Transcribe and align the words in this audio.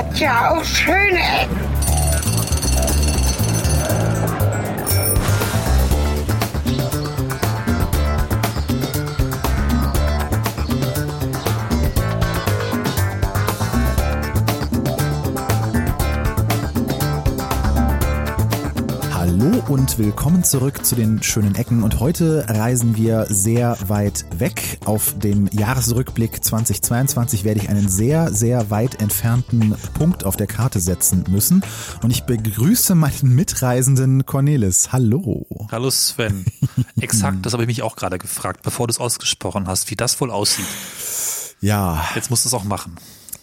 hat 0.00 0.18
ja 0.18 0.50
auch 0.50 0.64
schöne 0.64 1.18
Ecken. 1.18 1.69
Und 19.70 19.98
willkommen 19.98 20.42
zurück 20.42 20.84
zu 20.84 20.96
den 20.96 21.22
schönen 21.22 21.54
Ecken. 21.54 21.84
Und 21.84 22.00
heute 22.00 22.44
reisen 22.48 22.96
wir 22.96 23.26
sehr 23.28 23.78
weit 23.86 24.24
weg. 24.36 24.80
Auf 24.84 25.16
dem 25.16 25.48
Jahresrückblick 25.52 26.42
2022 26.42 27.44
werde 27.44 27.60
ich 27.60 27.68
einen 27.68 27.88
sehr, 27.88 28.32
sehr 28.32 28.72
weit 28.72 29.00
entfernten 29.00 29.76
Punkt 29.94 30.24
auf 30.24 30.36
der 30.36 30.48
Karte 30.48 30.80
setzen 30.80 31.24
müssen. 31.28 31.62
Und 32.02 32.10
ich 32.10 32.24
begrüße 32.24 32.96
meinen 32.96 33.36
Mitreisenden 33.36 34.26
Cornelis. 34.26 34.90
Hallo. 34.90 35.46
Hallo 35.70 35.88
Sven. 35.90 36.46
Exakt, 37.00 37.46
das 37.46 37.52
habe 37.52 37.62
ich 37.62 37.68
mich 37.68 37.82
auch 37.82 37.94
gerade 37.94 38.18
gefragt, 38.18 38.62
bevor 38.64 38.88
du 38.88 38.90
es 38.90 38.98
ausgesprochen 38.98 39.68
hast, 39.68 39.88
wie 39.88 39.96
das 39.96 40.20
wohl 40.20 40.32
aussieht. 40.32 40.66
Ja. 41.60 42.04
Jetzt 42.16 42.28
musst 42.28 42.44
du 42.44 42.48
es 42.48 42.54
auch 42.54 42.64
machen. 42.64 42.96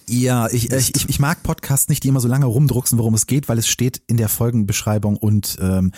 Ja, 0.09 0.47
ich, 0.47 0.71
ich, 0.71 1.09
ich, 1.09 1.19
mag 1.19 1.43
Podcasts 1.43 1.89
nicht, 1.89 2.03
die 2.03 2.07
immer 2.07 2.21
so 2.21 2.29
lange 2.29 2.45
rumdrucksen, 2.45 2.97
worum 2.97 3.13
es 3.13 3.27
geht, 3.27 3.49
weil 3.49 3.57
es 3.57 3.67
steht 3.67 4.01
in 4.07 4.15
der 4.15 4.29
Folgenbeschreibung 4.29 5.17
und 5.17 5.57
ähm, 5.59 5.91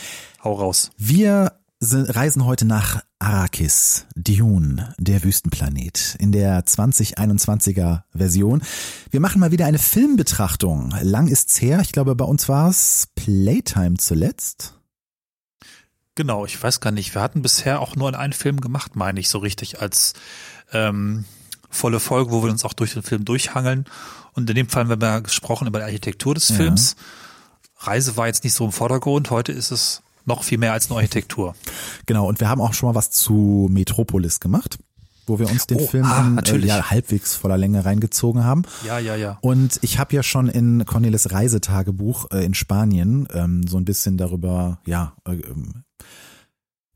Hau 0.44 0.54
raus. 0.54 0.92
Wir 0.98 1.60
reisen 1.82 2.46
heute 2.46 2.66
nach 2.66 3.04
Arrakis, 3.20 4.06
Dune, 4.16 4.94
der 4.98 5.24
Wüstenplanet, 5.24 6.16
in 6.20 6.32
der 6.32 6.66
2021er 6.66 8.04
Version. 8.14 8.62
Wir 9.12 9.20
machen 9.20 9.40
mal 9.40 9.52
wieder 9.52 9.66
eine 9.66 9.80
Filmbetrachtung. 9.80 10.94
Lang 11.02 11.28
ist's 11.28 11.62
her. 11.62 11.80
Ich 11.82 11.92
glaube, 11.92 12.16
bei 12.16 12.26
uns 12.26 12.50
war 12.50 12.70
es 12.70 13.08
Playtime 13.16 13.98
zuletzt. 13.98 14.76
Genau, 16.16 16.46
ich 16.46 16.62
weiß 16.62 16.82
gar 16.82 16.92
nicht. 16.92 17.16
Wir 17.16 17.22
hatten 17.22 17.42
bisher 17.42 17.80
auch 17.80 17.96
nur 17.96 18.18
einen 18.18 18.34
Film 18.34 18.60
gemacht, 18.60 18.96
meine 18.96 19.20
ich, 19.20 19.30
so 19.30 19.38
richtig 19.38 19.82
als 19.82 20.14
ähm, 20.74 21.24
volle 21.70 22.00
Folge, 22.00 22.32
wo 22.32 22.44
wir 22.44 22.52
uns 22.52 22.66
auch 22.66 22.74
durch 22.74 22.94
den 22.94 23.04
Film 23.04 23.26
durchhangeln. 23.26 23.86
Und 24.34 24.50
in 24.50 24.56
dem 24.56 24.70
Fall 24.70 24.88
haben 24.88 25.02
wir 25.02 25.22
gesprochen 25.22 25.68
über 25.68 25.80
die 25.80 25.86
Architektur 25.86 26.34
des 26.34 26.52
Films. 26.52 26.96
Ja. 26.98 27.92
Reise 27.92 28.18
war 28.18 28.28
jetzt 28.28 28.44
nicht 28.44 28.54
so 28.54 28.66
im 28.66 28.72
Vordergrund. 28.72 29.32
Heute 29.32 29.52
ist 29.52 29.72
es 29.72 30.02
noch 30.26 30.44
viel 30.44 30.58
mehr 30.58 30.74
als 30.74 30.90
nur 30.90 31.00
Architektur. 31.00 31.56
Genau, 32.06 32.28
und 32.28 32.40
wir 32.40 32.50
haben 32.50 32.62
auch 32.62 32.74
schon 32.74 32.90
mal 32.90 32.96
was 32.96 33.12
zu 33.12 33.68
Metropolis 33.72 34.40
gemacht 34.40 34.80
wo 35.30 35.40
wir 35.40 35.50
uns 35.50 35.68
den 35.68 35.78
oh, 35.78 35.88
Film 35.88 36.06
ah, 36.06 36.28
in, 36.28 36.64
äh, 36.64 36.66
ja, 36.66 36.90
halbwegs 36.90 37.36
voller 37.36 37.58
Länge 37.58 37.86
reingezogen 37.86 38.44
haben. 38.44 38.64
Ja, 38.84 38.98
ja, 39.00 39.16
ja. 39.16 39.38
Und 39.42 39.80
ich 39.82 40.00
habe 40.00 40.16
ja 40.16 40.24
schon 40.24 40.50
in 40.50 40.86
Cornelis 40.86 41.32
Reisetagebuch 41.32 42.32
äh, 42.32 42.44
in 42.44 42.56
Spanien 42.56 43.28
ähm, 43.32 43.66
so 43.68 43.78
ein 43.78 43.86
bisschen 43.86 44.18
darüber, 44.18 44.80
ja, 44.86 45.14
äh, 45.26 45.38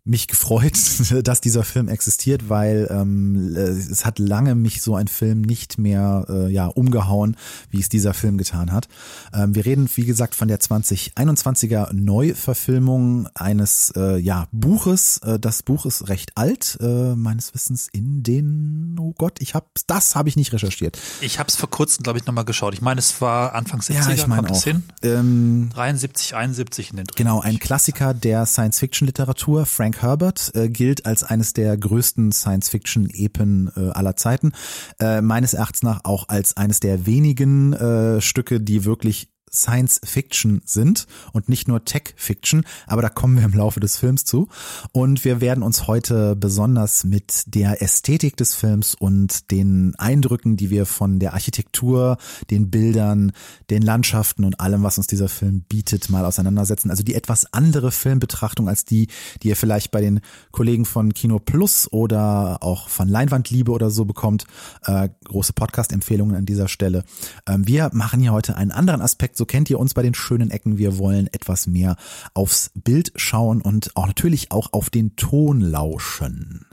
mich 0.05 0.27
gefreut, 0.27 0.73
dass 1.23 1.41
dieser 1.41 1.63
Film 1.63 1.87
existiert, 1.87 2.49
weil 2.49 2.87
ähm, 2.91 3.55
es 3.55 4.05
hat 4.05 4.19
lange 4.19 4.53
mich 4.53 4.81
so 4.81 4.95
ein 4.95 5.07
Film 5.07 5.41
nicht 5.41 5.77
mehr 5.77 6.25
äh, 6.27 6.51
ja 6.51 6.67
umgehauen, 6.67 7.37
wie 7.69 7.79
es 7.79 7.87
dieser 7.87 8.13
Film 8.13 8.37
getan 8.37 8.71
hat. 8.71 8.89
Ähm, 9.33 9.55
wir 9.55 9.65
reden 9.65 9.89
wie 9.95 10.05
gesagt 10.05 10.35
von 10.35 10.49
der 10.49 10.59
2021er 10.59 11.93
Neuverfilmung 11.93 13.29
eines 13.33 13.93
äh, 13.95 14.17
ja 14.17 14.47
Buches. 14.51 15.19
Äh, 15.19 15.39
das 15.39 15.63
Buch 15.63 15.85
ist 15.85 16.09
recht 16.09 16.33
alt, 16.35 16.77
äh, 16.81 17.15
meines 17.15 17.53
Wissens 17.53 17.87
in 17.91 18.23
den 18.23 18.97
oh 18.99 19.13
Gott, 19.17 19.41
ich 19.41 19.55
habe 19.55 19.67
das 19.87 20.15
habe 20.15 20.27
ich 20.27 20.35
nicht 20.35 20.51
recherchiert. 20.51 20.99
Ich 21.21 21.39
habe 21.39 21.47
es 21.47 21.55
vor 21.55 21.69
kurzem 21.69 22.03
glaube 22.03 22.19
ich 22.19 22.25
nochmal 22.25 22.45
geschaut. 22.45 22.73
Ich 22.73 22.81
meine, 22.81 22.99
es 22.99 23.21
war 23.21 23.55
Anfang 23.55 23.79
70er, 23.79 23.93
ja, 23.93 24.09
ich 24.11 24.27
mein 24.27 24.45
hin? 24.53 24.83
Ähm, 25.01 25.69
73, 25.73 26.35
71 26.35 26.91
in 26.91 26.97
den 26.97 27.05
Dreh. 27.05 27.15
Genau, 27.15 27.39
ein 27.39 27.57
Klassiker 27.59 28.13
der 28.13 28.45
Science-Fiction-Literatur. 28.45 29.65
Frank 29.65 29.92
Herbert 30.01 30.51
äh, 30.55 30.69
gilt 30.69 31.05
als 31.05 31.23
eines 31.23 31.53
der 31.53 31.77
größten 31.77 32.31
Science-Fiction-Epen 32.31 33.71
äh, 33.75 33.89
aller 33.89 34.15
Zeiten. 34.15 34.51
Äh, 34.99 35.21
meines 35.21 35.53
Erachtens 35.53 35.83
nach 35.83 36.01
auch 36.03 36.29
als 36.29 36.57
eines 36.57 36.79
der 36.79 37.05
wenigen 37.05 37.73
äh, 37.73 38.21
Stücke, 38.21 38.59
die 38.61 38.85
wirklich 38.85 39.32
Science 39.53 40.01
Fiction 40.03 40.61
sind 40.65 41.05
und 41.31 41.47
nicht 41.47 41.67
nur 41.67 41.85
Tech 41.85 42.13
Fiction, 42.15 42.65
aber 42.87 43.01
da 43.01 43.09
kommen 43.09 43.37
wir 43.37 43.45
im 43.45 43.53
Laufe 43.53 43.79
des 43.79 43.97
Films 43.97 44.25
zu. 44.25 44.47
Und 44.91 45.23
wir 45.23 45.41
werden 45.41 45.63
uns 45.63 45.87
heute 45.87 46.35
besonders 46.35 47.03
mit 47.03 47.43
der 47.53 47.81
Ästhetik 47.81 48.35
des 48.37 48.55
Films 48.55 48.95
und 48.95 49.51
den 49.51 49.93
Eindrücken, 49.97 50.57
die 50.57 50.69
wir 50.69 50.85
von 50.85 51.19
der 51.19 51.33
Architektur, 51.33 52.17
den 52.49 52.69
Bildern, 52.69 53.31
den 53.69 53.81
Landschaften 53.81 54.43
und 54.43 54.59
allem, 54.59 54.83
was 54.83 54.97
uns 54.97 55.07
dieser 55.07 55.29
Film 55.29 55.61
bietet, 55.61 56.09
mal 56.09 56.25
auseinandersetzen. 56.25 56.89
Also 56.89 57.03
die 57.03 57.15
etwas 57.15 57.53
andere 57.53 57.91
Filmbetrachtung 57.91 58.67
als 58.67 58.85
die, 58.85 59.07
die 59.41 59.49
ihr 59.49 59.55
vielleicht 59.55 59.91
bei 59.91 60.01
den 60.01 60.21
Kollegen 60.51 60.85
von 60.85 61.13
Kino 61.13 61.39
Plus 61.39 61.91
oder 61.91 62.57
auch 62.61 62.89
von 62.89 63.07
Leinwandliebe 63.07 63.71
oder 63.71 63.89
so 63.89 64.05
bekommt. 64.05 64.45
Äh, 64.85 65.09
große 65.25 65.53
Podcast-Empfehlungen 65.53 66.35
an 66.35 66.45
dieser 66.45 66.67
Stelle. 66.67 67.03
Ähm, 67.47 67.67
wir 67.67 67.91
machen 67.93 68.19
hier 68.19 68.33
heute 68.33 68.55
einen 68.55 68.71
anderen 68.71 69.01
Aspekt 69.01 69.37
so 69.37 69.42
kennt 69.45 69.69
ihr 69.69 69.79
uns 69.79 69.93
bei 69.93 70.01
den 70.01 70.13
schönen 70.13 70.51
Ecken. 70.51 70.77
Wir 70.77 70.97
wollen 70.97 71.27
etwas 71.27 71.67
mehr 71.67 71.95
aufs 72.33 72.71
Bild 72.73 73.11
schauen 73.15 73.61
und 73.61 73.95
auch 73.95 74.07
natürlich 74.07 74.51
auch 74.51 74.73
auf 74.73 74.89
den 74.89 75.15
Ton 75.15 75.61
lauschen. 75.61 76.65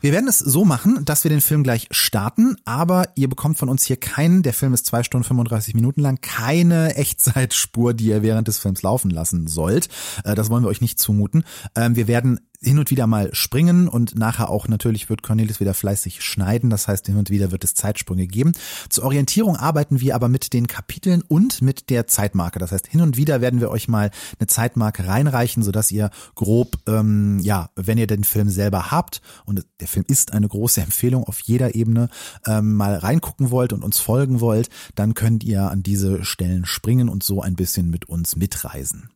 Wir 0.00 0.12
werden 0.12 0.28
es 0.28 0.38
so 0.38 0.64
machen, 0.64 1.04
dass 1.04 1.24
wir 1.24 1.28
den 1.28 1.40
Film 1.40 1.64
gleich 1.64 1.88
starten, 1.90 2.56
aber 2.64 3.08
ihr 3.16 3.28
bekommt 3.28 3.58
von 3.58 3.68
uns 3.68 3.84
hier 3.84 3.96
keinen, 3.96 4.42
der 4.42 4.52
Film 4.52 4.72
ist 4.72 4.86
zwei 4.86 5.02
Stunden 5.02 5.24
35 5.24 5.74
Minuten 5.74 6.00
lang, 6.00 6.20
keine 6.20 6.94
Echtzeitspur, 6.94 7.94
die 7.94 8.06
ihr 8.06 8.22
während 8.22 8.46
des 8.46 8.58
Films 8.58 8.82
laufen 8.82 9.10
lassen 9.10 9.48
sollt. 9.48 9.88
Äh, 10.24 10.36
das 10.36 10.50
wollen 10.50 10.62
wir 10.62 10.68
euch 10.68 10.80
nicht 10.80 11.00
zumuten. 11.00 11.44
Ähm, 11.74 11.96
wir 11.96 12.06
werden 12.06 12.38
hin 12.60 12.78
und 12.78 12.90
wieder 12.90 13.06
mal 13.06 13.30
springen 13.34 13.86
und 13.88 14.16
nachher 14.16 14.50
auch 14.50 14.66
natürlich 14.66 15.08
wird 15.08 15.22
Cornelis 15.22 15.60
wieder 15.60 15.74
fleißig 15.74 16.22
schneiden. 16.22 16.70
Das 16.70 16.88
heißt, 16.88 17.06
hin 17.06 17.16
und 17.16 17.30
wieder 17.30 17.52
wird 17.52 17.62
es 17.62 17.74
Zeitsprünge 17.74 18.26
geben. 18.26 18.52
Zur 18.88 19.04
Orientierung 19.04 19.56
arbeiten 19.56 20.00
wir 20.00 20.14
aber 20.14 20.28
mit 20.28 20.52
den 20.52 20.66
Kapiteln 20.66 21.22
und 21.22 21.62
mit 21.62 21.88
der 21.88 22.08
Zeitmarke. 22.08 22.58
Das 22.58 22.72
heißt, 22.72 22.88
hin 22.88 23.00
und 23.00 23.16
wieder 23.16 23.40
werden 23.40 23.60
wir 23.60 23.70
euch 23.70 23.86
mal 23.86 24.10
eine 24.38 24.46
Zeitmarke 24.48 25.06
reinreichen, 25.06 25.62
sodass 25.62 25.92
ihr 25.92 26.10
grob, 26.34 26.78
ähm, 26.88 27.38
ja, 27.40 27.70
wenn 27.76 27.98
ihr 27.98 28.08
den 28.08 28.24
Film 28.24 28.48
selber 28.50 28.90
habt 28.90 29.22
und 29.44 29.64
der 29.80 29.88
Film 29.88 30.04
ist 30.08 30.32
eine 30.32 30.48
große 30.48 30.80
Empfehlung 30.88 31.24
auf 31.24 31.40
jeder 31.40 31.76
Ebene, 31.76 32.08
ähm, 32.44 32.74
mal 32.74 32.96
reingucken 32.96 33.50
wollt 33.50 33.72
und 33.72 33.84
uns 33.84 34.00
folgen 34.00 34.40
wollt, 34.40 34.68
dann 34.96 35.14
könnt 35.14 35.44
ihr 35.44 35.70
an 35.70 35.82
diese 35.82 36.24
Stellen 36.24 36.64
springen 36.64 37.08
und 37.08 37.22
so 37.22 37.40
ein 37.40 37.54
bisschen 37.54 37.88
mit 37.88 38.08
uns 38.08 38.34
mitreisen. 38.34 39.10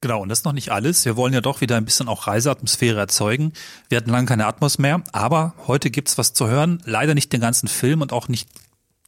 Genau, 0.00 0.22
und 0.22 0.30
das 0.30 0.40
ist 0.40 0.44
noch 0.46 0.54
nicht 0.54 0.70
alles. 0.70 1.04
Wir 1.04 1.16
wollen 1.16 1.34
ja 1.34 1.42
doch 1.42 1.60
wieder 1.60 1.76
ein 1.76 1.84
bisschen 1.84 2.08
auch 2.08 2.26
Reiseatmosphäre 2.26 2.98
erzeugen. 2.98 3.52
Wir 3.90 3.98
hatten 3.98 4.10
lange 4.10 4.26
keine 4.26 4.46
Atmos 4.46 4.78
mehr, 4.78 5.02
aber 5.12 5.54
heute 5.66 5.90
gibt's 5.90 6.16
was 6.16 6.32
zu 6.32 6.48
hören. 6.48 6.82
Leider 6.86 7.14
nicht 7.14 7.32
den 7.34 7.40
ganzen 7.42 7.68
Film 7.68 8.00
und 8.00 8.12
auch 8.12 8.28
nicht 8.28 8.48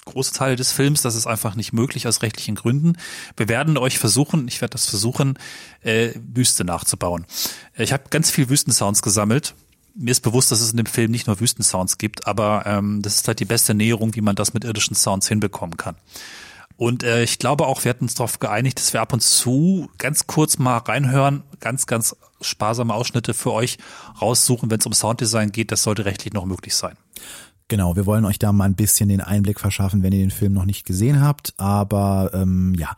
große 0.04 0.34
Teile 0.34 0.56
des 0.56 0.72
Films. 0.72 1.00
Das 1.00 1.14
ist 1.14 1.26
einfach 1.26 1.54
nicht 1.54 1.72
möglich 1.72 2.06
aus 2.06 2.20
rechtlichen 2.20 2.56
Gründen. 2.56 2.98
Wir 3.38 3.48
werden 3.48 3.78
euch 3.78 3.98
versuchen, 3.98 4.48
ich 4.48 4.60
werde 4.60 4.72
das 4.72 4.86
versuchen, 4.86 5.38
äh, 5.80 6.10
Wüste 6.14 6.64
nachzubauen. 6.64 7.24
Ich 7.76 7.94
habe 7.94 8.04
ganz 8.10 8.30
viel 8.30 8.50
Wüstensounds 8.50 9.00
gesammelt. 9.00 9.54
Mir 9.94 10.10
ist 10.10 10.20
bewusst, 10.20 10.50
dass 10.52 10.60
es 10.60 10.72
in 10.72 10.76
dem 10.78 10.86
Film 10.86 11.10
nicht 11.10 11.26
nur 11.26 11.40
Wüstensounds 11.40 11.98
gibt, 11.98 12.26
aber 12.26 12.64
ähm, 12.66 13.02
das 13.02 13.16
ist 13.16 13.28
halt 13.28 13.40
die 13.40 13.44
beste 13.44 13.74
Näherung, 13.74 14.14
wie 14.14 14.22
man 14.22 14.36
das 14.36 14.54
mit 14.54 14.64
irdischen 14.64 14.96
Sounds 14.96 15.28
hinbekommen 15.28 15.76
kann. 15.76 15.96
Und 16.82 17.04
äh, 17.04 17.22
ich 17.22 17.38
glaube 17.38 17.68
auch, 17.68 17.84
wir 17.84 17.90
hatten 17.90 18.06
uns 18.06 18.16
darauf 18.16 18.40
geeinigt, 18.40 18.80
dass 18.80 18.92
wir 18.92 19.00
ab 19.00 19.12
und 19.12 19.22
zu 19.22 19.88
ganz 19.98 20.26
kurz 20.26 20.58
mal 20.58 20.78
reinhören, 20.78 21.44
ganz, 21.60 21.86
ganz 21.86 22.16
sparsame 22.40 22.92
Ausschnitte 22.92 23.34
für 23.34 23.52
euch 23.52 23.78
raussuchen, 24.20 24.68
wenn 24.68 24.80
es 24.80 24.86
um 24.86 24.92
Sounddesign 24.92 25.52
geht. 25.52 25.70
Das 25.70 25.84
sollte 25.84 26.04
rechtlich 26.06 26.34
noch 26.34 26.44
möglich 26.44 26.74
sein. 26.74 26.96
Genau, 27.68 27.94
wir 27.94 28.04
wollen 28.04 28.24
euch 28.24 28.40
da 28.40 28.50
mal 28.50 28.64
ein 28.64 28.74
bisschen 28.74 29.10
den 29.10 29.20
Einblick 29.20 29.60
verschaffen, 29.60 30.02
wenn 30.02 30.12
ihr 30.12 30.18
den 30.18 30.32
Film 30.32 30.54
noch 30.54 30.64
nicht 30.64 30.84
gesehen 30.84 31.20
habt. 31.22 31.54
Aber 31.56 32.32
ähm, 32.34 32.74
ja, 32.76 32.96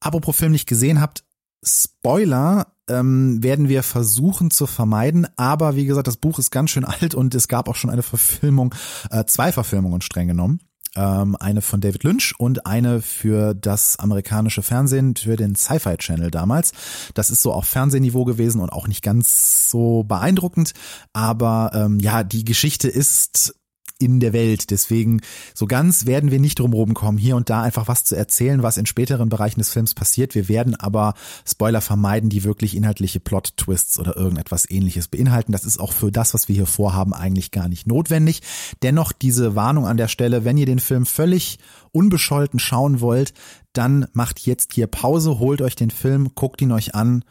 apropos 0.00 0.34
Film 0.34 0.52
nicht 0.52 0.66
gesehen 0.66 1.02
habt, 1.02 1.22
Spoiler 1.62 2.68
ähm, 2.88 3.42
werden 3.42 3.68
wir 3.68 3.82
versuchen 3.82 4.50
zu 4.50 4.66
vermeiden. 4.66 5.26
Aber 5.36 5.76
wie 5.76 5.84
gesagt, 5.84 6.06
das 6.06 6.16
Buch 6.16 6.38
ist 6.38 6.50
ganz 6.50 6.70
schön 6.70 6.84
alt 6.86 7.14
und 7.14 7.34
es 7.34 7.48
gab 7.48 7.68
auch 7.68 7.76
schon 7.76 7.90
eine 7.90 8.02
Verfilmung, 8.02 8.74
äh, 9.10 9.26
zwei 9.26 9.52
Verfilmungen 9.52 10.00
streng 10.00 10.28
genommen 10.28 10.60
ähm, 10.96 11.36
eine 11.38 11.62
von 11.62 11.80
David 11.80 12.04
Lynch 12.04 12.34
und 12.38 12.66
eine 12.66 13.02
für 13.02 13.54
das 13.54 13.98
amerikanische 13.98 14.62
Fernsehen, 14.62 15.14
für 15.16 15.36
den 15.36 15.54
Sci-Fi 15.54 15.96
Channel 15.96 16.30
damals. 16.30 16.72
Das 17.14 17.30
ist 17.30 17.42
so 17.42 17.52
auf 17.52 17.66
Fernsehniveau 17.66 18.24
gewesen 18.24 18.60
und 18.60 18.70
auch 18.70 18.88
nicht 18.88 19.02
ganz 19.02 19.70
so 19.70 20.04
beeindruckend, 20.04 20.72
aber 21.12 21.70
ähm, 21.74 22.00
ja, 22.00 22.24
die 22.24 22.44
Geschichte 22.44 22.88
ist 22.88 23.54
in 23.98 24.20
der 24.20 24.32
Welt. 24.32 24.70
Deswegen 24.70 25.20
so 25.54 25.66
ganz 25.66 26.06
werden 26.06 26.30
wir 26.30 26.38
nicht 26.38 26.58
drum 26.58 26.94
kommen, 26.94 27.18
hier 27.18 27.36
und 27.36 27.48
da 27.48 27.62
einfach 27.62 27.88
was 27.88 28.04
zu 28.04 28.16
erzählen, 28.16 28.62
was 28.62 28.76
in 28.76 28.86
späteren 28.86 29.28
Bereichen 29.28 29.60
des 29.60 29.70
Films 29.70 29.94
passiert. 29.94 30.34
Wir 30.34 30.48
werden 30.48 30.74
aber 30.74 31.14
Spoiler 31.46 31.80
vermeiden, 31.80 32.28
die 32.28 32.44
wirklich 32.44 32.76
inhaltliche 32.76 33.20
Plot-Twists 33.20 33.98
oder 33.98 34.16
irgendetwas 34.16 34.68
ähnliches 34.68 35.08
beinhalten. 35.08 35.52
Das 35.52 35.64
ist 35.64 35.78
auch 35.78 35.92
für 35.92 36.12
das, 36.12 36.34
was 36.34 36.48
wir 36.48 36.54
hier 36.54 36.66
vorhaben, 36.66 37.14
eigentlich 37.14 37.50
gar 37.50 37.68
nicht 37.68 37.86
notwendig. 37.86 38.42
Dennoch 38.82 39.12
diese 39.12 39.54
Warnung 39.54 39.86
an 39.86 39.96
der 39.96 40.08
Stelle, 40.08 40.44
wenn 40.44 40.58
ihr 40.58 40.66
den 40.66 40.80
Film 40.80 41.06
völlig 41.06 41.58
unbescholten 41.92 42.58
schauen 42.58 43.00
wollt, 43.00 43.32
dann 43.72 44.06
macht 44.12 44.40
jetzt 44.40 44.74
hier 44.74 44.86
Pause, 44.86 45.38
holt 45.38 45.62
euch 45.62 45.76
den 45.76 45.90
Film, 45.90 46.32
guckt 46.34 46.60
ihn 46.60 46.72
euch 46.72 46.94
an 46.94 47.24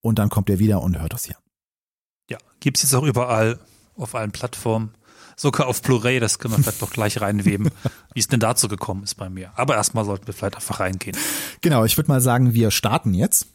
und 0.00 0.18
dann 0.18 0.28
kommt 0.28 0.48
ihr 0.48 0.58
wieder 0.58 0.82
und 0.82 1.00
hört 1.00 1.14
es 1.14 1.24
hier. 1.24 1.36
Ja, 2.30 2.38
gibt's 2.60 2.82
jetzt 2.82 2.94
auch 2.94 3.04
überall 3.04 3.58
auf 3.96 4.14
allen 4.14 4.32
Plattformen. 4.32 4.92
Sogar 5.40 5.68
auf 5.68 5.82
Blu-ray, 5.82 6.18
das 6.18 6.40
können 6.40 6.56
wir 6.56 6.64
vielleicht 6.64 6.82
doch 6.82 6.90
gleich 6.90 7.20
reinweben, 7.20 7.70
wie 8.12 8.18
es 8.18 8.26
denn 8.26 8.40
dazu 8.40 8.66
gekommen 8.66 9.04
ist 9.04 9.14
bei 9.14 9.30
mir. 9.30 9.52
Aber 9.54 9.76
erstmal 9.76 10.04
sollten 10.04 10.26
wir 10.26 10.34
vielleicht 10.34 10.56
einfach 10.56 10.80
reingehen. 10.80 11.16
Genau, 11.60 11.84
ich 11.84 11.96
würde 11.96 12.10
mal 12.10 12.20
sagen, 12.20 12.54
wir 12.54 12.72
starten 12.72 13.14
jetzt. 13.14 13.46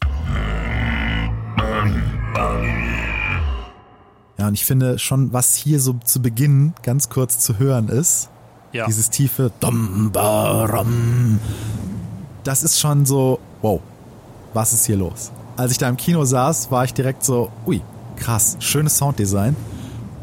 Ja, 4.38 4.48
und 4.48 4.54
ich 4.54 4.64
finde 4.64 4.98
schon, 4.98 5.34
was 5.34 5.54
hier 5.54 5.78
so 5.78 5.92
zu 6.02 6.22
Beginn 6.22 6.72
ganz 6.82 7.10
kurz 7.10 7.38
zu 7.38 7.58
hören 7.58 7.90
ist, 7.90 8.30
ja. 8.72 8.86
dieses 8.86 9.10
tiefe 9.10 9.52
Dum, 9.60 10.10
Baram, 10.10 11.38
das 12.44 12.62
ist 12.62 12.80
schon 12.80 13.04
so, 13.04 13.40
wow, 13.60 13.82
was 14.54 14.72
ist 14.72 14.86
hier 14.86 14.96
los? 14.96 15.32
Als 15.58 15.70
ich 15.70 15.76
da 15.76 15.90
im 15.90 15.98
Kino 15.98 16.24
saß, 16.24 16.70
war 16.70 16.84
ich 16.86 16.94
direkt 16.94 17.22
so, 17.24 17.52
ui, 17.66 17.82
krass, 18.16 18.56
schönes 18.60 18.96
Sounddesign. 18.96 19.54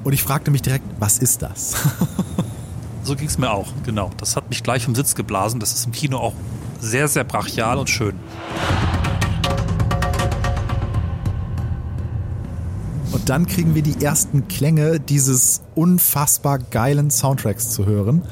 Und 0.04 0.14
ich 0.14 0.24
fragte 0.24 0.50
mich 0.50 0.62
direkt, 0.62 0.86
was 1.00 1.20
ist 1.20 1.42
das? 1.42 1.76
so 3.04 3.16
ging 3.16 3.28
es 3.28 3.38
mir 3.38 3.52
auch, 3.52 3.68
genau. 3.84 4.10
Das 4.18 4.36
hat 4.36 4.50
mich 4.50 4.64
gleich 4.64 4.86
vom 4.86 4.96
Sitz 4.96 5.16
geblasen. 5.16 5.60
Das 5.60 5.74
ist 5.74 5.86
im 5.86 5.92
Kino 5.92 6.18
auch 6.18 6.34
sehr, 6.80 7.08
sehr 7.08 7.24
brachial 7.24 7.78
und 7.78 7.90
schön. 7.90 8.16
Und 13.12 13.30
dann 13.30 13.46
kriegen 13.46 13.76
wir 13.76 13.84
die 13.84 14.04
ersten 14.04 14.48
Klänge 14.48 15.00
dieses 15.00 15.62
unfassbar 15.76 16.58
geilen 16.58 17.12
Soundtracks 17.12 17.70
zu 17.70 17.86
hören. 17.86 18.24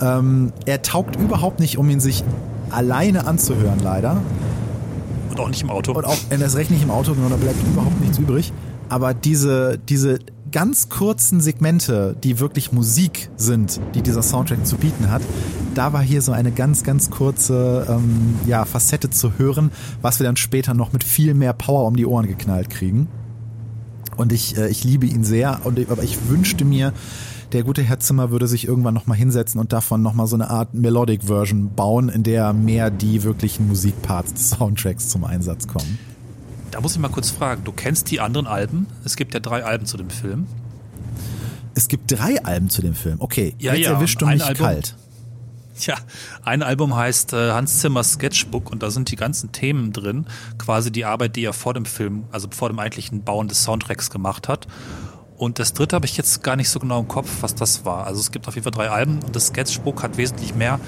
Ähm, 0.00 0.52
er 0.64 0.80
taugt 0.80 1.16
überhaupt 1.16 1.60
nicht, 1.60 1.76
um 1.76 1.90
ihn 1.90 2.00
sich 2.00 2.24
alleine 2.70 3.26
anzuhören, 3.26 3.80
leider. 3.80 4.22
Und 5.28 5.38
auch 5.38 5.48
nicht 5.48 5.62
im 5.62 5.70
Auto. 5.70 5.92
Und 5.92 6.06
auch 6.06 6.16
erst 6.30 6.56
recht 6.56 6.70
nicht 6.70 6.82
im 6.82 6.90
Auto, 6.90 7.14
genau, 7.14 7.28
da 7.28 7.36
bleibt 7.36 7.62
überhaupt 7.66 8.00
nichts 8.00 8.16
übrig. 8.16 8.52
Aber 8.88 9.12
diese, 9.12 9.78
diese 9.78 10.18
ganz 10.52 10.88
kurzen 10.88 11.40
Segmente, 11.40 12.14
die 12.22 12.38
wirklich 12.38 12.72
Musik 12.72 13.30
sind, 13.36 13.80
die 13.94 14.02
dieser 14.02 14.22
Soundtrack 14.22 14.64
zu 14.66 14.76
bieten 14.76 15.10
hat, 15.10 15.22
da 15.74 15.92
war 15.92 16.02
hier 16.02 16.22
so 16.22 16.32
eine 16.32 16.52
ganz, 16.52 16.84
ganz 16.84 17.10
kurze 17.10 17.86
ähm, 17.88 18.36
ja, 18.46 18.64
Facette 18.64 19.10
zu 19.10 19.38
hören, 19.38 19.72
was 20.02 20.20
wir 20.20 20.24
dann 20.24 20.36
später 20.36 20.74
noch 20.74 20.92
mit 20.92 21.02
viel 21.02 21.34
mehr 21.34 21.54
Power 21.54 21.86
um 21.86 21.96
die 21.96 22.06
Ohren 22.06 22.26
geknallt 22.26 22.70
kriegen. 22.70 23.08
Und 24.16 24.32
ich, 24.32 24.56
äh, 24.58 24.68
ich 24.68 24.84
liebe 24.84 25.06
ihn 25.06 25.24
sehr, 25.24 25.60
und, 25.64 25.78
aber 25.90 26.02
ich 26.02 26.28
wünschte 26.28 26.64
mir, 26.64 26.92
der 27.52 27.64
gute 27.64 27.82
Herr 27.82 28.00
Zimmer 28.00 28.30
würde 28.30 28.46
sich 28.46 28.66
irgendwann 28.66 28.94
nochmal 28.94 29.18
hinsetzen 29.18 29.60
und 29.60 29.72
davon 29.72 30.02
nochmal 30.02 30.26
so 30.26 30.36
eine 30.36 30.48
Art 30.50 30.74
Melodic 30.74 31.24
Version 31.24 31.74
bauen, 31.74 32.08
in 32.08 32.22
der 32.22 32.52
mehr 32.52 32.90
die 32.90 33.24
wirklichen 33.24 33.68
Musikparts 33.68 34.34
des 34.34 34.50
Soundtracks 34.50 35.08
zum 35.08 35.24
Einsatz 35.24 35.66
kommen. 35.66 35.98
Da 36.72 36.80
muss 36.80 36.94
ich 36.94 36.98
mal 36.98 37.10
kurz 37.10 37.30
fragen, 37.30 37.64
du 37.64 37.72
kennst 37.72 38.10
die 38.10 38.18
anderen 38.18 38.46
Alben? 38.46 38.86
Es 39.04 39.16
gibt 39.16 39.34
ja 39.34 39.40
drei 39.40 39.62
Alben 39.62 39.84
zu 39.84 39.98
dem 39.98 40.08
Film. 40.08 40.46
Es 41.74 41.86
gibt 41.86 42.10
drei 42.10 42.42
Alben 42.42 42.70
zu 42.70 42.80
dem 42.80 42.94
Film. 42.94 43.16
Okay, 43.20 43.54
ja, 43.58 43.74
jetzt 43.74 43.84
ja, 43.84 43.92
erwischt 43.92 44.22
du 44.22 44.26
mich 44.26 44.42
Album, 44.42 44.66
kalt. 44.66 44.96
Ja, 45.80 45.96
ein 46.44 46.62
Album 46.62 46.96
heißt 46.96 47.34
äh, 47.34 47.52
Hans 47.52 47.80
Zimmers 47.80 48.12
Sketchbook 48.12 48.70
und 48.70 48.82
da 48.82 48.90
sind 48.90 49.10
die 49.10 49.16
ganzen 49.16 49.52
Themen 49.52 49.92
drin, 49.92 50.26
quasi 50.58 50.90
die 50.90 51.04
Arbeit, 51.04 51.36
die 51.36 51.44
er 51.44 51.52
vor 51.52 51.74
dem 51.74 51.84
Film, 51.84 52.24
also 52.30 52.48
vor 52.50 52.68
dem 52.68 52.78
eigentlichen 52.78 53.22
Bauen 53.22 53.48
des 53.48 53.64
Soundtracks 53.64 54.10
gemacht 54.10 54.48
hat. 54.48 54.66
Und 55.36 55.58
das 55.58 55.72
dritte 55.72 55.96
habe 55.96 56.06
ich 56.06 56.16
jetzt 56.16 56.42
gar 56.42 56.56
nicht 56.56 56.68
so 56.68 56.78
genau 56.78 57.00
im 57.00 57.08
Kopf, 57.08 57.28
was 57.40 57.54
das 57.54 57.84
war. 57.84 58.06
Also 58.06 58.20
es 58.20 58.30
gibt 58.30 58.46
auf 58.48 58.54
jeden 58.54 58.62
Fall 58.62 58.70
drei 58.70 58.90
Alben 58.90 59.18
und 59.26 59.34
das 59.34 59.48
Sketchbook 59.48 60.02
hat 60.02 60.16
wesentlich 60.16 60.54
mehr 60.54 60.78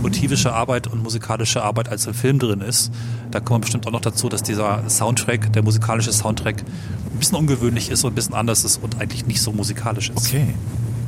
motivische 0.00 0.52
Arbeit 0.52 0.86
und 0.86 1.02
musikalische 1.02 1.62
Arbeit 1.62 1.88
als 1.88 2.06
im 2.06 2.14
Film 2.14 2.38
drin 2.38 2.60
ist. 2.60 2.92
Da 3.30 3.40
kommt 3.40 3.62
bestimmt 3.62 3.86
auch 3.86 3.92
noch 3.92 4.00
dazu, 4.00 4.28
dass 4.28 4.42
dieser 4.42 4.88
Soundtrack, 4.88 5.52
der 5.52 5.62
musikalische 5.62 6.12
Soundtrack, 6.12 6.62
ein 6.62 7.18
bisschen 7.18 7.38
ungewöhnlich 7.38 7.90
ist 7.90 8.04
und 8.04 8.12
ein 8.12 8.14
bisschen 8.14 8.34
anders 8.34 8.64
ist 8.64 8.82
und 8.82 9.00
eigentlich 9.00 9.26
nicht 9.26 9.40
so 9.40 9.52
musikalisch 9.52 10.10
ist. 10.10 10.28
Okay. 10.28 10.54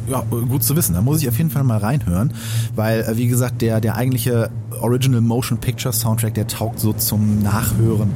Ja, 0.08 0.20
gut 0.20 0.62
zu 0.62 0.74
wissen. 0.74 0.94
Da 0.94 1.02
muss 1.02 1.20
ich 1.20 1.28
auf 1.28 1.36
jeden 1.36 1.50
Fall 1.50 1.64
mal 1.64 1.78
reinhören, 1.78 2.32
weil, 2.74 3.00
äh, 3.00 3.16
wie 3.16 3.28
gesagt, 3.28 3.60
der, 3.60 3.80
der 3.80 3.94
eigentliche 3.96 4.50
Original 4.80 5.20
Motion 5.20 5.58
Picture 5.58 5.92
Soundtrack, 5.92 6.34
der 6.34 6.46
taugt 6.46 6.80
so 6.80 6.94
zum 6.94 7.42
Nachhören 7.42 8.12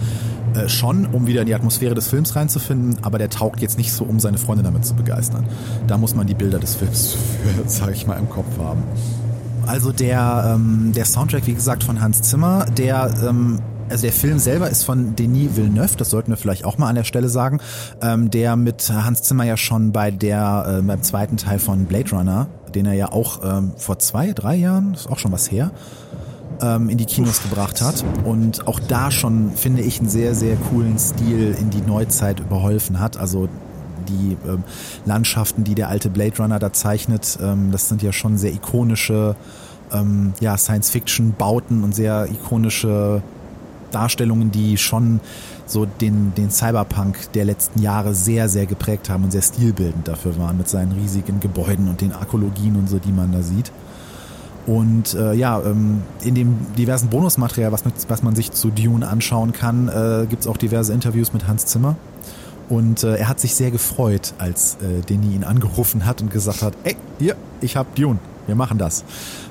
äh, 0.54 0.68
schon, 0.68 1.06
um 1.06 1.26
wieder 1.26 1.42
in 1.42 1.46
die 1.46 1.54
Atmosphäre 1.54 1.94
des 1.94 2.08
Films 2.08 2.34
reinzufinden, 2.34 2.96
aber 3.02 3.18
der 3.18 3.30
taugt 3.30 3.60
jetzt 3.60 3.78
nicht 3.78 3.92
so, 3.92 4.04
um 4.04 4.20
seine 4.20 4.38
Freunde 4.38 4.62
damit 4.62 4.86
zu 4.86 4.94
begeistern. 4.94 5.46
Da 5.86 5.98
muss 5.98 6.14
man 6.14 6.26
die 6.26 6.34
Bilder 6.34 6.58
des 6.58 6.74
Films 6.76 7.14
für, 7.14 7.62
sag 7.68 7.92
ich 7.92 8.06
mal, 8.06 8.18
im 8.18 8.28
Kopf 8.28 8.58
haben. 8.58 8.82
Also 9.66 9.92
der, 9.92 10.54
ähm, 10.54 10.92
der 10.94 11.04
Soundtrack, 11.04 11.46
wie 11.46 11.54
gesagt, 11.54 11.84
von 11.84 12.00
Hans 12.00 12.22
Zimmer, 12.22 12.64
der 12.76 13.14
ähm, 13.26 13.60
also 13.92 14.02
der 14.02 14.12
Film 14.12 14.38
selber 14.38 14.70
ist 14.70 14.84
von 14.84 15.14
Denis 15.14 15.54
Villeneuve, 15.54 15.96
das 15.96 16.10
sollten 16.10 16.30
wir 16.30 16.36
vielleicht 16.36 16.64
auch 16.64 16.78
mal 16.78 16.88
an 16.88 16.96
der 16.96 17.04
Stelle 17.04 17.28
sagen, 17.28 17.60
ähm, 18.00 18.30
der 18.30 18.56
mit 18.56 18.90
Hans 18.90 19.22
Zimmer 19.22 19.44
ja 19.44 19.56
schon 19.56 19.92
bei 19.92 20.10
der 20.10 20.78
äh, 20.78 20.82
beim 20.82 21.02
zweiten 21.02 21.36
Teil 21.36 21.58
von 21.58 21.84
Blade 21.84 22.10
Runner, 22.10 22.48
den 22.74 22.86
er 22.86 22.94
ja 22.94 23.12
auch 23.12 23.40
ähm, 23.44 23.72
vor 23.76 23.98
zwei, 23.98 24.32
drei 24.32 24.56
Jahren, 24.56 24.94
ist 24.94 25.08
auch 25.08 25.18
schon 25.18 25.30
was 25.30 25.50
her, 25.50 25.70
ähm, 26.60 26.88
in 26.88 26.96
die 26.96 27.04
Kinos 27.04 27.42
gebracht 27.42 27.82
hat 27.82 28.02
und 28.24 28.66
auch 28.66 28.80
da 28.80 29.10
schon, 29.10 29.52
finde 29.54 29.82
ich, 29.82 30.00
einen 30.00 30.08
sehr, 30.08 30.34
sehr 30.34 30.56
coolen 30.56 30.98
Stil 30.98 31.54
in 31.60 31.70
die 31.70 31.82
Neuzeit 31.82 32.40
überholfen 32.40 32.98
hat. 32.98 33.18
Also 33.18 33.48
die 34.08 34.36
ähm, 34.48 34.64
Landschaften, 35.04 35.64
die 35.64 35.74
der 35.74 35.88
alte 35.88 36.08
Blade 36.08 36.38
Runner 36.38 36.58
da 36.58 36.72
zeichnet, 36.72 37.38
ähm, 37.42 37.70
das 37.70 37.88
sind 37.88 38.02
ja 38.02 38.12
schon 38.12 38.38
sehr 38.38 38.52
ikonische 38.52 39.36
ähm, 39.92 40.32
ja, 40.40 40.56
Science-Fiction-Bauten 40.56 41.84
und 41.84 41.94
sehr 41.94 42.26
ikonische 42.30 43.22
Darstellungen, 43.92 44.50
die 44.50 44.76
schon 44.76 45.20
so 45.66 45.86
den, 45.86 46.34
den 46.34 46.50
Cyberpunk 46.50 47.32
der 47.32 47.44
letzten 47.44 47.80
Jahre 47.80 48.14
sehr, 48.14 48.48
sehr 48.48 48.66
geprägt 48.66 49.08
haben 49.08 49.24
und 49.24 49.30
sehr 49.30 49.42
stilbildend 49.42 50.08
dafür 50.08 50.36
waren 50.38 50.58
mit 50.58 50.68
seinen 50.68 50.92
riesigen 50.92 51.40
Gebäuden 51.40 51.88
und 51.88 52.00
den 52.00 52.12
Arkologien 52.12 52.76
und 52.76 52.88
so, 52.88 52.98
die 52.98 53.12
man 53.12 53.32
da 53.32 53.42
sieht. 53.42 53.72
Und 54.66 55.14
äh, 55.14 55.34
ja, 55.34 55.60
ähm, 55.60 56.02
in 56.22 56.34
dem 56.34 56.56
diversen 56.78 57.08
Bonusmaterial, 57.08 57.72
was, 57.72 57.84
mit, 57.84 57.94
was 58.08 58.22
man 58.22 58.36
sich 58.36 58.52
zu 58.52 58.70
Dune 58.70 59.06
anschauen 59.06 59.52
kann, 59.52 59.88
äh, 59.88 60.26
gibt 60.28 60.42
es 60.42 60.46
auch 60.46 60.56
diverse 60.56 60.92
Interviews 60.92 61.32
mit 61.32 61.48
Hans 61.48 61.66
Zimmer. 61.66 61.96
Und 62.68 63.02
äh, 63.02 63.16
er 63.16 63.28
hat 63.28 63.40
sich 63.40 63.54
sehr 63.54 63.70
gefreut, 63.70 64.34
als 64.38 64.76
äh, 64.76 65.02
Denis 65.02 65.34
ihn 65.34 65.44
angerufen 65.44 66.06
hat 66.06 66.22
und 66.22 66.30
gesagt 66.30 66.62
hat, 66.62 66.74
ey, 66.84 66.96
hier, 67.18 67.36
ich 67.60 67.76
hab 67.76 67.94
Dune, 67.96 68.18
wir 68.46 68.54
machen 68.54 68.78
das. 68.78 69.04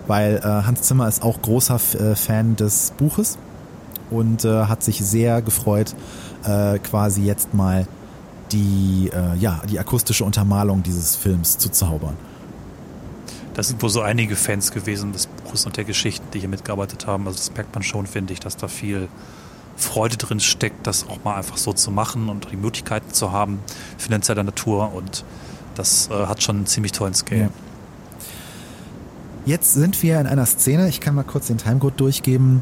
Weil 0.08 0.38
äh, 0.38 0.42
Hans 0.42 0.84
Zimmer 0.84 1.08
ist 1.10 1.24
auch 1.24 1.42
großer 1.42 1.76
äh, 1.76 2.16
Fan 2.16 2.56
des 2.56 2.94
Buches 2.98 3.38
und 4.12 4.46
äh, 4.46 4.66
hat 4.66 4.84
sich 4.84 5.04
sehr 5.04 5.42
gefreut, 5.42 5.96
äh, 6.44 6.78
quasi 6.80 7.24
jetzt 7.24 7.54
mal 7.54 7.88
die, 8.52 9.10
äh, 9.14 9.38
ja, 9.38 9.62
die 9.70 9.80
akustische 9.80 10.26
Untermalung 10.26 10.84
dieses 10.84 11.16
Films 11.16 11.58
zu 11.58 11.70
zaubern. 11.70 12.16
Das 13.54 13.68
sind 13.68 13.82
wohl 13.82 13.90
so 13.90 14.02
einige 14.02 14.36
Fans 14.36 14.72
gewesen 14.72 15.12
des 15.12 15.28
Buches 15.28 15.66
und 15.66 15.76
der 15.78 15.84
Geschichten, 15.84 16.26
die 16.34 16.40
hier 16.40 16.50
mitgearbeitet 16.50 17.08
haben. 17.08 17.28
Also 17.28 17.38
das 17.38 17.54
merkt 17.54 17.74
man 17.74 17.84
schon, 17.84 18.08
finde 18.08 18.34
ich, 18.34 18.40
dass 18.40 18.56
da 18.56 18.68
viel 18.68 19.10
Freude 19.76 20.18
drin 20.18 20.40
steckt, 20.40 20.88
das 20.88 21.08
auch 21.08 21.24
mal 21.24 21.36
einfach 21.36 21.58
so 21.58 21.74
zu 21.74 21.92
machen 21.92 22.30
und 22.30 22.50
die 22.52 22.56
Möglichkeiten 22.56 23.14
zu 23.14 23.32
haben, 23.32 23.60
finanzieller 23.98 24.44
Natur. 24.44 24.94
Und 24.94 25.26
das 25.76 26.10
äh, 26.10 26.26
hat 26.28 26.44
schon 26.44 26.58
einen 26.58 26.66
ziemlich 26.66 26.92
tollen 26.92 27.14
Scale. 27.14 27.42
Ja. 27.42 27.50
Jetzt 29.46 29.74
sind 29.74 30.02
wir 30.04 30.20
in 30.20 30.28
einer 30.28 30.46
Szene, 30.46 30.88
ich 30.88 31.02
kann 31.02 31.16
mal 31.16 31.24
kurz 31.24 31.48
den 31.48 31.58
Timecode 31.58 32.00
durchgeben, 32.00 32.62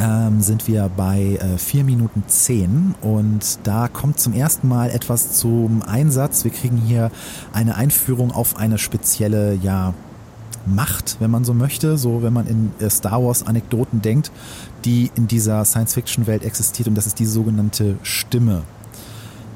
ähm, 0.00 0.40
sind 0.40 0.66
wir 0.66 0.90
bei 0.96 1.38
äh, 1.40 1.58
4 1.58 1.84
Minuten 1.84 2.24
10 2.26 2.94
und 3.02 3.58
da 3.64 3.88
kommt 3.88 4.18
zum 4.18 4.32
ersten 4.32 4.66
Mal 4.68 4.90
etwas 4.90 5.38
zum 5.38 5.82
Einsatz. 5.82 6.44
Wir 6.44 6.50
kriegen 6.50 6.78
hier 6.78 7.10
eine 7.52 7.76
Einführung 7.76 8.32
auf 8.32 8.56
eine 8.56 8.78
spezielle, 8.78 9.54
ja, 9.54 9.94
Macht, 10.66 11.16
wenn 11.20 11.30
man 11.30 11.42
so 11.42 11.54
möchte, 11.54 11.96
so 11.96 12.22
wenn 12.22 12.34
man 12.34 12.46
in 12.46 12.70
äh, 12.80 12.90
Star 12.90 13.24
Wars 13.24 13.46
Anekdoten 13.46 14.02
denkt, 14.02 14.30
die 14.84 15.10
in 15.14 15.26
dieser 15.26 15.64
Science-Fiction-Welt 15.64 16.44
existiert 16.44 16.86
und 16.86 16.94
das 16.94 17.06
ist 17.06 17.18
die 17.18 17.24
sogenannte 17.24 17.96
Stimme. 18.02 18.62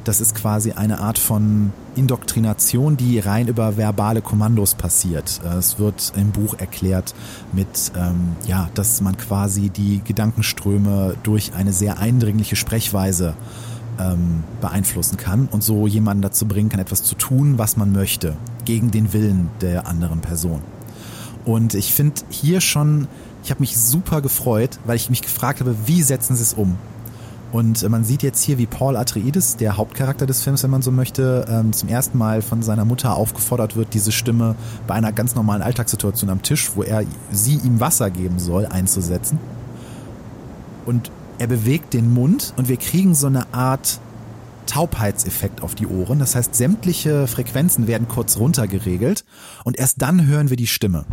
Das 0.04 0.20
ist 0.20 0.34
quasi 0.34 0.72
eine 0.72 1.00
Art 1.00 1.18
von 1.18 1.72
Indoktrination, 1.96 2.98
die 2.98 3.18
rein 3.18 3.48
über 3.48 3.78
verbale 3.78 4.20
Kommandos 4.20 4.74
passiert. 4.74 5.40
Es 5.58 5.78
wird 5.78 6.12
im 6.14 6.30
Buch 6.30 6.54
erklärt 6.58 7.14
mit, 7.52 7.90
ähm, 7.96 8.36
ja, 8.46 8.68
dass 8.74 9.00
man 9.00 9.16
quasi 9.16 9.70
die 9.70 10.02
Gedankenströme 10.04 11.16
durch 11.22 11.54
eine 11.54 11.72
sehr 11.72 11.98
eindringliche 11.98 12.54
Sprechweise 12.54 13.34
ähm, 13.98 14.44
beeinflussen 14.60 15.16
kann 15.16 15.48
und 15.50 15.64
so 15.64 15.86
jemanden 15.86 16.20
dazu 16.20 16.46
bringen 16.46 16.68
kann, 16.68 16.80
etwas 16.80 17.02
zu 17.02 17.14
tun, 17.14 17.56
was 17.56 17.78
man 17.78 17.92
möchte, 17.92 18.36
gegen 18.66 18.90
den 18.90 19.14
Willen 19.14 19.48
der 19.62 19.86
anderen 19.86 20.20
Person. 20.20 20.60
Und 21.46 21.74
ich 21.74 21.94
finde 21.94 22.20
hier 22.28 22.60
schon, 22.60 23.08
ich 23.42 23.50
habe 23.50 23.60
mich 23.60 23.76
super 23.76 24.20
gefreut, 24.20 24.78
weil 24.84 24.96
ich 24.96 25.08
mich 25.08 25.22
gefragt 25.22 25.60
habe, 25.60 25.74
wie 25.86 26.02
setzen 26.02 26.36
sie 26.36 26.42
es 26.42 26.52
um? 26.52 26.76
Und 27.54 27.88
man 27.88 28.02
sieht 28.02 28.24
jetzt 28.24 28.42
hier, 28.42 28.58
wie 28.58 28.66
Paul 28.66 28.96
Atreides, 28.96 29.56
der 29.56 29.76
Hauptcharakter 29.76 30.26
des 30.26 30.42
Films, 30.42 30.64
wenn 30.64 30.72
man 30.72 30.82
so 30.82 30.90
möchte, 30.90 31.44
ähm, 31.48 31.72
zum 31.72 31.88
ersten 31.88 32.18
Mal 32.18 32.42
von 32.42 32.64
seiner 32.64 32.84
Mutter 32.84 33.14
aufgefordert 33.14 33.76
wird, 33.76 33.94
diese 33.94 34.10
Stimme 34.10 34.56
bei 34.88 34.94
einer 34.94 35.12
ganz 35.12 35.36
normalen 35.36 35.62
Alltagssituation 35.62 36.30
am 36.30 36.42
Tisch, 36.42 36.72
wo 36.74 36.82
er 36.82 37.04
sie 37.30 37.58
ihm 37.58 37.78
Wasser 37.78 38.10
geben 38.10 38.40
soll, 38.40 38.66
einzusetzen. 38.66 39.38
Und 40.84 41.12
er 41.38 41.46
bewegt 41.46 41.94
den 41.94 42.12
Mund 42.12 42.54
und 42.56 42.66
wir 42.66 42.76
kriegen 42.76 43.14
so 43.14 43.28
eine 43.28 43.46
Art 43.54 44.00
Taubheitseffekt 44.66 45.62
auf 45.62 45.76
die 45.76 45.86
Ohren. 45.86 46.18
Das 46.18 46.34
heißt, 46.34 46.56
sämtliche 46.56 47.28
Frequenzen 47.28 47.86
werden 47.86 48.08
kurz 48.08 48.36
runtergeregelt 48.36 49.24
und 49.62 49.78
erst 49.78 50.02
dann 50.02 50.26
hören 50.26 50.50
wir 50.50 50.56
die 50.56 50.66
Stimme. 50.66 51.04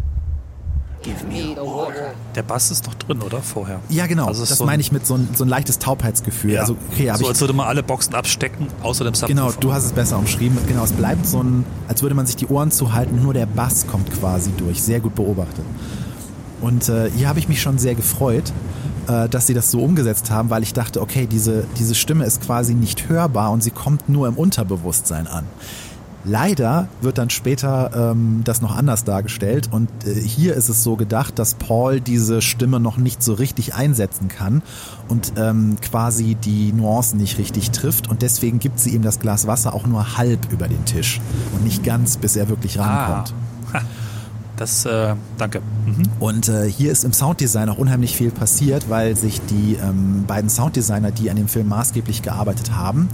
Der 2.35 2.43
Bass 2.43 2.71
ist 2.71 2.87
doch 2.87 2.93
drin, 2.93 3.21
oder? 3.21 3.41
Vorher. 3.41 3.79
Ja, 3.89 4.07
genau. 4.07 4.27
Also 4.27 4.45
das 4.45 4.57
so 4.57 4.65
meine 4.65 4.81
ich 4.81 4.91
mit 4.91 5.05
so 5.05 5.15
ein, 5.15 5.29
so 5.33 5.43
ein 5.43 5.47
leichtes 5.47 5.79
Taubheitsgefühl. 5.79 6.51
Ja. 6.51 6.61
Also, 6.61 6.77
okay, 6.91 7.11
so 7.17 7.27
als 7.27 7.41
würde 7.41 7.53
man 7.53 7.67
alle 7.67 7.83
Boxen 7.83 8.13
abstecken, 8.13 8.67
außer 8.83 9.03
dem 9.03 9.13
Subwoofer. 9.13 9.33
Genau, 9.33 9.51
du 9.51 9.73
hast 9.73 9.85
es 9.85 9.91
besser 9.93 10.17
umschrieben. 10.17 10.57
Genau, 10.67 10.83
es 10.83 10.93
bleibt 10.93 11.25
so 11.25 11.41
ein, 11.41 11.65
als 11.87 12.01
würde 12.01 12.15
man 12.15 12.25
sich 12.25 12.35
die 12.35 12.47
Ohren 12.47 12.71
zuhalten, 12.71 13.21
nur 13.21 13.33
der 13.33 13.45
Bass 13.45 13.87
kommt 13.87 14.11
quasi 14.19 14.51
durch. 14.57 14.81
Sehr 14.81 14.99
gut 14.99 15.15
beobachtet. 15.15 15.65
Und 16.61 16.89
äh, 16.89 17.09
hier 17.09 17.27
habe 17.27 17.39
ich 17.39 17.49
mich 17.49 17.61
schon 17.61 17.79
sehr 17.79 17.95
gefreut, 17.95 18.53
äh, 19.07 19.27
dass 19.27 19.47
sie 19.47 19.53
das 19.53 19.71
so 19.71 19.81
umgesetzt 19.81 20.29
haben, 20.29 20.49
weil 20.49 20.61
ich 20.61 20.73
dachte, 20.73 21.01
okay, 21.01 21.25
diese, 21.25 21.65
diese 21.77 21.95
Stimme 21.95 22.25
ist 22.25 22.41
quasi 22.41 22.75
nicht 22.75 23.09
hörbar 23.09 23.51
und 23.51 23.63
sie 23.63 23.71
kommt 23.71 24.07
nur 24.09 24.27
im 24.27 24.35
Unterbewusstsein 24.35 25.27
an. 25.27 25.45
Leider 26.23 26.87
wird 27.01 27.17
dann 27.17 27.29
später 27.29 28.11
ähm, 28.11 28.41
das 28.43 28.61
noch 28.61 28.75
anders 28.75 29.03
dargestellt 29.03 29.69
und 29.71 29.89
äh, 30.05 30.13
hier 30.13 30.55
ist 30.55 30.69
es 30.69 30.83
so 30.83 30.95
gedacht, 30.95 31.39
dass 31.39 31.55
Paul 31.55 31.99
diese 31.99 32.41
Stimme 32.41 32.79
noch 32.79 32.97
nicht 32.97 33.23
so 33.23 33.33
richtig 33.33 33.73
einsetzen 33.73 34.27
kann 34.27 34.61
und 35.07 35.33
ähm, 35.37 35.77
quasi 35.81 36.35
die 36.35 36.73
Nuancen 36.73 37.19
nicht 37.19 37.39
richtig 37.39 37.71
trifft 37.71 38.07
und 38.09 38.21
deswegen 38.21 38.59
gibt 38.59 38.79
sie 38.79 38.91
ihm 38.91 39.01
das 39.01 39.19
Glas 39.19 39.47
Wasser 39.47 39.73
auch 39.73 39.87
nur 39.87 40.17
halb 40.17 40.51
über 40.51 40.67
den 40.67 40.85
Tisch 40.85 41.19
und 41.53 41.63
nicht 41.63 41.83
ganz, 41.83 42.17
bis 42.17 42.35
er 42.35 42.49
wirklich 42.49 42.77
rankommt. 42.77 43.33
Ah. 43.73 43.81
Das, 44.61 44.85
äh, 44.85 45.15
danke. 45.39 45.59
Mhm. 45.87 46.03
Und 46.19 46.47
äh, 46.47 46.69
hier 46.69 46.91
ist 46.91 47.03
im 47.03 47.13
Sounddesign 47.13 47.67
auch 47.69 47.79
unheimlich 47.79 48.15
viel 48.15 48.29
passiert, 48.29 48.91
weil 48.91 49.15
sich 49.15 49.41
die 49.41 49.75
ähm, 49.81 50.25
beiden 50.27 50.51
Sounddesigner, 50.51 51.09
die 51.09 51.31
an 51.31 51.37
dem 51.37 51.47
Film 51.47 51.67
maßgeblich 51.69 52.21
gearbeitet 52.21 52.75
haben, 52.75 53.09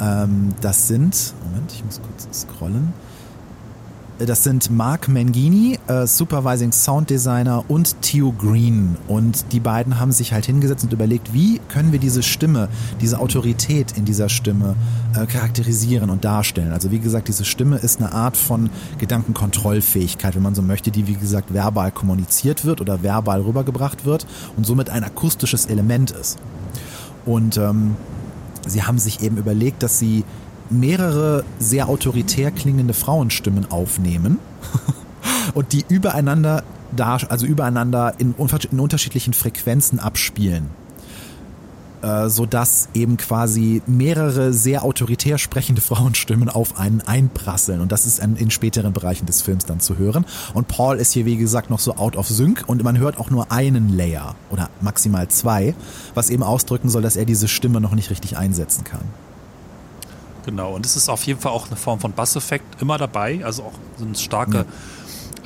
ähm, 0.00 0.54
das 0.60 0.88
sind, 0.88 1.34
Moment, 1.44 1.72
ich 1.72 1.84
muss 1.84 2.00
kurz 2.00 2.28
scrollen. 2.40 2.92
Äh, 4.20 4.26
das 4.26 4.44
sind 4.44 4.70
Mark 4.70 5.08
Mangini, 5.08 5.78
äh, 5.88 6.06
Supervising 6.06 6.72
Sound 6.72 7.10
Designer 7.10 7.64
und 7.68 8.00
Theo 8.02 8.32
Green. 8.32 8.96
Und 9.08 9.52
die 9.52 9.60
beiden 9.60 9.98
haben 9.98 10.12
sich 10.12 10.32
halt 10.32 10.46
hingesetzt 10.46 10.84
und 10.84 10.92
überlegt, 10.92 11.32
wie 11.32 11.60
können 11.68 11.92
wir 11.92 11.98
diese 11.98 12.22
Stimme, 12.22 12.68
diese 13.00 13.18
Autorität 13.18 13.96
in 13.96 14.04
dieser 14.04 14.28
Stimme 14.28 14.76
äh, 15.14 15.26
charakterisieren 15.26 16.10
und 16.10 16.24
darstellen. 16.24 16.72
Also 16.72 16.90
wie 16.90 17.00
gesagt, 17.00 17.28
diese 17.28 17.44
Stimme 17.44 17.76
ist 17.76 18.00
eine 18.00 18.12
Art 18.12 18.36
von 18.36 18.70
Gedankenkontrollfähigkeit, 18.98 20.34
wenn 20.34 20.42
man 20.42 20.54
so 20.54 20.62
möchte, 20.62 20.90
die 20.90 21.06
wie 21.06 21.14
gesagt 21.14 21.52
verbal 21.52 21.90
kommuniziert 21.90 22.64
wird 22.64 22.80
oder 22.80 23.02
verbal 23.02 23.40
rübergebracht 23.40 24.04
wird 24.04 24.26
und 24.56 24.66
somit 24.66 24.90
ein 24.90 25.04
akustisches 25.04 25.66
Element 25.66 26.10
ist. 26.10 26.38
Und 27.26 27.58
ähm, 27.58 27.96
sie 28.70 28.82
haben 28.82 28.98
sich 28.98 29.22
eben 29.22 29.36
überlegt, 29.36 29.82
dass 29.82 29.98
sie 29.98 30.24
mehrere 30.70 31.44
sehr 31.58 31.88
autoritär 31.88 32.50
klingende 32.50 32.94
Frauenstimmen 32.94 33.70
aufnehmen 33.70 34.38
und 35.54 35.72
die 35.72 35.84
übereinander 35.88 36.62
da, 36.94 37.18
also 37.28 37.46
übereinander 37.46 38.14
in, 38.18 38.34
in 38.70 38.80
unterschiedlichen 38.80 39.32
Frequenzen 39.34 39.98
abspielen. 39.98 40.70
Äh, 42.02 42.30
sodass 42.30 42.88
eben 42.94 43.18
quasi 43.18 43.82
mehrere 43.86 44.54
sehr 44.54 44.84
autoritär 44.84 45.36
sprechende 45.36 45.80
Frauenstimmen 45.82 46.48
auf 46.48 46.78
einen 46.78 47.02
einprasseln. 47.02 47.82
Und 47.82 47.92
das 47.92 48.06
ist 48.06 48.20
in 48.20 48.50
späteren 48.50 48.94
Bereichen 48.94 49.26
des 49.26 49.42
Films 49.42 49.66
dann 49.66 49.80
zu 49.80 49.98
hören. 49.98 50.24
Und 50.54 50.66
Paul 50.66 50.96
ist 50.96 51.12
hier, 51.12 51.26
wie 51.26 51.36
gesagt, 51.36 51.68
noch 51.68 51.78
so 51.78 51.96
out 51.96 52.16
of 52.16 52.26
sync 52.26 52.64
und 52.66 52.82
man 52.82 52.96
hört 52.96 53.18
auch 53.18 53.28
nur 53.28 53.52
einen 53.52 53.94
Layer 53.94 54.34
oder 54.50 54.70
maximal 54.80 55.28
zwei, 55.28 55.74
was 56.14 56.30
eben 56.30 56.42
ausdrücken 56.42 56.88
soll, 56.88 57.02
dass 57.02 57.16
er 57.16 57.26
diese 57.26 57.48
Stimme 57.48 57.82
noch 57.82 57.92
nicht 57.92 58.08
richtig 58.08 58.38
einsetzen 58.38 58.84
kann. 58.84 59.02
Genau, 60.46 60.74
und 60.74 60.86
es 60.86 60.96
ist 60.96 61.10
auf 61.10 61.22
jeden 61.24 61.40
Fall 61.40 61.52
auch 61.52 61.66
eine 61.66 61.76
Form 61.76 62.00
von 62.00 62.12
Basseffekt 62.12 62.80
immer 62.80 62.96
dabei, 62.96 63.44
also 63.44 63.64
auch 63.64 63.72
so 63.98 64.06
eine 64.06 64.14
starke, 64.14 64.64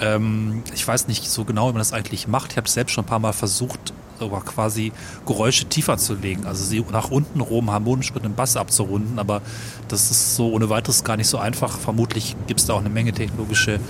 ja. 0.00 0.14
ähm, 0.14 0.62
ich 0.73 0.87
weiß 0.87 1.08
nicht 1.08 1.28
so 1.28 1.44
genau, 1.44 1.68
wie 1.68 1.73
man 1.73 1.80
das 1.80 1.92
eigentlich 1.92 2.28
macht. 2.28 2.52
Ich 2.52 2.56
habe 2.56 2.68
es 2.68 2.75
selbst 2.75 2.92
schon 2.92 3.02
ein 3.02 3.08
paar 3.08 3.18
Mal 3.18 3.32
versucht, 3.32 3.92
sogar 4.18 4.44
quasi 4.44 4.92
Geräusche 5.26 5.66
tiefer 5.66 5.99
zu 5.99 6.14
legen. 6.14 6.47
Also 6.47 6.64
sie 6.64 6.85
nach 6.92 7.11
unten 7.11 7.40
rum 7.40 7.71
harmonisch 7.71 8.14
mit 8.14 8.25
einem 8.25 8.35
Bass 8.35 8.56
abzurunden, 8.56 9.18
aber 9.18 9.42
das 9.88 10.11
ist 10.11 10.37
so 10.37 10.50
ohne 10.52 10.68
weiteres 10.71 11.04
gar 11.04 11.16
nicht 11.16 11.28
so 11.28 11.38
einfach. 11.38 11.78
Vermutlich 11.78 12.37
gibt 12.47 12.61
es 12.61 12.66
da 12.66 12.75
auch 12.75 12.80
eine 12.80 12.90
Menge 12.90 13.12
technologische 13.12 13.80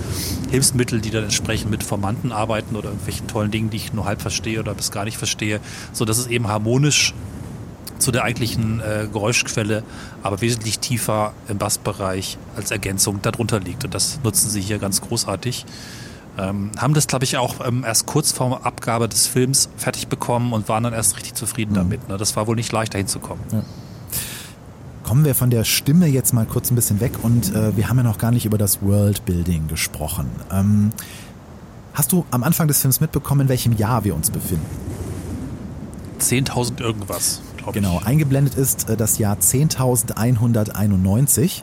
Hilfsmittel, 0.51 1.01
die 1.01 1.11
dann 1.11 1.23
entsprechend 1.25 1.71
mit 1.71 1.83
Formanten 1.83 2.31
arbeiten 2.31 2.75
oder 2.75 2.89
irgendwelchen 2.89 3.27
tollen 3.27 3.51
Dingen, 3.51 3.69
die 3.69 3.77
ich 3.77 3.93
nur 3.93 4.05
halb 4.05 4.21
verstehe 4.21 4.59
oder 4.59 4.73
bis 4.73 4.91
gar 4.91 5.05
nicht 5.05 5.17
verstehe, 5.17 5.59
so 5.93 6.05
dass 6.05 6.17
es 6.17 6.27
eben 6.27 6.47
harmonisch 6.47 7.13
zu 7.97 8.11
der 8.11 8.23
eigentlichen 8.23 8.81
äh, 8.81 9.07
Geräuschquelle, 9.11 9.83
aber 10.21 10.41
wesentlich 10.41 10.79
tiefer 10.79 11.33
im 11.47 11.57
Bassbereich 11.57 12.37
als 12.55 12.71
Ergänzung 12.71 13.21
darunter 13.21 13.59
liegt. 13.59 13.85
Und 13.85 13.93
das 13.93 14.19
nutzen 14.23 14.49
sie 14.49 14.61
hier 14.61 14.79
ganz 14.79 15.01
großartig. 15.01 15.65
Ähm, 16.37 16.71
haben 16.77 16.93
das, 16.93 17.07
glaube 17.07 17.23
ich, 17.23 17.37
auch 17.37 17.65
ähm, 17.65 17.85
erst 17.85 18.05
kurz 18.05 18.33
vor 18.33 18.65
Abgabe 18.65 19.07
des 19.07 19.27
Films 19.27 19.69
fertig 19.77 20.07
bekommen 20.07 20.51
und 20.53 20.67
waren 20.67 20.83
dann 20.83 20.93
erst 20.93 21.15
richtig 21.15 21.35
zufrieden 21.35 21.71
mhm. 21.71 21.75
damit. 21.75 22.09
Ne? 22.09 22.17
Das 22.17 22.35
war 22.35 22.47
wohl 22.47 22.55
nicht 22.55 22.71
leicht, 22.71 22.93
dahin 22.93 23.07
zu 23.07 23.19
kommen. 23.19 23.41
Ja. 23.51 23.63
Kommen 25.03 25.23
wir 25.23 25.35
von 25.35 25.51
der 25.51 25.63
Stimme 25.63 26.07
jetzt 26.07 26.33
mal 26.33 26.45
kurz 26.45 26.71
ein 26.71 26.75
bisschen 26.75 26.99
weg 26.99 27.11
und 27.21 27.53
äh, 27.53 27.77
wir 27.77 27.89
haben 27.89 27.97
ja 27.97 28.03
noch 28.03 28.17
gar 28.17 28.31
nicht 28.31 28.45
über 28.45 28.57
das 28.57 28.81
Worldbuilding 28.81 29.67
gesprochen. 29.67 30.29
Ähm, 30.51 30.91
hast 31.93 32.11
du 32.11 32.25
am 32.31 32.43
Anfang 32.43 32.67
des 32.67 32.81
Films 32.81 32.99
mitbekommen, 32.99 33.41
in 33.41 33.49
welchem 33.49 33.73
Jahr 33.73 34.03
wir 34.03 34.15
uns 34.15 34.31
befinden? 34.31 34.65
10.000 36.19 36.81
irgendwas, 36.81 37.41
glaube 37.55 37.73
genau, 37.73 37.93
ich. 37.93 37.99
Genau, 37.99 38.09
eingeblendet 38.09 38.55
ist 38.55 38.89
äh, 38.89 38.97
das 38.97 39.19
Jahr 39.19 39.37
10.191. 39.37 41.61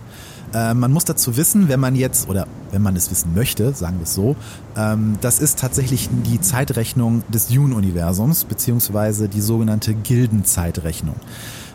Äh, 0.55 0.75
man 0.75 0.93
muss 0.93 1.05
dazu 1.05 1.37
wissen, 1.37 1.69
wenn 1.69 1.81
man 1.81 1.97
jetzt, 1.97 2.29
oder 2.29 2.47
wenn 2.71 2.83
man 2.83 2.97
es 2.97 3.11
wissen 3.11 3.35
möchte, 3.35 3.73
sagen 3.75 3.99
wir 3.99 4.05
es 4.05 4.15
so, 4.15 4.37
ähm, 4.77 5.17
das 5.21 5.39
ist 5.39 5.59
tatsächlich 5.59 6.09
die 6.27 6.41
Zeitrechnung 6.41 7.23
des 7.29 7.49
Dune-Universums, 7.49 8.45
beziehungsweise 8.45 9.29
die 9.29 9.41
sogenannte 9.41 9.95
Gildenzeitrechnung. 9.95 11.17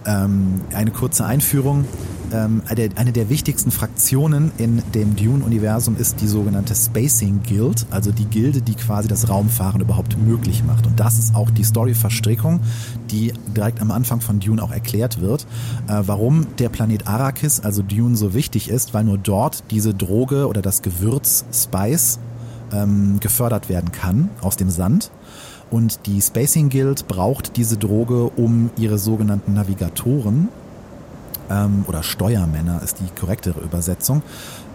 Ähm, 0.05 0.61
eine 0.73 0.91
kurze 0.91 1.25
Einführung. 1.25 1.85
Ähm, 2.31 2.61
eine 2.67 3.11
der 3.13 3.29
wichtigsten 3.29 3.71
Fraktionen 3.71 4.51
in 4.57 4.81
dem 4.93 5.15
Dune-Universum 5.15 5.95
ist 5.97 6.19
die 6.19 6.27
sogenannte 6.27 6.75
Spacing 6.75 7.41
Guild, 7.47 7.85
also 7.89 8.11
die 8.11 8.25
Gilde, 8.25 8.61
die 8.61 8.75
quasi 8.75 9.07
das 9.07 9.29
Raumfahren 9.29 9.79
überhaupt 9.79 10.17
möglich 10.17 10.63
macht. 10.65 10.85
Und 10.85 10.99
das 10.99 11.17
ist 11.17 11.35
auch 11.35 11.49
die 11.49 11.63
Story-Verstrickung, 11.63 12.59
die 13.11 13.31
direkt 13.55 13.81
am 13.81 13.91
Anfang 13.91 14.19
von 14.19 14.39
Dune 14.39 14.61
auch 14.61 14.71
erklärt 14.71 15.21
wird, 15.21 15.47
äh, 15.87 16.01
warum 16.05 16.47
der 16.57 16.69
Planet 16.69 17.07
Arrakis, 17.07 17.61
also 17.61 17.81
Dune, 17.81 18.17
so 18.17 18.33
wichtig 18.33 18.69
ist, 18.69 18.93
weil 18.93 19.05
nur 19.05 19.17
dort 19.17 19.63
diese 19.71 19.93
Droge 19.93 20.47
oder 20.47 20.61
das 20.61 20.81
Gewürz 20.81 21.45
Spice 21.53 22.19
ähm, 22.73 23.19
gefördert 23.19 23.69
werden 23.69 23.91
kann 23.91 24.29
aus 24.41 24.57
dem 24.57 24.69
Sand. 24.69 25.11
Und 25.69 26.05
die 26.05 26.21
Spacing 26.21 26.69
Guild 26.69 27.07
braucht 27.07 27.57
diese 27.57 27.77
Droge, 27.77 28.29
um 28.35 28.69
ihre 28.77 28.97
sogenannten 28.97 29.53
Navigatoren 29.53 30.49
ähm, 31.49 31.85
oder 31.87 32.03
Steuermänner 32.03 32.81
ist 32.83 32.99
die 32.99 33.19
korrektere 33.19 33.59
Übersetzung, 33.59 34.21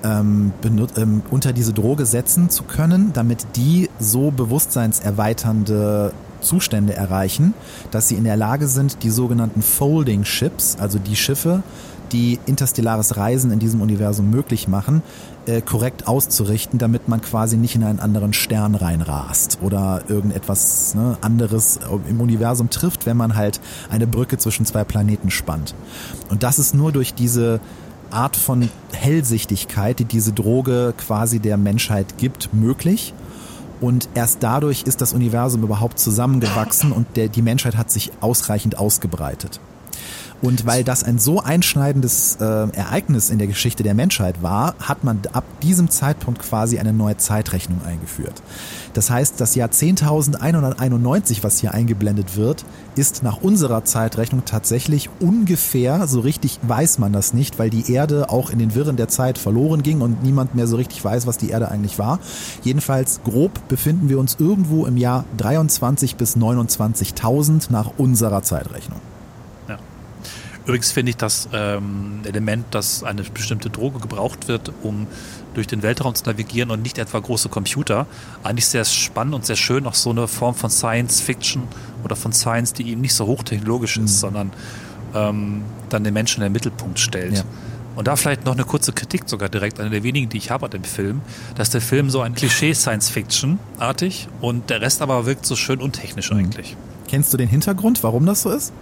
ähm, 0.04 0.52
ähm, 0.96 1.22
unter 1.30 1.52
diese 1.52 1.72
Droge 1.72 2.06
setzen 2.06 2.50
zu 2.50 2.64
können, 2.64 3.12
damit 3.12 3.46
die 3.56 3.90
so 3.99 4.30
bewusstseinserweiternde 4.30 6.12
Zustände 6.40 6.94
erreichen, 6.94 7.54
dass 7.90 8.08
sie 8.08 8.16
in 8.16 8.25
der 8.25 8.37
Lage 8.37 8.66
sind, 8.66 9.02
die 9.02 9.11
sogenannten 9.11 9.62
Folding 9.62 10.25
Ships, 10.25 10.76
also 10.80 10.99
die 10.99 11.16
Schiffe, 11.16 11.62
die 12.11 12.38
interstellares 12.46 13.16
Reisen 13.16 13.50
in 13.52 13.58
diesem 13.58 13.80
Universum 13.80 14.28
möglich 14.30 14.68
machen, 14.68 15.02
äh, 15.46 15.61
korrekt 15.61 16.06
auszurichten, 16.06 16.78
damit 16.78 17.08
man 17.08 17.20
quasi 17.20 17.56
nicht 17.56 17.75
in 17.75 17.84
einen 17.84 18.00
anderen 18.00 18.32
Stern 18.32 18.75
reinrast 18.75 19.58
oder 19.61 20.02
irgendetwas 20.08 20.94
ne, 20.94 21.16
anderes 21.20 21.80
im 22.08 22.20
Universum 22.20 22.70
trifft, 22.70 23.06
wenn 23.06 23.16
man 23.16 23.34
halt 23.34 23.61
eine 23.90 24.06
Brücke 24.06 24.38
zwischen 24.38 24.66
zwei 24.66 24.84
Planeten 24.84 25.30
spannt. 25.30 25.75
Und 26.28 26.42
das 26.42 26.58
ist 26.58 26.75
nur 26.75 26.92
durch 26.92 27.14
diese 27.14 27.61
Art 28.11 28.37
von 28.37 28.68
Hellsichtigkeit, 28.92 29.99
die 29.99 30.04
diese 30.04 30.32
Droge 30.32 30.94
quasi 30.96 31.40
der 31.40 31.56
Menschheit 31.56 32.18
gibt, 32.18 32.52
möglich. 32.52 33.14
Und 33.80 34.08
erst 34.14 34.42
dadurch 34.42 34.84
ist 34.84 35.00
das 35.00 35.12
Universum 35.12 35.64
überhaupt 35.64 35.99
zusammengewachsen 35.99 36.92
und 36.92 37.16
der, 37.16 37.28
die 37.28 37.42
Menschheit 37.42 37.76
hat 37.76 37.90
sich 37.90 38.12
ausreichend 38.20 38.78
ausgebreitet. 38.78 39.61
Und 40.42 40.66
weil 40.66 40.82
das 40.82 41.04
ein 41.04 41.18
so 41.18 41.40
einschneidendes 41.40 42.37
äh, 42.40 42.44
Ereignis 42.44 43.30
in 43.30 43.38
der 43.38 43.46
Geschichte 43.46 43.84
der 43.84 43.94
Menschheit 43.94 44.42
war, 44.42 44.75
hat 44.80 45.04
man 45.04 45.20
ab 45.32 45.44
diesem 45.62 45.88
Zeitpunkt 45.88 46.42
quasi 46.42 46.80
eine 46.80 46.92
neue 46.92 47.16
Zeitrechnung 47.16 47.80
eingeführt. 47.87 48.42
Das 48.92 49.08
heißt, 49.08 49.40
das 49.40 49.54
Jahr 49.54 49.68
10.191, 49.68 51.44
was 51.44 51.61
hier 51.61 51.72
eingeblendet 51.72 52.37
wird, 52.37 52.64
ist 52.96 53.22
nach 53.22 53.40
unserer 53.40 53.84
Zeitrechnung 53.84 54.44
tatsächlich 54.44 55.08
ungefähr, 55.20 56.08
so 56.08 56.20
richtig 56.20 56.58
weiß 56.62 56.99
man 56.99 57.12
das 57.12 57.32
nicht, 57.32 57.61
weil 57.61 57.70
die 57.70 57.92
Erde 57.92 58.28
auch 58.28 58.50
in 58.50 58.58
den 58.58 58.75
Wirren 58.75 58.96
der 58.96 59.08
Zeit 59.08 59.38
verloren 59.38 59.82
ging 59.82 60.00
und 60.00 60.25
niemand 60.25 60.56
mehr 60.56 60.66
so 60.66 60.75
richtig 60.75 61.04
weiß, 61.04 61.26
was 61.28 61.38
die 61.38 61.50
Erde 61.50 61.70
eigentlich 61.70 62.00
war. 62.00 62.18
Jedenfalls 62.62 63.20
grob 63.22 63.68
befinden 63.68 64.08
wir 64.08 64.18
uns 64.18 64.37
irgendwo 64.40 64.87
im 64.87 64.96
Jahr 64.96 65.25
23 65.37 66.16
bis 66.16 66.37
29.000 66.37 67.70
nach 67.70 67.92
unserer 67.96 68.42
Zeitrechnung. 68.42 69.00
Übrigens 70.64 70.92
finde 70.92 71.11
ich 71.11 71.16
das 71.16 71.49
ähm, 71.52 72.21
Element, 72.25 72.66
dass 72.71 73.02
eine 73.02 73.23
bestimmte 73.23 73.69
Droge 73.69 73.99
gebraucht 73.99 74.49
wird, 74.49 74.73
um 74.83 75.07
durch 75.54 75.66
den 75.66 75.83
Weltraum 75.83 76.14
zu 76.14 76.25
navigieren 76.25 76.71
und 76.71 76.83
nicht 76.83 76.99
etwa 76.99 77.19
große 77.19 77.49
Computer, 77.49 78.07
eigentlich 78.42 78.66
sehr 78.66 78.85
spannend 78.85 79.35
und 79.35 79.45
sehr 79.45 79.57
schön, 79.57 79.87
auch 79.87 79.95
so 79.95 80.11
eine 80.11 80.28
Form 80.28 80.54
von 80.54 80.71
Science 80.71 81.21
Fiction 81.21 81.64
oder 82.04 82.16
von 82.16 82.33
Science, 82.33 82.73
die 82.73 82.88
eben 82.90 83.00
nicht 83.00 83.14
so 83.14 83.26
hochtechnologisch 83.26 83.97
ist, 83.97 84.02
mhm. 84.02 84.07
sondern 84.07 84.52
ähm, 85.14 85.62
dann 85.88 86.04
den 86.04 86.14
Menschen 86.14 86.42
in 86.42 86.49
den 86.49 86.52
Mittelpunkt 86.52 86.99
stellt. 86.99 87.38
Ja. 87.38 87.45
Und 87.95 88.09
da 88.09 88.16
vielleicht 88.16 88.47
noch 88.47 88.54
eine 88.54 88.64
kurze 88.64 88.92
Kritik 88.92 89.25
sogar 89.26 89.50
direkt, 89.50 89.78
eine 89.78 89.90
der 89.90 90.02
wenigen, 90.02 90.31
die 90.31 90.38
ich 90.38 90.50
habe 90.50 90.64
an 90.64 90.71
dem 90.71 90.85
Film, 90.85 91.21
dass 91.57 91.69
der 91.69 91.83
Film 91.83 92.09
so 92.09 92.23
ein 92.23 92.35
Klischee 92.35 92.73
Science 92.73 93.11
Fiction 93.11 93.59
artig 93.78 94.28
und 94.40 94.71
der 94.71 94.81
Rest 94.81 95.02
aber 95.02 95.26
wirkt 95.26 95.45
so 95.45 95.57
schön 95.57 95.81
untechnisch 95.81 96.31
mhm. 96.31 96.38
eigentlich. 96.38 96.76
Kennst 97.09 97.33
du 97.33 97.37
den 97.37 97.49
Hintergrund, 97.49 98.02
warum 98.02 98.25
das 98.25 98.42
so 98.42 98.50
ist? 98.50 98.73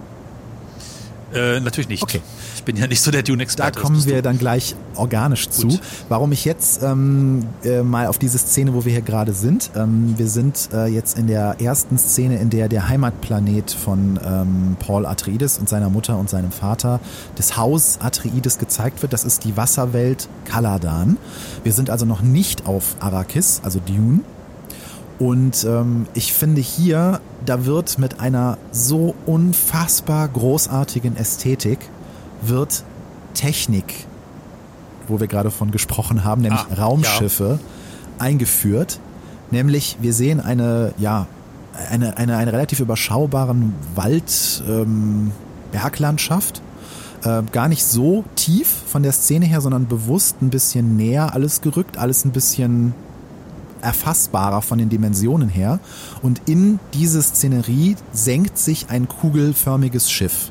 Äh, 1.35 1.61
natürlich 1.61 1.89
nicht. 1.89 2.03
Okay. 2.03 2.21
Ich 2.57 2.65
bin 2.65 2.77
ja 2.77 2.87
nicht 2.87 3.01
so 3.01 3.11
der 3.11 3.23
Dune-Experte. 3.23 3.73
Da 3.73 3.81
kommen 3.81 4.05
wir 4.05 4.23
dann 4.23 4.39
gleich 4.39 4.75
organisch 4.97 5.47
Gut. 5.47 5.73
zu. 5.73 5.81
Warum 6.09 6.33
ich 6.33 6.45
jetzt 6.45 6.83
ähm, 6.83 7.47
äh, 7.65 7.83
mal 7.83 8.07
auf 8.07 8.19
diese 8.19 8.39
Szene, 8.39 8.75
wo 8.75 8.85
wir 8.85 8.93
hier 8.93 9.03
gerade 9.03 9.33
sind. 9.33 9.71
Ähm, 9.77 10.15
wir 10.17 10.29
sind 10.29 10.69
äh, 10.73 10.87
jetzt 10.87 11.19
in 11.19 11.27
der 11.27 11.61
ersten 11.61 11.99
Szene, 11.99 12.39
in 12.39 12.51
der 12.51 12.69
der 12.69 12.89
Heimatplanet 12.89 13.71
von 13.71 14.19
ähm, 14.25 14.77
Paul 14.79 15.07
Atreides 15.07 15.59
und 15.59 15.69
seiner 15.69 15.89
Mutter 15.89 16.19
und 16.19 16.29
seinem 16.29 16.53
Vater, 16.53 17.01
das 17.37 17.57
Haus 17.57 17.99
Atreides 18.01 18.59
gezeigt 18.59 19.03
wird. 19.03 19.13
Das 19.13 19.25
ist 19.25 19.45
die 19.45 19.57
Wasserwelt 19.57 20.29
Kaladan. 20.45 21.17
Wir 21.63 21.73
sind 21.73 21.91
also 21.91 22.05
noch 22.07 22.23
nicht 22.23 22.67
auf 22.67 22.97
Arrakis, 23.01 23.61
also 23.63 23.81
Dune. 23.81 24.21
Und 25.21 25.65
ähm, 25.65 26.07
ich 26.15 26.33
finde 26.33 26.63
hier, 26.63 27.21
da 27.45 27.67
wird 27.67 27.99
mit 27.99 28.21
einer 28.21 28.57
so 28.73 29.15
unfassbar 29.27 30.27
großartigen 30.27 31.15
Ästhetik, 31.15 31.79
wird 32.41 32.85
Technik, 33.35 34.07
wo 35.09 35.21
wir 35.21 35.27
gerade 35.27 35.51
von 35.51 35.73
gesprochen 35.73 36.25
haben, 36.25 36.41
nämlich 36.41 36.65
ah, 36.71 36.83
Raumschiffe, 36.83 37.59
ja. 37.61 38.25
eingeführt. 38.25 38.99
Nämlich, 39.51 39.99
wir 40.01 40.15
sehen 40.15 40.41
eine, 40.41 40.95
ja, 40.97 41.27
eine, 41.91 42.17
eine, 42.17 42.39
eine 42.39 42.55
relativ 42.55 42.81
überschaubaren 42.81 43.75
Wald, 43.95 44.63
ähm, 44.67 45.33
Berglandschaft. 45.71 46.63
Äh, 47.25 47.43
gar 47.53 47.69
nicht 47.69 47.85
so 47.85 48.25
tief 48.37 48.69
von 48.87 49.03
der 49.03 49.13
Szene 49.13 49.45
her, 49.45 49.61
sondern 49.61 49.87
bewusst 49.87 50.41
ein 50.41 50.49
bisschen 50.49 50.97
näher 50.97 51.35
alles 51.35 51.61
gerückt, 51.61 51.99
alles 51.99 52.25
ein 52.25 52.31
bisschen 52.31 52.95
erfassbarer 53.83 54.63
von 54.63 54.79
den 54.79 54.89
Dimensionen 54.89 55.49
her. 55.49 55.81
Und 56.23 56.43
in 56.47 56.79
diese 56.95 57.23
Szenerie 57.23 57.97
senkt 58.13 58.59
sich 58.59 58.91
ein 58.91 59.09
kugelförmiges 59.09 60.11
Schiff. 60.11 60.51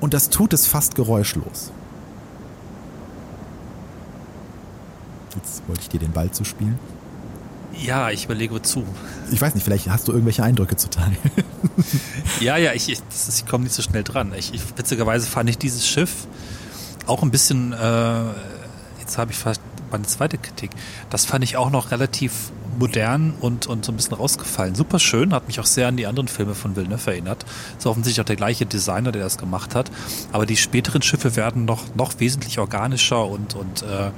Und 0.00 0.14
das 0.14 0.28
tut 0.28 0.52
es 0.52 0.66
fast 0.66 0.94
geräuschlos. 0.94 1.72
Jetzt 5.34 5.62
wollte 5.66 5.82
ich 5.82 5.88
dir 5.88 6.00
den 6.00 6.12
Ball 6.12 6.30
zuspielen. 6.30 6.78
Ja, 7.82 8.10
ich 8.10 8.26
überlege 8.26 8.60
zu. 8.62 8.84
Ich 9.32 9.40
weiß 9.40 9.54
nicht, 9.54 9.64
vielleicht 9.64 9.88
hast 9.88 10.06
du 10.06 10.12
irgendwelche 10.12 10.44
Eindrücke 10.44 10.76
zu 10.76 10.90
teilen. 10.90 11.16
ja, 12.40 12.56
ja, 12.56 12.72
ich, 12.72 12.88
ich, 12.88 13.00
ich 13.28 13.46
komme 13.46 13.64
nicht 13.64 13.74
so 13.74 13.82
schnell 13.82 14.04
dran. 14.04 14.32
Ich, 14.36 14.54
ich, 14.54 14.62
witzigerweise 14.76 15.26
fand 15.26 15.50
ich 15.50 15.58
dieses 15.58 15.86
Schiff 15.86 16.26
auch 17.06 17.22
ein 17.22 17.30
bisschen, 17.30 17.72
äh, 17.72 18.22
jetzt 19.00 19.18
habe 19.18 19.32
ich 19.32 19.38
fast 19.38 19.60
meine 19.94 20.06
zweite 20.06 20.38
Kritik. 20.38 20.70
Das 21.10 21.24
fand 21.24 21.44
ich 21.44 21.56
auch 21.56 21.70
noch 21.70 21.92
relativ 21.92 22.50
modern 22.78 23.34
und, 23.40 23.68
und 23.68 23.84
so 23.84 23.92
ein 23.92 23.96
bisschen 23.96 24.14
rausgefallen. 24.14 24.74
Super 24.74 24.98
schön, 24.98 25.32
hat 25.32 25.46
mich 25.46 25.60
auch 25.60 25.66
sehr 25.66 25.86
an 25.86 25.96
die 25.96 26.06
anderen 26.06 26.26
Filme 26.26 26.56
von 26.56 26.74
Villeneuve 26.74 27.12
erinnert. 27.12 27.44
Ist 27.78 27.86
offensichtlich 27.86 28.20
auch 28.20 28.26
der 28.26 28.36
gleiche 28.36 28.66
Designer, 28.66 29.12
der 29.12 29.22
das 29.22 29.38
gemacht 29.38 29.76
hat. 29.76 29.92
Aber 30.32 30.46
die 30.46 30.56
späteren 30.56 31.02
Schiffe 31.02 31.36
werden 31.36 31.64
noch, 31.64 31.94
noch 31.94 32.18
wesentlich 32.18 32.58
organischer 32.58 33.24
und, 33.26 33.54
und 33.54 33.82
äh, 33.82 34.10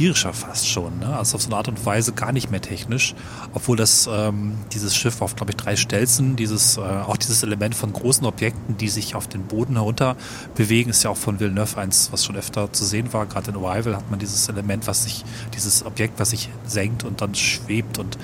tierischer 0.00 0.32
fast 0.32 0.66
schon. 0.66 0.98
Ne? 0.98 1.14
Also 1.14 1.36
auf 1.36 1.42
so 1.42 1.48
eine 1.48 1.56
Art 1.56 1.68
und 1.68 1.84
Weise 1.84 2.12
gar 2.12 2.32
nicht 2.32 2.50
mehr 2.50 2.62
technisch, 2.62 3.14
obwohl 3.52 3.76
das 3.76 4.08
ähm, 4.10 4.54
dieses 4.72 4.96
Schiff 4.96 5.20
auf, 5.20 5.36
glaube 5.36 5.52
ich, 5.52 5.56
drei 5.56 5.76
Stelzen, 5.76 6.36
dieses 6.36 6.78
äh, 6.78 6.80
auch 6.80 7.18
dieses 7.18 7.42
Element 7.42 7.74
von 7.74 7.92
großen 7.92 8.24
Objekten, 8.24 8.78
die 8.78 8.88
sich 8.88 9.14
auf 9.14 9.28
den 9.28 9.42
Boden 9.42 9.74
herunter 9.74 10.16
bewegen, 10.54 10.88
ist 10.88 11.02
ja 11.02 11.10
auch 11.10 11.18
von 11.18 11.38
Villeneuve 11.38 11.78
eins, 11.78 12.10
was 12.12 12.24
schon 12.24 12.34
öfter 12.36 12.72
zu 12.72 12.86
sehen 12.86 13.12
war. 13.12 13.26
Gerade 13.26 13.50
in 13.50 13.58
Arrival 13.58 13.94
hat 13.94 14.10
man 14.10 14.18
dieses 14.18 14.48
Element, 14.48 14.86
was 14.86 15.04
sich, 15.04 15.22
dieses 15.54 15.84
Objekt, 15.84 16.18
was 16.18 16.30
sich 16.30 16.48
senkt 16.64 17.04
und 17.04 17.20
dann 17.20 17.34
schwebt 17.34 17.98
und 17.98 18.16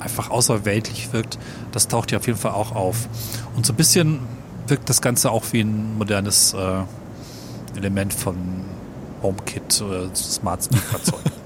einfach 0.00 0.28
außerweltlich 0.28 1.12
wirkt. 1.12 1.38
Das 1.70 1.86
taucht 1.86 2.10
hier 2.10 2.18
auf 2.18 2.26
jeden 2.26 2.38
Fall 2.40 2.50
auch 2.50 2.74
auf. 2.74 3.08
Und 3.54 3.64
so 3.64 3.72
ein 3.72 3.76
bisschen 3.76 4.18
wirkt 4.66 4.90
das 4.90 5.00
Ganze 5.00 5.30
auch 5.30 5.44
wie 5.52 5.60
ein 5.60 5.98
modernes 5.98 6.52
äh, 6.52 6.82
Element 7.76 8.12
von 8.12 8.34
HomeKit 9.22 9.80
äh, 9.80 10.14
Smart 10.14 10.64
Speed 10.64 10.80
Fahrzeug. 10.80 11.20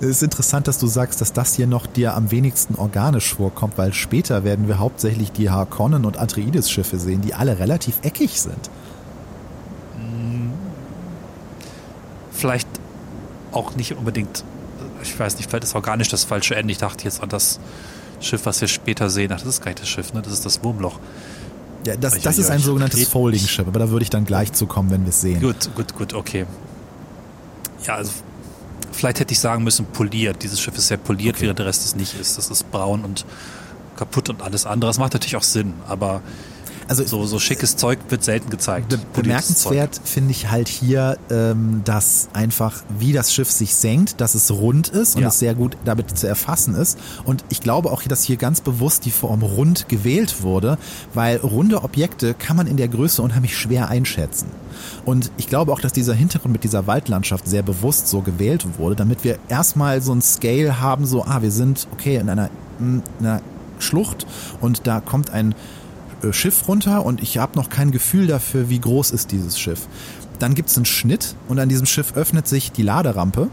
Es 0.00 0.06
ist 0.08 0.22
interessant, 0.22 0.66
dass 0.66 0.78
du 0.78 0.86
sagst, 0.86 1.20
dass 1.20 1.32
das 1.32 1.54
hier 1.54 1.66
noch 1.66 1.86
dir 1.86 2.14
am 2.14 2.30
wenigsten 2.30 2.74
organisch 2.74 3.34
vorkommt, 3.34 3.78
weil 3.78 3.92
später 3.92 4.44
werden 4.44 4.66
wir 4.68 4.78
hauptsächlich 4.78 5.30
die 5.32 5.50
Harkonnen 5.50 6.04
und 6.04 6.18
Atreides 6.18 6.70
Schiffe 6.70 6.98
sehen, 6.98 7.20
die 7.20 7.34
alle 7.34 7.58
relativ 7.58 7.96
eckig 8.02 8.40
sind. 8.40 8.70
Hm. 9.96 10.52
Vielleicht 12.32 12.68
auch 13.52 13.76
nicht 13.76 13.92
unbedingt, 13.96 14.44
ich 15.02 15.18
weiß 15.18 15.36
nicht, 15.36 15.50
vielleicht 15.50 15.64
ist 15.64 15.74
organisch 15.74 16.08
das 16.08 16.24
falsche 16.24 16.56
Ende. 16.56 16.72
Ich 16.72 16.78
dachte 16.78 17.04
jetzt 17.04 17.22
an 17.22 17.28
das 17.28 17.60
Schiff, 18.20 18.46
was 18.46 18.60
wir 18.60 18.68
später 18.68 19.10
sehen. 19.10 19.30
Ach, 19.32 19.38
das 19.38 19.48
ist 19.48 19.60
gar 19.60 19.70
nicht 19.70 19.82
das 19.82 19.88
Schiff, 19.88 20.12
ne? 20.12 20.22
Das 20.22 20.32
ist 20.32 20.44
das 20.44 20.62
Wurmloch. 20.62 20.98
Ja, 21.86 21.96
das, 21.96 22.20
das 22.20 22.38
ist 22.38 22.50
ein 22.50 22.60
sogenanntes 22.60 23.08
Folding-Ship, 23.08 23.66
aber 23.66 23.78
da 23.78 23.88
würde 23.88 24.02
ich 24.02 24.10
dann 24.10 24.26
gleich 24.26 24.52
zu 24.52 24.66
kommen, 24.66 24.90
wenn 24.90 25.02
wir 25.02 25.10
es 25.10 25.20
sehen. 25.20 25.40
Gut, 25.40 25.70
gut, 25.74 25.94
gut, 25.94 26.12
okay 26.12 26.46
ja, 27.84 27.94
also 27.94 28.12
vielleicht 28.92 29.20
hätte 29.20 29.32
ich 29.32 29.40
sagen 29.40 29.64
müssen 29.64 29.86
poliert. 29.86 30.42
Dieses 30.42 30.60
Schiff 30.60 30.76
ist 30.76 30.88
sehr 30.88 30.96
poliert, 30.96 31.36
okay. 31.36 31.44
während 31.44 31.58
der 31.58 31.66
Rest 31.66 31.84
es 31.84 31.94
nicht 31.94 32.18
ist. 32.18 32.38
Das 32.38 32.50
ist 32.50 32.70
braun 32.70 33.04
und 33.04 33.24
kaputt 33.96 34.28
und 34.30 34.42
alles 34.42 34.66
andere. 34.66 34.88
Das 34.88 34.98
macht 34.98 35.12
natürlich 35.12 35.36
auch 35.36 35.42
Sinn, 35.42 35.74
aber 35.88 36.22
also 36.90 37.06
so, 37.06 37.24
so 37.24 37.38
schickes 37.38 37.76
Zeug 37.76 38.00
wird 38.08 38.24
selten 38.24 38.50
gezeigt. 38.50 38.88
Be 38.88 38.98
bemerkenswert 39.14 40.00
finde 40.02 40.32
ich 40.32 40.50
halt 40.50 40.66
hier, 40.66 41.18
ähm, 41.30 41.82
dass 41.84 42.28
einfach 42.32 42.82
wie 42.98 43.12
das 43.12 43.32
Schiff 43.32 43.48
sich 43.48 43.76
senkt, 43.76 44.20
dass 44.20 44.34
es 44.34 44.50
rund 44.50 44.88
ist 44.88 45.14
und 45.14 45.22
ja. 45.22 45.28
es 45.28 45.38
sehr 45.38 45.54
gut 45.54 45.76
damit 45.84 46.18
zu 46.18 46.26
erfassen 46.26 46.74
ist. 46.74 46.98
Und 47.24 47.44
ich 47.48 47.60
glaube 47.60 47.92
auch, 47.92 48.02
dass 48.02 48.24
hier 48.24 48.36
ganz 48.36 48.60
bewusst 48.60 49.04
die 49.04 49.12
Form 49.12 49.42
rund 49.42 49.88
gewählt 49.88 50.42
wurde, 50.42 50.78
weil 51.14 51.36
runde 51.36 51.84
Objekte 51.84 52.34
kann 52.34 52.56
man 52.56 52.66
in 52.66 52.76
der 52.76 52.88
Größe 52.88 53.22
unheimlich 53.22 53.56
schwer 53.56 53.88
einschätzen. 53.88 54.48
Und 55.04 55.30
ich 55.36 55.46
glaube 55.46 55.72
auch, 55.72 55.80
dass 55.80 55.92
dieser 55.92 56.14
Hintergrund 56.14 56.52
mit 56.52 56.64
dieser 56.64 56.88
Waldlandschaft 56.88 57.46
sehr 57.46 57.62
bewusst 57.62 58.08
so 58.08 58.20
gewählt 58.20 58.66
wurde, 58.78 58.96
damit 58.96 59.22
wir 59.22 59.38
erstmal 59.48 60.02
so 60.02 60.12
ein 60.12 60.22
Scale 60.22 60.80
haben, 60.80 61.06
so, 61.06 61.24
ah, 61.24 61.40
wir 61.40 61.52
sind 61.52 61.86
okay 61.92 62.16
in 62.16 62.28
einer, 62.28 62.50
in 62.80 63.00
einer 63.20 63.42
Schlucht 63.78 64.26
und 64.60 64.88
da 64.88 65.00
kommt 65.00 65.30
ein 65.30 65.54
Schiff 66.32 66.68
runter 66.68 67.04
und 67.04 67.22
ich 67.22 67.38
habe 67.38 67.56
noch 67.56 67.70
kein 67.70 67.90
Gefühl 67.90 68.26
dafür, 68.26 68.68
wie 68.68 68.80
groß 68.80 69.10
ist 69.10 69.32
dieses 69.32 69.58
Schiff. 69.58 69.86
Dann 70.38 70.54
gibt 70.54 70.70
es 70.70 70.76
einen 70.76 70.86
Schnitt 70.86 71.34
und 71.48 71.58
an 71.58 71.68
diesem 71.68 71.86
Schiff 71.86 72.16
öffnet 72.16 72.48
sich 72.48 72.72
die 72.72 72.82
Laderampe 72.82 73.48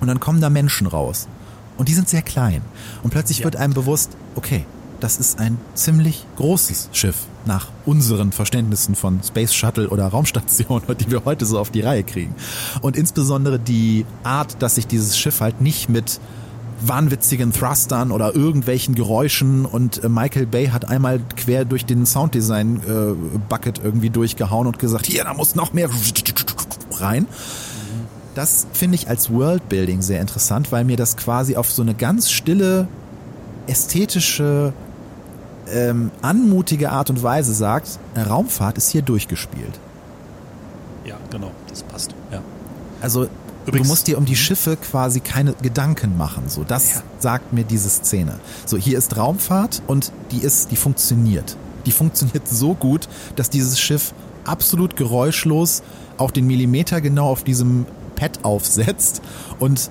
und 0.00 0.08
dann 0.08 0.20
kommen 0.20 0.40
da 0.40 0.50
Menschen 0.50 0.86
raus. 0.86 1.28
Und 1.78 1.88
die 1.88 1.94
sind 1.94 2.08
sehr 2.08 2.22
klein. 2.22 2.62
Und 3.02 3.10
plötzlich 3.10 3.38
ja. 3.38 3.44
wird 3.44 3.56
einem 3.56 3.72
bewusst, 3.72 4.10
okay, 4.34 4.66
das 5.00 5.16
ist 5.16 5.40
ein 5.40 5.58
ziemlich 5.74 6.24
großes 6.36 6.90
Schiff 6.92 7.16
nach 7.44 7.68
unseren 7.86 8.30
Verständnissen 8.30 8.94
von 8.94 9.20
Space 9.22 9.52
Shuttle 9.52 9.88
oder 9.88 10.06
Raumstation, 10.06 10.82
die 11.00 11.10
wir 11.10 11.24
heute 11.24 11.44
so 11.44 11.58
auf 11.58 11.70
die 11.70 11.80
Reihe 11.80 12.04
kriegen. 12.04 12.34
Und 12.82 12.96
insbesondere 12.96 13.58
die 13.58 14.06
Art, 14.22 14.62
dass 14.62 14.76
sich 14.76 14.86
dieses 14.86 15.18
Schiff 15.18 15.40
halt 15.40 15.60
nicht 15.60 15.88
mit 15.88 16.20
wahnwitzigen 16.88 17.52
Thrustern 17.52 18.12
oder 18.12 18.34
irgendwelchen 18.34 18.94
Geräuschen 18.94 19.64
und 19.64 20.02
äh, 20.02 20.08
Michael 20.08 20.46
Bay 20.46 20.68
hat 20.68 20.88
einmal 20.88 21.20
quer 21.36 21.64
durch 21.64 21.84
den 21.84 22.06
Sounddesign 22.06 22.76
äh, 22.76 23.38
Bucket 23.48 23.80
irgendwie 23.82 24.10
durchgehauen 24.10 24.66
und 24.66 24.78
gesagt, 24.78 25.06
hier, 25.06 25.24
da 25.24 25.34
muss 25.34 25.54
noch 25.54 25.72
mehr 25.72 25.88
rein. 26.92 27.26
Das 28.34 28.66
finde 28.72 28.94
ich 28.94 29.08
als 29.08 29.30
Worldbuilding 29.30 30.00
sehr 30.00 30.20
interessant, 30.20 30.72
weil 30.72 30.84
mir 30.84 30.96
das 30.96 31.16
quasi 31.16 31.56
auf 31.56 31.70
so 31.70 31.82
eine 31.82 31.94
ganz 31.94 32.30
stille 32.30 32.88
ästhetische 33.66 34.72
ähm, 35.70 36.10
anmutige 36.22 36.90
Art 36.90 37.10
und 37.10 37.22
Weise 37.22 37.52
sagt, 37.52 37.98
Raumfahrt 38.16 38.78
ist 38.78 38.88
hier 38.90 39.02
durchgespielt. 39.02 39.78
Ja, 41.04 41.16
genau, 41.30 41.50
das 41.68 41.82
passt. 41.82 42.14
Ja. 42.30 42.40
Also 43.00 43.28
Übrigens- 43.66 43.86
du 43.86 43.92
musst 43.92 44.06
dir 44.08 44.18
um 44.18 44.24
die 44.24 44.36
Schiffe 44.36 44.76
quasi 44.76 45.20
keine 45.20 45.52
Gedanken 45.54 46.16
machen. 46.16 46.44
So, 46.48 46.64
das 46.64 46.94
Ja. 46.96 47.02
sagt 47.18 47.52
mir 47.52 47.64
diese 47.64 47.88
Szene. 47.90 48.40
So, 48.66 48.76
hier 48.76 48.98
ist 48.98 49.16
Raumfahrt 49.16 49.82
und 49.86 50.12
die 50.30 50.38
ist, 50.38 50.70
die 50.70 50.76
funktioniert. 50.76 51.56
Die 51.86 51.92
funktioniert 51.92 52.46
so 52.48 52.74
gut, 52.74 53.08
dass 53.36 53.50
dieses 53.50 53.78
Schiff 53.80 54.14
absolut 54.44 54.96
geräuschlos 54.96 55.82
auch 56.18 56.30
den 56.30 56.46
Millimeter 56.46 57.00
genau 57.00 57.28
auf 57.28 57.44
diesem 57.44 57.86
Pad 58.16 58.44
aufsetzt 58.44 59.22
und 59.58 59.90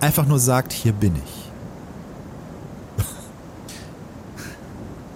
einfach 0.00 0.26
nur 0.26 0.38
sagt, 0.38 0.72
hier 0.72 0.92
bin 0.92 1.14
ich. 1.16 1.42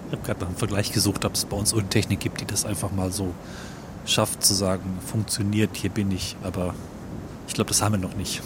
Ich 0.09 0.13
habe 0.13 0.23
gerade 0.25 0.41
nach 0.41 0.47
einem 0.49 0.57
Vergleich 0.57 0.93
gesucht, 0.93 1.25
ob 1.25 1.35
es 1.35 1.45
bei 1.45 1.57
uns 1.57 1.73
irgendeine 1.73 1.91
Technik 2.01 2.21
gibt, 2.21 2.41
die 2.41 2.45
das 2.47 2.65
einfach 2.65 2.93
mal 2.93 3.11
so 3.13 3.35
schafft 4.05 4.45
zu 4.45 4.55
sagen, 4.55 4.99
funktioniert, 5.05 5.71
hier 5.75 5.91
bin 5.91 6.13
ich, 6.13 6.37
aber 6.45 6.75
ich 7.47 7.55
glaube, 7.55 7.69
das 7.69 7.83
haben 7.83 7.93
wir 7.93 7.99
noch 7.99 8.17
nicht. 8.17 8.43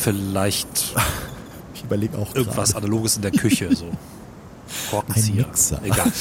Vielleicht 0.00 0.94
Ich 1.74 1.84
überlege 1.84 2.18
auch 2.18 2.34
irgendwas 2.34 2.72
gerade. 2.72 2.86
Analoges 2.86 3.16
in 3.16 3.22
der 3.22 3.32
Küche, 3.32 3.74
so. 3.74 3.90
Korkenzieher. 4.90 5.46
Egal. 5.82 6.12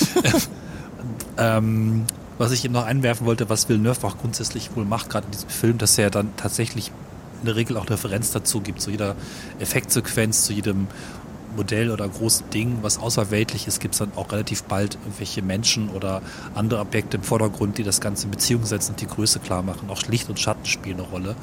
ähm, 1.38 2.06
was 2.38 2.52
ich 2.52 2.65
eben 2.65 2.73
noch 2.73 2.86
einwerfen 2.86 3.26
wollte, 3.26 3.49
was 3.49 3.69
Villeneuve 3.69 4.06
auch 4.06 4.17
grundsätzlich 4.17 4.76
wohl 4.76 4.86
macht, 4.86 5.10
gerade 5.10 5.26
in 5.26 5.32
diesem 5.32 5.49
Film, 5.49 5.78
dass 5.78 5.97
er 5.97 6.10
dann 6.10 6.36
tatsächlich 6.36 6.91
in 7.41 7.45
der 7.45 7.56
Regel 7.56 7.78
auch 7.78 7.89
Referenz 7.89 8.32
dazu 8.32 8.62
gibt, 8.62 8.82
zu 8.82 8.89
jeder 8.89 9.15
Effektsequenz, 9.60 10.45
zu 10.45 10.54
jedem 10.54 10.88
Modell 11.55 11.91
oder 11.91 12.07
großen 12.07 12.49
Ding, 12.49 12.79
was 12.81 12.97
außerweltlich 12.97 13.67
ist, 13.67 13.79
gibt 13.79 13.95
es 13.95 13.99
dann 13.99 14.11
auch 14.15 14.31
relativ 14.31 14.63
bald 14.63 14.95
irgendwelche 14.95 15.41
Menschen 15.41 15.89
oder 15.89 16.21
andere 16.55 16.79
Objekte 16.79 17.17
im 17.17 17.23
Vordergrund, 17.23 17.77
die 17.77 17.83
das 17.83 18.01
Ganze 18.01 18.25
in 18.25 18.31
Beziehung 18.31 18.65
setzen 18.65 18.91
und 18.91 19.01
die 19.01 19.07
Größe 19.07 19.39
klar 19.39 19.63
machen. 19.63 19.89
Auch 19.89 20.01
Licht 20.03 20.29
und 20.29 20.39
Schatten 20.39 20.65
spielen 20.65 20.99
eine 20.99 21.07
Rolle. 21.07 21.35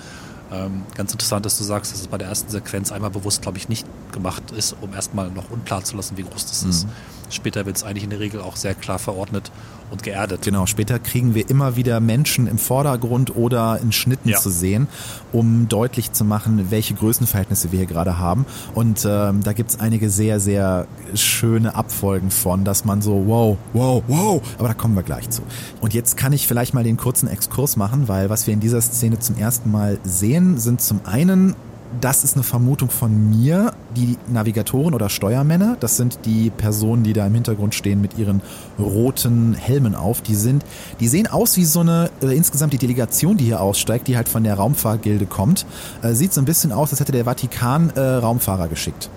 Ähm, 0.52 0.82
ganz 0.96 1.12
interessant, 1.12 1.46
dass 1.46 1.58
du 1.58 1.64
sagst, 1.64 1.92
dass 1.92 2.00
es 2.00 2.08
bei 2.08 2.18
der 2.18 2.28
ersten 2.28 2.50
Sequenz 2.50 2.90
einmal 2.90 3.10
bewusst, 3.10 3.42
glaube 3.42 3.58
ich, 3.58 3.68
nicht 3.68 3.86
gemacht 4.12 4.50
ist, 4.50 4.74
um 4.80 4.92
erstmal 4.92 5.30
noch 5.30 5.50
unklar 5.50 5.84
zu 5.84 5.96
lassen, 5.96 6.16
wie 6.16 6.22
groß 6.22 6.46
das 6.46 6.64
ist. 6.64 6.86
Später 7.30 7.66
wird 7.66 7.76
es 7.76 7.84
eigentlich 7.84 8.02
in 8.02 8.10
der 8.10 8.18
Regel 8.18 8.40
auch 8.40 8.56
sehr 8.56 8.74
klar 8.74 8.98
verordnet 8.98 9.52
und 9.90 10.02
geerdet. 10.02 10.42
Genau, 10.42 10.66
später 10.66 10.98
kriegen 10.98 11.34
wir 11.34 11.48
immer 11.50 11.76
wieder 11.76 12.00
Menschen 12.00 12.46
im 12.46 12.58
Vordergrund 12.58 13.34
oder 13.36 13.78
in 13.82 13.92
Schnitten 13.92 14.28
Ja. 14.28 14.38
zu 14.38 14.50
sehen, 14.50 14.88
um 15.32 15.68
deutlich 15.68 16.12
zu 16.12 16.24
machen, 16.24 16.70
welche 16.70 16.94
Größenverhältnisse 16.94 17.72
wir 17.72 17.78
hier 17.78 17.86
gerade 17.86 18.18
haben. 18.18 18.46
Und 18.74 19.06
ähm, 19.08 19.42
da 19.42 19.52
gibt's 19.52 19.78
einige 19.80 20.10
sehr, 20.10 20.40
sehr 20.40 20.86
schöne 21.14 21.74
Abfolgen 21.74 22.30
von, 22.30 22.64
dass 22.64 22.84
man 22.84 23.02
so, 23.02 23.24
wow, 23.26 23.56
wow, 23.72 24.02
wow, 24.06 24.42
aber 24.58 24.68
da 24.68 24.74
kommen 24.74 24.94
wir 24.94 25.02
gleich 25.02 25.28
zu. 25.30 25.42
Und 25.80 25.94
jetzt 25.94 26.16
kann 26.16 26.32
ich 26.32 26.46
vielleicht 26.46 26.74
mal 26.74 26.84
den 26.84 26.96
kurzen 26.96 27.28
Exkurs 27.28 27.76
machen, 27.76 28.08
weil 28.08 28.30
was 28.30 28.46
wir 28.46 28.54
in 28.54 28.60
dieser 28.60 28.80
Szene 28.80 29.18
zum 29.18 29.36
ersten 29.36 29.70
Mal 29.70 29.98
sehen, 30.04 30.58
sind 30.58 30.80
zum 30.80 31.00
einen 31.04 31.54
das 32.00 32.24
ist 32.24 32.34
eine 32.34 32.42
Vermutung 32.42 32.90
von 32.90 33.30
mir. 33.30 33.72
Die 33.96 34.16
Navigatoren 34.28 34.94
oder 34.94 35.08
Steuermänner, 35.08 35.76
das 35.80 35.96
sind 35.96 36.20
die 36.24 36.50
Personen, 36.50 37.02
die 37.02 37.12
da 37.12 37.26
im 37.26 37.34
Hintergrund 37.34 37.74
stehen 37.74 38.00
mit 38.00 38.16
ihren 38.16 38.42
roten 38.78 39.54
Helmen 39.54 39.94
auf. 39.94 40.20
Die 40.20 40.34
sind, 40.34 40.64
die 41.00 41.08
sehen 41.08 41.26
aus 41.26 41.56
wie 41.56 41.64
so 41.64 41.80
eine, 41.80 42.10
äh, 42.22 42.36
insgesamt 42.36 42.72
die 42.72 42.78
Delegation, 42.78 43.36
die 43.36 43.44
hier 43.44 43.60
aussteigt, 43.60 44.08
die 44.08 44.16
halt 44.16 44.28
von 44.28 44.44
der 44.44 44.54
Raumfahrgilde 44.54 45.26
kommt. 45.26 45.66
Äh, 46.02 46.12
sieht 46.12 46.32
so 46.32 46.40
ein 46.40 46.44
bisschen 46.44 46.72
aus, 46.72 46.90
als 46.90 47.00
hätte 47.00 47.12
der 47.12 47.24
Vatikan 47.24 47.90
äh, 47.90 48.00
Raumfahrer 48.00 48.68
geschickt. 48.68 49.10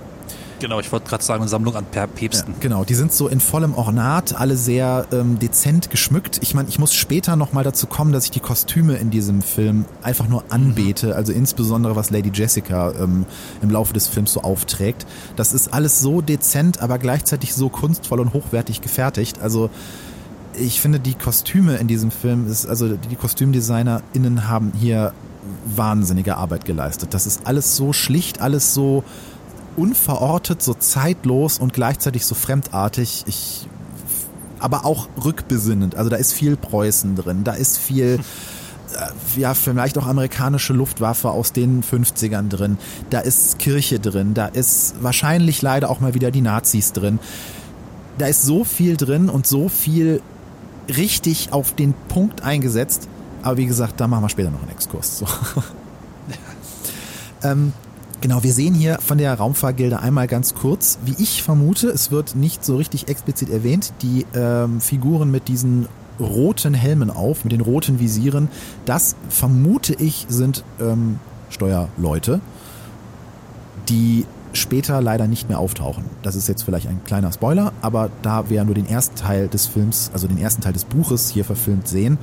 Genau, 0.63 0.80
ich 0.80 0.93
wollte 0.93 1.10
gerade 1.10 1.21
sagen, 1.21 1.41
eine 1.41 1.49
Sammlung 1.49 1.76
an 1.76 1.84
Päpsten. 1.84 2.56
Genau, 2.62 2.86
die 2.86 2.93
sind 2.93 3.12
so 3.12 3.28
in 3.28 3.41
vollem 3.41 3.73
Ornat, 3.76 4.39
alle 4.39 4.56
sehr 4.56 5.06
ähm, 5.12 5.38
dezent 5.38 5.89
geschmückt. 5.89 6.39
Ich 6.41 6.54
meine, 6.54 6.69
ich 6.69 6.80
muss 6.80 6.93
später 6.93 7.36
nochmal 7.36 7.65
dazu 7.65 7.86
kommen, 7.86 8.13
dass 8.13 8.23
ich 8.23 8.32
die 8.32 8.39
Kostüme 8.39 8.95
in 8.95 9.10
diesem 9.10 9.41
Film 9.41 9.84
einfach 10.04 10.30
nur 10.30 10.45
anbete. 10.47 11.17
Also 11.17 11.34
insbesondere 11.34 11.97
was 11.97 12.12
Lady 12.12 12.32
Jessica 12.34 12.93
ähm, 12.93 13.26
im 13.62 13.71
Laufe 13.71 13.91
des 13.91 14.08
Films 14.08 14.32
so 14.32 14.41
aufträgt. 14.43 15.06
Das 15.36 15.52
ist 15.52 15.73
alles 15.73 15.99
so 15.99 16.21
dezent, 16.21 16.82
aber 16.82 16.97
gleichzeitig 16.97 17.54
so 17.54 17.67
kunstvoll 17.67 18.21
und 18.21 18.32
hochwertig 18.32 18.80
gefertigt. 18.80 19.41
Also 19.41 19.69
ich 20.58 20.80
finde, 20.80 21.02
die 21.02 21.15
Kostüme 21.15 21.76
in 21.76 21.89
diesem 21.89 22.10
Film 22.10 22.49
ist, 22.49 22.67
also 22.67 22.95
die 22.95 23.17
KostümdesignerInnen 23.17 24.47
haben 24.47 24.71
hier 24.80 25.12
wahnsinnige 25.65 26.38
Arbeit 26.38 26.63
geleistet. 26.63 27.13
Das 27.13 27.28
ist 27.28 27.45
alles 27.47 27.76
so 27.76 27.91
schlicht, 27.91 28.39
alles 28.39 28.73
so 28.73 29.04
unverortet, 29.76 30.62
so 30.62 30.74
zeitlos 30.74 31.60
und 31.60 31.74
gleichzeitig 31.74 32.26
so 32.26 32.36
fremdartig. 32.36 33.24
Ich, 33.28 33.68
aber 34.60 34.86
auch 34.86 35.08
rückbesinnend. 35.24 35.96
Also 35.96 36.10
da 36.10 36.16
ist 36.16 36.34
viel 36.34 36.56
Preußen 36.56 37.16
drin, 37.16 37.44
da 37.44 37.54
ist 37.54 37.78
viel, 37.78 38.20
äh, 38.94 39.40
ja, 39.40 39.54
vielleicht 39.54 39.98
auch 39.98 40.08
amerikanische 40.08 40.74
Luftwaffe 40.74 41.32
aus 41.32 41.52
den 41.52 41.84
50ern 41.84 42.50
drin. 42.50 42.78
Da 43.10 43.20
ist 43.20 43.60
Kirche 43.60 44.00
drin, 44.00 44.34
da 44.34 44.48
ist 44.48 44.96
wahrscheinlich 45.02 45.62
leider 45.62 45.90
auch 45.90 46.00
mal 46.00 46.14
wieder 46.14 46.32
die 46.32 46.42
Nazis 46.42 46.94
drin. 46.94 47.20
Da 48.18 48.28
ist 48.28 48.44
so 48.44 48.64
viel 48.64 48.96
drin 48.96 49.30
und 49.30 49.48
so 49.48 49.70
viel 49.70 50.22
richtig 50.88 51.52
auf 51.52 51.76
den 51.76 51.94
Punkt 52.08 52.44
eingesetzt. 52.44 53.08
Aber 53.42 53.58
wie 53.58 53.66
gesagt, 53.66 54.00
da 54.00 54.08
machen 54.08 54.24
wir 54.24 54.30
später 54.30 54.52
noch 54.52 54.62
einen 54.62 54.72
Exkurs 54.72 55.18
zu. 55.18 55.26
ähm, 57.44 57.74
Genau, 58.24 58.42
wir 58.42 58.54
sehen 58.54 58.74
hier 58.74 59.00
von 59.00 59.18
der 59.18 59.34
Raumfahrgilde 59.34 60.00
einmal 60.00 60.28
ganz 60.28 60.56
kurz, 60.56 60.98
wie 61.04 61.14
ich 61.22 61.44
vermute, 61.44 61.90
es 61.90 62.10
wird 62.10 62.38
nicht 62.38 62.64
so 62.64 62.78
richtig 62.78 63.10
explizit 63.10 63.50
erwähnt, 63.50 63.92
die 64.02 64.26
ähm, 64.34 64.80
Figuren 64.80 65.30
mit 65.30 65.50
diesen 65.50 65.90
roten 66.22 66.74
Helmen 66.74 67.12
auf, 67.12 67.44
mit 67.44 67.52
den 67.52 67.60
roten 67.60 68.00
Visieren, 68.00 68.48
das 68.86 69.18
vermute 69.28 69.94
ich 69.96 70.26
sind 70.30 70.64
ähm, 70.80 71.20
Steuerleute, 71.50 72.40
die 73.90 74.26
später 74.54 75.02
leider 75.02 75.28
nicht 75.28 75.50
mehr 75.50 75.60
auftauchen. 75.60 76.06
Das 76.22 76.36
ist 76.36 76.48
jetzt 76.48 76.63
vielleicht 76.63 76.88
ein 76.88 77.04
kleiner 77.04 77.32
Spoiler, 77.32 77.74
aber 77.82 78.10
da 78.22 78.50
wir 78.50 78.63
nur 78.63 78.76
den 78.76 78.88
ersten 78.88 79.16
Teil 79.16 79.48
des 79.48 79.68
Films, 79.68 80.12
also 80.13 80.28
den 80.28 80.38
ersten 80.38 80.62
Teil 80.62 80.74
des 80.74 80.86
Buches 80.86 81.30
hier 81.30 81.46
verfilmt 81.46 81.88
sehen 81.88 82.18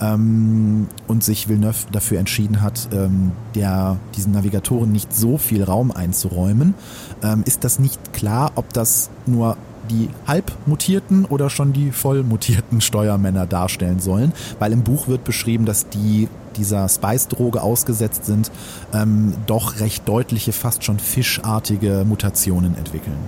ähm, 0.00 0.88
und 1.06 1.22
sich 1.22 1.48
Villeneuve 1.48 1.86
dafür 1.92 2.18
entschieden 2.18 2.62
hat, 2.62 2.88
ähm, 2.92 3.32
der, 3.54 3.98
diesen 4.16 4.32
Navigatoren 4.32 4.90
nicht 4.92 5.14
so 5.14 5.38
viel 5.38 5.62
Raum 5.62 5.92
einzuräumen, 5.92 6.74
ähm, 7.22 7.42
ist 7.46 7.64
das 7.64 7.78
nicht 7.78 8.12
klar, 8.12 8.52
ob 8.54 8.72
das 8.72 9.10
nur 9.26 9.56
die 9.90 10.08
halb 10.26 10.52
mutierten 10.66 11.24
oder 11.24 11.50
schon 11.50 11.72
die 11.72 11.92
voll 11.92 12.22
mutierten 12.22 12.80
Steuermänner 12.80 13.46
darstellen 13.46 14.00
sollen, 14.00 14.32
weil 14.58 14.72
im 14.72 14.82
Buch 14.82 15.08
wird 15.08 15.24
beschrieben, 15.24 15.64
dass 15.64 15.88
die 15.88 16.28
dieser 16.56 16.88
Spice-Droge 16.88 17.62
ausgesetzt 17.62 18.26
sind, 18.26 18.50
ähm, 18.92 19.34
doch 19.46 19.80
recht 19.80 20.08
deutliche, 20.08 20.52
fast 20.52 20.84
schon 20.84 20.98
fischartige 20.98 22.04
Mutationen 22.06 22.76
entwickeln. 22.76 23.18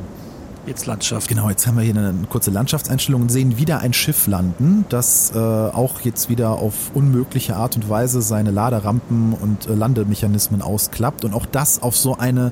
Jetzt 0.66 0.86
Landschaft. 0.86 1.28
Genau, 1.28 1.48
jetzt 1.48 1.66
haben 1.66 1.76
wir 1.76 1.84
hier 1.84 1.94
eine 1.94 2.12
kurze 2.28 2.50
Landschaftseinstellung 2.50 3.22
und 3.22 3.30
sehen 3.30 3.56
wieder 3.56 3.78
ein 3.78 3.92
Schiff 3.92 4.26
landen, 4.26 4.84
das 4.88 5.30
äh, 5.32 5.38
auch 5.38 6.00
jetzt 6.00 6.28
wieder 6.28 6.50
auf 6.50 6.90
unmögliche 6.92 7.54
Art 7.54 7.76
und 7.76 7.88
Weise 7.88 8.20
seine 8.20 8.50
Laderampen 8.50 9.32
und 9.32 9.68
äh, 9.68 9.74
Landemechanismen 9.74 10.62
ausklappt 10.62 11.24
und 11.24 11.34
auch 11.34 11.46
das 11.46 11.82
auf 11.82 11.96
so 11.96 12.16
eine 12.16 12.50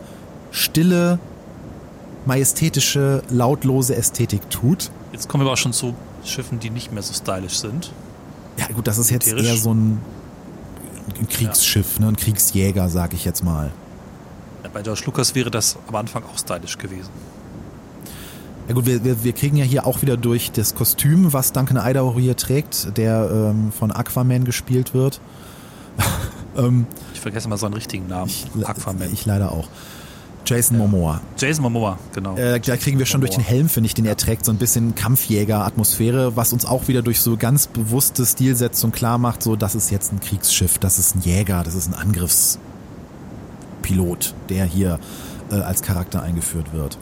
stille, 0.52 1.18
majestätische, 2.26 3.22
lautlose 3.30 3.96
Ästhetik 3.96 4.48
tut. 4.50 4.90
Jetzt 5.12 5.28
kommen 5.28 5.42
wir 5.42 5.46
aber 5.46 5.52
auch 5.54 5.58
schon 5.58 5.72
zu 5.72 5.94
Schiffen, 6.24 6.58
die 6.60 6.70
nicht 6.70 6.92
mehr 6.92 7.02
so 7.02 7.12
stylisch 7.12 7.58
sind. 7.58 7.92
Ja 8.56 8.66
gut, 8.68 8.86
das 8.86 8.98
ist 8.98 9.10
jetzt 9.10 9.26
Militärisch. 9.26 9.50
eher 9.50 9.56
so 9.56 9.74
ein, 9.74 10.00
ein 11.18 11.28
Kriegsschiff, 11.28 11.98
ne, 12.00 12.08
ein 12.08 12.16
Kriegsjäger, 12.16 12.88
sag 12.88 13.12
ich 13.14 13.24
jetzt 13.24 13.44
mal. 13.44 13.72
Ja, 14.62 14.70
bei 14.72 14.82
George 14.82 15.02
Lucas 15.06 15.34
wäre 15.34 15.50
das 15.50 15.76
am 15.88 15.96
Anfang 15.96 16.22
auch 16.24 16.38
stylisch 16.38 16.78
gewesen. 16.78 17.10
Ja 18.68 18.74
gut, 18.74 18.86
wir, 18.86 19.04
wir, 19.04 19.22
wir 19.22 19.32
kriegen 19.34 19.56
ja 19.58 19.64
hier 19.64 19.86
auch 19.86 20.00
wieder 20.00 20.16
durch 20.16 20.50
das 20.50 20.74
Kostüm, 20.74 21.32
was 21.34 21.52
Duncan 21.52 21.76
Idaho 21.76 22.18
hier 22.18 22.36
trägt, 22.36 22.96
der 22.96 23.28
ähm, 23.30 23.72
von 23.72 23.92
Aquaman 23.92 24.44
gespielt 24.44 24.94
wird. 24.94 25.20
ähm, 26.56 26.86
Ich 27.12 27.20
vergesse 27.20 27.46
mal 27.48 27.58
seinen 27.58 27.74
richtigen 27.74 28.06
Namen. 28.08 28.30
ich, 28.30 28.46
Aquaman. 28.66 29.12
ich 29.12 29.26
leider 29.26 29.52
auch. 29.52 29.68
Jason 30.44 30.78
Momoa. 30.78 31.20
Jason 31.38 31.62
Momoa, 31.62 31.98
genau. 32.12 32.36
Äh, 32.36 32.60
da 32.60 32.76
kriegen 32.76 32.98
wir 32.98 33.06
schon 33.06 33.20
durch 33.20 33.32
den 33.32 33.42
Helm, 33.42 33.68
finde 33.68 33.86
ich, 33.86 33.94
den 33.94 34.06
er 34.06 34.16
trägt, 34.16 34.44
so 34.44 34.52
ein 34.52 34.58
bisschen 34.58 34.94
Kampfjäger-Atmosphäre, 34.94 36.36
was 36.36 36.52
uns 36.52 36.66
auch 36.66 36.86
wieder 36.88 37.02
durch 37.02 37.20
so 37.20 37.36
ganz 37.36 37.66
bewusste 37.66 38.24
Stilsetzung 38.26 38.92
klar 38.92 39.18
macht, 39.18 39.42
so 39.42 39.56
das 39.56 39.74
ist 39.74 39.90
jetzt 39.90 40.12
ein 40.12 40.20
Kriegsschiff, 40.20 40.78
das 40.78 40.98
ist 40.98 41.16
ein 41.16 41.22
Jäger, 41.22 41.62
das 41.64 41.74
ist 41.74 41.88
ein 41.88 41.94
Angriffspilot, 41.94 44.34
der 44.48 44.66
hier 44.66 44.98
äh, 45.50 45.56
als 45.56 45.82
Charakter 45.82 46.22
eingeführt 46.22 46.72
wird. 46.72 46.98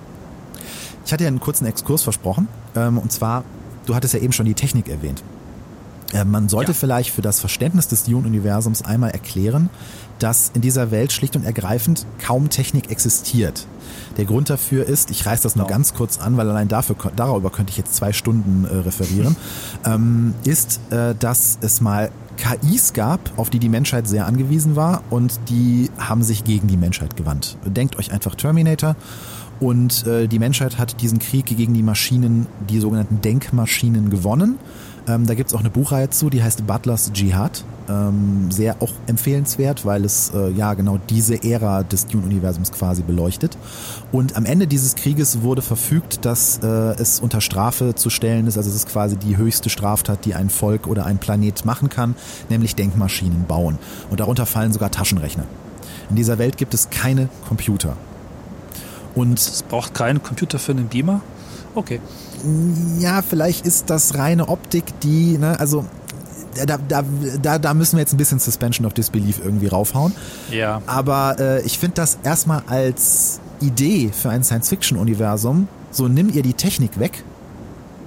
Ich 1.05 1.13
hatte 1.13 1.25
ja 1.25 1.29
einen 1.29 1.41
kurzen 1.41 1.67
Exkurs 1.67 2.03
versprochen, 2.03 2.49
ähm, 2.77 2.99
und 2.99 3.11
zwar, 3.11 3.45
du 3.87 3.95
hattest 3.95 4.15
ja 4.15 4.21
eben 4.21 4.33
schon 4.33 4.47
die 4.47 4.55
Technik 4.55 4.89
erwähnt. 4.89 5.25
Äh, 6.13 6.25
man 6.25 6.49
sollte 6.49 6.73
ja. 6.73 6.79
vielleicht 6.79 7.11
für 7.11 7.23
das 7.23 7.41
Verständnis 7.41 7.89
des 7.89 8.05
Dune-Universums 8.05 8.83
einmal 8.83 9.11
erklären, 9.11 9.71
dass 10.23 10.51
in 10.55 10.61
dieser 10.61 10.91
Welt 10.91 11.13
schlicht 11.13 11.37
und 11.37 11.45
ergreifend 11.45 12.07
kaum 12.25 12.49
Technik 12.49 12.91
existiert. 12.91 13.67
Der 14.17 14.25
Grund 14.25 14.51
dafür 14.51 14.87
ist, 14.87 15.11
ich 15.11 15.27
reiß 15.27 15.41
das 15.41 15.57
nur 15.57 15.67
genau. 15.67 15.77
ganz 15.77 15.95
kurz 15.95 16.19
an, 16.19 16.37
weil 16.37 16.49
allein 16.49 16.69
dafür, 16.69 16.97
darüber 17.17 17.51
könnte 17.51 17.71
ich 17.71 17.77
jetzt 17.77 17.95
zwei 17.97 18.13
Stunden 18.13 18.65
äh, 18.65 18.77
referieren, 18.77 19.37
ähm, 19.85 20.35
ist, 20.45 20.81
äh, 20.91 21.15
dass 21.19 21.59
es 21.61 21.81
mal 21.81 22.11
KIs 22.37 22.93
gab, 22.93 23.21
auf 23.37 23.51
die 23.51 23.59
die 23.59 23.69
Menschheit 23.69 24.07
sehr 24.07 24.27
angewiesen 24.27 24.77
war 24.77 25.03
und 25.11 25.39
die 25.49 25.91
haben 25.99 26.23
sich 26.23 26.45
gegen 26.45 26.69
die 26.69 26.77
Menschheit 26.77 27.17
gewandt. 27.17 27.57
Denkt 27.65 27.99
euch 27.99 28.13
einfach 28.13 28.35
Terminator 28.35 28.97
und 29.61 30.07
äh, 30.07 30.29
die 30.29 30.39
Menschheit 30.39 30.79
hat 30.79 31.01
diesen 31.03 31.19
Krieg 31.19 31.47
gegen 31.47 31.75
die 31.75 31.83
Maschinen, 31.83 32.47
die 32.71 32.81
sogenannten 32.81 33.21
Denkmaschinen 33.21 34.09
gewonnen 34.09 34.59
ähm, 35.09 35.27
da 35.27 35.35
gibt's 35.35 35.55
auch 35.55 35.61
eine 35.61 35.71
Buchreihe 35.71 36.11
zu, 36.11 36.31
die 36.31 36.43
heißt 36.43 36.67
Butlers 36.67 37.11
Jihad. 37.15 37.65
Ähm, 37.93 38.51
sehr 38.51 38.77
auch 38.81 38.93
empfehlenswert, 39.07 39.85
weil 39.85 40.05
es 40.05 40.33
äh, 40.35 40.51
ja 40.51 40.75
genau 40.75 40.99
diese 41.11 41.43
Ära 41.43 41.83
des 41.83 42.07
Dune-Universums 42.07 42.73
quasi 42.73 43.03
beleuchtet. 43.03 43.59
Und 44.13 44.37
am 44.37 44.45
Ende 44.45 44.67
dieses 44.67 44.95
Krieges 44.95 45.43
wurde 45.43 45.63
verfügt, 45.63 46.25
dass 46.25 46.61
äh, 46.63 46.67
es 46.67 47.21
unter 47.21 47.41
Strafe 47.41 47.95
zu 47.95 48.09
stellen 48.09 48.47
ist. 48.47 48.57
Also 48.57 48.71
es 48.71 48.77
ist 48.77 48.89
quasi 48.89 49.17
die 49.17 49.37
höchste 49.37 49.69
Straftat, 49.69 50.25
die 50.25 50.35
ein 50.35 50.49
Volk 50.49 50.87
oder 50.87 51.05
ein 51.05 51.19
Planet 51.19 51.65
machen 51.65 51.89
kann, 51.89 52.15
nämlich 52.49 52.75
Denkmaschinen 52.75 53.45
bauen. 53.47 53.79
Und 54.11 54.21
darunter 54.21 54.47
fallen 54.47 54.73
sogar 54.73 54.91
Taschenrechner. 54.91 55.45
In 56.09 56.17
dieser 56.17 56.39
Welt 56.39 56.57
gibt 56.57 56.75
es 56.75 56.89
keine 56.91 57.29
Computer. 57.47 57.97
Und 59.15 59.39
es 59.39 59.63
braucht 59.63 59.93
keinen 59.93 60.23
Computer 60.23 60.59
für 60.59 60.73
einen 60.73 60.89
Beamer? 60.89 61.21
Okay 61.75 62.01
ja, 62.99 63.23
vielleicht 63.23 63.67
ist 63.67 63.91
das 63.91 64.17
reine 64.17 64.49
Optik, 64.49 64.85
die, 65.01 65.39
ne, 65.39 65.59
also 65.61 65.85
da, 66.67 66.77
da, 66.77 67.05
da, 67.43 67.59
da 67.59 67.75
müssen 67.75 67.97
wir 67.97 68.01
jetzt 68.01 68.13
ein 68.13 68.19
bisschen 68.19 68.39
Suspension 68.39 68.87
of 68.87 68.95
Disbelief 68.95 69.41
irgendwie 69.43 69.69
raufhauen. 69.69 70.13
Ja. 70.51 70.83
Aber 70.87 71.37
äh, 71.39 71.63
ich 71.63 71.79
finde 71.79 71.97
das 71.97 72.19
erstmal 72.23 72.63
als 72.67 73.41
Idee 73.61 74.11
für 74.13 74.31
ein 74.31 74.43
Science-Fiction-Universum, 74.43 75.69
so 75.91 76.09
nimm 76.09 76.33
ihr 76.33 76.43
die 76.43 76.55
Technik 76.55 76.99
weg, 76.99 77.23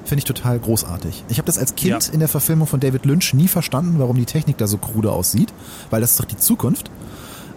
finde 0.04 0.20
ich 0.20 0.26
total 0.26 0.60
großartig. 0.60 1.24
Ich 1.30 1.38
habe 1.38 1.46
das 1.46 1.58
als 1.58 1.76
Kind 1.76 2.08
ja. 2.08 2.14
in 2.14 2.20
der 2.20 2.28
Verfilmung 2.28 2.68
von 2.68 2.80
David 2.80 3.06
Lynch 3.06 3.34
nie 3.34 3.48
verstanden, 3.48 3.96
warum 3.98 4.18
die 4.18 4.26
Technik 4.26 4.58
da 4.58 4.68
so 4.68 4.78
krude 4.78 5.12
aussieht, 5.12 5.54
weil 5.90 6.02
das 6.02 6.12
ist 6.12 6.20
doch 6.20 6.26
die 6.26 6.38
Zukunft. 6.38 6.92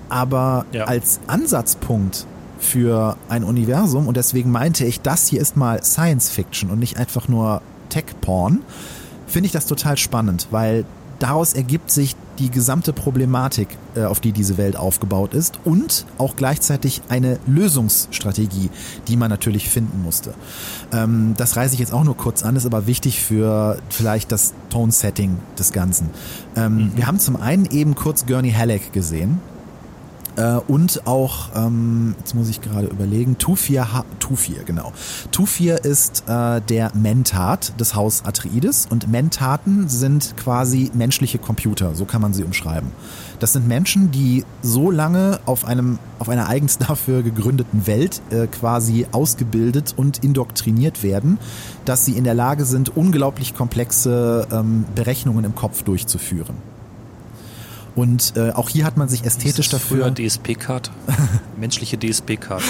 Aber 0.09 0.65
ja. 0.73 0.85
als 0.85 1.21
Ansatzpunkt 1.27 2.27
für 2.59 3.17
ein 3.29 3.45
Universum 3.45 4.09
und 4.09 4.17
deswegen 4.17 4.51
meinte 4.51 4.85
ich, 4.85 5.01
das 5.01 5.29
hier 5.29 5.41
ist 5.41 5.57
mal 5.57 5.83
Science 5.85 6.31
Fiction 6.31 6.71
und 6.71 6.79
nicht 6.79 6.97
einfach 6.97 7.29
nur 7.29 7.63
Tech-Porn, 7.91 8.63
finde 9.29 9.47
ich 9.47 9.53
das 9.53 9.67
total 9.67 9.97
spannend, 9.97 10.49
weil 10.51 10.85
daraus 11.19 11.53
ergibt 11.53 11.91
sich 11.91 12.17
die 12.39 12.51
gesamte 12.51 12.93
Problematik, 12.93 13.69
äh, 13.95 14.05
auf 14.05 14.21
die 14.21 14.33
diese 14.33 14.59
Welt 14.59 14.77
aufgebaut 14.77 15.35
ist 15.35 15.59
und 15.65 16.07
auch 16.19 16.37
gleichzeitig 16.37 17.03
eine 17.09 17.39
Lösungsstrategie, 17.47 18.71
die 19.09 19.17
man 19.17 19.29
natürlich 19.29 19.69
finden 19.69 20.03
musste. 20.03 20.35
Ähm, 20.93 21.35
das 21.37 21.57
reiße 21.57 21.75
ich 21.75 21.81
jetzt 21.81 21.93
auch 21.93 22.05
nur 22.05 22.17
kurz 22.17 22.45
an, 22.45 22.57
ist 22.57 22.67
aber 22.67 22.87
wichtig 22.87 23.21
für 23.21 23.79
vielleicht 23.91 24.31
das 24.31 24.55
Tone-Setting 24.71 25.39
des 25.59 25.73
Ganzen. 25.73 26.11
Ähm, 26.55 26.77
mhm. 26.77 26.93
Wir 26.97 27.07
haben 27.07 27.19
zum 27.19 27.37
einen 27.37 27.67
eben 27.67 27.95
kurz 27.95 28.27
Gurney 28.27 28.53
Halleck 28.53 28.93
gesehen, 28.93 29.41
äh, 30.39 30.61
und 30.69 31.07
auch, 31.07 31.51
ähm, 31.57 32.15
jetzt 32.19 32.35
muss 32.35 32.49
ich 32.49 32.61
gerade 32.61 32.87
überlegen, 32.87 33.39
Tufir, 33.39 33.93
ha 33.93 34.05
Tufir, 34.21 34.63
genau. 34.65 34.93
Tufir 35.33 35.85
ist 35.85 36.25
äh, 36.29 36.61
der 36.61 36.93
Mentat 36.95 37.79
des 37.81 37.97
Haus 37.97 38.25
Atreides 38.25 38.87
und 38.89 39.11
Mentaten 39.11 39.89
sind 39.89 40.37
quasi 40.37 40.93
menschliche 40.95 41.39
Computer, 41.39 41.95
so 41.95 42.05
kann 42.05 42.23
man 42.23 42.33
sie 42.33 42.45
umschreiben. 42.45 42.93
Das 43.41 43.53
sind 43.53 43.67
Menschen, 43.67 44.13
die 44.13 44.45
so 44.63 44.91
lange 44.91 45.41
auf 45.45 45.65
einem 45.65 45.99
auf 46.21 46.29
einer 46.29 46.49
eigens 46.49 46.79
dafür 46.89 47.23
gegründeten 47.23 47.89
Welt 47.89 48.23
äh, 48.31 48.47
quasi 48.47 49.07
ausgebildet 49.11 49.95
und 49.97 50.23
indoktriniert 50.23 51.03
werden, 51.03 51.39
dass 51.85 52.05
sie 52.05 52.13
in 52.13 52.23
der 52.23 52.35
Lage 52.35 52.65
sind, 52.65 52.97
unglaublich 52.97 53.57
komplexe 53.57 54.47
ähm, 54.53 54.85
Berechnungen 54.95 55.45
im 55.45 55.57
Kopf 55.57 55.83
durchzuführen. 55.83 56.78
Und 57.95 58.35
äh, 58.37 58.51
auch 58.53 58.69
hier 58.69 58.85
hat 58.85 58.97
man 58.97 59.09
sich 59.09 59.25
ästhetisch 59.25 59.69
dafür. 59.69 60.13
DSP-Karte. 60.15 60.91
Menschliche 61.57 61.99
DSP-Karte. 61.99 62.65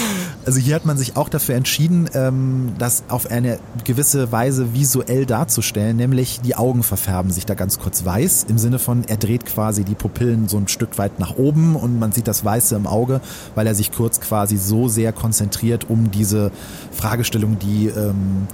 Also 0.45 0.59
hier 0.59 0.75
hat 0.75 0.85
man 0.85 0.97
sich 0.97 1.17
auch 1.17 1.29
dafür 1.29 1.55
entschieden, 1.55 2.09
ähm, 2.13 2.73
das 2.77 3.03
auf 3.09 3.29
eine 3.29 3.59
gewisse 3.83 4.31
Weise 4.31 4.73
visuell 4.73 5.25
darzustellen, 5.25 5.97
nämlich 5.97 6.41
die 6.41 6.55
Augen 6.55 6.83
verfärben 6.83 7.31
sich 7.31 7.45
da 7.45 7.53
ganz 7.53 7.79
kurz 7.79 8.03
weiß, 8.03 8.45
im 8.49 8.57
Sinne 8.57 8.79
von, 8.79 9.03
er 9.03 9.17
dreht 9.17 9.45
quasi 9.45 9.83
die 9.83 9.95
Pupillen 9.95 10.47
so 10.47 10.57
ein 10.57 10.67
Stück 10.67 10.97
weit 10.97 11.19
nach 11.19 11.37
oben 11.37 11.75
und 11.75 11.99
man 11.99 12.11
sieht 12.11 12.27
das 12.27 12.43
Weiße 12.43 12.75
im 12.75 12.87
Auge, 12.87 13.21
weil 13.55 13.67
er 13.67 13.75
sich 13.75 13.91
kurz 13.91 14.19
quasi 14.21 14.57
so 14.57 14.87
sehr 14.87 15.13
konzentriert, 15.13 15.89
um 15.89 16.11
diese 16.11 16.51
Fragestellung, 16.91 17.59
die 17.59 17.87
ähm, 17.87 18.47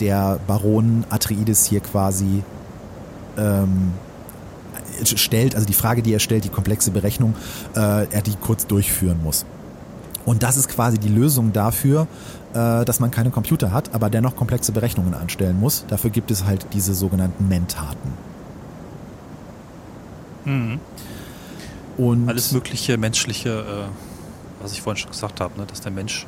der 0.00 0.38
Baron 0.46 1.04
Atreides 1.10 1.66
hier 1.66 1.80
quasi 1.80 2.42
ähm, 3.36 3.92
stellt, 5.04 5.54
also 5.54 5.66
die 5.66 5.74
Frage, 5.74 6.02
die 6.02 6.12
er 6.12 6.20
stellt, 6.20 6.44
die 6.44 6.48
komplexe 6.48 6.90
Berechnung, 6.90 7.34
äh, 7.74 7.78
er 7.78 8.22
die 8.22 8.34
kurz 8.36 8.66
durchführen 8.66 9.22
muss. 9.22 9.44
Und 10.24 10.42
das 10.42 10.56
ist 10.56 10.68
quasi 10.68 10.98
die 10.98 11.08
Lösung 11.08 11.52
dafür, 11.52 12.06
äh, 12.54 12.84
dass 12.84 13.00
man 13.00 13.10
keine 13.10 13.30
Computer 13.30 13.72
hat, 13.72 13.94
aber 13.94 14.10
dennoch 14.10 14.36
komplexe 14.36 14.72
Berechnungen 14.72 15.14
anstellen 15.14 15.58
muss. 15.58 15.84
Dafür 15.88 16.10
gibt 16.10 16.30
es 16.30 16.44
halt 16.44 16.66
diese 16.72 16.94
sogenannten 16.94 17.48
Mentaten. 17.48 18.12
Mhm. 20.44 20.80
Und 21.96 22.28
Alles 22.28 22.52
mögliche 22.52 22.96
menschliche, 22.96 23.50
äh, 23.50 24.62
was 24.62 24.72
ich 24.72 24.82
vorhin 24.82 25.00
schon 25.00 25.10
gesagt 25.10 25.40
habe, 25.40 25.58
ne, 25.58 25.66
dass 25.66 25.80
der 25.80 25.92
Mensch 25.92 26.26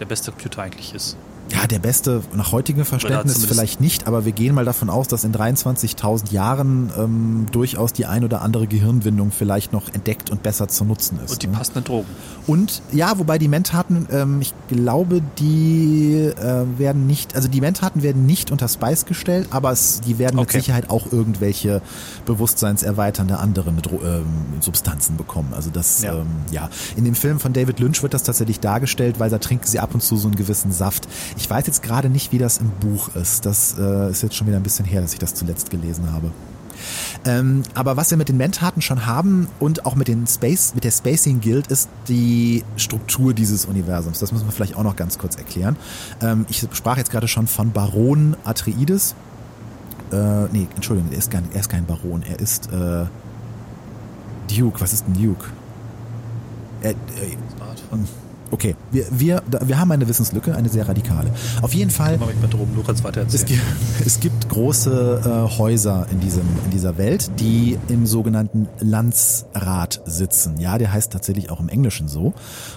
der 0.00 0.06
beste 0.06 0.30
Computer 0.32 0.62
eigentlich 0.62 0.94
ist. 0.94 1.16
Ja, 1.52 1.66
der 1.66 1.78
beste 1.78 2.22
nach 2.34 2.52
heutigem 2.52 2.84
Verständnis 2.84 3.44
vielleicht 3.44 3.80
nicht, 3.80 4.06
aber 4.06 4.24
wir 4.24 4.32
gehen 4.32 4.54
mal 4.54 4.64
davon 4.64 4.88
aus, 4.88 5.06
dass 5.08 5.24
in 5.24 5.34
23.000 5.34 6.32
Jahren 6.32 6.90
ähm, 6.96 7.46
durchaus 7.52 7.92
die 7.92 8.06
ein 8.06 8.24
oder 8.24 8.40
andere 8.40 8.66
Gehirnwindung 8.66 9.32
vielleicht 9.32 9.72
noch 9.72 9.92
entdeckt 9.92 10.30
und 10.30 10.42
besser 10.42 10.68
zu 10.68 10.84
nutzen 10.84 11.20
ist. 11.22 11.32
Und 11.32 11.42
die 11.42 11.48
ne? 11.48 11.52
passenden 11.52 11.84
Drogen. 11.84 12.08
Und 12.46 12.82
ja, 12.90 13.18
wobei 13.18 13.38
die 13.38 13.48
Mentaten, 13.48 14.06
ähm, 14.10 14.40
ich 14.40 14.52
glaube, 14.68 15.22
die 15.38 16.14
äh, 16.14 16.64
werden 16.78 17.06
nicht, 17.06 17.36
also 17.36 17.48
die 17.48 17.60
Mentaten 17.60 18.02
werden 18.02 18.26
nicht 18.26 18.50
unter 18.50 18.68
Spice 18.68 19.06
gestellt, 19.06 19.48
aber 19.50 19.70
es, 19.70 20.00
die 20.00 20.18
werden 20.18 20.38
okay. 20.38 20.56
mit 20.56 20.64
Sicherheit 20.64 20.90
auch 20.90 21.12
irgendwelche 21.12 21.82
bewusstseinserweiternde 22.26 23.38
andere 23.38 23.70
ähm, 23.70 24.24
Substanzen 24.60 25.16
bekommen. 25.16 25.52
Also 25.54 25.70
das, 25.70 26.02
ja. 26.02 26.14
Ähm, 26.14 26.26
ja. 26.50 26.68
In 26.96 27.04
dem 27.04 27.14
Film 27.14 27.38
von 27.38 27.52
David 27.52 27.78
Lynch 27.78 28.02
wird 28.02 28.14
das 28.14 28.24
tatsächlich 28.24 28.60
dargestellt, 28.60 29.20
weil 29.20 29.30
da 29.30 29.38
trinken 29.38 29.66
sie 29.66 29.78
ab 29.78 29.94
und 29.94 30.02
zu 30.02 30.16
so 30.16 30.26
einen 30.26 30.36
gewissen 30.36 30.72
Saft. 30.72 31.06
Ich 31.36 31.48
weiß 31.48 31.66
jetzt 31.66 31.82
gerade 31.82 32.08
nicht, 32.08 32.32
wie 32.32 32.38
das 32.38 32.58
im 32.58 32.70
Buch 32.80 33.14
ist. 33.14 33.46
Das 33.46 33.76
äh, 33.78 34.10
ist 34.10 34.22
jetzt 34.22 34.34
schon 34.34 34.48
wieder 34.48 34.56
ein 34.56 34.62
bisschen 34.62 34.84
her, 34.84 35.00
dass 35.00 35.12
ich 35.12 35.20
das 35.20 35.34
zuletzt 35.34 35.70
gelesen 35.70 36.10
habe. 36.12 36.32
Ähm, 37.24 37.62
aber 37.74 37.96
was 37.96 38.10
wir 38.10 38.18
mit 38.18 38.28
den 38.28 38.36
Mentaten 38.36 38.82
schon 38.82 39.06
haben 39.06 39.48
und 39.60 39.86
auch 39.86 39.94
mit 39.94 40.08
den 40.08 40.26
Space, 40.26 40.74
mit 40.74 40.84
der 40.84 40.90
Spacing 40.90 41.40
Guild 41.40 41.68
ist 41.68 41.88
die 42.08 42.64
Struktur 42.76 43.34
dieses 43.34 43.64
Universums. 43.64 44.18
Das 44.18 44.32
müssen 44.32 44.46
wir 44.46 44.52
vielleicht 44.52 44.76
auch 44.76 44.82
noch 44.82 44.96
ganz 44.96 45.18
kurz 45.18 45.36
erklären. 45.36 45.76
Ähm, 46.20 46.46
ich 46.48 46.66
sprach 46.72 46.96
jetzt 46.96 47.10
gerade 47.10 47.28
schon 47.28 47.46
von 47.46 47.72
Baron 47.72 48.36
Atreides. 48.44 49.14
Äh, 50.12 50.44
nee, 50.52 50.68
Entschuldigung, 50.74 51.10
er 51.10 51.18
ist, 51.18 51.30
kein, 51.30 51.44
er 51.52 51.60
ist 51.60 51.68
kein 51.68 51.86
Baron, 51.86 52.22
er 52.22 52.38
ist 52.38 52.70
äh, 52.72 53.06
Duke. 54.54 54.80
Was 54.80 54.92
ist 54.92 55.08
ein 55.08 55.14
Duke? 55.14 55.46
Er, 56.82 56.90
äh, 56.90 56.94
Okay, 58.52 58.76
wir, 58.90 59.06
wir, 59.10 59.42
wir 59.64 59.80
haben 59.80 59.90
eine 59.92 60.06
Wissenslücke, 60.06 60.54
eine 60.54 60.68
sehr 60.68 60.86
radikale. 60.86 61.30
Auf 61.62 61.72
jeden 61.72 61.90
Fall. 61.90 62.18
Drum, 62.50 62.68
du 62.76 62.82
kannst 62.82 63.02
weiter 63.02 63.24
es, 63.26 63.46
gibt, 63.46 63.62
es 64.04 64.20
gibt 64.20 64.50
große 64.50 65.22
äh, 65.24 65.58
Häuser 65.58 66.06
in, 66.10 66.20
diesem, 66.20 66.44
in 66.66 66.70
dieser 66.70 66.98
Welt, 66.98 67.30
die 67.40 67.78
im 67.88 68.04
sogenannten 68.04 68.68
Landsrat 68.78 70.02
sitzen. 70.04 70.60
Ja, 70.60 70.76
der 70.76 70.92
heißt 70.92 71.10
tatsächlich 71.10 71.48
auch 71.48 71.60
im 71.60 71.70
Englischen 71.70 72.08
so. 72.08 72.34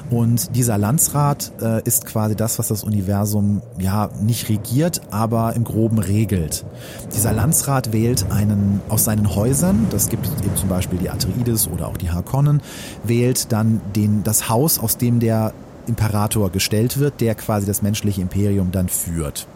Und 0.10 0.56
dieser 0.56 0.78
Landsrat 0.78 1.52
äh, 1.62 1.84
ist 1.84 2.06
quasi 2.06 2.38
das, 2.38 2.58
was 2.58 2.70
das 2.70 2.86
Universum 2.86 3.62
ja 3.78 4.10
nicht 4.22 4.48
regiert, 4.48 5.02
aber 5.12 5.58
im 5.58 5.66
Groben 5.66 6.00
regelt. 6.00 6.66
Dieser 7.14 7.34
Landsrat 7.34 7.92
wählt 7.92 8.32
einen 8.32 8.80
aus 8.88 9.04
seinen 9.04 9.36
Häusern, 9.36 9.88
das 9.90 10.08
gibt 10.08 10.26
eben 10.26 10.56
zum 10.56 10.70
Beispiel 10.70 11.00
die 11.00 11.10
Atreides 11.10 11.68
oder 11.68 11.90
auch 11.90 11.98
die 11.98 12.12
Harkonnen, 12.12 12.62
wählt 13.04 13.52
dann 13.52 13.82
den, 13.94 14.24
das 14.24 14.48
Haus, 14.48 14.80
aus 14.80 14.98
dem 14.98 15.20
der 15.20 15.52
Imperator 15.88 16.50
gestellt 16.50 17.00
wird, 17.00 17.22
der 17.22 17.36
quasi 17.36 17.66
das 17.66 17.82
menschliche 17.82 18.22
Imperium 18.22 18.72
dann 18.72 18.90
führt. 18.90 19.48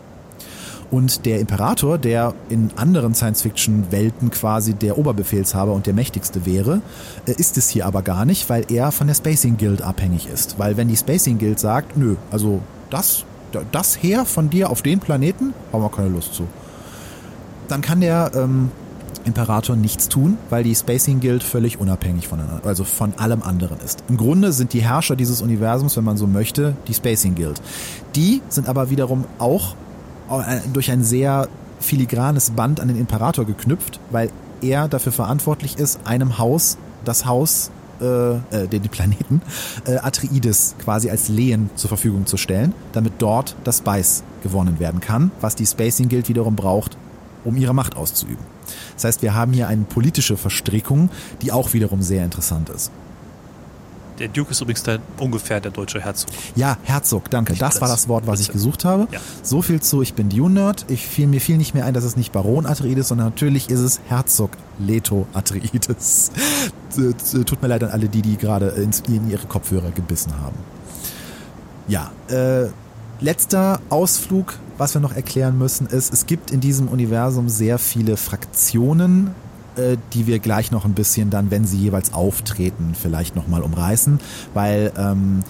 Und 0.91 1.25
der 1.25 1.39
Imperator, 1.39 1.97
der 1.97 2.33
in 2.49 2.71
anderen 2.75 3.13
Science-Fiction-Welten 3.13 4.31
quasi 4.31 4.73
der 4.73 4.97
Oberbefehlshaber 4.97 5.73
und 5.73 5.85
der 5.85 5.93
mächtigste 5.93 6.45
wäre, 6.45 6.81
äh, 7.27 7.33
ist 7.33 7.57
es 7.57 7.69
hier 7.69 7.85
aber 7.85 8.01
gar 8.01 8.25
nicht, 8.25 8.49
weil 8.49 8.65
er 8.71 8.91
von 8.91 9.07
der 9.07 9.13
Spacing 9.13 9.57
Guild 9.57 9.81
abhängig 9.81 10.27
ist. 10.27 10.57
Weil 10.57 10.77
wenn 10.77 10.87
die 10.87 10.97
Spacing 10.97 11.37
Guild 11.37 11.59
sagt, 11.59 11.95
nö, 11.95 12.15
also 12.31 12.61
das, 12.89 13.23
das 13.71 14.01
Heer 14.01 14.25
von 14.25 14.49
dir 14.49 14.71
auf 14.71 14.81
den 14.81 14.99
Planeten, 14.99 15.53
haben 15.71 15.83
wir 15.83 15.91
keine 15.91 16.09
Lust 16.09 16.33
zu. 16.33 16.47
Dann 17.67 17.81
kann 17.81 18.01
der 18.01 18.31
ähm, 18.33 18.71
Imperator 19.25 19.75
nichts 19.75 20.09
tun, 20.09 20.37
weil 20.49 20.63
die 20.63 20.75
Spacing 20.75 21.19
Guild 21.19 21.43
völlig 21.43 21.79
unabhängig 21.79 22.27
voneinander, 22.27 22.65
also 22.65 22.83
von 22.83 23.13
allem 23.17 23.43
anderen 23.43 23.79
ist. 23.79 24.03
Im 24.07 24.17
Grunde 24.17 24.53
sind 24.53 24.73
die 24.73 24.81
Herrscher 24.81 25.15
dieses 25.15 25.41
Universums, 25.41 25.97
wenn 25.97 26.03
man 26.03 26.17
so 26.17 26.27
möchte, 26.27 26.75
die 26.87 26.93
Spacing 26.93 27.35
Guild. 27.35 27.61
Die 28.15 28.41
sind 28.49 28.67
aber 28.67 28.89
wiederum 28.89 29.25
auch 29.37 29.75
äh, 30.29 30.59
durch 30.73 30.91
ein 30.91 31.03
sehr 31.03 31.47
filigranes 31.79 32.51
Band 32.51 32.79
an 32.79 32.87
den 32.87 32.97
Imperator 32.97 33.45
geknüpft, 33.45 33.99
weil 34.11 34.29
er 34.61 34.87
dafür 34.87 35.11
verantwortlich 35.11 35.77
ist, 35.77 36.01
einem 36.05 36.37
Haus, 36.37 36.77
das 37.05 37.25
Haus 37.25 37.71
äh, 38.01 38.35
äh, 38.35 38.67
die 38.67 38.87
Planeten 38.87 39.41
äh, 39.85 39.97
Atreides 39.97 40.75
quasi 40.79 41.09
als 41.09 41.27
Lehen 41.27 41.69
zur 41.75 41.89
Verfügung 41.89 42.25
zu 42.25 42.37
stellen, 42.37 42.73
damit 42.93 43.13
dort 43.19 43.55
das 43.63 43.79
Spice 43.79 44.23
gewonnen 44.41 44.79
werden 44.79 45.01
kann, 45.01 45.31
was 45.41 45.55
die 45.55 45.65
Spacing 45.65 46.07
Guild 46.07 46.29
wiederum 46.29 46.55
braucht, 46.55 46.97
um 47.43 47.57
ihre 47.57 47.73
Macht 47.73 47.97
auszuüben. 47.97 48.43
Das 48.95 49.03
heißt, 49.05 49.21
wir 49.21 49.33
haben 49.33 49.53
hier 49.53 49.67
eine 49.67 49.83
politische 49.83 50.37
Verstrickung, 50.37 51.09
die 51.41 51.51
auch 51.51 51.73
wiederum 51.73 52.01
sehr 52.01 52.23
interessant 52.25 52.69
ist. 52.69 52.91
Der 54.19 54.27
Duke 54.27 54.51
ist 54.51 54.59
übrigens 54.59 54.83
der, 54.83 54.99
ungefähr 55.17 55.61
der 55.61 55.71
deutsche 55.71 56.01
Herzog. 56.01 56.29
Ja, 56.53 56.77
Herzog, 56.83 57.29
danke. 57.29 57.53
Nicht 57.53 57.61
das 57.61 57.79
war 57.79 57.87
das 57.87 58.09
Wort, 58.09 58.27
was 58.27 58.41
ich 58.41 58.51
gesucht 58.51 58.83
habe. 58.83 59.07
Ja. 59.11 59.19
So 59.43 59.61
viel 59.61 59.79
zu 59.81 60.01
Ich 60.01 60.13
bin 60.13 60.27
Dune-Nerd. 60.27 60.87
Ich 60.89 61.07
fiel, 61.07 61.27
mir 61.27 61.39
fiel 61.39 61.57
nicht 61.57 61.73
mehr 61.73 61.85
ein, 61.85 61.93
dass 61.93 62.03
es 62.03 62.17
nicht 62.17 62.33
Baron 62.33 62.65
Atreides, 62.65 63.07
sondern 63.07 63.27
natürlich 63.27 63.69
ist 63.69 63.79
es 63.79 64.01
Herzog 64.09 64.51
Leto 64.77 65.25
Atreides. 65.33 66.31
T- 66.93 67.43
Tut 67.43 67.61
mir 67.61 67.69
leid 67.69 67.81
an 67.85 67.91
alle 67.91 68.09
die, 68.09 68.21
die 68.21 68.35
gerade 68.35 68.67
in 69.07 69.29
ihre 69.29 69.47
Kopfhörer 69.47 69.91
gebissen 69.91 70.33
haben. 70.41 70.57
Ja, 71.87 72.11
äh, 72.27 72.67
letzter 73.19 73.81
Ausflug, 73.89 74.57
was 74.77 74.93
wir 74.93 75.01
noch 75.01 75.15
erklären 75.15 75.57
müssen, 75.57 75.87
ist, 75.87 76.13
es 76.13 76.25
gibt 76.25 76.51
in 76.51 76.59
diesem 76.61 76.87
Universum 76.87 77.49
sehr 77.49 77.77
viele 77.77 78.17
Fraktionen, 78.17 79.31
äh, 79.75 79.97
die 80.13 80.27
wir 80.27 80.39
gleich 80.39 80.71
noch 80.71 80.85
ein 80.85 80.93
bisschen 80.93 81.29
dann, 81.29 81.51
wenn 81.51 81.65
sie 81.65 81.77
jeweils 81.77 82.13
auftreten, 82.13 82.95
vielleicht 82.99 83.35
nochmal 83.35 83.61
umreißen, 83.61 84.19
weil 84.53 84.91
ähm, 84.97 85.43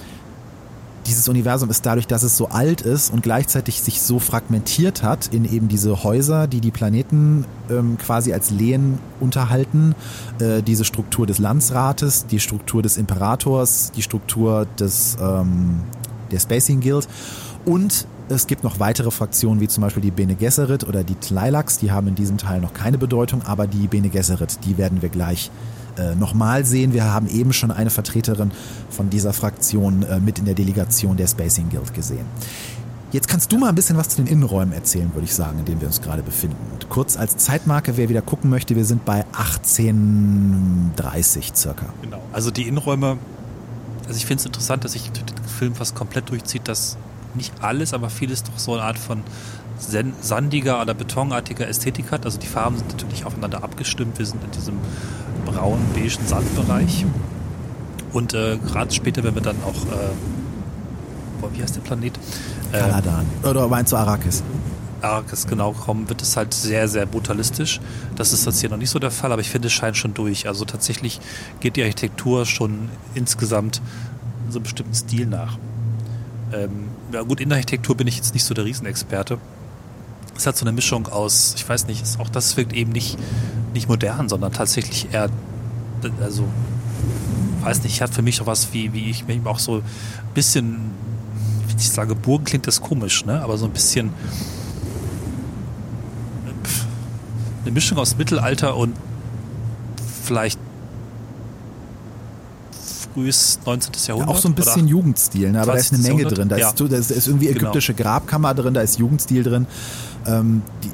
dieses 1.05 1.27
Universum 1.27 1.69
ist 1.69 1.85
dadurch, 1.85 2.05
dass 2.05 2.23
es 2.23 2.37
so 2.37 2.49
alt 2.49 2.81
ist 2.81 3.11
und 3.11 3.23
gleichzeitig 3.23 3.81
sich 3.81 4.01
so 4.01 4.19
fragmentiert 4.19 5.01
hat 5.01 5.33
in 5.33 5.45
eben 5.45 5.67
diese 5.67 6.03
Häuser, 6.03 6.45
die 6.47 6.61
die 6.61 6.71
Planeten 6.71 7.45
ähm, 7.69 7.97
quasi 7.97 8.33
als 8.33 8.51
Lehen 8.51 8.99
unterhalten, 9.19 9.95
äh, 10.39 10.61
diese 10.61 10.85
Struktur 10.85 11.25
des 11.25 11.39
Landsrates, 11.39 12.27
die 12.27 12.39
Struktur 12.39 12.83
des 12.83 12.97
Imperators, 12.97 13.91
die 13.95 14.03
Struktur 14.03 14.67
des 14.77 15.17
ähm, 15.19 15.81
der 16.29 16.39
Spacing 16.39 16.79
Guild 16.81 17.07
und 17.69 18.07
es 18.29 18.47
gibt 18.47 18.63
noch 18.63 18.79
weitere 18.79 19.11
Fraktionen, 19.11 19.61
wie 19.61 19.67
zum 19.67 19.81
Beispiel 19.81 20.01
die 20.01 20.09
Bene 20.09 20.33
Gesserit 20.33 20.87
oder 20.87 21.03
die 21.03 21.13
Tleilax, 21.13 21.77
die 21.77 21.91
haben 21.91 22.07
in 22.07 22.15
diesem 22.15 22.39
Teil 22.39 22.61
noch 22.61 22.73
keine 22.73 22.97
Bedeutung, 22.97 23.43
aber 23.43 23.67
die 23.67 23.87
Bene 23.87 24.09
Gesserit, 24.09 24.65
die 24.65 24.79
werden 24.79 25.03
wir 25.03 25.09
gleich 25.09 25.51
äh, 25.97 26.15
nochmal 26.15 26.65
sehen. 26.65 26.93
Wir 26.93 27.03
haben 27.03 27.29
eben 27.29 27.53
schon 27.53 27.69
eine 27.69 27.91
Vertreterin 27.91 28.49
von 28.89 29.11
dieser 29.11 29.33
Fraktion 29.33 30.01
äh, 30.01 30.19
mit 30.19 30.39
in 30.39 30.45
der 30.45 30.55
Delegation 30.55 31.15
der 31.15 31.27
Spacing 31.27 31.69
Guild 31.69 31.93
gesehen. 31.93 32.25
Jetzt 33.11 33.27
kannst 33.27 33.51
du 33.51 33.59
mal 33.59 33.69
ein 33.69 33.75
bisschen 33.75 33.97
was 33.97 34.09
zu 34.09 34.17
den 34.17 34.25
Innenräumen 34.25 34.73
erzählen, 34.73 35.13
würde 35.13 35.25
ich 35.25 35.35
sagen, 35.35 35.59
in 35.59 35.65
denen 35.65 35.79
wir 35.79 35.87
uns 35.87 36.01
gerade 36.01 36.23
befinden. 36.23 36.57
Und 36.73 36.89
kurz 36.89 37.17
als 37.17 37.37
Zeitmarke, 37.37 37.97
wer 37.97 38.09
wieder 38.09 38.23
gucken 38.23 38.49
möchte, 38.49 38.75
wir 38.75 38.85
sind 38.85 39.05
bei 39.05 39.25
1830 39.33 41.51
circa. 41.55 41.85
Genau. 42.01 42.23
Also 42.33 42.49
die 42.49 42.67
Innenräume, 42.67 43.19
also 44.07 44.17
ich 44.17 44.25
finde 44.25 44.41
es 44.41 44.47
interessant, 44.47 44.83
dass 44.83 44.93
sich 44.93 45.11
den 45.11 45.25
Film 45.47 45.75
fast 45.75 45.93
komplett 45.93 46.29
durchzieht, 46.29 46.67
dass 46.67 46.97
nicht 47.35 47.53
alles, 47.61 47.93
aber 47.93 48.09
vieles 48.09 48.43
doch 48.43 48.57
so 48.57 48.73
eine 48.73 48.83
Art 48.83 48.99
von 48.99 49.23
sandiger 50.21 50.81
oder 50.81 50.93
betonartiger 50.93 51.67
Ästhetik 51.67 52.11
hat. 52.11 52.25
Also 52.25 52.37
die 52.37 52.47
Farben 52.47 52.77
sind 52.77 52.91
natürlich 52.91 53.25
aufeinander 53.25 53.63
abgestimmt. 53.63 54.17
Wir 54.19 54.25
sind 54.25 54.43
in 54.43 54.51
diesem 54.51 54.75
braunen, 55.45 55.85
beigen 55.93 56.25
Sandbereich. 56.25 57.05
Und 58.11 58.33
äh, 58.33 58.57
gerade 58.57 58.91
später, 58.91 59.23
wenn 59.23 59.35
wir 59.35 59.41
dann 59.41 59.57
auch, 59.63 59.85
äh, 59.85 60.09
boah, 61.39 61.49
wie 61.53 61.61
heißt 61.61 61.75
der 61.75 61.81
Planet? 61.81 62.19
Ähm, 62.73 62.79
Kaladan. 62.79 63.25
Oder 63.43 63.67
meinst 63.67 63.91
du 63.91 63.97
Arrakis? 63.97 64.43
Arrakis 65.01 65.47
genau 65.47 65.71
kommen, 65.71 66.09
wird 66.09 66.21
es 66.21 66.35
halt 66.35 66.53
sehr, 66.53 66.87
sehr 66.87 67.05
brutalistisch. 67.05 67.79
Das 68.15 68.33
ist 68.33 68.45
jetzt 68.45 68.59
hier 68.59 68.69
noch 68.69 68.77
nicht 68.77 68.89
so 68.89 68.99
der 68.99 69.11
Fall, 69.11 69.31
aber 69.31 69.41
ich 69.41 69.49
finde, 69.49 69.67
es 69.67 69.73
scheint 69.73 69.95
schon 69.95 70.13
durch. 70.13 70.47
Also 70.47 70.65
tatsächlich 70.65 71.21
geht 71.61 71.77
die 71.77 71.83
Architektur 71.83 72.45
schon 72.45 72.89
insgesamt 73.13 73.81
so 74.49 74.57
einem 74.57 74.63
bestimmten 74.63 74.93
Stil 74.93 75.27
nach. 75.27 75.57
Ähm, 76.53 76.89
ja 77.11 77.21
gut, 77.21 77.41
in 77.41 77.49
der 77.49 77.57
Architektur 77.57 77.95
bin 77.95 78.07
ich 78.07 78.15
jetzt 78.17 78.33
nicht 78.33 78.43
so 78.43 78.53
der 78.53 78.65
Riesenexperte. 78.65 79.37
Es 80.35 80.47
hat 80.47 80.57
so 80.57 80.65
eine 80.65 80.71
Mischung 80.71 81.07
aus, 81.07 81.53
ich 81.55 81.67
weiß 81.67 81.87
nicht, 81.87 82.01
ist, 82.01 82.19
auch 82.19 82.29
das 82.29 82.55
wirkt 82.57 82.73
eben 82.73 82.91
nicht, 82.91 83.17
nicht 83.73 83.89
modern, 83.89 84.29
sondern 84.29 84.53
tatsächlich 84.53 85.07
eher, 85.11 85.29
also, 86.21 86.47
weiß 87.61 87.83
nicht, 87.83 88.01
hat 88.01 88.13
für 88.13 88.21
mich 88.21 88.41
auch 88.41 88.47
was 88.47 88.73
wie, 88.73 88.93
wie 88.93 89.09
ich 89.09 89.27
mir 89.27 89.39
auch 89.45 89.59
so 89.59 89.77
ein 89.77 89.83
bisschen, 90.33 90.91
wenn 91.67 91.77
ich 91.77 91.89
sage 91.89 92.15
Burgen 92.15 92.45
klingt 92.45 92.67
das 92.67 92.81
komisch, 92.81 93.25
ne? 93.25 93.41
aber 93.41 93.57
so 93.57 93.65
ein 93.65 93.71
bisschen 93.71 94.11
pff, 96.63 96.85
eine 97.63 97.71
Mischung 97.71 97.97
aus 97.97 98.17
Mittelalter 98.17 98.77
und 98.77 98.95
vielleicht 100.23 100.59
frühes 103.19 103.59
19. 103.65 103.91
Ja, 103.93 104.07
Jahrhundert. 104.09 104.29
auch 104.35 104.39
so 104.41 104.47
ein 104.49 104.55
bisschen 104.55 104.81
oder? 104.83 104.89
Jugendstil, 104.91 105.51
ne? 105.51 105.61
aber 105.61 105.73
da 105.73 105.77
ist 105.77 105.91
eine 105.93 106.01
20. 106.01 106.07
Menge 106.09 106.21
Jahrhundert? 106.23 106.37
drin. 106.39 106.49
Da, 106.49 106.57
Ja. 106.57 106.69
ist, 106.69 106.79
da 106.79 106.85
ist- 106.97 107.11
da 107.11 107.15
ist 107.15 107.27
irgendwie 107.27 107.47
Genau. 107.47 107.59
ägyptische 107.59 107.93
Grabkammer 107.93 108.53
drin, 108.53 108.73
da 108.73 108.81
ist 108.81 108.97
Jugendstil 108.99 109.43
drin. 109.43 109.67
Ähm, 110.25 110.61
die, 110.83 110.89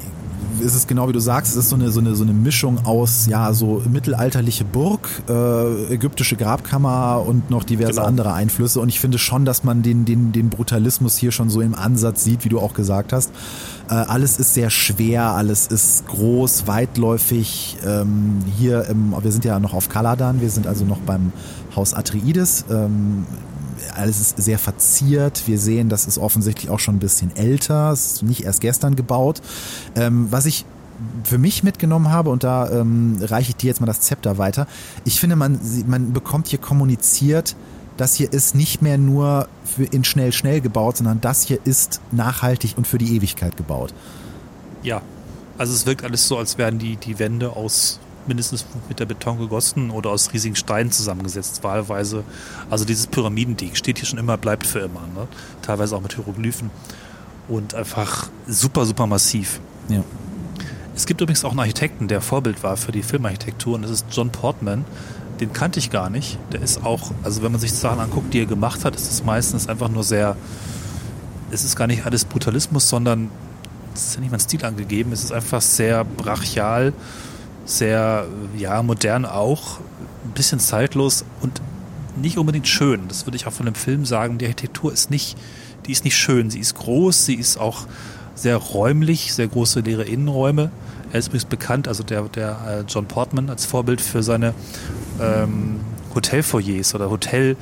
es 0.64 0.74
ist 0.74 0.88
genau 0.88 1.06
wie 1.06 1.12
du 1.12 1.20
sagst, 1.20 1.52
es 1.52 1.58
ist 1.58 1.68
so 1.68 1.76
eine, 1.76 1.90
so 1.90 2.00
eine, 2.00 2.14
so 2.14 2.22
eine 2.22 2.32
Mischung 2.32 2.86
aus, 2.86 3.26
ja, 3.26 3.52
so 3.52 3.82
mittelalterliche 3.90 4.64
Burg, 4.64 5.06
äh, 5.28 5.92
ägyptische 5.92 6.34
Grabkammer 6.36 7.22
und 7.26 7.50
noch 7.50 7.62
diverse 7.62 7.92
Genau. 7.96 8.06
andere 8.06 8.32
Einflüsse. 8.32 8.80
Und 8.80 8.88
ich 8.88 8.98
finde 8.98 9.18
schon, 9.18 9.44
dass 9.44 9.64
man 9.64 9.82
den, 9.82 10.06
den, 10.06 10.32
den 10.32 10.48
Brutalismus 10.48 11.18
hier 11.18 11.30
schon 11.30 11.50
so 11.50 11.60
im 11.60 11.74
Ansatz 11.74 12.24
sieht, 12.24 12.46
wie 12.46 12.48
du 12.48 12.58
auch 12.58 12.72
gesagt 12.72 13.12
hast. 13.12 13.32
Äh, 13.90 13.94
alles 13.94 14.38
ist 14.38 14.54
sehr 14.54 14.70
schwer, 14.70 15.24
alles 15.32 15.66
ist 15.66 16.06
groß, 16.06 16.66
weitläufig. 16.66 17.76
Ähm, 17.86 18.38
hier, 18.56 18.86
im, 18.86 19.14
wir 19.20 19.32
sind 19.32 19.44
ja 19.44 19.60
noch 19.60 19.74
auf 19.74 19.90
Kaladan, 19.90 20.40
wir 20.40 20.48
sind 20.50 20.66
also 20.66 20.86
noch 20.86 20.98
beim 21.00 21.32
Haus 21.76 21.94
Atreides. 21.94 22.64
Ähm, 22.70 23.26
alles 23.94 24.20
ist 24.20 24.42
sehr 24.42 24.58
verziert. 24.58 25.42
Wir 25.46 25.58
sehen, 25.58 25.88
das 25.88 26.06
ist 26.06 26.18
offensichtlich 26.18 26.70
auch 26.70 26.78
schon 26.78 26.96
ein 26.96 27.00
bisschen 27.00 27.36
älter. 27.36 27.90
Es 27.92 28.14
ist 28.14 28.22
nicht 28.22 28.44
erst 28.44 28.60
gestern 28.60 28.96
gebaut. 28.96 29.42
Ähm, 29.94 30.28
was 30.30 30.46
ich 30.46 30.64
für 31.24 31.38
mich 31.38 31.62
mitgenommen 31.62 32.10
habe, 32.10 32.30
und 32.30 32.42
da 32.42 32.70
ähm, 32.70 33.18
reiche 33.20 33.50
ich 33.50 33.56
dir 33.56 33.66
jetzt 33.68 33.80
mal 33.80 33.86
das 33.86 34.00
Zepter 34.00 34.38
weiter, 34.38 34.66
ich 35.04 35.20
finde, 35.20 35.36
man, 35.36 35.60
man 35.86 36.12
bekommt 36.12 36.48
hier 36.48 36.58
kommuniziert, 36.58 37.54
das 37.96 38.14
hier 38.14 38.32
ist 38.32 38.54
nicht 38.54 38.82
mehr 38.82 38.98
nur 38.98 39.48
für 39.64 39.84
in 39.84 40.04
schnell, 40.04 40.32
schnell 40.32 40.60
gebaut, 40.60 40.98
sondern 40.98 41.20
das 41.20 41.42
hier 41.42 41.58
ist 41.64 42.00
nachhaltig 42.12 42.74
und 42.76 42.86
für 42.86 42.98
die 42.98 43.14
Ewigkeit 43.16 43.56
gebaut. 43.56 43.92
Ja, 44.82 45.02
also 45.58 45.72
es 45.72 45.86
wirkt 45.86 46.04
alles 46.04 46.28
so, 46.28 46.36
als 46.38 46.58
wären 46.58 46.78
die, 46.78 46.96
die 46.96 47.18
Wände 47.18 47.50
aus 47.50 47.98
mindestens 48.28 48.66
mit 48.88 49.00
der 49.00 49.06
Beton 49.06 49.38
gegossen 49.38 49.90
oder 49.90 50.10
aus 50.10 50.32
riesigen 50.32 50.56
Steinen 50.56 50.90
zusammengesetzt, 50.90 51.62
wahlweise. 51.64 52.24
Also 52.70 52.84
dieses 52.84 53.06
Pyramidending 53.06 53.74
steht 53.74 53.98
hier 53.98 54.06
schon 54.06 54.18
immer, 54.18 54.36
bleibt 54.36 54.66
für 54.66 54.80
immer. 54.80 55.02
Ne? 55.14 55.28
Teilweise 55.62 55.96
auch 55.96 56.02
mit 56.02 56.14
Hieroglyphen. 56.14 56.70
Und 57.48 57.74
einfach 57.74 58.28
super, 58.48 58.84
super 58.86 59.06
massiv. 59.06 59.60
Ja. 59.88 60.02
Es 60.96 61.04
gibt 61.04 61.20
übrigens 61.20 61.44
auch 61.44 61.50
einen 61.50 61.60
Architekten, 61.60 62.08
der 62.08 62.22
Vorbild 62.22 62.62
war 62.62 62.76
für 62.76 62.90
die 62.90 63.02
Filmarchitektur 63.02 63.74
und 63.74 63.82
das 63.82 63.90
ist 63.90 64.06
John 64.10 64.30
Portman. 64.30 64.84
Den 65.40 65.52
kannte 65.52 65.78
ich 65.78 65.90
gar 65.90 66.08
nicht. 66.08 66.38
Der 66.52 66.62
ist 66.62 66.84
auch, 66.84 67.12
also 67.22 67.42
wenn 67.42 67.52
man 67.52 67.60
sich 67.60 67.72
Sachen 67.74 68.00
anguckt, 68.00 68.32
die 68.32 68.40
er 68.40 68.46
gemacht 68.46 68.84
hat, 68.84 68.96
ist 68.96 69.10
es 69.10 69.22
meistens 69.22 69.68
einfach 69.68 69.90
nur 69.90 70.02
sehr, 70.02 70.36
es 71.50 71.64
ist 71.64 71.76
gar 71.76 71.86
nicht 71.86 72.06
alles 72.06 72.24
Brutalismus, 72.24 72.88
sondern 72.88 73.30
es 73.94 74.08
ist 74.08 74.14
ja 74.14 74.20
nicht 74.20 74.30
mal 74.30 74.38
ein 74.38 74.40
Stil 74.40 74.64
angegeben, 74.64 75.12
es 75.12 75.22
ist 75.22 75.32
einfach 75.32 75.60
sehr 75.60 76.04
brachial, 76.04 76.94
sehr, 77.66 78.26
ja, 78.56 78.82
modern 78.82 79.26
auch, 79.26 79.80
ein 80.24 80.32
bisschen 80.32 80.60
zeitlos 80.60 81.24
und 81.42 81.60
nicht 82.16 82.38
unbedingt 82.38 82.66
schön. 82.68 83.08
Das 83.08 83.26
würde 83.26 83.36
ich 83.36 83.46
auch 83.46 83.52
von 83.52 83.66
dem 83.66 83.74
Film 83.74 84.06
sagen. 84.06 84.38
Die 84.38 84.46
Architektur 84.46 84.92
ist 84.92 85.10
nicht, 85.10 85.36
die 85.86 85.92
ist 85.92 86.04
nicht 86.04 86.16
schön. 86.16 86.50
Sie 86.50 86.60
ist 86.60 86.74
groß, 86.74 87.26
sie 87.26 87.34
ist 87.34 87.58
auch 87.58 87.86
sehr 88.34 88.56
räumlich, 88.56 89.34
sehr 89.34 89.48
große 89.48 89.80
leere 89.80 90.04
Innenräume. 90.04 90.70
Er 91.12 91.18
ist 91.18 91.28
übrigens 91.28 91.44
bekannt, 91.44 91.88
also 91.88 92.02
der, 92.02 92.22
der 92.22 92.58
äh, 92.66 92.84
John 92.88 93.06
Portman 93.06 93.50
als 93.50 93.64
Vorbild 93.66 94.00
für 94.00 94.22
seine 94.22 94.54
ähm, 95.20 95.80
Hotelfoyers 96.14 96.94
oder 96.94 97.10
Hotel 97.10 97.56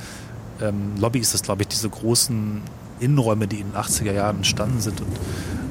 ähm, 0.61 0.93
ist 1.13 1.33
das, 1.33 1.43
glaube 1.43 1.63
ich, 1.63 1.67
diese 1.67 1.89
großen 1.89 2.61
Innenräume, 2.99 3.47
die 3.47 3.59
in 3.59 3.71
den 3.71 3.79
80er 3.79 4.13
Jahren 4.13 4.37
entstanden 4.37 4.79
sind 4.79 5.01
und 5.01 5.19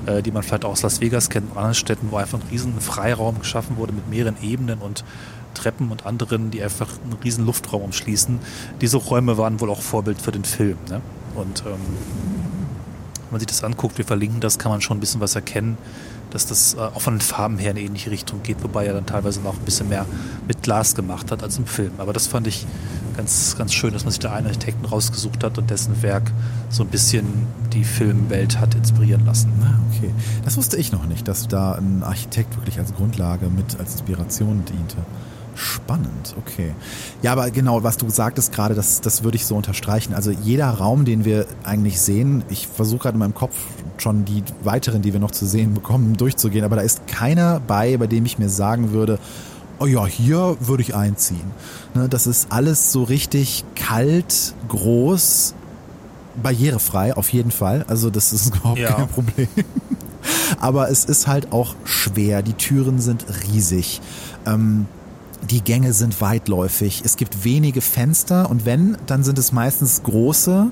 äh, 0.07 0.23
die 0.23 0.31
man 0.31 0.43
vielleicht 0.43 0.65
auch 0.65 0.71
aus 0.71 0.83
Las 0.83 1.01
Vegas 1.01 1.31
kennt, 1.31 1.51
und 1.51 1.57
anderen 1.57 1.75
Städten, 1.75 2.09
wo 2.11 2.17
einfach 2.17 2.39
ein 2.39 2.49
riesen 2.51 2.81
Freiraum 2.81 3.39
geschaffen 3.39 3.77
wurde 3.77 3.93
mit 3.93 4.09
mehreren 4.09 4.37
Ebenen 4.43 4.79
und 4.81 5.05
Treppen 5.55 5.91
und 5.91 6.05
anderen, 6.05 6.51
die 6.51 6.63
einfach 6.63 6.89
einen 7.03 7.15
riesen 7.23 7.47
Luftraum 7.47 7.83
umschließen. 7.83 8.39
Diese 8.81 8.97
Räume 8.97 9.39
waren 9.39 9.61
wohl 9.61 9.71
auch 9.71 9.81
Vorbild 9.81 10.21
für 10.21 10.33
den 10.33 10.45
Film. 10.45 10.77
Ne? 10.91 11.01
Und 11.35 11.61
ähm, 11.67 11.73
wenn 13.17 13.31
man 13.31 13.41
sich 13.41 13.47
das 13.47 13.65
anguckt, 13.65 13.99
wir 13.99 14.05
verlinken 14.05 14.41
das, 14.41 14.59
kann 14.59 14.71
man 14.71 14.81
schon 14.81 14.97
ein 14.97 15.01
bisschen 15.01 15.21
was 15.21 15.35
erkennen, 15.35 15.79
dass 16.35 16.47
das 16.47 16.75
äh, 16.75 16.79
auch 16.79 17.01
von 17.01 17.15
den 17.15 17.21
Farben 17.21 17.59
her 17.59 17.71
in 17.71 17.77
eine 17.79 17.87
ähnliche 17.87 18.11
Richtung 18.11 18.43
geht, 18.43 18.63
wobei 18.63 18.87
er 18.87 18.93
dann 18.93 19.07
teilweise 19.07 19.41
noch 19.41 19.55
ein 19.55 19.65
bisschen 19.65 19.89
mehr 19.89 20.05
mit 20.47 20.63
Glas 20.63 20.95
gemacht 20.95 21.31
hat 21.31 21.43
als 21.43 21.57
im 21.59 21.67
Film. 21.67 21.93
Aber 21.99 22.13
das 22.13 22.27
fand 22.27 22.49
ich 22.49 22.67
ganz, 23.17 23.55
ganz 23.57 23.73
schön, 23.73 23.93
dass 23.93 24.03
man 24.05 24.11
sich 24.11 24.19
da 24.19 24.33
einen 24.33 24.49
Architekten 24.49 24.85
rausgesucht 24.85 25.45
hat 25.45 25.57
und 25.59 25.71
dessen 25.71 26.03
Werk 26.03 26.33
so 26.71 26.83
ein 26.83 26.89
bisschen 26.89 27.47
die 27.73 27.85
Filmwelt 27.85 28.59
hat 28.59 28.75
inspirieren 28.75 29.25
lassen. 29.25 29.53
Ah, 29.63 29.79
okay. 29.95 30.13
Das 30.45 30.57
wusste 30.57 30.77
ich 30.77 30.91
noch 30.91 31.07
nicht, 31.07 31.29
dass 31.29 31.47
da 31.47 31.73
ein 31.73 32.03
Architekt 32.03 32.57
wirklich 32.57 32.79
als 32.81 32.93
Grundlage 32.95 33.47
mit 33.47 33.79
als 33.79 33.93
Inspiration 33.93 34.65
diente. 34.65 34.97
Spannend, 35.55 36.35
okay. 36.37 36.75
Ja, 37.23 37.33
aber 37.33 37.51
genau, 37.51 37.83
was 37.83 37.97
du 37.97 38.09
sagtest 38.11 38.53
gerade, 38.53 38.75
das, 38.75 39.01
das 39.01 39.23
würde 39.23 39.37
ich 39.37 39.47
so 39.47 39.55
unterstreichen. 39.57 40.15
Also 40.15 40.31
jeder 40.31 40.69
Raum, 40.69 41.05
den 41.05 41.25
wir 41.25 41.47
eigentlich 41.63 42.01
sehen, 42.01 42.43
ich 42.49 42.67
versuche 42.67 43.05
gerade 43.05 43.15
in 43.15 43.21
meinem 43.21 43.35
Kopf 43.35 43.55
schon 43.99 44.25
die 44.25 44.43
weiteren, 44.63 45.03
die 45.03 45.13
wir 45.13 45.21
noch 45.21 45.31
zu 45.31 45.47
sehen 45.47 45.75
bekommen, 45.75 46.17
durchzugehen, 46.17 46.65
aber 46.65 46.77
da 46.77 46.83
ist 46.83 47.07
keiner 47.07 47.61
bei, 47.61 47.97
bei 47.97 48.07
dem 48.07 48.27
ich 48.27 48.39
mir 48.39 48.49
sagen 48.49 48.91
würde, 48.91 49.19
oh 49.79 49.87
ja, 49.87 50.07
hier 50.07 50.57
würde 50.61 50.83
ich 50.83 50.95
einziehen. 50.95 51.53
Ne, 51.95 52.09
das 52.09 52.27
ist 52.27 52.51
alles 52.51 52.93
so 52.93 53.05
richtig 53.05 53.65
kalt, 53.77 54.55
groß, 54.69 55.55
barrierefrei, 56.43 57.17
auf 57.17 57.33
jeden 57.33 57.51
Fall. 57.51 57.85
Also 57.89 58.11
das 58.11 58.33
ist 58.33 58.55
überhaupt 58.57 58.79
ja. 58.79 58.93
kein 58.93 59.09
Problem. 59.09 59.49
Aber 60.61 60.91
es 60.91 61.05
ist 61.05 61.27
halt 61.27 61.53
auch 61.53 61.75
schwer. 61.85 62.43
Die 62.43 62.55
Türen 62.55 62.99
sind 62.99 63.27
riesig. 63.47 64.01
Ähm, 64.47 64.87
die 65.51 65.63
Gänge 65.63 65.93
sind 65.93 66.21
weitläufig. 66.21 67.03
Es 67.05 67.17
gibt 67.17 67.45
wenige 67.45 67.81
Fenster 67.81 68.51
und 68.51 68.67
wenn, 68.67 68.97
dann 69.07 69.25
sind 69.25 69.39
es 69.39 69.53
meistens 69.53 70.03
große, 70.03 70.71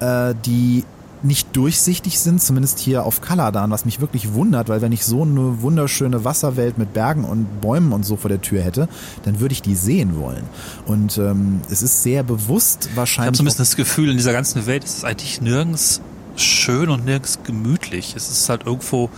äh, 0.00 0.34
die 0.44 0.84
nicht 1.24 1.56
durchsichtig 1.56 2.20
sind, 2.20 2.42
zumindest 2.42 2.78
hier 2.78 3.04
auf 3.04 3.22
Kaladan, 3.22 3.70
was 3.70 3.86
mich 3.86 4.00
wirklich 4.00 4.34
wundert, 4.34 4.68
weil 4.68 4.82
wenn 4.82 4.92
ich 4.92 5.06
so 5.06 5.22
eine 5.22 5.62
wunderschöne 5.62 6.22
Wasserwelt 6.24 6.76
mit 6.76 6.92
Bergen 6.92 7.24
und 7.24 7.62
Bäumen 7.62 7.92
und 7.92 8.04
so 8.04 8.16
vor 8.16 8.28
der 8.28 8.42
Tür 8.42 8.62
hätte, 8.62 8.88
dann 9.22 9.40
würde 9.40 9.54
ich 9.54 9.62
die 9.62 9.74
sehen 9.74 10.18
wollen. 10.18 10.44
Und 10.86 11.16
ähm, 11.16 11.62
es 11.70 11.82
ist 11.82 12.02
sehr 12.02 12.22
bewusst 12.22 12.90
wahrscheinlich. 12.94 13.24
Ich 13.24 13.26
habe 13.28 13.36
so 13.36 13.42
ein 13.42 13.46
bisschen 13.46 13.58
das 13.58 13.76
Gefühl, 13.76 14.10
in 14.10 14.18
dieser 14.18 14.34
ganzen 14.34 14.66
Welt 14.66 14.84
ist 14.84 14.98
es 14.98 15.04
eigentlich 15.04 15.40
nirgends 15.40 16.02
schön 16.36 16.90
und 16.90 17.06
nirgends 17.06 17.38
gemütlich. 17.42 18.14
Es 18.16 18.30
ist 18.30 18.48
halt 18.50 18.66
irgendwo 18.66 19.08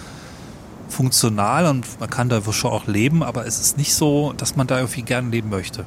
funktional 0.88 1.66
und 1.66 2.00
man 2.00 2.10
kann 2.10 2.28
da 2.28 2.40
schon 2.52 2.70
auch 2.70 2.86
leben, 2.86 3.22
aber 3.22 3.46
es 3.46 3.58
ist 3.58 3.76
nicht 3.76 3.94
so, 3.94 4.32
dass 4.36 4.56
man 4.56 4.66
da 4.66 4.78
irgendwie 4.78 5.02
gerne 5.02 5.30
leben 5.30 5.50
möchte. 5.50 5.84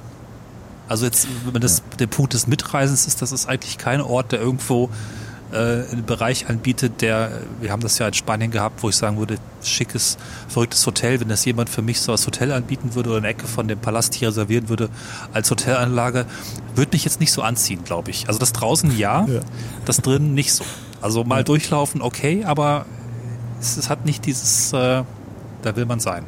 Also 0.88 1.06
jetzt, 1.06 1.28
wenn 1.52 1.62
das 1.62 1.80
ja. 1.80 1.98
der 1.98 2.08
Punkt 2.08 2.34
des 2.34 2.48
Mitreisens 2.48 3.08
ist, 3.08 3.22
das 3.22 3.32
ist 3.32 3.48
eigentlich 3.48 3.78
kein 3.78 4.02
Ort, 4.02 4.32
der 4.32 4.42
irgendwo 4.42 4.90
äh, 5.52 5.56
einen 5.92 6.04
Bereich 6.06 6.50
anbietet, 6.50 7.02
der, 7.02 7.32
wir 7.62 7.72
haben 7.72 7.82
das 7.82 7.98
ja 8.00 8.08
in 8.08 8.14
Spanien 8.14 8.52
gehabt, 8.52 8.84
wo 8.84 8.90
ich 8.90 8.96
sagen 8.96 9.18
würde, 9.18 9.38
schickes, 9.64 10.18
verrücktes 10.48 10.86
Hotel, 10.86 11.20
wenn 11.20 11.30
das 11.30 11.46
jemand 11.46 11.70
für 11.70 11.82
mich 11.82 12.02
so 12.02 12.12
als 12.12 12.26
Hotel 12.26 12.52
anbieten 12.52 12.96
würde 12.96 13.10
oder 13.10 13.20
eine 13.20 13.28
Ecke 13.28 13.48
von 13.48 13.68
dem 13.68 13.80
Palast 13.80 14.16
hier 14.16 14.30
reservieren 14.30 14.70
würde 14.70 14.90
als 15.34 15.50
Hotelanlage, 15.52 16.26
würde 16.76 16.92
mich 16.94 17.04
jetzt 17.04 17.20
nicht 17.20 17.32
so 17.32 17.42
anziehen, 17.42 17.84
glaube 17.84 18.12
ich. 18.12 18.28
Also 18.28 18.40
das 18.40 18.54
draußen 18.54 18.98
ja, 18.98 19.26
ja, 19.26 19.42
das 19.86 19.98
drin 19.98 20.34
nicht 20.34 20.54
so. 20.54 20.66
Also 21.02 21.24
mal 21.24 21.44
durchlaufen, 21.44 22.02
okay, 22.02 22.44
aber 22.44 22.86
es, 23.60 23.78
es, 23.78 23.90
hat 23.90 24.06
nicht 24.06 24.26
dieses, 24.26 24.74
äh, 24.74 25.04
da 25.62 25.76
will 25.76 25.86
man 25.86 26.00
sein. 26.00 26.24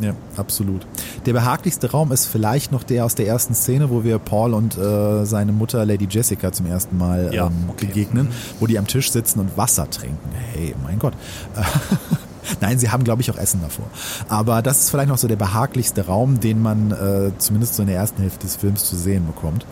Ja, 0.00 0.12
absolut. 0.36 0.86
Der 1.24 1.32
behaglichste 1.32 1.90
Raum 1.90 2.10
ist 2.10 2.26
vielleicht 2.26 2.72
noch 2.72 2.82
der 2.82 3.04
aus 3.04 3.14
der 3.14 3.28
ersten 3.28 3.54
Szene, 3.54 3.90
wo 3.90 4.02
wir 4.02 4.18
Paul 4.18 4.52
und 4.52 4.76
äh, 4.76 5.24
seine 5.24 5.52
Mutter 5.52 5.86
Lady 5.86 6.08
Jessica 6.10 6.50
zum 6.52 6.66
ersten 6.66 6.98
Mal 6.98 7.32
ja, 7.32 7.46
ähm, 7.46 7.52
okay. 7.68 7.86
begegnen, 7.86 8.28
wo 8.58 8.66
die 8.66 8.78
am 8.78 8.88
Tisch 8.88 9.12
sitzen 9.12 9.38
und 9.38 9.56
Wasser 9.56 9.88
trinken. 9.88 10.30
Hey, 10.52 10.74
mein 10.82 10.98
Gott. 10.98 11.14
Nein, 12.60 12.78
sie 12.78 12.90
haben, 12.90 13.04
glaube 13.04 13.22
ich, 13.22 13.30
auch 13.30 13.38
Essen 13.38 13.60
davor. 13.62 13.86
Aber 14.28 14.62
das 14.62 14.80
ist 14.80 14.90
vielleicht 14.90 15.08
noch 15.08 15.18
so 15.18 15.28
der 15.28 15.36
behaglichste 15.36 16.06
Raum, 16.06 16.40
den 16.40 16.60
man 16.60 16.90
äh, 16.90 17.30
zumindest 17.38 17.76
so 17.76 17.82
in 17.82 17.88
der 17.88 17.96
ersten 17.96 18.20
Hälfte 18.20 18.46
des 18.46 18.56
Films 18.56 18.84
zu 18.84 18.96
sehen 18.96 19.26
bekommt. 19.26 19.64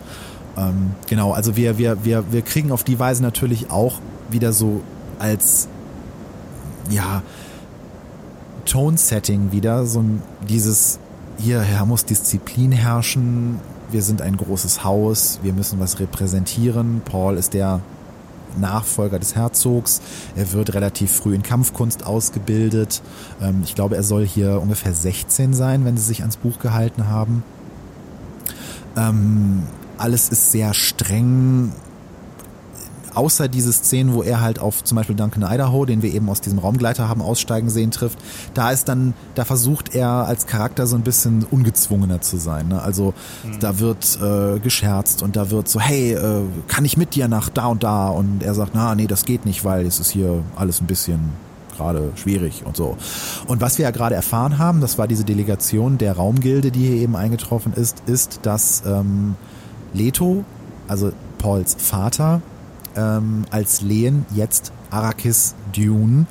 Ähm, 0.57 0.91
genau, 1.07 1.31
also 1.33 1.55
wir, 1.55 1.77
wir, 1.77 2.03
wir, 2.03 2.31
wir 2.31 2.41
kriegen 2.41 2.71
auf 2.71 2.83
die 2.83 2.99
Weise 2.99 3.21
natürlich 3.23 3.69
auch 3.71 3.99
wieder 4.29 4.53
so 4.53 4.81
als, 5.19 5.67
ja, 6.89 7.21
Tone-Setting 8.65 9.51
wieder, 9.51 9.85
so 9.85 10.03
dieses, 10.47 10.99
hierher 11.37 11.85
muss 11.85 12.05
Disziplin 12.05 12.71
herrschen, 12.71 13.59
wir 13.91 14.01
sind 14.01 14.21
ein 14.21 14.37
großes 14.37 14.83
Haus, 14.83 15.39
wir 15.43 15.53
müssen 15.53 15.79
was 15.79 15.99
repräsentieren. 15.99 17.01
Paul 17.05 17.37
ist 17.37 17.53
der 17.53 17.81
Nachfolger 18.57 19.19
des 19.19 19.35
Herzogs. 19.35 20.01
Er 20.35 20.51
wird 20.51 20.73
relativ 20.73 21.11
früh 21.11 21.35
in 21.35 21.43
Kampfkunst 21.43 22.05
ausgebildet. 22.05 23.01
Ähm, 23.41 23.61
ich 23.63 23.75
glaube, 23.75 23.95
er 23.95 24.03
soll 24.03 24.25
hier 24.25 24.61
ungefähr 24.61 24.93
16 24.93 25.53
sein, 25.53 25.85
wenn 25.85 25.97
sie 25.97 26.03
sich 26.03 26.21
ans 26.21 26.37
Buch 26.37 26.59
gehalten 26.59 27.07
haben. 27.07 27.43
Ähm, 28.95 29.63
alles 29.97 30.29
ist 30.29 30.51
sehr 30.51 30.73
streng 30.73 31.71
außer 33.15 33.47
diese 33.47 33.71
Szenen, 33.71 34.13
wo 34.13 34.23
er 34.23 34.41
halt 34.41 34.59
auf 34.59 34.83
zum 34.83 34.95
Beispiel 34.95 35.15
Duncan 35.15 35.43
Idaho, 35.43 35.85
den 35.85 36.01
wir 36.01 36.13
eben 36.13 36.29
aus 36.29 36.41
diesem 36.41 36.59
Raumgleiter 36.59 37.07
haben 37.07 37.21
aussteigen 37.21 37.69
sehen, 37.69 37.91
trifft, 37.91 38.19
da 38.53 38.71
ist 38.71 38.87
dann, 38.89 39.13
da 39.35 39.45
versucht 39.45 39.95
er 39.95 40.09
als 40.09 40.47
Charakter 40.47 40.87
so 40.87 40.95
ein 40.95 41.03
bisschen 41.03 41.45
ungezwungener 41.49 42.21
zu 42.21 42.37
sein. 42.37 42.67
Ne? 42.69 42.81
Also 42.81 43.13
mhm. 43.43 43.59
da 43.59 43.79
wird 43.79 44.19
äh, 44.21 44.59
gescherzt 44.59 45.23
und 45.23 45.35
da 45.35 45.49
wird 45.49 45.67
so, 45.67 45.79
hey, 45.79 46.13
äh, 46.13 46.41
kann 46.67 46.85
ich 46.85 46.97
mit 46.97 47.15
dir 47.15 47.27
nach 47.27 47.49
da 47.49 47.67
und 47.67 47.83
da? 47.83 48.09
Und 48.09 48.43
er 48.43 48.53
sagt, 48.53 48.71
na, 48.73 48.95
nee, 48.95 49.07
das 49.07 49.25
geht 49.25 49.45
nicht, 49.45 49.63
weil 49.65 49.85
es 49.85 49.99
ist 49.99 50.11
hier 50.11 50.43
alles 50.55 50.81
ein 50.81 50.87
bisschen 50.87 51.31
gerade 51.75 52.11
schwierig 52.15 52.63
und 52.65 52.77
so. 52.77 52.97
Und 53.47 53.61
was 53.61 53.77
wir 53.77 53.83
ja 53.83 53.91
gerade 53.91 54.15
erfahren 54.15 54.59
haben, 54.59 54.81
das 54.81 54.97
war 54.97 55.07
diese 55.07 55.23
Delegation 55.23 55.97
der 55.97 56.13
Raumgilde, 56.13 56.71
die 56.71 56.87
hier 56.87 56.97
eben 56.97 57.15
eingetroffen 57.15 57.73
ist, 57.73 58.03
ist, 58.05 58.41
dass 58.43 58.83
ähm, 58.85 59.35
Leto, 59.93 60.43
also 60.87 61.11
Pauls 61.37 61.75
Vater, 61.77 62.41
ähm, 62.95 63.45
als 63.49 63.81
Lehen 63.81 64.25
jetzt 64.33 64.71
Arrakis 64.89 65.55
Dune 65.75 66.25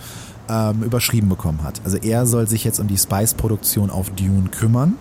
ähm, 0.49 0.83
überschrieben 0.83 1.29
bekommen 1.29 1.63
hat. 1.63 1.81
Also 1.85 1.97
er 1.99 2.27
soll 2.27 2.49
sich 2.49 2.65
jetzt 2.65 2.81
um 2.81 2.89
die 2.89 2.99
Spice-Produktion 2.99 3.91
auf 3.91 4.11
Dune 4.11 4.49
kümmern. 4.51 4.95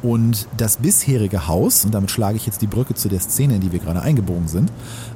Und 0.00 0.46
das 0.56 0.76
bisherige 0.76 1.48
Haus, 1.48 1.84
und 1.84 1.92
damit 1.92 2.10
schlage 2.10 2.36
ich 2.36 2.46
jetzt 2.46 2.62
die 2.62 2.68
Brücke 2.68 2.94
zu 2.94 3.08
der 3.08 3.18
Szene, 3.18 3.56
in 3.56 3.60
die 3.60 3.72
wir 3.72 3.80
gerade 3.80 4.00
eingebogen 4.00 4.46
sind, 4.46 4.70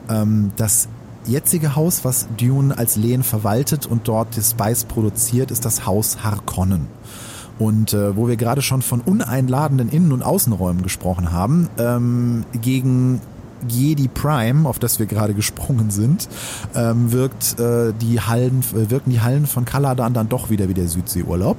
ähm, 0.09 0.51
das 0.57 0.89
jetzige 1.25 1.77
Haus, 1.77 2.05
was 2.05 2.27
Dune 2.37 2.77
als 2.77 2.97
Lehen 2.97 3.23
verwaltet 3.23 3.87
und 3.87 4.09
dort 4.09 4.37
die 4.37 4.43
Spice 4.43 4.85
produziert, 4.85 5.53
ist 5.53 5.65
das 5.65 5.87
Haus 5.87 6.25
Harkonnen. 6.25 6.89
Und 7.61 7.93
äh, 7.93 8.17
wo 8.17 8.27
wir 8.27 8.37
gerade 8.37 8.61
schon 8.61 8.83
von 8.83 9.01
uneinladenden 9.01 9.89
Innen- 9.89 10.11
und 10.11 10.23
Außenräumen 10.23 10.83
gesprochen 10.83 11.31
haben, 11.31 11.69
ähm, 11.79 12.45
gegen 12.61 13.21
Jedi 13.69 14.09
Prime, 14.09 14.69
auf 14.69 14.79
das 14.79 14.99
wir 14.99 15.07
gerade 15.07 15.35
gesprungen 15.35 15.91
sind, 15.91 16.29
ähm, 16.75 17.13
wirkt 17.13 17.59
äh, 17.59 17.93
die 18.01 18.21
Hallen, 18.21 18.65
äh, 18.75 18.91
wirken 18.91 19.11
die 19.11 19.21
Hallen 19.21 19.47
von 19.47 19.65
Kaladan 19.65 20.15
dann 20.15 20.29
doch 20.29 20.51
wieder 20.51 20.69
wie 20.69 20.75
der 20.75 20.89
Südseeurlaub. 20.89 21.57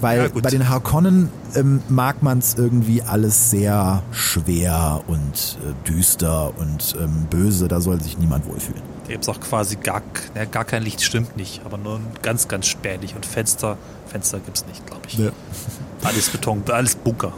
Weil 0.00 0.24
ja, 0.24 0.28
bei 0.28 0.50
den 0.50 0.68
Harkonnen 0.68 1.30
ähm, 1.54 1.80
mag 1.88 2.22
man 2.22 2.38
es 2.38 2.54
irgendwie 2.54 3.00
alles 3.00 3.50
sehr 3.50 4.02
schwer 4.12 5.00
und 5.06 5.58
äh, 5.64 5.88
düster 5.88 6.52
und 6.58 6.94
ähm, 7.00 7.26
böse, 7.30 7.66
da 7.66 7.80
soll 7.80 8.02
sich 8.02 8.18
niemand 8.18 8.46
wohlfühlen. 8.46 8.82
Da 9.04 9.12
gibt 9.12 9.24
es 9.24 9.28
auch 9.28 9.40
quasi 9.40 9.76
gar, 9.76 10.02
ne, 10.34 10.46
gar 10.46 10.66
kein 10.66 10.82
Licht, 10.82 11.02
stimmt 11.02 11.36
nicht, 11.38 11.62
aber 11.64 11.78
nur 11.78 12.00
ganz, 12.20 12.46
ganz 12.46 12.66
spärlich 12.66 13.14
und 13.14 13.24
Fenster, 13.24 13.78
Fenster 14.06 14.38
gibt 14.38 14.58
es 14.58 14.66
nicht, 14.66 14.86
glaube 14.86 15.02
ich. 15.08 15.18
Ja. 15.18 15.30
Alles 16.02 16.28
Beton, 16.28 16.62
alles 16.68 16.94
Bunker 16.94 17.32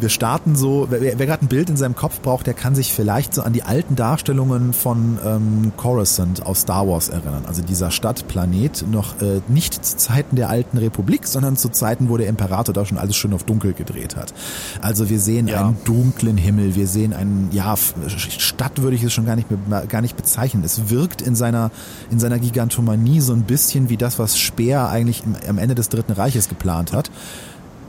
wir 0.00 0.08
starten 0.08 0.56
so, 0.56 0.86
wer, 0.90 1.18
wer 1.18 1.26
gerade 1.26 1.44
ein 1.44 1.48
Bild 1.48 1.70
in 1.70 1.76
seinem 1.76 1.94
Kopf 1.94 2.20
braucht, 2.20 2.46
der 2.46 2.54
kann 2.54 2.74
sich 2.74 2.92
vielleicht 2.92 3.34
so 3.34 3.42
an 3.42 3.52
die 3.52 3.62
alten 3.62 3.96
Darstellungen 3.96 4.72
von 4.72 5.18
ähm, 5.24 5.72
Coruscant 5.76 6.44
aus 6.44 6.62
Star 6.62 6.88
Wars 6.88 7.08
erinnern. 7.08 7.44
Also 7.46 7.62
dieser 7.62 7.90
Stadtplanet 7.90 8.84
noch 8.90 9.20
äh, 9.20 9.40
nicht 9.48 9.84
zu 9.84 9.96
Zeiten 9.96 10.36
der 10.36 10.48
alten 10.48 10.78
Republik, 10.78 11.26
sondern 11.26 11.56
zu 11.56 11.68
Zeiten, 11.68 12.08
wo 12.08 12.16
der 12.16 12.28
Imperator 12.28 12.72
da 12.72 12.84
schon 12.84 12.98
alles 12.98 13.16
schön 13.16 13.32
auf 13.32 13.44
dunkel 13.44 13.72
gedreht 13.72 14.16
hat. 14.16 14.32
Also 14.80 15.10
wir 15.10 15.20
sehen 15.20 15.48
ja. 15.48 15.66
einen 15.66 15.76
dunklen 15.84 16.36
Himmel, 16.36 16.74
wir 16.74 16.86
sehen 16.86 17.12
einen, 17.12 17.48
ja, 17.52 17.74
Stadt 17.76 18.82
würde 18.82 18.96
ich 18.96 19.02
es 19.02 19.12
schon 19.12 19.26
gar 19.26 19.36
nicht, 19.36 19.48
gar 19.88 20.00
nicht 20.00 20.16
bezeichnen. 20.16 20.64
Es 20.64 20.90
wirkt 20.90 21.22
in 21.22 21.34
seiner, 21.34 21.70
in 22.10 22.18
seiner 22.18 22.38
Gigantomanie 22.38 23.20
so 23.20 23.32
ein 23.32 23.42
bisschen 23.42 23.88
wie 23.88 23.96
das, 23.96 24.18
was 24.18 24.38
Speer 24.38 24.88
eigentlich 24.88 25.24
im, 25.24 25.36
am 25.48 25.58
Ende 25.58 25.74
des 25.74 25.88
Dritten 25.88 26.12
Reiches 26.12 26.48
geplant 26.48 26.92
hat. 26.92 27.10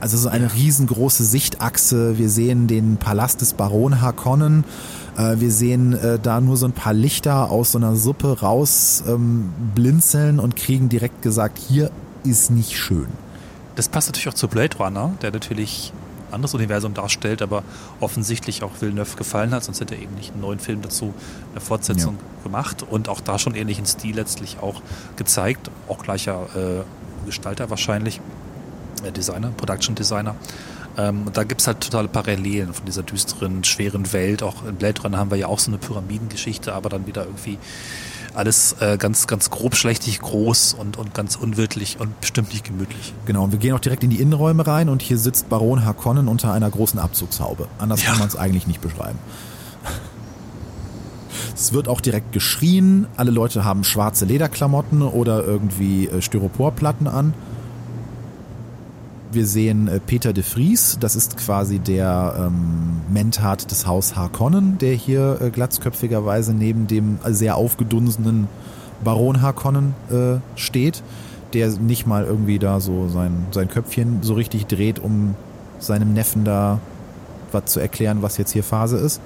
Also 0.02 0.18
so 0.18 0.28
eine 0.28 0.52
riesengroße 0.52 1.22
Sichtachse. 1.22 2.18
Wir 2.18 2.28
sehen 2.28 2.66
den 2.66 2.96
Palast 2.96 3.40
des 3.40 3.52
Baron 3.52 4.00
Harkonnen. 4.00 4.64
Äh, 5.16 5.36
wir 5.38 5.52
sehen 5.52 5.92
äh, 5.92 6.18
da 6.18 6.40
nur 6.40 6.56
so 6.56 6.66
ein 6.66 6.72
paar 6.72 6.92
Lichter 6.92 7.52
aus 7.52 7.70
so 7.70 7.78
einer 7.78 7.94
Suppe 7.94 8.40
raus 8.40 9.04
ähm, 9.06 9.52
blinzeln 9.76 10.40
und 10.40 10.56
kriegen 10.56 10.88
direkt 10.88 11.22
gesagt, 11.22 11.56
hier 11.56 11.92
ist 12.24 12.50
nicht 12.50 12.76
schön. 12.76 13.06
Das 13.76 13.88
passt 13.88 14.08
natürlich 14.08 14.26
auch 14.26 14.34
zu 14.34 14.48
Blade 14.48 14.76
Runner, 14.76 15.12
der 15.22 15.30
natürlich 15.30 15.92
ein 16.30 16.34
anderes 16.34 16.54
Universum 16.54 16.94
darstellt, 16.94 17.40
aber 17.40 17.62
offensichtlich 18.00 18.64
auch 18.64 18.72
Villeneuve 18.80 19.16
gefallen 19.16 19.52
hat, 19.52 19.62
sonst 19.62 19.78
hätte 19.78 19.94
er 19.94 20.02
eben 20.02 20.16
nicht 20.16 20.32
einen 20.32 20.40
neuen 20.40 20.58
Film 20.58 20.82
dazu, 20.82 21.14
eine 21.52 21.60
Fortsetzung 21.60 22.16
ja. 22.16 22.42
gemacht 22.42 22.84
und 22.90 23.08
auch 23.08 23.20
da 23.20 23.38
schon 23.38 23.54
ähnlichen 23.54 23.86
Stil 23.86 24.16
letztlich 24.16 24.58
auch 24.60 24.82
gezeigt, 25.14 25.70
auch 25.88 26.02
gleicher 26.02 26.46
äh, 26.56 27.26
Gestalter 27.26 27.70
wahrscheinlich, 27.70 28.20
Designer, 29.10 29.48
Production 29.56 29.94
Designer. 29.94 30.34
Ähm, 30.96 31.26
und 31.26 31.36
da 31.36 31.44
gibt's 31.44 31.66
halt 31.66 31.80
totale 31.80 32.08
Parallelen 32.08 32.74
von 32.74 32.84
dieser 32.84 33.02
düsteren, 33.02 33.64
schweren 33.64 34.12
Welt. 34.12 34.42
Auch 34.42 34.64
in 34.66 34.76
Blade 34.76 35.00
Runner 35.02 35.18
haben 35.18 35.30
wir 35.30 35.38
ja 35.38 35.46
auch 35.46 35.58
so 35.58 35.70
eine 35.70 35.78
Pyramidengeschichte, 35.78 36.74
aber 36.74 36.88
dann 36.90 37.06
wieder 37.06 37.24
irgendwie 37.24 37.58
alles 38.34 38.76
äh, 38.80 38.96
ganz, 38.98 39.26
ganz 39.26 39.50
grob 39.50 39.74
schlechtig 39.74 40.20
groß 40.20 40.74
und, 40.74 40.96
und 40.96 41.14
ganz 41.14 41.36
unwirtlich 41.36 41.98
und 42.00 42.18
bestimmt 42.20 42.50
nicht 42.52 42.64
gemütlich. 42.64 43.12
Genau, 43.26 43.44
und 43.44 43.52
wir 43.52 43.58
gehen 43.58 43.74
auch 43.74 43.80
direkt 43.80 44.04
in 44.04 44.10
die 44.10 44.20
Innenräume 44.20 44.66
rein 44.66 44.88
und 44.88 45.02
hier 45.02 45.18
sitzt 45.18 45.48
Baron 45.48 45.84
Harkonnen 45.84 46.28
unter 46.28 46.52
einer 46.52 46.70
großen 46.70 46.98
Abzugshaube. 46.98 47.68
Anders 47.78 48.02
Ja. 48.02 48.10
kann 48.10 48.18
man 48.20 48.28
es 48.28 48.36
eigentlich 48.36 48.66
nicht 48.66 48.80
beschreiben. 48.80 49.18
Es 51.54 51.72
wird 51.72 51.86
auch 51.86 52.00
direkt 52.00 52.32
geschrien, 52.32 53.06
alle 53.16 53.30
Leute 53.30 53.64
haben 53.64 53.84
schwarze 53.84 54.24
Lederklamotten 54.24 55.02
oder 55.02 55.44
irgendwie 55.44 56.08
äh, 56.08 56.22
Styroporplatten 56.22 57.06
an. 57.06 57.34
Wir 59.32 59.46
sehen 59.46 59.88
äh, 59.88 59.98
Peter 59.98 60.34
de 60.34 60.44
Vries, 60.44 60.98
das 61.00 61.16
ist 61.16 61.38
quasi 61.38 61.78
der 61.78 62.34
ähm, 62.38 63.00
Mentat 63.10 63.70
des 63.70 63.86
Haus 63.86 64.14
Harkonnen, 64.14 64.76
der 64.76 64.94
hier 64.94 65.38
äh, 65.40 65.50
glatzköpfigerweise 65.50 66.52
neben 66.52 66.86
dem 66.86 67.18
äh, 67.24 67.32
sehr 67.32 67.56
aufgedunsenen 67.56 68.48
Baron 69.02 69.40
Harkonnen 69.40 69.94
äh, 70.10 70.36
steht, 70.54 71.02
der 71.54 71.70
nicht 71.70 72.06
mal 72.06 72.24
irgendwie 72.24 72.58
da 72.58 72.80
so 72.80 73.08
sein, 73.08 73.46
sein 73.52 73.68
Köpfchen 73.68 74.18
so 74.22 74.34
richtig 74.34 74.66
dreht, 74.66 74.98
um 74.98 75.34
seinem 75.78 76.12
Neffen 76.12 76.44
da 76.44 76.78
was 77.52 77.64
zu 77.66 77.80
erklären, 77.80 78.20
was 78.20 78.36
jetzt 78.36 78.52
hier 78.52 78.62
Phase 78.62 78.98
ist. 78.98 79.22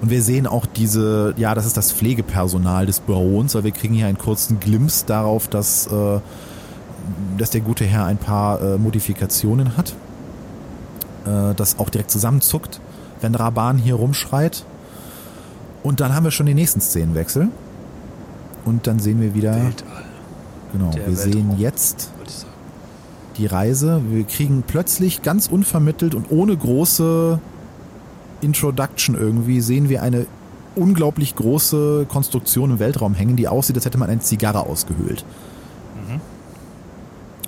Und 0.00 0.10
wir 0.10 0.22
sehen 0.22 0.46
auch 0.46 0.64
diese, 0.64 1.34
ja, 1.36 1.56
das 1.56 1.66
ist 1.66 1.76
das 1.76 1.90
Pflegepersonal 1.90 2.86
des 2.86 3.00
Barons, 3.00 3.56
weil 3.56 3.64
wir 3.64 3.72
kriegen 3.72 3.94
hier 3.94 4.06
einen 4.06 4.16
kurzen 4.16 4.60
Glimpse 4.60 5.06
darauf, 5.06 5.48
dass, 5.48 5.88
äh, 5.88 6.20
dass 7.38 7.50
der 7.50 7.60
gute 7.60 7.84
Herr 7.84 8.06
ein 8.06 8.18
paar 8.18 8.60
äh, 8.60 8.78
Modifikationen 8.78 9.76
hat. 9.76 9.94
Äh, 11.26 11.54
das 11.54 11.78
auch 11.78 11.90
direkt 11.90 12.10
zusammenzuckt, 12.10 12.80
wenn 13.20 13.34
Raban 13.34 13.78
hier 13.78 13.94
rumschreit. 13.94 14.64
Und 15.82 16.00
dann 16.00 16.14
haben 16.14 16.24
wir 16.24 16.30
schon 16.30 16.46
den 16.46 16.56
nächsten 16.56 16.80
Szenenwechsel. 16.80 17.48
Und 18.64 18.86
dann 18.86 18.98
sehen 18.98 19.20
wir 19.20 19.34
wieder, 19.34 19.54
Weltall, 19.54 20.04
genau, 20.72 20.90
der 20.90 21.06
wir 21.06 21.16
sehen 21.16 21.34
Weltraum. 21.34 21.58
jetzt 21.58 22.10
ich 22.26 22.32
sagen. 22.32 22.52
die 23.38 23.46
Reise. 23.46 24.02
Wir 24.08 24.24
kriegen 24.24 24.62
plötzlich 24.66 25.22
ganz 25.22 25.46
unvermittelt 25.46 26.14
und 26.14 26.30
ohne 26.30 26.56
große 26.56 27.38
Introduction 28.42 29.14
irgendwie, 29.14 29.60
sehen 29.60 29.88
wir 29.88 30.02
eine 30.02 30.26
unglaublich 30.76 31.34
große 31.34 32.06
Konstruktion 32.08 32.70
im 32.70 32.78
Weltraum 32.78 33.14
hängen, 33.14 33.36
die 33.36 33.48
aussieht, 33.48 33.76
als 33.76 33.84
hätte 33.84 33.98
man 33.98 34.08
eine 34.08 34.20
Zigarre 34.20 34.60
ausgehöhlt. 34.60 35.24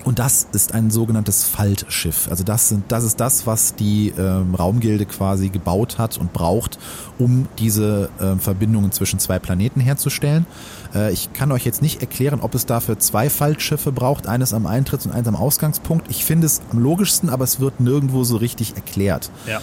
Und 0.04 0.18
das 0.18 0.48
ist 0.52 0.74
ein 0.74 0.90
sogenanntes 0.90 1.44
Faltschiff. 1.44 2.26
Also 2.28 2.42
das, 2.42 2.68
sind, 2.68 2.90
das 2.90 3.04
ist 3.04 3.20
das, 3.20 3.46
was 3.46 3.76
die 3.76 4.12
ähm, 4.18 4.54
Raumgilde 4.54 5.06
quasi 5.06 5.48
gebaut 5.48 5.98
hat 5.98 6.18
und 6.18 6.32
braucht, 6.32 6.78
um 7.18 7.46
diese 7.58 8.08
ähm, 8.20 8.40
Verbindungen 8.40 8.90
zwischen 8.90 9.20
zwei 9.20 9.38
Planeten 9.38 9.80
herzustellen. 9.80 10.46
Äh, 10.94 11.12
ich 11.12 11.32
kann 11.32 11.52
euch 11.52 11.64
jetzt 11.64 11.82
nicht 11.82 12.00
erklären, 12.00 12.40
ob 12.40 12.54
es 12.54 12.66
dafür 12.66 12.98
zwei 12.98 13.30
Faltschiffe 13.30 13.92
braucht, 13.92 14.26
eines 14.26 14.52
am 14.52 14.66
Eintritts- 14.66 15.06
und 15.06 15.12
eins 15.12 15.28
am 15.28 15.36
Ausgangspunkt. 15.36 16.10
Ich 16.10 16.24
finde 16.24 16.46
es 16.46 16.62
am 16.72 16.80
logischsten, 16.80 17.30
aber 17.30 17.44
es 17.44 17.60
wird 17.60 17.78
nirgendwo 17.78 18.24
so 18.24 18.36
richtig 18.36 18.74
erklärt. 18.74 19.30
Ja. 19.46 19.60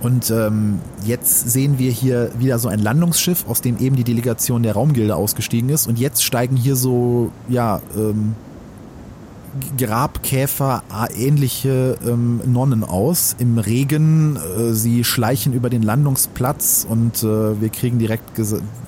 Und 0.00 0.30
ähm, 0.30 0.80
jetzt 1.04 1.50
sehen 1.50 1.78
wir 1.78 1.90
hier 1.90 2.30
wieder 2.38 2.58
so 2.58 2.68
ein 2.68 2.78
Landungsschiff, 2.78 3.44
aus 3.46 3.60
dem 3.60 3.76
eben 3.78 3.96
die 3.96 4.04
Delegation 4.04 4.62
der 4.62 4.72
Raumgilde 4.72 5.14
ausgestiegen 5.14 5.68
ist. 5.68 5.86
Und 5.86 5.98
jetzt 5.98 6.24
steigen 6.24 6.56
hier 6.56 6.74
so, 6.74 7.30
ja, 7.50 7.82
ähm, 7.94 8.34
Grabkäfer 9.76 10.82
ähnliche 11.16 11.98
ähm, 12.06 12.40
Nonnen 12.44 12.84
aus 12.84 13.34
im 13.38 13.58
Regen. 13.58 14.36
Äh, 14.36 14.72
sie 14.72 15.04
schleichen 15.04 15.52
über 15.52 15.70
den 15.70 15.82
Landungsplatz 15.82 16.86
und 16.88 17.22
äh, 17.22 17.60
wir 17.60 17.68
kriegen 17.68 17.98
direkt 17.98 18.30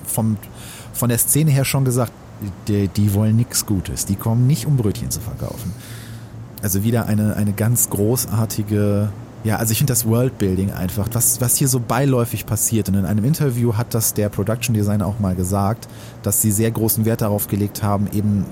vom, 0.05 0.37
von 0.93 1.09
der 1.09 1.17
Szene 1.17 1.51
her 1.51 1.65
schon 1.65 1.85
gesagt, 1.85 2.11
die, 2.67 2.87
die 2.87 3.13
wollen 3.13 3.35
nichts 3.35 3.65
Gutes. 3.65 4.05
Die 4.05 4.15
kommen 4.15 4.47
nicht, 4.47 4.65
um 4.65 4.77
Brötchen 4.77 5.11
zu 5.11 5.19
verkaufen. 5.19 5.73
Also 6.61 6.83
wieder 6.83 7.07
eine, 7.07 7.35
eine 7.35 7.51
ganz 7.51 7.89
großartige, 7.89 9.09
ja, 9.43 9.57
also 9.57 9.71
ich 9.71 9.79
finde 9.79 9.91
das 9.91 10.05
Worldbuilding 10.05 10.71
einfach, 10.71 11.09
was, 11.11 11.41
was 11.41 11.57
hier 11.57 11.67
so 11.67 11.81
beiläufig 11.81 12.45
passiert. 12.45 12.87
Und 12.87 12.95
in 12.95 13.05
einem 13.05 13.25
Interview 13.25 13.75
hat 13.75 13.93
das 13.93 14.13
der 14.13 14.29
Production 14.29 14.73
Designer 14.73 15.05
auch 15.05 15.19
mal 15.19 15.35
gesagt, 15.35 15.89
dass 16.21 16.41
sie 16.41 16.51
sehr 16.51 16.71
großen 16.71 17.03
Wert 17.03 17.21
darauf 17.21 17.47
gelegt 17.47 17.83
haben, 17.83 18.07
eben 18.13 18.45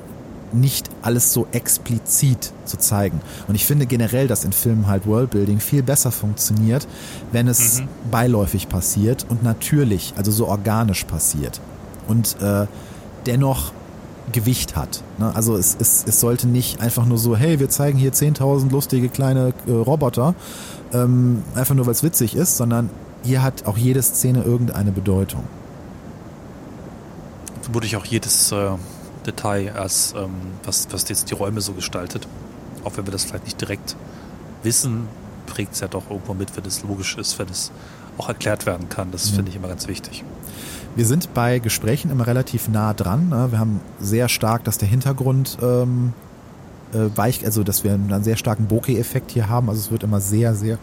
nicht 0.53 0.89
alles 1.01 1.33
so 1.33 1.47
explizit 1.51 2.53
zu 2.65 2.77
zeigen. 2.77 3.21
Und 3.47 3.55
ich 3.55 3.65
finde 3.65 3.85
generell, 3.85 4.27
dass 4.27 4.43
in 4.43 4.53
Filmen 4.53 4.87
halt 4.87 5.05
Worldbuilding 5.05 5.59
viel 5.59 5.83
besser 5.83 6.11
funktioniert, 6.11 6.87
wenn 7.31 7.47
es 7.47 7.83
beiläufig 8.09 8.69
passiert 8.69 9.25
und 9.29 9.43
natürlich, 9.43 10.13
also 10.17 10.31
so 10.31 10.47
organisch 10.47 11.03
passiert. 11.05 11.61
Und 12.07 12.41
äh, 12.41 12.67
dennoch 13.25 13.71
Gewicht 14.31 14.75
hat. 14.75 15.03
Ne? 15.17 15.33
Also 15.35 15.57
es, 15.57 15.75
es, 15.79 16.03
es 16.07 16.19
sollte 16.19 16.47
nicht 16.47 16.81
einfach 16.81 17.05
nur 17.05 17.17
so, 17.17 17.35
hey, 17.35 17.59
wir 17.59 17.69
zeigen 17.69 17.97
hier 17.97 18.13
10.000 18.13 18.71
lustige 18.71 19.09
kleine 19.09 19.53
äh, 19.67 19.71
Roboter, 19.71 20.35
ähm, 20.93 21.43
einfach 21.55 21.75
nur 21.75 21.85
weil 21.85 21.93
es 21.93 22.03
witzig 22.03 22.35
ist, 22.35 22.57
sondern 22.57 22.89
hier 23.23 23.43
hat 23.43 23.65
auch 23.65 23.77
jede 23.77 24.01
Szene 24.01 24.43
irgendeine 24.43 24.91
Bedeutung. 24.91 25.43
Vermutlich 27.61 27.95
auch 27.95 28.05
jedes 28.05 28.51
äh, 28.51 28.71
Detail, 29.25 29.73
als, 29.73 30.13
ähm, 30.17 30.31
was, 30.63 30.87
was 30.91 31.07
jetzt 31.09 31.29
die 31.29 31.33
Räume 31.35 31.61
so 31.61 31.73
gestaltet. 31.73 32.27
Auch 32.83 32.97
wenn 32.97 33.05
wir 33.05 33.11
das 33.11 33.23
vielleicht 33.25 33.45
nicht 33.45 33.61
direkt 33.61 33.95
wissen, 34.63 35.07
prägt 35.45 35.73
es 35.73 35.79
ja 35.81 35.87
doch 35.87 36.09
irgendwo 36.09 36.33
mit, 36.33 36.55
wenn 36.55 36.65
es 36.65 36.83
logisch 36.83 37.17
ist, 37.17 37.37
wenn 37.39 37.49
es 37.49 37.71
auch 38.17 38.27
erklärt 38.29 38.65
werden 38.65 38.89
kann. 38.89 39.11
Das 39.11 39.29
Ja. 39.29 39.35
finde 39.35 39.49
ich 39.49 39.55
immer 39.57 39.67
ganz 39.67 39.87
wichtig. 39.87 40.23
Wir 40.95 41.05
sind 41.05 41.33
bei 41.33 41.59
Gesprächen 41.59 42.11
immer 42.11 42.27
relativ 42.27 42.67
nah 42.67 42.93
dran. 42.93 43.29
Ne? 43.29 43.47
Wir 43.51 43.59
haben 43.59 43.79
sehr 43.99 44.27
stark, 44.27 44.63
dass 44.65 44.77
der 44.77 44.87
Hintergrund 44.89 45.57
ähm, 45.61 46.13
äh, 46.93 47.07
weicht, 47.15 47.45
also 47.45 47.63
dass 47.63 47.83
wir 47.83 47.93
einen 47.93 48.23
sehr 48.23 48.35
starken 48.35 48.65
Bokeh-Effekt 48.67 49.31
hier 49.31 49.47
haben. 49.47 49.69
Also 49.69 49.79
es 49.79 49.91
wird 49.91 50.03
immer 50.03 50.19
sehr, 50.19 50.53
sehr 50.55 50.77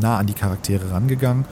nah 0.00 0.18
an 0.18 0.26
die 0.26 0.34
Charaktere 0.34 0.90
rangegangen 0.92 1.44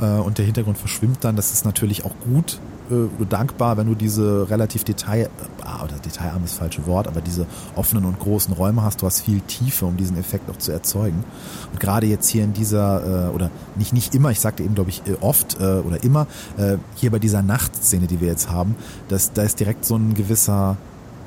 äh, 0.00 0.04
und 0.06 0.38
der 0.38 0.44
Hintergrund 0.44 0.76
verschwimmt 0.78 1.18
dann. 1.24 1.36
Das 1.36 1.52
ist 1.52 1.64
natürlich 1.64 2.04
auch 2.04 2.14
gut 2.24 2.60
äh, 2.90 3.26
dankbar, 3.28 3.76
wenn 3.76 3.86
du 3.86 3.94
diese 3.94 4.48
relativ 4.50 4.84
Detail, 4.84 5.30
ah, 5.62 5.84
oder 5.84 5.94
detailarm 6.04 6.44
ist 6.44 6.54
das 6.54 6.58
falsche 6.58 6.86
Wort, 6.86 7.08
aber 7.08 7.20
diese 7.20 7.46
offenen 7.76 8.04
und 8.04 8.18
großen 8.18 8.52
Räume 8.52 8.82
hast. 8.82 9.02
Du 9.02 9.06
hast 9.06 9.20
viel 9.20 9.40
Tiefe, 9.40 9.86
um 9.86 9.96
diesen 9.96 10.18
Effekt 10.18 10.50
auch 10.50 10.58
zu 10.58 10.72
erzeugen. 10.72 11.24
Und 11.72 11.80
gerade 11.80 12.06
jetzt 12.06 12.28
hier 12.28 12.44
in 12.44 12.52
dieser, 12.52 13.28
äh, 13.28 13.34
oder 13.34 13.50
nicht, 13.76 13.92
nicht 13.92 14.14
immer, 14.14 14.30
ich 14.30 14.40
sagte 14.40 14.62
eben, 14.62 14.74
glaube 14.74 14.90
ich, 14.90 15.02
äh, 15.06 15.14
oft 15.20 15.60
äh, 15.60 15.80
oder 15.80 16.02
immer, 16.02 16.26
äh, 16.56 16.76
hier 16.94 17.10
bei 17.10 17.18
dieser 17.18 17.42
Nachtszene, 17.42 18.06
die 18.06 18.20
wir 18.20 18.28
jetzt 18.28 18.50
haben, 18.50 18.74
das, 19.08 19.32
da 19.32 19.42
ist 19.42 19.60
direkt 19.60 19.84
so 19.84 19.96
ein 19.96 20.14
gewisser 20.14 20.76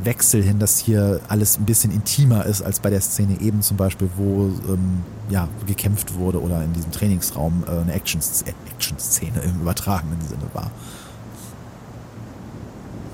Wechsel 0.04 0.42
hin, 0.42 0.60
dass 0.60 0.78
hier 0.78 1.22
alles 1.28 1.58
ein 1.58 1.66
bisschen 1.66 1.92
intimer 1.92 2.46
ist 2.46 2.62
als 2.62 2.80
bei 2.80 2.90
der 2.90 3.02
Szene 3.02 3.40
eben 3.40 3.62
zum 3.62 3.78
Beispiel, 3.78 4.10
wo 4.18 4.50
ähm, 4.68 5.04
ja, 5.30 5.48
gekämpft 5.66 6.16
wurde 6.16 6.42
oder 6.42 6.64
in 6.64 6.74
diesem 6.74 6.92
Trainingsraum 6.92 7.64
äh, 7.68 7.82
eine 7.82 7.94
Action- 7.94 8.22
äh, 8.46 8.54
Action-Szene 8.74 9.42
im 9.42 9.62
übertragenen 9.62 10.20
Sinne 10.22 10.44
war. 10.54 10.72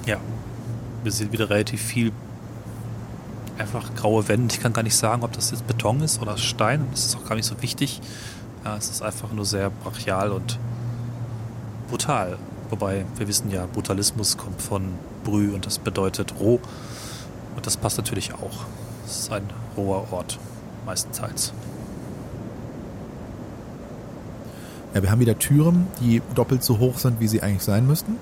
Ja. 0.10 0.18
Wir 1.04 1.12
sehen 1.12 1.32
wieder 1.32 1.52
relativ 1.52 1.84
viel 1.84 2.12
einfach 3.60 3.94
graue 3.94 4.28
Wände. 4.28 4.56
Ich 4.56 4.60
kann 4.60 4.74
gar 4.74 4.82
nicht 4.82 4.96
sagen, 4.96 5.24
ob 5.24 5.34
das 5.34 5.52
jetzt 5.52 5.68
Beton 5.68 6.02
ist 6.02 6.20
oder 6.20 6.36
Stein. 6.36 6.88
Das 6.90 7.06
ist 7.06 7.16
auch 7.16 7.26
gar 7.26 7.36
nicht 7.36 7.46
so 7.46 7.62
wichtig. 7.62 8.02
Ja, 8.66 8.76
es 8.76 8.90
ist 8.90 9.04
einfach 9.04 9.32
nur 9.32 9.46
sehr 9.46 9.70
brachial 9.70 10.32
und 10.32 10.58
brutal. 11.90 12.40
Wobei 12.72 13.06
wir 13.18 13.28
wissen 13.28 13.52
ja, 13.52 13.68
Brutalismus 13.68 14.36
kommt 14.36 14.60
von 14.64 14.96
Brü 15.24 15.54
und 15.54 15.68
das 15.68 15.78
bedeutet 15.78 16.34
roh. 16.40 16.60
Und 17.56 17.68
das 17.68 17.78
passt 17.78 17.98
natürlich 17.98 18.34
auch. 18.34 18.66
Es 19.06 19.20
ist 19.20 19.32
ein 19.32 19.44
roher 19.78 20.12
Ort, 20.12 20.40
meistenteils. 20.88 21.54
Ja, 24.96 25.04
wir 25.04 25.12
haben 25.12 25.20
wieder 25.20 25.38
Türen, 25.38 25.86
die 26.02 26.24
doppelt 26.34 26.64
so 26.64 26.80
hoch 26.80 26.98
sind, 26.98 27.20
wie 27.20 27.28
sie 27.28 27.44
eigentlich 27.44 27.62
sein 27.62 27.86
müssten. 27.86 28.18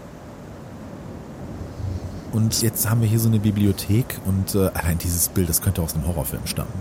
Und 2.38 2.62
jetzt 2.62 2.88
haben 2.88 3.02
wir 3.02 3.08
hier 3.08 3.20
so 3.20 3.30
eine 3.30 3.40
Bibliothek 3.40 4.20
und 4.26 4.54
äh, 4.54 4.68
allein 4.76 5.00
dieses 5.00 5.28
Bild, 5.28 5.50
das 5.50 5.60
könnte 5.60 5.82
aus 5.82 5.96
einem 5.96 6.06
Horrorfilm 6.06 6.46
stammen. 6.46 6.72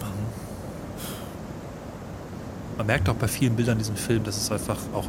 Man 2.77 2.87
merkt 2.87 3.09
auch 3.09 3.15
bei 3.15 3.27
vielen 3.27 3.57
Bildern 3.57 3.73
in 3.73 3.79
diesem 3.79 3.97
Film, 3.97 4.23
dass 4.23 4.37
es 4.37 4.53
einfach 4.53 4.77
auch 4.93 5.07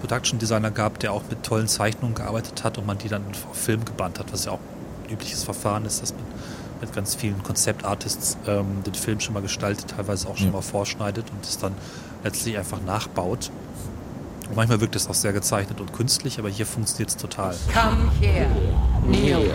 Production 0.00 0.40
Designer 0.40 0.72
gab, 0.72 0.98
der 0.98 1.12
auch 1.12 1.22
mit 1.30 1.44
tollen 1.44 1.68
Zeichnungen 1.68 2.16
gearbeitet 2.16 2.64
hat 2.64 2.78
und 2.78 2.86
man 2.88 2.98
die 2.98 3.06
dann 3.08 3.22
auf 3.48 3.56
Film 3.56 3.84
gebannt 3.84 4.18
hat, 4.18 4.32
was 4.32 4.44
ja 4.46 4.50
auch 4.50 4.58
ein 5.06 5.12
übliches 5.12 5.44
Verfahren 5.44 5.84
ist, 5.84 6.02
dass 6.02 6.10
man 6.12 6.24
mit 6.80 6.92
ganz 6.92 7.14
vielen 7.14 7.40
Konzeptartists 7.44 8.36
ähm, 8.48 8.82
den 8.84 8.94
Film 8.94 9.20
schon 9.20 9.34
mal 9.34 9.40
gestaltet, 9.42 9.94
teilweise 9.96 10.26
auch 10.28 10.36
schon 10.36 10.48
Ja. 10.48 10.54
mal 10.54 10.62
vorschneidet 10.62 11.26
und 11.30 11.44
es 11.44 11.58
dann 11.58 11.74
letztlich 12.24 12.58
einfach 12.58 12.82
nachbaut. 12.84 13.52
Manchmal 14.54 14.80
wirkt 14.80 14.96
es 14.96 15.08
auch 15.08 15.14
sehr 15.14 15.32
gezeichnet 15.32 15.80
und 15.80 15.92
künstlich, 15.92 16.38
aber 16.38 16.48
hier 16.48 16.66
funktioniert 16.66 17.10
es 17.10 17.16
total. 17.16 17.54
Come 17.72 18.10
here, 18.20 18.48
Neo. 19.08 19.40
Ja. 19.40 19.54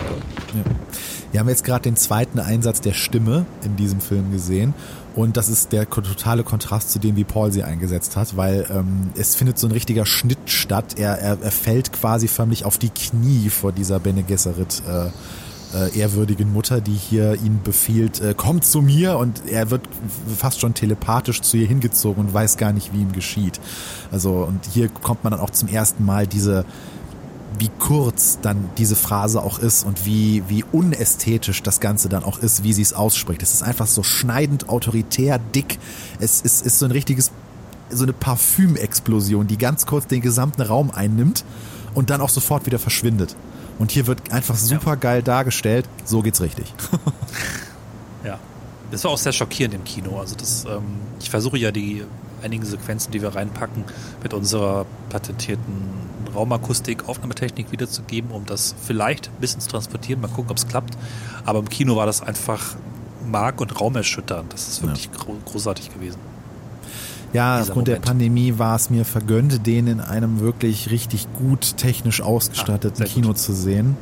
Wir 1.32 1.40
haben 1.40 1.48
jetzt 1.48 1.64
gerade 1.64 1.82
den 1.82 1.96
zweiten 1.96 2.38
Einsatz 2.38 2.80
der 2.80 2.92
Stimme 2.92 3.46
in 3.62 3.76
diesem 3.76 4.00
Film 4.00 4.32
gesehen. 4.32 4.74
Und 5.14 5.36
das 5.36 5.48
ist 5.48 5.72
der 5.72 5.88
totale 5.88 6.44
Kontrast 6.44 6.90
zu 6.90 6.98
dem, 6.98 7.16
wie 7.16 7.24
Paul 7.24 7.52
sie 7.52 7.62
eingesetzt 7.64 8.16
hat, 8.16 8.36
weil 8.36 8.66
ähm, 8.70 9.10
es 9.16 9.34
findet 9.34 9.58
so 9.58 9.66
ein 9.66 9.72
richtiger 9.72 10.06
Schnitt 10.06 10.38
statt. 10.46 10.98
Er, 10.98 11.18
er, 11.18 11.38
er 11.40 11.50
fällt 11.50 11.92
quasi 11.92 12.28
förmlich 12.28 12.64
auf 12.64 12.78
die 12.78 12.90
Knie 12.90 13.50
vor 13.50 13.72
dieser 13.72 13.98
Bene 13.98 14.22
Gesserit 14.22 14.82
äh, 14.88 15.10
äh, 15.74 15.98
ehrwürdigen 15.98 16.52
Mutter, 16.52 16.80
die 16.80 16.94
hier 16.94 17.34
ihn 17.34 17.60
befiehlt, 17.62 18.20
äh, 18.20 18.34
komm 18.36 18.62
zu 18.62 18.82
mir 18.82 19.18
und 19.18 19.42
er 19.48 19.70
wird 19.70 19.82
fast 20.36 20.60
schon 20.60 20.74
telepathisch 20.74 21.40
zu 21.42 21.56
ihr 21.56 21.66
hingezogen 21.66 22.26
und 22.26 22.34
weiß 22.34 22.56
gar 22.56 22.72
nicht, 22.72 22.92
wie 22.92 23.00
ihm 23.00 23.12
geschieht. 23.12 23.60
Also 24.10 24.44
und 24.44 24.60
hier 24.72 24.88
kommt 24.88 25.24
man 25.24 25.32
dann 25.32 25.40
auch 25.40 25.50
zum 25.50 25.68
ersten 25.68 26.04
Mal 26.04 26.26
diese 26.26 26.64
wie 27.58 27.70
kurz 27.78 28.38
dann 28.40 28.70
diese 28.78 28.96
Phrase 28.96 29.42
auch 29.42 29.58
ist 29.58 29.84
und 29.84 30.06
wie, 30.06 30.42
wie 30.48 30.64
unästhetisch 30.72 31.62
das 31.62 31.80
Ganze 31.80 32.08
dann 32.08 32.24
auch 32.24 32.38
ist, 32.38 32.62
wie 32.64 32.72
sie 32.72 32.82
es 32.82 32.92
ausspricht. 32.92 33.42
Es 33.42 33.52
ist 33.52 33.62
einfach 33.62 33.86
so 33.86 34.02
schneidend, 34.02 34.68
autoritär, 34.68 35.38
dick. 35.38 35.78
Es 36.20 36.40
ist, 36.40 36.64
ist 36.64 36.78
so 36.78 36.86
ein 36.86 36.92
richtiges, 36.92 37.32
so 37.90 38.04
eine 38.04 38.12
Parfümexplosion, 38.12 39.46
die 39.46 39.58
ganz 39.58 39.84
kurz 39.84 40.06
den 40.06 40.22
gesamten 40.22 40.62
Raum 40.62 40.90
einnimmt 40.90 41.44
und 41.94 42.10
dann 42.10 42.20
auch 42.20 42.28
sofort 42.28 42.66
wieder 42.66 42.78
verschwindet. 42.78 43.36
Und 43.80 43.92
hier 43.92 44.06
wird 44.06 44.30
einfach 44.30 44.56
super 44.56 44.98
geil 44.98 45.22
dargestellt, 45.22 45.88
so 46.04 46.20
geht's 46.20 46.42
richtig. 46.42 46.70
ja. 48.24 48.38
Das 48.90 49.04
war 49.04 49.10
auch 49.10 49.18
sehr 49.18 49.32
schockierend 49.32 49.74
im 49.74 49.84
Kino. 49.84 50.20
Also 50.20 50.36
das, 50.36 50.66
ähm, 50.66 51.00
ich 51.18 51.30
versuche 51.30 51.56
ja 51.56 51.72
die 51.72 52.04
einigen 52.42 52.64
Sequenzen, 52.66 53.10
die 53.10 53.22
wir 53.22 53.34
reinpacken, 53.34 53.84
mit 54.22 54.34
unserer 54.34 54.84
patentierten 55.08 55.94
Raumakustik, 56.34 57.08
Aufnahmetechnik 57.08 57.72
wiederzugeben, 57.72 58.32
um 58.32 58.44
das 58.44 58.74
vielleicht 58.84 59.28
ein 59.28 59.40
bisschen 59.40 59.62
zu 59.62 59.70
transportieren. 59.70 60.20
Mal 60.20 60.28
gucken, 60.28 60.50
ob 60.50 60.58
es 60.58 60.68
klappt. 60.68 60.98
Aber 61.46 61.60
im 61.60 61.70
Kino 61.70 61.96
war 61.96 62.04
das 62.04 62.20
einfach 62.20 62.76
mark- 63.26 63.62
und 63.62 63.80
raumerschütternd. 63.80 64.52
Das 64.52 64.68
ist 64.68 64.82
wirklich 64.82 65.06
ja. 65.06 65.34
großartig 65.46 65.94
gewesen. 65.94 66.18
Ja, 67.32 67.60
aufgrund 67.60 67.88
Moment. 67.88 67.88
der 67.88 68.08
Pandemie 68.08 68.58
war 68.58 68.76
es 68.76 68.90
mir 68.90 69.04
vergönnt, 69.04 69.66
den 69.66 69.86
in 69.86 70.00
einem 70.00 70.40
wirklich 70.40 70.90
richtig 70.90 71.28
gut 71.34 71.76
technisch 71.76 72.20
ausgestatteten 72.20 73.04
ah, 73.04 73.08
Kino 73.08 73.28
gut. 73.28 73.38
zu 73.38 73.52
sehen. 73.52 73.96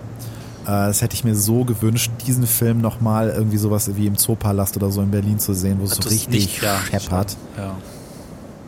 Äh, 0.65 0.67
das 0.67 1.03
hätte 1.03 1.15
ich 1.15 1.25
mir 1.25 1.35
so 1.35 1.65
gewünscht, 1.65 2.11
diesen 2.27 2.47
Film 2.47 2.81
nochmal 2.81 3.31
irgendwie 3.31 3.59
sowas 3.59 3.91
wie 3.97 4.07
im 4.07 4.17
Zoopalast 4.17 4.77
oder 4.77 4.91
so 4.91 5.03
in 5.03 5.11
Berlin 5.11 5.39
zu 5.39 5.55
sehen, 5.55 5.79
wo 5.81 5.85
es 5.85 5.93
so 5.93 6.09
richtig 6.09 6.61
scheppert. 6.91 7.37
Ja. 7.57 7.75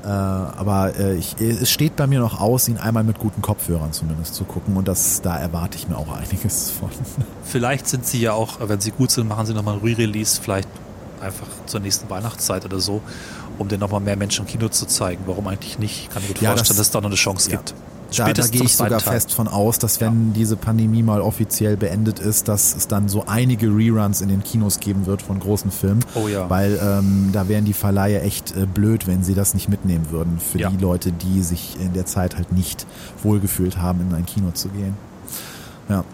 Äh, 0.03 0.07
aber 0.07 0.99
äh, 0.99 1.15
ich, 1.17 1.37
es 1.41 1.71
steht 1.71 1.97
bei 1.97 2.07
mir 2.07 2.21
noch 2.21 2.41
aus, 2.41 2.69
ihn 2.69 2.79
einmal 2.79 3.05
mit 3.05 3.19
guten 3.19 3.43
Kopfhörern 3.43 3.93
zumindest 3.93 4.35
zu 4.35 4.45
gucken 4.45 4.77
und 4.77 4.89
das, 4.89 5.21
da 5.21 5.37
erwarte 5.37 5.77
ich 5.77 5.89
mir 5.89 5.97
auch 5.97 6.11
einiges 6.17 6.71
von. 6.71 6.89
Vielleicht 7.45 7.87
sind 7.87 8.07
sie 8.07 8.21
ja 8.21 8.33
auch, 8.33 8.57
wenn 8.61 8.81
sie 8.81 8.93
gut 8.93 9.11
sind, 9.11 9.29
machen 9.29 9.45
sie 9.45 9.53
nochmal 9.53 9.75
ein 9.75 9.81
Re-Release, 9.81 10.41
vielleicht 10.41 10.69
einfach 11.21 11.47
zur 11.67 11.81
nächsten 11.81 12.09
Weihnachtszeit 12.09 12.65
oder 12.65 12.81
so, 12.81 13.03
um 13.61 13.69
den 13.69 13.79
nochmal 13.79 14.01
mehr 14.01 14.17
Menschen 14.17 14.47
im 14.47 14.51
Kino 14.51 14.69
zu 14.69 14.87
zeigen. 14.87 15.23
Warum 15.27 15.47
eigentlich 15.47 15.79
nicht? 15.79 16.05
Ich 16.05 16.11
kann 16.11 16.23
mir 16.23 16.29
gut 16.29 16.41
ja, 16.41 16.51
vorstellen, 16.51 16.69
das, 16.69 16.77
dass 16.79 16.87
es 16.87 16.91
da 16.93 17.01
noch 17.01 17.09
eine 17.09 17.17
Chance 17.17 17.51
ja. 17.51 17.59
gibt. 17.59 17.75
Da, 18.17 18.33
da 18.33 18.47
gehe 18.49 18.65
ich 18.65 18.75
sogar 18.75 18.99
Teil. 18.99 19.13
fest 19.13 19.33
von 19.33 19.47
aus, 19.47 19.79
dass 19.79 20.01
wenn 20.01 20.29
ja. 20.29 20.35
diese 20.35 20.57
Pandemie 20.57 21.03
mal 21.03 21.21
offiziell 21.21 21.77
beendet 21.77 22.19
ist, 22.19 22.49
dass 22.49 22.75
es 22.75 22.89
dann 22.89 23.09
so 23.09 23.27
einige 23.27 23.69
Reruns 23.69 24.21
in 24.21 24.29
den 24.29 24.43
Kinos 24.43 24.81
geben 24.81 25.07
wird 25.07 25.23
von 25.23 25.39
großen 25.39 25.71
Filmen. 25.71 26.05
Oh 26.17 26.27
ja. 26.27 26.51
Weil 26.51 26.81
ähm, 26.83 27.29
da 27.33 27.49
wären 27.49 27.67
die 27.67 27.73
Verleiher 27.73 28.25
echt 28.25 28.57
äh, 28.57 28.67
blöd, 28.67 29.07
wenn 29.07 29.23
sie 29.23 29.35
das 29.35 29.55
nicht 29.55 29.69
mitnehmen 29.69 30.11
würden 30.11 30.41
für 30.41 30.59
ja. 30.59 30.71
die 30.71 30.79
Leute, 30.79 31.13
die 31.13 31.43
sich 31.43 31.77
in 31.81 31.93
der 31.93 32.07
Zeit 32.07 32.37
halt 32.37 32.51
nicht 32.51 32.85
wohlgefühlt 33.23 33.79
haben, 33.79 34.01
in 34.01 34.15
ein 34.15 34.27
Kino 34.27 34.51
zu 34.53 34.71
gehen. 34.71 34.97
Ja. 35.89 36.05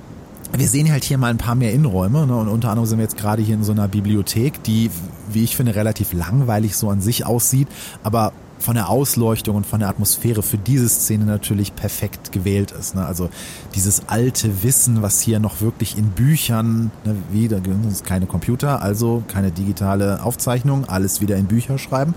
Wir 0.53 0.69
sehen 0.69 0.91
halt 0.91 1.05
hier 1.05 1.19
mal 1.19 1.31
ein 1.31 1.39
paar 1.39 1.55
mehr 1.55 1.73
Innenräume 1.73 2.27
ne? 2.27 2.37
und 2.37 2.49
unter 2.49 2.71
anderem 2.71 2.87
sind 2.87 2.99
wir 2.99 3.05
jetzt 3.05 3.17
gerade 3.17 3.43
hier 3.43 3.55
in 3.55 3.65
so 3.65 3.73
einer 3.73 3.89
Bibliothek, 3.89 4.63
die, 4.63 4.91
wie 5.33 5.45
ich 5.45 5.57
finde, 5.57 5.75
relativ 5.75 6.13
langweilig 6.13 6.77
so 6.77 6.91
an 6.91 7.01
sich 7.01 7.27
aussieht, 7.27 7.69
aber 8.03 8.33
von 8.59 8.75
der 8.75 8.89
Ausleuchtung 8.89 9.57
und 9.57 9.67
von 9.67 9.81
der 9.81 9.89
Atmosphäre 9.89 10.43
für 10.43 10.59
diese 10.59 10.89
Szene 10.89 11.25
natürlich 11.25 11.75
perfekt 11.75 12.33
gewählt 12.33 12.73
ist. 12.73 12.95
Ne? 12.95 13.05
Also 13.05 13.29
dieses 13.75 14.09
alte 14.09 14.63
Wissen, 14.63 15.03
was 15.03 15.21
hier 15.21 15.39
noch 15.41 15.61
wirklich 15.61 15.99
in 15.99 16.11
Büchern, 16.11 16.91
ne, 17.05 17.17
wie, 17.31 17.49
da 17.49 17.59
gibt 17.59 17.77
es 17.91 18.03
keine 18.03 18.27
Computer, 18.27 18.83
also 18.83 19.23
keine 19.29 19.51
digitale 19.51 20.23
Aufzeichnung, 20.23 20.87
alles 20.87 21.21
wieder 21.21 21.37
in 21.37 21.47
Bücher 21.47 21.79
schreiben. 21.79 22.15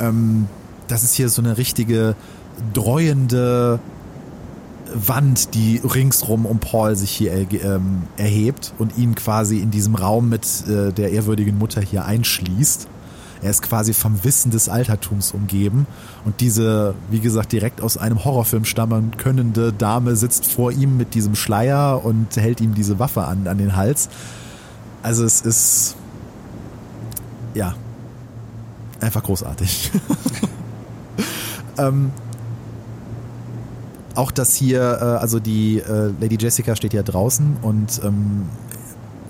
Mhm. 0.00 0.06
Ähm, 0.06 0.46
das 0.88 1.04
ist 1.04 1.14
hier 1.14 1.28
so 1.28 1.42
eine 1.42 1.58
richtige 1.58 2.16
dreuende 2.72 3.78
Wand, 4.94 5.54
die 5.54 5.80
ringsrum 5.82 6.46
um 6.46 6.58
Paul 6.58 6.96
sich 6.96 7.10
hier 7.10 7.32
ähm, 7.32 8.02
erhebt 8.16 8.72
und 8.78 8.96
ihn 8.96 9.14
quasi 9.14 9.58
in 9.58 9.70
diesem 9.70 9.94
Raum 9.94 10.28
mit 10.28 10.46
äh, 10.68 10.92
der 10.92 11.12
ehrwürdigen 11.12 11.58
Mutter 11.58 11.80
hier 11.80 12.04
einschließt. 12.04 12.88
Er 13.40 13.50
ist 13.50 13.62
quasi 13.62 13.92
vom 13.92 14.24
Wissen 14.24 14.50
des 14.50 14.68
Altertums 14.68 15.32
umgeben 15.32 15.86
und 16.24 16.40
diese, 16.40 16.94
wie 17.10 17.20
gesagt, 17.20 17.52
direkt 17.52 17.80
aus 17.80 17.96
einem 17.96 18.24
Horrorfilm 18.24 18.64
stammen 18.64 19.16
könnende 19.16 19.72
Dame 19.72 20.16
sitzt 20.16 20.46
vor 20.46 20.72
ihm 20.72 20.96
mit 20.96 21.14
diesem 21.14 21.36
Schleier 21.36 22.04
und 22.04 22.36
hält 22.36 22.60
ihm 22.60 22.74
diese 22.74 22.98
Waffe 22.98 23.24
an, 23.24 23.46
an 23.46 23.58
den 23.58 23.76
Hals. 23.76 24.08
Also 25.02 25.24
es 25.24 25.40
ist, 25.40 25.96
ja, 27.54 27.74
einfach 29.00 29.22
großartig. 29.22 29.92
ähm, 31.78 32.10
auch 34.18 34.32
das 34.32 34.54
hier, 34.54 34.98
äh, 35.00 35.04
also 35.04 35.38
die 35.38 35.78
äh, 35.78 36.10
Lady 36.20 36.36
Jessica 36.38 36.74
steht 36.74 36.92
ja 36.92 37.02
draußen 37.02 37.58
und 37.62 38.00
ähm, 38.04 38.46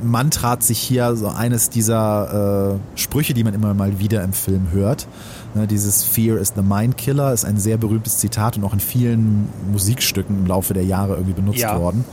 mantrat 0.03 0.62
sich 0.62 0.78
hier 0.78 1.14
so 1.14 1.28
eines 1.28 1.68
dieser 1.68 2.78
äh, 2.97 2.99
Sprüche, 2.99 3.34
die 3.34 3.45
man 3.45 3.53
immer 3.53 3.74
mal 3.74 3.99
wieder 3.99 4.22
im 4.24 4.32
Film 4.32 4.68
hört. 4.72 5.07
Ne, 5.55 5.66
dieses 5.66 6.05
Fear 6.05 6.39
is 6.39 6.55
the 6.57 6.62
Mind 6.62 6.97
Killer 6.97 7.32
ist 7.32 7.45
ein 7.45 7.59
sehr 7.59 7.76
berühmtes 7.76 8.18
Zitat 8.18 8.57
und 8.57 8.64
auch 8.64 8.72
in 8.72 8.80
vielen 8.80 9.49
Musikstücken 9.70 10.39
im 10.39 10.47
Laufe 10.47 10.72
der 10.72 10.84
Jahre 10.84 11.14
irgendwie 11.14 11.34
benutzt 11.34 11.59
ja. 11.59 11.78
worden. 11.78 12.05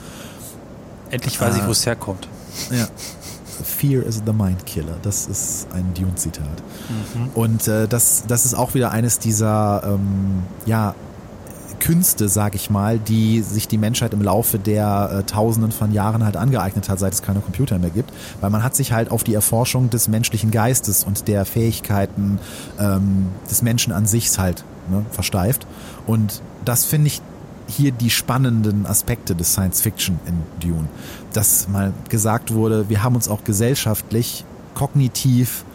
Endlich 1.11 1.39
weiß 1.39 1.55
äh, 1.55 1.59
ich, 1.59 1.67
wo 1.67 1.71
es 1.71 1.85
herkommt. 1.85 2.27
Ja. 2.71 2.87
Fear 3.63 4.03
is 4.03 4.21
the 4.25 4.33
Mind 4.33 4.65
Killer. 4.65 4.97
Das 5.01 5.27
ist 5.27 5.67
ein 5.73 5.93
Dune-Zitat. 5.93 6.45
Mhm. 6.89 7.29
Und 7.35 7.67
äh, 7.69 7.87
das, 7.87 8.25
das 8.27 8.45
ist 8.45 8.53
auch 8.53 8.73
wieder 8.73 8.91
eines 8.91 9.19
dieser 9.19 9.81
ähm, 9.85 10.43
ja, 10.65 10.93
Künste, 11.85 12.29
sag 12.29 12.55
ich 12.55 12.71
mal, 12.71 12.97
die 12.97 13.43
sich 13.43 13.67
die 13.67 13.77
Menschheit 13.77 14.11
im 14.15 14.23
Laufe 14.23 14.57
der 14.57 15.19
äh, 15.19 15.23
Tausenden 15.23 15.71
von 15.71 15.93
Jahren 15.93 16.25
halt 16.25 16.35
angeeignet 16.35 16.89
hat, 16.89 16.97
seit 16.97 17.13
es 17.13 17.21
keine 17.21 17.41
Computer 17.41 17.77
mehr 17.77 17.91
gibt. 17.91 18.11
Weil 18.41 18.49
man 18.49 18.63
hat 18.63 18.75
sich 18.75 18.91
halt 18.91 19.11
auf 19.11 19.23
die 19.23 19.35
Erforschung 19.35 19.91
des 19.91 20.07
menschlichen 20.07 20.49
Geistes 20.49 21.03
und 21.03 21.27
der 21.27 21.45
Fähigkeiten 21.45 22.39
ähm, 22.79 23.27
des 23.51 23.61
Menschen 23.61 23.93
an 23.93 24.07
sich 24.07 24.35
halt 24.39 24.63
ne, 24.89 25.05
versteift. 25.11 25.67
Und 26.07 26.41
das 26.65 26.85
finde 26.85 27.05
ich 27.05 27.21
hier 27.67 27.91
die 27.91 28.09
spannenden 28.09 28.87
Aspekte 28.87 29.35
des 29.35 29.53
Science 29.53 29.81
Fiction 29.81 30.19
in 30.25 30.41
Dune. 30.67 30.87
Dass 31.33 31.67
mal 31.67 31.93
gesagt 32.09 32.51
wurde, 32.51 32.89
wir 32.89 33.03
haben 33.03 33.13
uns 33.13 33.27
auch 33.27 33.43
gesellschaftlich, 33.43 34.43
kognitiv, 34.73 35.65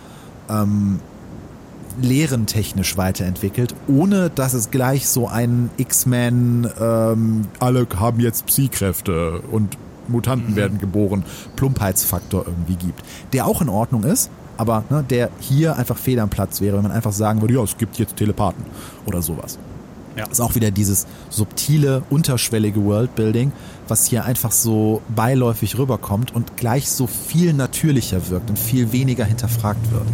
ähm, 0.49 0.99
lehrentechnisch 2.01 2.97
weiterentwickelt, 2.97 3.75
ohne 3.89 4.31
dass 4.31 4.55
es 4.55 4.71
gleich 4.71 5.09
so 5.09 5.29
einen 5.29 5.71
X-Men, 5.77 6.69
ähm, 6.81 7.43
alle 7.59 7.87
haben 7.99 8.21
jetzt 8.21 8.47
Psykräfte 8.47 9.41
und 9.51 9.77
Mutanten 10.09 10.53
mhm. 10.53 10.57
werden 10.57 10.79
geboren, 10.79 11.25
Plumpheitsfaktor 11.57 12.45
irgendwie 12.47 12.77
gibt. 12.77 13.03
Der 13.33 13.47
auch 13.47 13.63
in 13.63 13.69
Ordnung 13.69 14.05
ist, 14.05 14.31
aber 14.57 14.85
ne, 14.91 15.05
der 15.09 15.31
hier 15.41 15.77
einfach 15.77 15.97
fehl 15.97 16.19
am 16.19 16.29
Platz 16.29 16.61
wäre, 16.61 16.77
wenn 16.77 16.83
man 16.83 16.93
einfach 16.93 17.13
sagen 17.13 17.41
würde, 17.41 17.55
ja, 17.55 17.63
es 17.63 17.79
gibt 17.79 17.99
jetzt 17.99 18.17
Telepathen 18.17 18.65
oder 19.07 19.23
sowas. 19.23 19.59
Ja. 20.17 20.25
Das 20.25 20.39
ist 20.39 20.41
auch 20.41 20.55
wieder 20.55 20.71
dieses 20.71 21.07
subtile, 21.31 22.03
unterschwellige 22.11 22.85
Worldbuilding, 22.85 23.53
was 23.89 24.07
hier 24.07 24.25
einfach 24.25 24.51
so 24.51 25.03
beiläufig 25.15 25.79
rüberkommt 25.79 26.35
und 26.35 26.57
gleich 26.57 26.91
so 26.91 27.07
viel 27.07 27.55
natürlicher 27.55 28.29
wirkt 28.29 28.51
und 28.51 28.59
viel 28.59 28.93
weniger 28.93 29.25
hinterfragt 29.25 29.91
wird. 29.93 30.07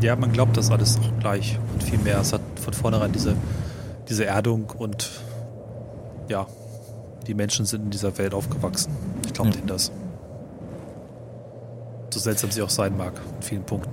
Ja, 0.00 0.16
man 0.16 0.32
glaubt 0.32 0.56
das 0.56 0.70
alles 0.70 0.98
auch 0.98 1.20
gleich 1.20 1.58
und 1.74 1.82
viel 1.82 1.98
mehr. 1.98 2.18
Es 2.20 2.32
hat 2.32 2.40
von 2.62 2.72
vornherein 2.72 3.12
diese, 3.12 3.36
diese 4.08 4.24
Erdung 4.24 4.72
und 4.78 5.10
ja, 6.28 6.46
die 7.26 7.34
Menschen 7.34 7.66
sind 7.66 7.84
in 7.84 7.90
dieser 7.90 8.16
Welt 8.16 8.32
aufgewachsen. 8.32 8.92
Ich 9.26 9.34
glaube 9.34 9.50
ja. 9.50 9.56
denen 9.56 9.66
das. 9.66 9.92
So 12.08 12.18
seltsam 12.18 12.50
sie 12.50 12.62
auch 12.62 12.70
sein 12.70 12.96
mag, 12.96 13.12
in 13.36 13.42
vielen 13.42 13.62
Punkten. 13.62 13.90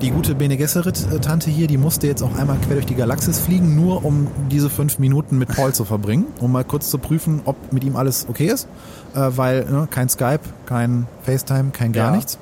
Die 0.00 0.10
gute 0.10 0.34
Bene 0.34 0.56
Gesserit-Tante 0.56 1.50
hier, 1.50 1.66
die 1.66 1.76
musste 1.76 2.06
jetzt 2.06 2.22
auch 2.22 2.34
einmal 2.36 2.56
quer 2.58 2.74
durch 2.74 2.86
die 2.86 2.94
Galaxis 2.94 3.40
fliegen, 3.40 3.74
nur 3.74 4.04
um 4.04 4.28
diese 4.48 4.70
fünf 4.70 4.98
Minuten 5.00 5.38
mit 5.38 5.48
Paul 5.48 5.74
zu 5.74 5.84
verbringen, 5.84 6.26
um 6.40 6.52
mal 6.52 6.64
kurz 6.64 6.88
zu 6.88 6.98
prüfen, 6.98 7.42
ob 7.44 7.72
mit 7.72 7.82
ihm 7.84 7.96
alles 7.96 8.26
okay 8.28 8.46
ist. 8.46 8.68
Äh, 9.14 9.30
weil 9.36 9.64
ne, 9.64 9.88
kein 9.90 10.08
Skype, 10.08 10.40
kein 10.66 11.06
FaceTime, 11.22 11.70
kein 11.72 11.92
gar 11.92 12.10
ja. 12.10 12.16
nichts 12.16 12.38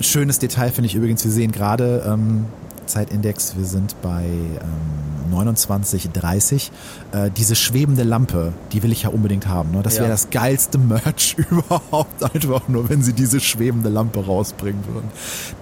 schönes 0.00 0.38
Detail 0.38 0.70
finde 0.70 0.86
ich 0.86 0.94
übrigens, 0.94 1.24
wir 1.24 1.30
sehen 1.30 1.52
gerade, 1.52 2.04
ähm, 2.06 2.46
Zeitindex, 2.86 3.56
wir 3.56 3.64
sind 3.64 3.94
bei 4.02 4.24
ähm, 4.24 5.34
29,30. 5.34 6.70
Äh, 7.12 7.30
diese 7.36 7.54
schwebende 7.56 8.02
Lampe, 8.02 8.52
die 8.72 8.82
will 8.82 8.92
ich 8.92 9.02
ja 9.04 9.08
unbedingt 9.10 9.48
haben. 9.48 9.70
Ne? 9.72 9.82
Das 9.82 9.94
wäre 9.94 10.04
Ja. 10.04 10.10
das 10.10 10.30
geilste 10.30 10.78
Merch 10.78 11.36
überhaupt, 11.50 12.22
einfach 12.34 12.68
nur, 12.68 12.88
wenn 12.88 13.02
sie 13.02 13.12
diese 13.12 13.40
schwebende 13.40 13.88
Lampe 13.88 14.24
rausbringen 14.24 14.84
würden. 14.92 15.08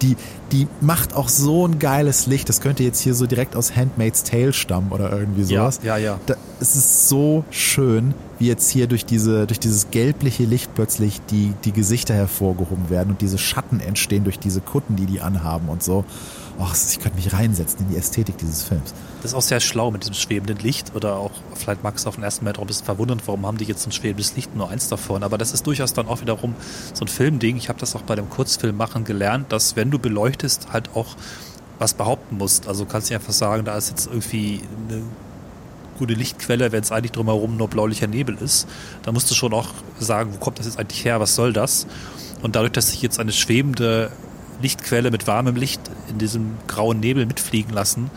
Die, 0.01 0.15
die 0.51 0.67
macht 0.81 1.15
auch 1.15 1.29
so 1.29 1.65
ein 1.67 1.79
geiles 1.79 2.27
Licht. 2.27 2.49
Das 2.49 2.61
könnte 2.61 2.83
jetzt 2.83 2.99
hier 2.99 3.13
so 3.15 3.25
direkt 3.25 3.55
aus 3.55 3.75
Handmaid's 3.75 4.23
Tale 4.23 4.53
stammen 4.53 4.91
oder 4.91 5.11
irgendwie 5.17 5.41
Ja, 5.41 5.71
sowas. 5.71 5.79
ja, 5.83 5.97
ja. 5.97 6.19
Da, 6.25 6.35
es 6.59 6.75
ist 6.75 7.09
so 7.09 7.43
schön, 7.49 8.13
wie 8.39 8.47
jetzt 8.47 8.69
hier 8.69 8.87
durch 8.87 9.05
diese, 9.05 9.47
durch 9.47 9.59
dieses 9.59 9.89
gelbliche 9.91 10.43
Licht 10.43 10.73
plötzlich 10.75 11.21
die, 11.31 11.53
die 11.65 11.71
Gesichter 11.71 12.13
hervorgehoben 12.13 12.89
werden 12.89 13.09
und 13.11 13.21
diese 13.21 13.37
Schatten 13.37 13.79
entstehen 13.79 14.23
durch 14.23 14.39
diese 14.39 14.61
Kutten, 14.61 14.95
die 14.95 15.05
die 15.05 15.21
anhaben 15.21 15.69
und 15.69 15.81
so. 15.83 16.05
Och, 16.59 16.73
ich 16.73 16.99
könnte 16.99 17.15
mich 17.15 17.33
reinsetzen 17.33 17.79
in 17.81 17.89
die 17.89 17.97
Ästhetik 17.97 18.37
dieses 18.37 18.63
Films. 18.63 18.93
Das 19.21 19.31
ist 19.31 19.35
auch 19.35 19.41
sehr 19.41 19.59
schlau 19.59 19.89
mit 19.89 20.03
diesem 20.03 20.13
schwebenden 20.13 20.59
Licht 20.59 20.95
oder 20.95 21.15
auch, 21.15 21.31
vielleicht 21.55 21.83
magst 21.83 22.05
du 22.05 22.09
auf 22.09 22.15
den 22.15 22.23
ersten 22.23 22.43
Moment 22.45 22.59
auch 22.59 22.63
ein 22.63 22.67
bisschen 22.67 22.85
verwundern, 22.85 23.19
warum 23.25 23.45
haben 23.45 23.57
die 23.57 23.65
jetzt 23.65 23.85
ein 23.87 23.91
schwebendes 23.91 24.35
Licht, 24.35 24.55
nur 24.55 24.69
eins 24.69 24.87
davon. 24.87 25.23
Aber 25.23 25.37
das 25.37 25.51
ist 25.51 25.65
durchaus 25.65 25.93
dann 25.93 26.07
auch 26.07 26.21
wiederum 26.21 26.55
so 26.93 27.05
ein 27.05 27.07
Filmding. 27.07 27.57
Ich 27.57 27.69
habe 27.69 27.79
das 27.79 27.95
auch 27.95 28.01
bei 28.01 28.15
dem 28.15 28.29
Kurzfilm 28.29 28.77
machen 28.77 29.03
gelernt, 29.03 29.51
dass 29.51 29.75
wenn 29.75 29.89
du 29.89 29.97
beleuchtest, 29.97 30.71
halt 30.71 30.89
auch 30.95 31.15
was 31.79 31.95
behaupten 31.95 32.37
musst. 32.37 32.67
Also 32.67 32.85
kannst 32.85 33.09
du 33.09 33.15
einfach 33.15 33.33
sagen, 33.33 33.65
da 33.65 33.75
ist 33.75 33.89
jetzt 33.89 34.07
irgendwie 34.07 34.61
eine 34.87 35.01
gute 35.97 36.13
Lichtquelle, 36.13 36.71
wenn 36.71 36.83
es 36.83 36.91
eigentlich 36.91 37.11
drumherum 37.11 37.57
nur 37.57 37.67
blaulicher 37.67 38.07
Nebel 38.07 38.37
ist. 38.37 38.67
Da 39.03 39.11
musst 39.11 39.29
du 39.31 39.35
schon 39.35 39.53
auch 39.53 39.69
sagen, 39.99 40.33
wo 40.33 40.37
kommt 40.37 40.59
das 40.59 40.65
jetzt 40.65 40.79
eigentlich 40.79 41.03
her, 41.03 41.19
was 41.19 41.35
soll 41.35 41.53
das? 41.53 41.87
Und 42.41 42.55
dadurch, 42.55 42.73
dass 42.73 42.89
sich 42.89 43.01
jetzt 43.01 43.19
eine 43.19 43.31
schwebende 43.31 44.11
Lichtquelle 44.63 45.11
mit 45.11 45.27
warmem 45.27 45.55
Licht 45.55 45.81
in 46.09 46.17
diesem 46.17 46.55
grauen 46.67 46.99
Nebel 46.99 47.27
mitfliegen 47.27 47.71
lassen, 47.71 48.09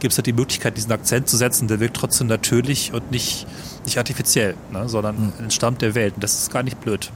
gibt 0.00 0.12
es 0.12 0.18
halt 0.18 0.26
die 0.26 0.32
Möglichkeit, 0.32 0.76
diesen 0.76 0.90
Akzent 0.90 1.28
zu 1.28 1.36
setzen. 1.36 1.68
Der 1.68 1.78
wirkt 1.78 1.96
trotzdem 1.96 2.26
natürlich 2.26 2.92
und 2.92 3.12
nicht, 3.12 3.46
nicht 3.84 3.98
artifiziell, 3.98 4.56
ne, 4.72 4.88
sondern 4.88 5.32
entstammt 5.38 5.80
der 5.80 5.94
Welt. 5.94 6.14
Und 6.16 6.24
das 6.24 6.34
ist 6.34 6.52
gar 6.52 6.64
nicht 6.64 6.80
blöd. 6.80 7.12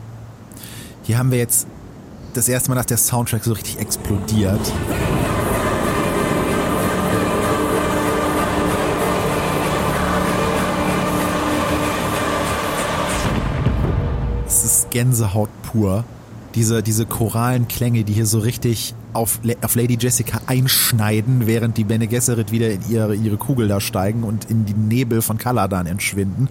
Hier 1.03 1.19
haben 1.19 1.33
wir 1.33 1.39
jetzt 1.39 1.67
das 2.35 2.49
erste 2.49 2.71
Mal, 2.71 2.77
dass 2.77 2.87
der 2.87 2.99
Soundtrack 2.99 3.43
so 3.43 3.55
richtig 3.55 3.81
explodiert. 3.81 4.61
Es 14.47 14.65
ist 14.65 14.91
Gänsehaut 14.91 15.51
pur. 15.63 16.05
Diese, 16.57 16.83
diese 16.83 17.07
choralen 17.07 17.69
Klänge, 17.69 18.03
die 18.03 18.15
hier 18.15 18.27
so 18.27 18.39
richtig 18.39 18.95
auf, 19.17 19.41
auf 19.63 19.75
Lady 19.75 19.97
Jessica 20.01 20.41
einschneiden, 20.47 21.47
während 21.47 21.77
die 21.77 21.85
Bene 21.85 22.07
Gesserit 22.07 22.53
wieder 22.53 22.71
in 22.71 22.81
ihre, 22.89 23.15
ihre 23.15 23.37
Kugel 23.37 23.69
da 23.69 23.81
steigen 23.81 24.23
und 24.23 24.47
in 24.51 24.65
die 24.65 24.75
Nebel 24.75 25.23
von 25.23 25.39
Kaladan 25.39 25.87
entschwinden. 25.87 26.49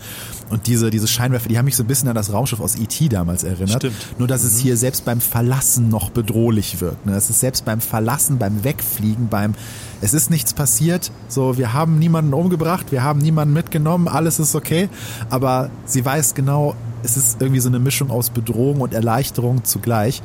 Und 0.50 0.68
diese, 0.68 0.90
diese 0.90 1.08
Scheinwerfer, 1.08 1.50
die 1.50 1.58
haben 1.58 1.66
mich 1.66 1.76
so 1.76 1.84
ein 1.84 1.88
bisschen 1.88 2.10
an 2.10 2.16
das 2.16 2.32
Raumschiff 2.32 2.60
aus 2.60 2.76
E.T. 2.76 3.10
damals 3.10 3.44
erinnert. 3.44 3.84
Stimmt. 3.84 4.20
Nur, 4.20 4.28
dass 4.28 4.44
es 4.44 4.60
hier 4.60 4.78
selbst 4.78 5.06
beim 5.06 5.22
Verlassen 5.22 5.90
noch 5.90 6.10
bedrohlich 6.10 6.82
wirkt. 6.82 7.06
Ne? 7.06 7.14
Es 7.16 7.30
ist 7.30 7.40
selbst 7.40 7.66
beim 7.66 7.82
Verlassen, 7.82 8.38
beim 8.38 8.64
Wegfliegen, 8.64 9.28
beim, 9.30 9.54
es 10.02 10.14
ist 10.14 10.30
nichts 10.30 10.54
passiert. 10.54 11.12
So, 11.28 11.58
wir 11.58 11.74
haben 11.74 12.00
niemanden 12.00 12.34
umgebracht, 12.34 12.92
wir 12.92 13.04
haben 13.04 13.20
niemanden 13.20 13.54
mitgenommen, 13.54 14.08
alles 14.08 14.40
ist 14.40 14.56
okay. 14.56 14.90
Aber 15.30 15.70
sie 15.86 16.04
weiß 16.04 16.36
genau, 16.36 16.76
es 17.04 17.18
ist 17.18 17.42
irgendwie 17.42 17.62
so 17.62 17.70
eine 17.70 17.80
Mischung 17.80 18.12
aus 18.12 18.30
Bedrohung 18.30 18.82
und 18.82 18.94
Erleichterung 18.94 19.64
zugleich. 19.64 20.22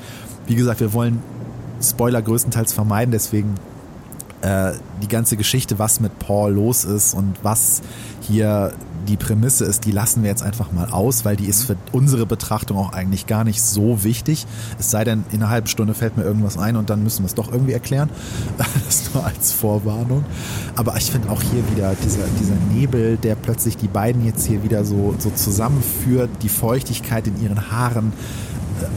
Wie 0.46 0.54
gesagt, 0.54 0.80
wir 0.80 0.92
wollen 0.92 1.20
Spoiler 1.80 2.22
größtenteils 2.22 2.72
vermeiden, 2.72 3.12
deswegen 3.12 3.54
äh, 4.42 4.72
die 5.02 5.08
ganze 5.08 5.36
Geschichte, 5.36 5.78
was 5.78 6.00
mit 6.00 6.18
Paul 6.18 6.52
los 6.52 6.84
ist 6.84 7.14
und 7.14 7.34
was 7.42 7.82
hier 8.20 8.72
die 9.08 9.16
Prämisse 9.16 9.64
ist, 9.64 9.84
die 9.86 9.92
lassen 9.92 10.22
wir 10.22 10.30
jetzt 10.30 10.42
einfach 10.42 10.72
mal 10.72 10.90
aus, 10.90 11.24
weil 11.24 11.36
die 11.36 11.46
ist 11.46 11.64
für 11.64 11.76
unsere 11.92 12.26
Betrachtung 12.26 12.76
auch 12.76 12.92
eigentlich 12.92 13.26
gar 13.26 13.44
nicht 13.44 13.62
so 13.62 14.04
wichtig. 14.04 14.46
Es 14.78 14.90
sei 14.90 15.04
denn, 15.04 15.24
in 15.32 15.42
einer 15.42 15.50
halben 15.50 15.66
Stunde 15.66 15.94
fällt 15.94 16.16
mir 16.16 16.22
irgendwas 16.22 16.58
ein 16.58 16.76
und 16.76 16.90
dann 16.90 17.02
müssen 17.02 17.22
wir 17.22 17.26
es 17.26 17.34
doch 17.34 17.50
irgendwie 17.50 17.72
erklären. 17.72 18.10
Das 18.86 19.14
nur 19.14 19.24
als 19.24 19.52
Vorwarnung. 19.52 20.24
Aber 20.74 20.96
ich 20.96 21.10
finde 21.10 21.30
auch 21.30 21.42
hier 21.42 21.62
wieder 21.70 21.94
dieser, 22.04 22.24
dieser 22.40 22.56
Nebel, 22.72 23.16
der 23.16 23.34
plötzlich 23.34 23.76
die 23.76 23.88
beiden 23.88 24.24
jetzt 24.24 24.46
hier 24.46 24.62
wieder 24.64 24.84
so, 24.84 25.14
so 25.18 25.30
zusammenführt, 25.30 26.30
die 26.42 26.48
Feuchtigkeit 26.48 27.26
in 27.26 27.40
ihren 27.40 27.70
Haaren. 27.70 28.12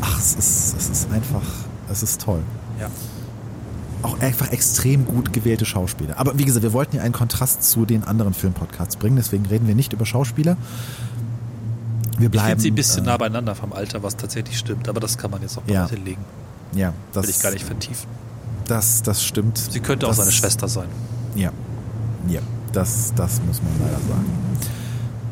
Ach, 0.01 0.19
es 0.19 0.33
ist, 0.33 0.75
es 0.77 0.89
ist 0.89 1.11
einfach, 1.11 1.43
es 1.91 2.01
ist 2.01 2.21
toll 2.21 2.41
Ja. 2.79 2.89
auch 4.01 4.19
einfach 4.19 4.51
extrem 4.51 5.05
gut 5.05 5.31
gewählte 5.31 5.65
Schauspieler. 5.65 6.17
Aber 6.19 6.37
wie 6.37 6.43
gesagt, 6.45 6.63
wir 6.63 6.73
wollten 6.73 6.97
ja 6.97 7.03
einen 7.03 7.13
Kontrast 7.13 7.63
zu 7.63 7.85
den 7.85 8.03
anderen 8.03 8.33
Filmpodcasts 8.33 8.97
bringen, 8.97 9.15
deswegen 9.15 9.45
reden 9.45 9.67
wir 9.67 9.75
nicht 9.75 9.93
über 9.93 10.05
Schauspieler. 10.05 10.57
Wir 12.17 12.25
Ich 12.25 12.31
bleiben. 12.31 12.47
finde 12.49 12.61
sie 12.63 12.71
ein 12.71 12.75
bisschen 12.75 13.03
äh, 13.05 13.07
nah 13.07 13.17
beieinander 13.17 13.55
vom 13.55 13.71
Alter, 13.73 14.03
was 14.03 14.17
tatsächlich 14.17 14.57
stimmt. 14.57 14.87
Aber 14.89 14.99
das 14.99 15.17
kann 15.17 15.31
man 15.31 15.41
jetzt 15.41 15.57
auch 15.57 15.63
Ja. 15.67 15.83
mal 15.83 15.89
hinlegen. 15.89 16.21
Ja, 16.75 16.93
das, 17.13 17.23
Will 17.23 17.29
ich 17.31 17.39
gar 17.41 17.51
nicht 17.51 17.65
vertiefen. 17.65 18.07
Das, 18.67 19.01
das 19.03 19.23
stimmt. 19.23 19.57
Sie 19.57 19.79
könnte 19.79 20.05
auch 20.05 20.09
das, 20.11 20.17
seine 20.17 20.31
Schwester 20.31 20.67
sein. 20.67 20.87
Ja, 21.35 21.51
ja, 22.27 22.39
das, 22.71 23.13
das 23.15 23.41
muss 23.47 23.61
man 23.61 23.71
leider 23.79 23.99
sagen. 24.07 24.25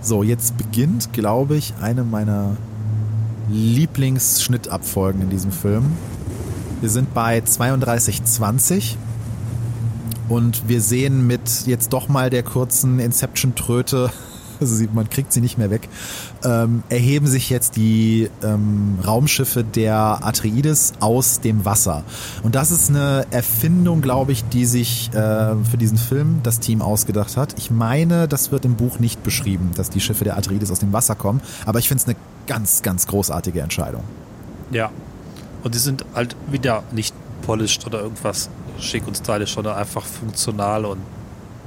So, 0.02 0.24
jetzt 0.24 0.58
beginnt, 0.58 1.14
glaube 1.14 1.56
ich, 1.56 1.74
eine 1.82 2.04
meiner 2.04 2.58
Lieblingsschnittabfolgen 3.50 5.22
in 5.22 5.30
diesem 5.30 5.52
Film. 5.52 5.86
Wir 6.82 6.90
sind 6.90 7.14
bei 7.14 7.38
32,20 7.38 8.96
und 10.30 10.68
wir 10.68 10.82
sehen 10.82 11.28
mit 11.28 11.68
jetzt 11.68 11.94
doch 11.94 12.08
mal 12.08 12.32
der 12.32 12.42
kurzen 12.42 12.98
Inception-Tröte, 12.98 14.10
also 14.60 14.84
man 14.92 15.08
kriegt 15.08 15.32
sie 15.32 15.42
nicht 15.42 15.60
mehr 15.60 15.70
weg, 15.70 15.90
ähm, 16.44 16.82
erheben 16.90 17.28
sich 17.28 17.52
jetzt 17.52 17.76
die 17.76 18.32
ähm, 18.42 18.98
Raumschiffe 19.06 19.64
der 19.64 20.26
Atreides 20.26 20.94
aus 21.02 21.40
dem 21.40 21.66
Wasser. 21.66 22.04
Und 22.42 22.56
das 22.56 22.72
ist 22.72 22.90
eine 22.90 23.28
Erfindung, 23.30 24.02
glaube 24.02 24.32
ich, 24.32 24.44
die 24.46 24.66
sich 24.66 25.12
äh, 25.14 25.54
für 25.64 25.78
diesen 25.78 26.00
Film 26.00 26.40
das 26.42 26.60
Team 26.60 26.82
ausgedacht 26.82 27.38
hat. 27.38 27.60
Ich 27.60 27.70
meine, 27.70 28.28
das 28.28 28.52
wird 28.52 28.66
im 28.66 28.74
Buch 28.74 28.98
nicht 28.98 29.22
beschrieben, 29.22 29.70
dass 29.76 29.92
die 29.92 30.00
Schiffe 30.00 30.24
der 30.24 30.36
Atreides 30.36 30.72
aus 30.72 30.80
dem 30.80 30.94
Wasser 30.94 31.14
kommen, 31.14 31.42
aber 31.68 31.78
ich 31.78 31.88
finde 31.88 32.02
es 32.02 32.08
eine 32.08 32.18
ganz, 32.48 32.82
ganz 32.82 33.06
großartige 33.06 33.62
Entscheidung. 33.62 34.04
Ja. 34.72 34.90
Und 35.64 35.76
die 35.76 35.80
sind 35.80 36.06
halt 36.16 36.36
wieder 36.50 36.84
nicht 36.92 37.14
polished 37.42 37.86
oder 37.86 38.02
irgendwas 38.02 38.50
schick 38.80 39.08
und 39.08 39.18
stylisch, 39.18 39.54
sondern 39.54 39.78
einfach 39.78 40.04
funktional 40.04 40.86
und 40.86 41.00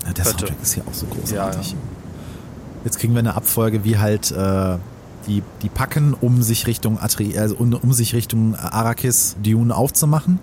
Ja, 0.07 0.13
der 0.13 0.25
Könnte. 0.25 0.39
Soundtrack 0.47 0.63
ist 0.63 0.75
hier 0.75 0.85
auch 0.89 0.95
so 0.95 1.07
großartig. 1.07 1.71
Ja, 1.71 1.77
ja. 1.77 1.79
Jetzt 2.85 2.99
kriegen 2.99 3.15
wir 3.15 3.21
eine 3.21 3.35
Abfolge, 3.35 3.85
wie 3.85 3.99
halt 3.99 4.31
äh, 4.31 4.77
die, 5.27 5.43
die 5.63 5.69
packen, 5.69 6.15
um 6.15 6.43
sich 6.43 6.67
Richtung 6.67 6.99
Atri, 7.01 7.39
also 7.39 7.57
um, 7.57 7.73
um 7.73 7.93
sich 7.93 8.15
Richtung 8.15 8.55
Arrakis 8.57 9.37
Dune 9.43 9.75
aufzumachen. 9.75 10.39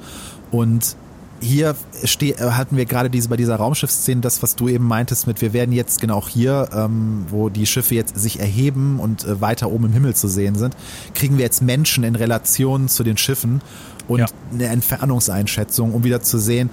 Und 0.49 0.95
hier 1.41 1.75
steh, 2.03 2.31
äh, 2.31 2.51
hatten 2.51 2.77
wir 2.77 2.85
gerade 2.85 3.09
diese 3.09 3.27
bei 3.27 3.35
dieser 3.37 3.55
Raumschiffsszene, 3.55 4.21
das, 4.21 4.41
was 4.43 4.55
du 4.55 4.69
eben 4.69 4.85
meintest, 4.85 5.27
mit 5.27 5.41
wir 5.41 5.53
werden 5.53 5.71
jetzt 5.73 5.99
genau 5.99 6.25
hier, 6.27 6.69
ähm, 6.73 7.25
wo 7.29 7.49
die 7.49 7.65
Schiffe 7.65 7.95
jetzt 7.95 8.15
sich 8.17 8.39
erheben 8.39 8.99
und 8.99 9.25
äh, 9.25 9.41
weiter 9.41 9.71
oben 9.71 9.85
im 9.85 9.93
Himmel 9.93 10.15
zu 10.15 10.27
sehen 10.27 10.55
sind, 10.55 10.75
kriegen 11.13 11.37
wir 11.37 11.43
jetzt 11.43 11.61
Menschen 11.61 12.03
in 12.03 12.15
Relation 12.15 12.87
zu 12.87 13.03
den 13.03 13.17
Schiffen 13.17 13.61
und 14.07 14.19
Ja. 14.19 14.27
eine 14.53 14.67
Entfernungseinschätzung, 14.67 15.93
um 15.93 16.03
wieder 16.03 16.21
zu 16.21 16.37
sehen, 16.37 16.69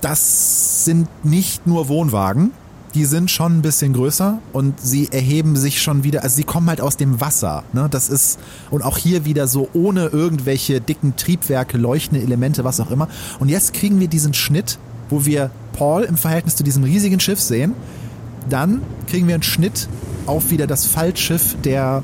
das 0.00 0.84
sind 0.84 1.08
nicht 1.24 1.66
nur 1.66 1.88
Wohnwagen, 1.88 2.52
die 2.94 3.04
sind 3.04 3.30
schon 3.30 3.58
ein 3.58 3.62
bisschen 3.62 3.92
größer 3.92 4.38
und 4.52 4.80
sie 4.80 5.08
erheben 5.10 5.56
sich 5.56 5.82
schon 5.82 6.04
wieder, 6.04 6.22
also 6.22 6.36
sie 6.36 6.44
kommen 6.44 6.68
halt 6.68 6.80
aus 6.80 6.96
dem 6.96 7.20
Wasser, 7.20 7.64
ne? 7.72 7.88
Das 7.90 8.08
ist 8.08 8.38
und 8.70 8.82
auch 8.82 8.98
hier 8.98 9.24
wieder 9.24 9.48
so 9.48 9.68
ohne 9.72 10.06
irgendwelche 10.06 10.80
dicken 10.80 11.16
Triebwerke, 11.16 11.76
leuchtende 11.76 12.22
Elemente, 12.22 12.62
was 12.62 12.80
auch 12.80 12.90
immer. 12.90 13.08
Und 13.40 13.48
jetzt 13.48 13.74
kriegen 13.74 13.98
wir 13.98 14.08
diesen 14.08 14.32
Schnitt, 14.32 14.78
wo 15.10 15.24
wir 15.24 15.50
Paul 15.72 16.04
im 16.04 16.16
Verhältnis 16.16 16.56
zu 16.56 16.62
diesem 16.62 16.84
riesigen 16.84 17.18
Schiff 17.18 17.40
sehen. 17.40 17.74
Dann 18.48 18.82
kriegen 19.08 19.26
wir 19.26 19.34
einen 19.34 19.42
Schnitt 19.42 19.88
auf 20.26 20.50
wieder 20.50 20.66
das 20.66 20.86
Faltschiff 20.86 21.56
der 21.64 22.02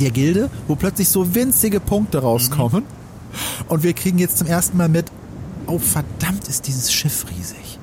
der 0.00 0.10
Gilde, 0.10 0.50
wo 0.66 0.74
plötzlich 0.74 1.08
so 1.08 1.34
winzige 1.34 1.80
Punkte 1.80 2.18
rauskommen. 2.18 2.84
Und 3.68 3.82
wir 3.82 3.92
kriegen 3.92 4.18
jetzt 4.18 4.38
zum 4.38 4.46
ersten 4.46 4.76
Mal 4.76 4.88
mit, 4.88 5.06
oh 5.66 5.78
verdammt 5.78 6.48
ist 6.48 6.66
dieses 6.66 6.92
Schiff 6.92 7.26
riesig. 7.30 7.73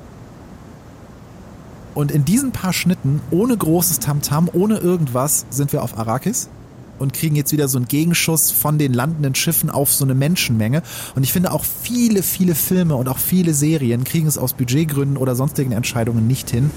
Und 1.94 2.12
in 2.12 2.26
diesen 2.26 2.52
paar 2.52 2.74
Schnitten, 2.74 3.22
ohne 3.32 3.56
großes 3.56 4.00
Tamtam, 4.00 4.50
ohne 4.54 4.78
irgendwas, 4.78 5.46
sind 5.50 5.74
wir 5.74 5.84
auf 5.84 5.98
Arrakis 5.98 6.50
und 7.02 7.14
kriegen 7.14 7.36
jetzt 7.36 7.52
wieder 7.52 7.68
so 7.68 7.78
einen 7.80 7.88
Gegenschuss 7.88 8.52
von 8.52 8.78
den 8.78 8.94
landenden 8.94 9.34
Schiffen 9.36 9.70
auf 9.70 9.92
so 9.92 10.06
eine 10.06 10.14
Menschenmenge. 10.14 10.84
Und 11.16 11.24
ich 11.24 11.34
finde 11.34 11.52
auch 11.52 11.66
viele, 11.66 12.22
viele 12.22 12.54
Filme 12.56 12.96
und 12.96 13.10
auch 13.10 13.18
viele 13.18 13.54
Serien 13.54 14.04
kriegen 14.04 14.28
es 14.28 14.38
aus 14.38 14.54
Budgetgründen 14.54 15.18
oder 15.18 15.36
sonstigen 15.36 15.72
Entscheidungen 15.72 16.28
nicht 16.28 16.52
hin, 16.52 16.70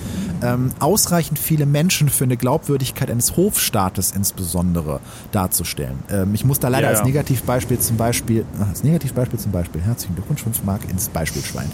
ähm, 0.42 0.70
ausreichend 0.78 1.38
viele 1.38 1.66
Menschen 1.66 2.08
für 2.08 2.24
eine 2.24 2.36
Glaubwürdigkeit 2.38 3.10
eines 3.10 3.36
Hofstaates 3.36 4.12
insbesondere 4.12 5.00
darzustellen. 5.30 5.98
Ähm, 6.10 6.34
ich 6.34 6.44
muss 6.44 6.58
da 6.58 6.68
leider 6.68 6.84
Ja, 6.84 6.90
als 6.90 7.00
ja. 7.00 7.04
Negativbeispiel 7.04 7.78
zum 7.78 7.98
Beispiel, 7.98 8.46
ach, 8.60 8.68
als 8.70 8.82
Negativbeispiel 8.82 9.38
zum 9.38 9.52
Beispiel, 9.52 9.82
herzlichen 9.82 10.14
Glückwunsch, 10.14 10.42
5 10.42 10.64
Mark 10.64 10.88
ins 10.90 11.08
Beispielschwein. 11.08 11.70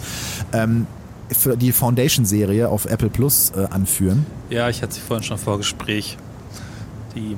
Ähm, 0.51 0.87
für 1.31 1.55
die 1.57 1.71
Foundation-Serie 1.71 2.69
auf 2.69 2.85
Apple 2.85 3.09
Plus 3.09 3.51
äh, 3.55 3.65
anführen. 3.69 4.25
Ja, 4.49 4.69
ich 4.69 4.81
hatte 4.81 4.93
sie 4.93 5.01
vorhin 5.01 5.23
schon 5.23 5.37
vor 5.37 5.57
Gespräch. 5.57 6.17
Die, 7.15 7.35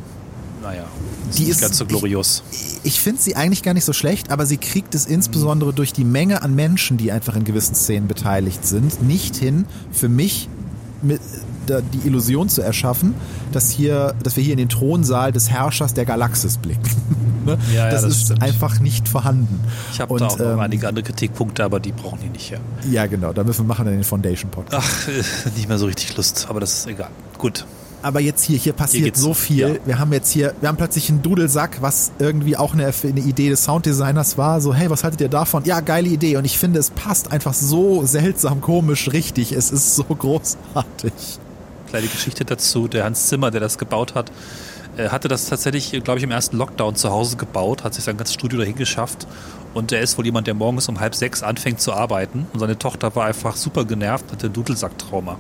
naja, 0.62 0.86
ist 1.30 1.38
Die 1.40 1.44
nicht 1.44 1.52
ist- 1.52 1.62
ganz 1.62 1.78
so 1.78 1.86
glorios. 1.86 2.44
Ich 2.84 3.00
finde 3.00 3.22
sie 3.22 3.36
eigentlich 3.36 3.64
gar 3.64 3.74
nicht 3.74 3.86
so 3.86 3.94
schlecht, 3.94 4.30
aber 4.32 4.46
sie 4.46 4.58
kriegt 4.58 4.94
es 4.96 5.06
insbesondere 5.06 5.74
durch 5.74 5.94
die 5.94 6.04
Menge 6.04 6.42
an 6.42 6.54
Menschen, 6.56 6.98
die 6.98 7.12
einfach 7.12 7.36
in 7.36 7.44
gewissen 7.44 7.76
Szenen 7.76 8.08
beteiligt 8.08 8.66
sind, 8.66 9.02
nicht 9.02 9.36
hin, 9.36 9.66
für 9.92 10.10
mich 10.10 10.50
mit, 11.02 11.20
die 11.68 12.08
Illusion 12.08 12.50
zu 12.50 12.62
erschaffen, 12.62 13.14
dass 13.52 13.70
hier, 13.70 14.14
dass 14.24 14.36
wir 14.36 14.44
hier 14.44 14.54
in 14.54 14.58
den 14.60 14.70
Thronsaal 14.70 15.32
des 15.32 15.50
Herrschers 15.50 15.94
der 15.94 16.06
Galaxis 16.06 16.58
blicken. 16.58 16.84
ne? 17.46 17.58
Ja, 17.74 17.86
ja, 17.86 17.90
das, 17.92 18.02
das 18.04 18.12
ist 18.16 18.24
stimmt. 18.26 18.44
einfach 18.44 18.80
nicht 18.80 19.08
vorhanden. 19.08 19.60
Ich 19.92 20.00
habe 20.00 20.18
da 20.18 20.28
auch 20.28 20.38
noch 20.40 20.46
ähm, 20.46 20.60
einige 20.60 20.88
andere 20.88 21.04
Kritikpunkte, 21.04 21.64
aber 21.64 21.80
die 21.80 21.92
brauchen 21.92 22.20
die 22.24 22.30
nicht 22.30 22.52
her. 22.52 22.60
Ja, 22.90 23.06
genau, 23.08 23.34
da 23.34 23.44
müssen 23.44 23.62
wir 23.66 23.68
machen 23.68 23.86
dann 23.86 23.94
den 23.96 24.04
Foundation 24.04 24.52
Podcast. 24.52 24.88
Ach, 24.88 25.08
nicht 25.56 25.68
mehr 25.68 25.78
so 25.78 25.86
richtig 25.86 26.16
Lust, 26.18 26.48
aber 26.50 26.60
das 26.60 26.74
ist 26.80 26.88
egal. 26.88 27.10
Gut. 27.38 27.66
Aber 28.06 28.20
jetzt 28.20 28.44
hier, 28.44 28.58
hier 28.58 28.74
passiert 28.74 29.06
geht's- 29.06 29.22
so 29.22 29.34
viel. 29.34 29.60
ja. 29.60 29.76
Wir 29.86 29.98
haben 29.98 30.12
jetzt 30.12 30.30
hier, 30.30 30.54
wir 30.60 30.68
haben 30.68 30.76
plötzlich 30.76 31.10
einen 31.10 31.22
Dudelsack, 31.22 31.78
was 31.82 32.12
irgendwie 32.20 32.58
auch 32.58 32.74
eine, 32.74 32.88
eine 33.02 33.20
Idee 33.22 33.48
des 33.48 33.64
Sounddesigners 33.64 34.38
war. 34.38 34.60
So, 34.60 34.74
hey, 34.74 34.90
was 34.90 35.06
haltet 35.06 35.22
ihr 35.22 35.30
davon? 35.30 35.64
Ja, 35.64 35.80
geile 35.80 36.10
Idee. 36.10 36.36
Und 36.36 36.44
ich 36.44 36.58
finde, 36.58 36.80
es 36.80 36.90
passt 36.90 37.32
einfach 37.32 37.54
so 37.54 38.06
seltsam, 38.06 38.60
komisch, 38.60 39.10
richtig. 39.14 39.54
Es 39.54 39.72
ist 39.72 39.96
so 39.96 40.04
großartig. 40.74 41.14
Kleine 41.94 42.08
Geschichte 42.08 42.44
dazu. 42.44 42.88
Der 42.88 43.04
Hans 43.04 43.28
Zimmer, 43.28 43.52
der 43.52 43.62
das 43.62 43.78
gebaut 43.78 44.16
hat, 44.16 44.32
äh, 44.98 45.10
hatte 45.10 45.28
das 45.28 45.46
tatsächlich, 45.46 45.92
glaube 46.04 46.18
ich, 46.18 46.24
im 46.24 46.32
ersten 46.32 46.58
Lockdown 46.58 46.96
zu 46.96 47.12
Hause 47.12 47.38
gebaut, 47.38 47.84
hat 47.84 47.94
sich 47.94 48.04
sein 48.04 48.18
ganzes 48.18 48.34
Studio 48.34 48.58
dahin 48.58 48.74
geschafft. 48.74 49.28
Und 49.76 49.92
er 49.92 50.02
ist 50.02 50.18
wohl 50.18 50.26
jemand, 50.26 50.48
der 50.48 50.56
morgens 50.56 50.90
um 50.90 51.00
halb 51.00 51.14
sechs 51.14 51.44
anfängt 51.44 51.82
zu 51.82 51.94
arbeiten. 51.94 52.48
Und 52.52 52.60
seine 52.60 52.80
Tochter 52.80 53.16
war 53.16 53.26
einfach 53.28 53.56
super 53.56 53.86
genervt, 53.86 54.32
hatte 54.32 54.50
Dudelsacktrauma. 54.50 55.38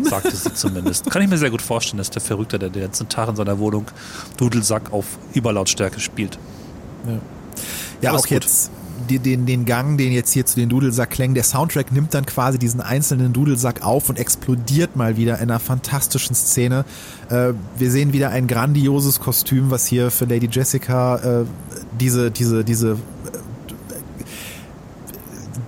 Sagte 0.00 0.36
sie 0.36 0.54
zumindest. 0.54 1.10
Kann 1.10 1.22
ich 1.22 1.28
mir 1.28 1.38
sehr 1.38 1.50
gut 1.50 1.60
vorstellen, 1.60 1.98
dass 1.98 2.10
der 2.10 2.22
Verrückte, 2.22 2.60
der 2.60 2.70
den 2.70 2.82
ganzen 2.82 3.08
Tag 3.08 3.28
in 3.28 3.34
seiner 3.34 3.58
Wohnung 3.58 3.86
Dudelsack 4.36 4.92
auf 4.92 5.18
Überlautstärke 5.34 5.98
spielt. 5.98 6.38
Ja, 8.00 8.10
Aber 8.10 8.20
auch 8.20 8.26
jetzt 8.28 8.70
den, 9.18 9.46
den 9.46 9.64
Gang, 9.64 9.98
den 9.98 10.12
jetzt 10.12 10.32
hier 10.32 10.46
zu 10.46 10.56
den 10.56 10.68
Dudelsack-Klängen, 10.68 11.34
der 11.34 11.44
Soundtrack 11.44 11.92
nimmt 11.92 12.14
dann 12.14 12.26
quasi 12.26 12.58
diesen 12.58 12.80
einzelnen 12.80 13.32
Dudelsack 13.32 13.82
auf 13.82 14.08
und 14.08 14.18
explodiert 14.18 14.96
mal 14.96 15.16
wieder 15.16 15.36
in 15.36 15.50
einer 15.50 15.58
fantastischen 15.58 16.34
Szene. 16.34 16.84
Äh, 17.28 17.54
wir 17.76 17.90
sehen 17.90 18.12
wieder 18.12 18.30
ein 18.30 18.46
grandioses 18.46 19.20
Kostüm, 19.20 19.70
was 19.70 19.86
hier 19.86 20.10
für 20.10 20.26
Lady 20.26 20.48
Jessica 20.50 21.16
äh, 21.16 21.44
diese, 21.98 22.30
diese, 22.30 22.64
diese 22.64 22.96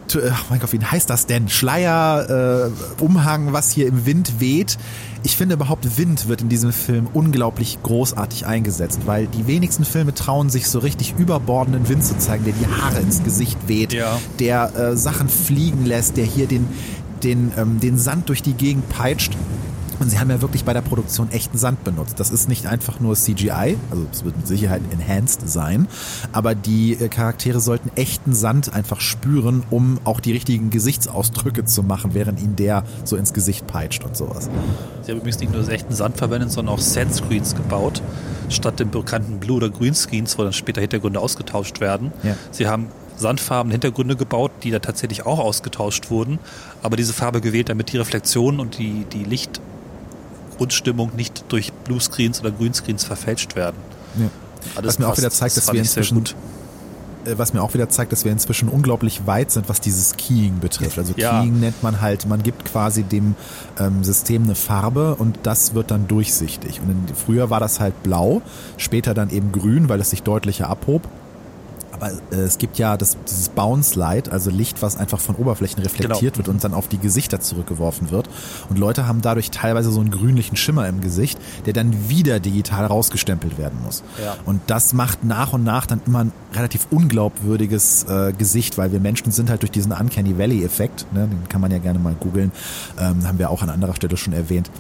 t- 0.09 0.19
äh, 0.19 0.31
oh 0.31 0.45
mein 0.51 0.61
Gott, 0.61 0.73
wie 0.73 0.79
heißt 0.79 1.11
das 1.11 1.27
denn? 1.27 1.49
Schleier, 1.49 2.71
äh, 2.99 3.03
Umhang, 3.03 3.53
was 3.53 3.71
hier 3.71 3.87
im 3.87 4.07
Wind 4.07 4.41
weht. 4.41 4.79
Ich 5.25 5.37
finde 5.37 5.55
überhaupt 5.55 5.99
Wind 5.99 6.27
wird 6.27 6.43
in 6.43 6.49
diesem 6.49 6.73
Film 6.73 7.07
unglaublich 7.13 7.79
großartig 7.83 8.45
eingesetzt, 8.45 9.01
weil 9.07 9.29
die 9.29 9.47
wenigsten 9.47 9.85
Filme 9.85 10.15
trauen 10.15 10.51
sich 10.51 10.67
so 10.69 10.81
richtig 10.81 11.15
überbordenden 11.17 11.89
Wind 11.89 12.05
zu 12.05 12.19
zeigen, 12.19 12.45
der 12.45 12.55
die 12.55 12.67
Haare 12.67 12.99
ins 13.01 13.23
Gesicht 13.23 13.57
weht, 13.69 13.93
Ja. 13.93 14.19
der 14.41 14.75
äh, 14.75 14.97
Sachen 14.97 15.29
fliegen 15.29 15.85
lässt, 15.87 16.17
der 16.17 16.25
hier 16.25 16.47
den, 16.49 16.67
den, 17.23 17.53
ähm, 17.57 17.79
den 17.79 17.99
Sand 17.99 18.29
durch 18.31 18.43
die 18.43 18.55
Gegend 18.55 18.89
peitscht. 18.89 19.37
Und 20.03 20.11
sie 20.11 20.19
haben 20.19 20.31
ja 20.31 20.43
wirklich 20.43 20.65
bei 20.65 20.73
der 20.73 20.81
Produktion 20.81 21.31
echten 21.31 21.57
Sand 21.57 21.85
benutzt. 21.85 22.19
Das 22.19 22.33
ist 22.33 22.49
nicht 22.49 22.67
einfach 22.67 22.99
nur 22.99 23.15
CGI, 23.15 23.77
also 23.89 24.05
es 24.11 24.25
wird 24.25 24.37
mit 24.37 24.49
Sicherheit 24.49 24.83
enhanced 24.91 25.49
sein, 25.49 25.87
aber 26.33 26.57
die 26.57 26.95
äh, 26.95 27.07
Charaktere 27.09 27.61
sollten 27.61 27.89
echten 27.95 28.33
Sand 28.33 28.75
einfach 28.75 29.01
spüren, 29.01 29.63
um 29.71 30.01
auch 30.03 30.19
die 30.19 30.33
richtigen 30.33 30.71
Gesichtsausdrücke 30.71 31.67
zu 31.67 31.85
machen, 31.85 32.15
während 32.15 32.43
ihnen 32.43 32.57
der 32.57 32.83
so 33.05 33.15
ins 33.15 33.33
Gesicht 33.33 33.69
peitscht 33.69 34.03
und 34.03 34.17
sowas. 34.17 34.51
Sie 35.03 35.13
haben 35.13 35.19
übrigens 35.19 35.39
nicht 35.39 35.53
nur 35.53 35.69
echten 35.69 35.95
Sand 35.95 36.17
verwendet, 36.17 36.51
sondern 36.51 36.75
auch 36.75 36.81
Set-Screens 36.81 37.55
gebaut, 37.55 38.03
statt 38.49 38.81
den 38.81 38.91
bekannten 38.91 39.39
Blue- 39.39 39.59
oder 39.59 39.71
Green-Screens, 39.71 40.37
wo 40.37 40.43
dann 40.43 40.53
später 40.53 40.81
Hintergründe 40.81 41.21
ausgetauscht 41.21 41.79
werden. 41.79 42.11
Ja. 42.25 42.35
Sie 42.51 42.67
haben 42.67 42.89
sandfarbene 43.15 43.73
Hintergründe 43.73 44.17
gebaut, 44.17 44.51
die 44.65 44.73
da 44.73 44.81
tatsächlich 44.81 45.25
auch 45.27 45.39
ausgetauscht 45.39 46.11
wurden, 46.11 46.41
aber 46.83 46.97
diese 46.97 47.13
Farbe 47.13 47.41
gewählt, 47.41 47.69
damit 47.69 47.93
die 47.93 47.99
Reflexion 47.99 48.59
und 48.59 48.79
die, 48.79 49.07
die 49.13 49.23
Lichtgrundstimmung 50.53 51.13
nicht 51.17 51.45
durch 51.49 51.73
Bluescreens 51.73 52.41
oder 52.41 52.51
Greenscreens 52.51 53.05
verfälscht 53.05 53.57
werden. 53.57 53.77
Ja. 54.19 54.29
Alles 54.77 54.89
Was 54.89 54.99
mir 54.99 55.09
auch 55.09 55.17
wieder 55.17 55.31
zeigt, 55.31 55.57
dass 55.57 55.73
wir 55.73 55.81
inzwischen. 55.81 56.25
Äh, 57.25 57.39
was 57.39 57.53
mir 57.55 57.63
auch 57.63 57.73
wieder 57.73 57.89
zeigt, 57.89 58.11
dass 58.11 58.25
wir 58.25 58.33
inzwischen 58.33 58.69
unglaublich 58.69 59.27
weit 59.27 59.53
sind, 59.53 59.69
was 59.69 59.81
dieses 59.81 60.17
Keying 60.17 60.59
betrifft. 60.59 60.99
Also 60.99 61.15
Ja. 61.17 61.41
Keying 61.41 61.61
nennt 61.61 61.83
man 61.83 62.01
halt, 62.01 62.27
man 62.27 62.43
gibt 62.43 62.65
quasi 62.65 63.05
dem 63.05 63.37
ähm, 63.79 64.03
System 64.03 64.43
eine 64.45 64.57
Farbe 64.57 65.15
und 65.15 65.39
das 65.45 65.75
wird 65.75 65.91
dann 65.93 66.09
durchsichtig. 66.09 66.81
Und 66.81 66.91
in, 66.91 67.15
früher 67.15 67.49
war 67.49 67.61
das 67.61 67.79
halt 67.81 68.03
blau, 68.03 68.43
später 68.77 69.15
dann 69.15 69.31
eben 69.31 69.53
grün, 69.53 69.89
weil 69.89 70.01
es 70.01 70.11
sich 70.11 70.23
deutlicher 70.23 70.69
abhob. 70.69 71.03
Aber 72.03 72.13
äh, 72.33 72.37
es 72.37 72.59
gibt 72.59 72.79
ja 72.79 72.97
das, 72.97 73.17
dieses 73.29 73.49
Bounce 73.49 73.99
Light, 73.99 74.29
also 74.29 74.51
Licht, 74.51 74.83
was 74.83 74.97
einfach 74.97 75.21
von 75.21 75.37
Oberflächen 75.37 75.83
reflektiert 75.83 76.35
Genau. 76.35 76.37
wird 76.37 76.49
und 76.49 76.65
dann 76.65 76.75
auf 76.75 76.89
die 76.89 76.99
Gesichter 76.99 77.41
zurückgeworfen 77.41 78.11
wird. 78.11 78.29
Und 78.69 78.79
Leute 78.79 79.07
haben 79.07 79.23
dadurch 79.23 79.51
teilweise 79.51 79.93
so 79.93 80.01
einen 80.01 80.11
grünlichen 80.11 80.57
Schimmer 80.57 80.89
im 80.89 81.01
Gesicht, 81.01 81.39
der 81.65 81.73
dann 81.73 82.09
wieder 82.09 82.41
digital 82.41 82.87
rausgestempelt 82.87 83.57
werden 83.57 83.79
muss. 83.85 84.03
Ja. 84.23 84.37
Und 84.45 84.61
das 84.67 84.93
macht 84.95 85.25
nach 85.25 85.53
und 85.53 85.63
nach 85.63 85.87
dann 85.87 86.01
immer 86.07 86.25
ein 86.25 86.33
relativ 86.55 86.89
unglaubwürdiges 86.91 88.05
äh, 88.09 88.33
Gesicht, 88.33 88.79
weil 88.79 88.93
wir 88.93 89.01
Menschen 89.01 89.31
sind 89.31 89.49
halt 89.49 89.63
durch 89.63 89.71
diesen 89.71 89.93
Uncanny 89.93 90.37
Valley-Effekt, 90.39 91.07
ne, 91.13 91.29
den 91.29 91.49
kann 91.49 91.61
man 91.61 91.71
ja 91.71 91.79
gerne 91.79 91.99
mal 91.99 92.15
googeln, 92.19 92.51
ähm, 92.99 93.27
haben 93.27 93.39
wir 93.39 93.51
auch 93.51 93.63
an 93.63 93.71
anderer 93.71 93.95
Stelle 93.95 94.17
schon 94.17 94.33
erwähnt, 94.33 94.71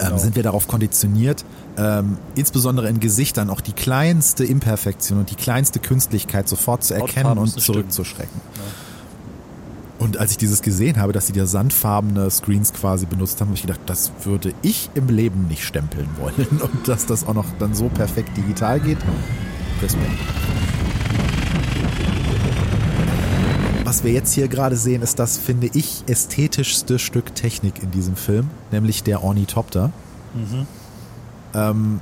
ähm, 0.00 0.06
Genau. 0.08 0.18
sind 0.18 0.36
wir 0.36 0.42
darauf 0.42 0.68
konditioniert, 0.68 1.44
ähm, 1.76 2.18
insbesondere 2.34 2.88
in 2.88 3.00
Gesichtern 3.00 3.50
auch 3.50 3.60
die 3.60 3.72
kleinste 3.72 4.44
Imperfektion 4.44 5.18
und 5.18 5.30
die 5.30 5.34
kleinste 5.36 5.78
Künstlichkeit 5.78 6.48
sofort 6.48 6.84
zu 6.84 6.94
erkennen 6.94 7.38
und 7.38 7.48
zurückzuschrecken. 7.60 8.40
Und 9.98 10.18
als 10.18 10.32
ich 10.32 10.38
dieses 10.38 10.60
gesehen 10.60 11.00
habe, 11.00 11.12
dass 11.12 11.28
sie 11.28 11.32
da 11.32 11.46
sandfarbene 11.46 12.28
Screens 12.30 12.72
quasi 12.72 13.06
benutzt 13.06 13.40
haben, 13.40 13.48
habe 13.48 13.56
ich 13.56 13.62
gedacht, 13.62 13.80
das 13.86 14.10
würde 14.24 14.52
ich 14.62 14.90
im 14.94 15.08
Leben 15.08 15.46
nicht 15.48 15.64
stempeln 15.64 16.08
wollen. 16.18 16.46
Und 16.60 16.88
dass 16.88 17.06
das 17.06 17.26
auch 17.26 17.34
noch 17.34 17.46
dann 17.58 17.74
so 17.74 17.88
perfekt 17.88 18.36
digital 18.36 18.80
geht, 18.80 18.98
Respekt. 19.80 20.10
Was 23.94 24.02
wir 24.02 24.10
jetzt 24.10 24.32
hier 24.32 24.48
gerade 24.48 24.74
sehen, 24.74 25.02
ist 25.02 25.20
das, 25.20 25.38
finde 25.38 25.68
ich, 25.72 26.02
ästhetischste 26.08 26.98
Stück 26.98 27.32
Technik 27.36 27.80
in 27.80 27.92
diesem 27.92 28.16
Film, 28.16 28.50
nämlich 28.72 29.04
der 29.04 29.22
Ornithopter. 29.22 29.92
Ähm, 31.54 32.00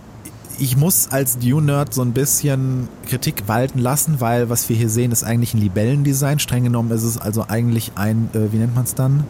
ich 0.59 0.79
muss 0.79 1.09
als 1.11 1.39
Dune-Nerd 1.39 1.93
so 1.93 2.01
ein 2.01 2.15
bisschen 2.15 2.89
Kritik 3.07 3.43
walten 3.47 3.79
lassen, 3.79 4.23
weil 4.23 4.49
was 4.49 4.71
wir 4.71 4.77
hier 4.77 4.89
sehen, 4.89 5.13
ist 5.13 5.23
eigentlich 5.23 5.53
ein 5.53 5.61
Libellendesign. 5.61 6.39
Streng 6.39 6.65
genommen 6.65 6.91
ist 6.93 7.03
es 7.03 7.19
also 7.19 7.45
eigentlich 7.47 7.93
ein, 7.95 8.31
äh, 8.33 8.51
wie 8.55 8.57
nennt 8.57 8.75
man 8.75 8.85
es 8.85 8.95
dann? 8.95 9.25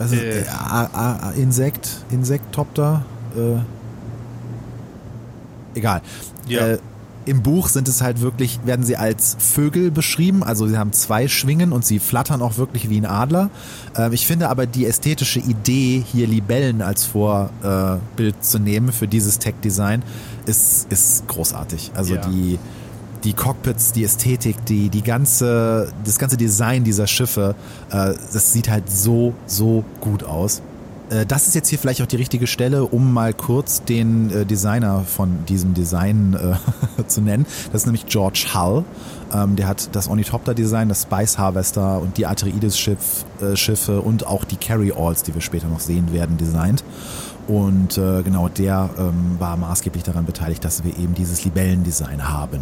Also, 0.00 0.16
Äh. 0.16 0.40
äh, 0.40 1.40
Insekt, 1.40 2.04
Insektopter, 2.10 3.04
äh, 3.36 3.60
egal. 5.78 6.02
Ja. 6.48 6.78
Im 7.28 7.42
Buch 7.42 7.68
sind 7.68 7.88
es 7.88 8.00
halt 8.00 8.20
wirklich, 8.20 8.58
werden 8.64 8.84
sie 8.84 8.96
als 8.96 9.36
Vögel 9.38 9.90
beschrieben, 9.90 10.42
also 10.42 10.66
sie 10.66 10.78
haben 10.78 10.92
zwei 10.92 11.28
Schwingen 11.28 11.72
und 11.72 11.84
sie 11.84 11.98
flattern 11.98 12.40
auch 12.40 12.56
wirklich 12.56 12.88
wie 12.88 12.98
ein 12.98 13.04
Adler. 13.06 13.50
Ähm, 13.96 14.12
ich 14.14 14.26
finde 14.26 14.48
aber 14.48 14.66
die 14.66 14.86
ästhetische 14.86 15.38
Idee, 15.40 16.02
hier 16.10 16.26
Libellen 16.26 16.80
als 16.80 17.04
Vorbild 17.04 18.42
zu 18.42 18.58
nehmen 18.58 18.92
für 18.92 19.06
dieses 19.06 19.38
Tech-Design, 19.38 20.02
ist, 20.46 20.90
ist 20.90 21.28
großartig. 21.28 21.92
Also 21.94 22.14
Ja. 22.14 22.22
die, 22.22 22.58
die 23.24 23.32
Cockpits, 23.34 23.92
die 23.92 24.04
Ästhetik, 24.04 24.64
die, 24.64 24.88
die 24.88 25.02
ganze, 25.02 25.92
das 26.04 26.18
ganze 26.18 26.36
Design 26.36 26.84
dieser 26.84 27.06
Schiffe, 27.06 27.54
äh, 27.90 28.14
das 28.32 28.52
sieht 28.52 28.70
halt 28.70 28.90
so, 28.90 29.34
so 29.46 29.84
gut 30.00 30.24
aus. 30.24 30.62
Äh, 31.10 31.26
Das 31.26 31.46
ist 31.46 31.54
jetzt 31.54 31.68
hier 31.68 31.78
vielleicht 31.78 32.02
auch 32.02 32.06
die 32.06 32.16
richtige 32.16 32.46
Stelle, 32.46 32.84
um 32.84 33.12
mal 33.12 33.32
kurz 33.34 33.82
den 33.84 34.30
äh, 34.30 34.46
Designer 34.46 35.04
von 35.04 35.44
diesem 35.46 35.74
Design 35.74 36.34
äh, 36.34 37.02
zu 37.06 37.20
nennen. 37.20 37.46
Das 37.72 37.82
ist 37.82 37.86
nämlich 37.86 38.06
George 38.06 38.46
Hull. 38.54 38.84
Ähm, 39.32 39.56
der 39.56 39.68
hat 39.68 39.94
das 39.94 40.08
Ornithopter-Design, 40.08 40.88
das 40.88 41.02
Spice 41.02 41.38
Harvester 41.38 42.00
und 42.00 42.16
die 42.16 42.26
Atreides-Schiff, 42.26 43.88
äh, 43.88 43.92
und 43.92 44.26
auch 44.26 44.44
die 44.44 44.56
Carry-Alls, 44.56 45.22
die 45.22 45.34
wir 45.34 45.42
später 45.42 45.68
noch 45.68 45.80
sehen 45.80 46.12
werden, 46.12 46.36
designt. 46.36 46.84
Und 47.46 47.96
äh, 47.96 48.22
genau 48.22 48.48
der 48.48 48.90
ähm, 48.98 49.36
war 49.38 49.56
maßgeblich 49.56 50.02
daran 50.04 50.26
beteiligt, 50.26 50.64
dass 50.64 50.84
wir 50.84 50.98
eben 50.98 51.14
dieses 51.14 51.44
Libellendesign 51.44 52.28
haben. 52.28 52.60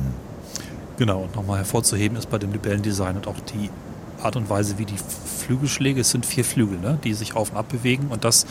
Genau, 0.97 1.23
und 1.23 1.35
nochmal 1.35 1.59
hervorzuheben 1.59 2.17
ist 2.17 2.31
bei 2.31 2.39
dem 2.39 2.53
Libellendesign 2.53 3.17
und 3.17 3.27
auch 3.27 3.39
die 3.53 3.69
Art 4.23 4.37
und 4.37 4.49
Weise, 4.51 4.79
wie 4.79 4.85
die 4.85 4.97
Flügelschläge, 4.97 6.01
es 6.01 6.11
sind 6.11 6.27
vier 6.27 6.45
Flügel, 6.45 6.79
ne, 6.79 6.99
die 7.05 7.15
sich 7.15 7.37
auf 7.37 7.51
und 7.51 7.57
ab 7.57 7.69
bewegen 7.69 8.09
und 8.11 8.25
das 8.25 8.47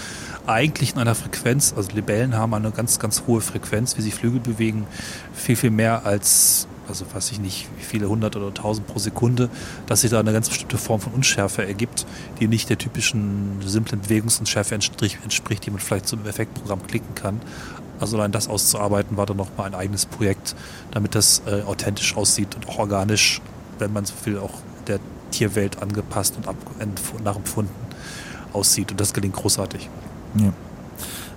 eigentlich 0.47 0.93
in 0.93 0.99
einer 0.99 1.15
Frequenz, 1.15 1.73
also 1.75 1.91
Libellen 1.91 2.35
haben 2.35 2.53
eine 2.53 2.71
ganz, 2.71 2.99
ganz 2.99 3.23
hohe 3.27 3.41
Frequenz, 3.41 3.97
wie 3.97 4.01
sie 4.01 4.11
Flügel 4.11 4.39
bewegen, 4.39 4.87
viel, 5.33 5.55
viel 5.55 5.71
mehr 5.71 6.05
als 6.05 6.67
also 6.87 7.05
weiß 7.11 7.31
ich 7.31 7.39
nicht, 7.39 7.67
wie 7.77 7.83
viele 7.83 8.07
hundert 8.07 8.35
oder 8.35 8.53
tausend 8.53 8.87
pro 8.87 8.99
Sekunde, 8.99 9.49
dass 9.87 10.01
sich 10.01 10.11
da 10.11 10.19
eine 10.19 10.33
ganz 10.33 10.49
bestimmte 10.49 10.77
Form 10.77 11.01
von 11.01 11.13
Unschärfe 11.13 11.65
ergibt, 11.65 12.05
die 12.39 12.47
nicht 12.47 12.69
der 12.69 12.77
typischen 12.77 13.61
simplen 13.65 14.01
Bewegungsunschärfe 14.01 14.75
entspricht, 14.75 15.65
die 15.65 15.71
man 15.71 15.79
vielleicht 15.79 16.07
zum 16.07 16.25
Effektprogramm 16.25 16.85
klicken 16.85 17.15
kann. 17.15 17.41
Also 17.99 18.17
allein 18.17 18.31
das 18.31 18.47
auszuarbeiten 18.47 19.17
war 19.17 19.25
dann 19.25 19.37
nochmal 19.37 19.67
ein 19.67 19.75
eigenes 19.75 20.05
Projekt, 20.05 20.55
damit 20.91 21.15
das 21.15 21.41
äh, 21.47 21.61
authentisch 21.63 22.15
aussieht 22.17 22.55
und 22.55 22.67
auch 22.67 22.77
organisch, 22.79 23.41
wenn 23.79 23.93
man 23.93 24.05
so 24.05 24.13
will, 24.25 24.37
auch 24.37 24.53
Tierwelt 25.35 25.81
angepasst 25.81 26.35
und 26.37 27.23
nachempfunden 27.23 27.75
aussieht. 28.53 28.91
Und 28.91 28.99
das 28.99 29.13
gelingt 29.13 29.35
großartig. 29.35 29.89
Ja. 30.39 30.53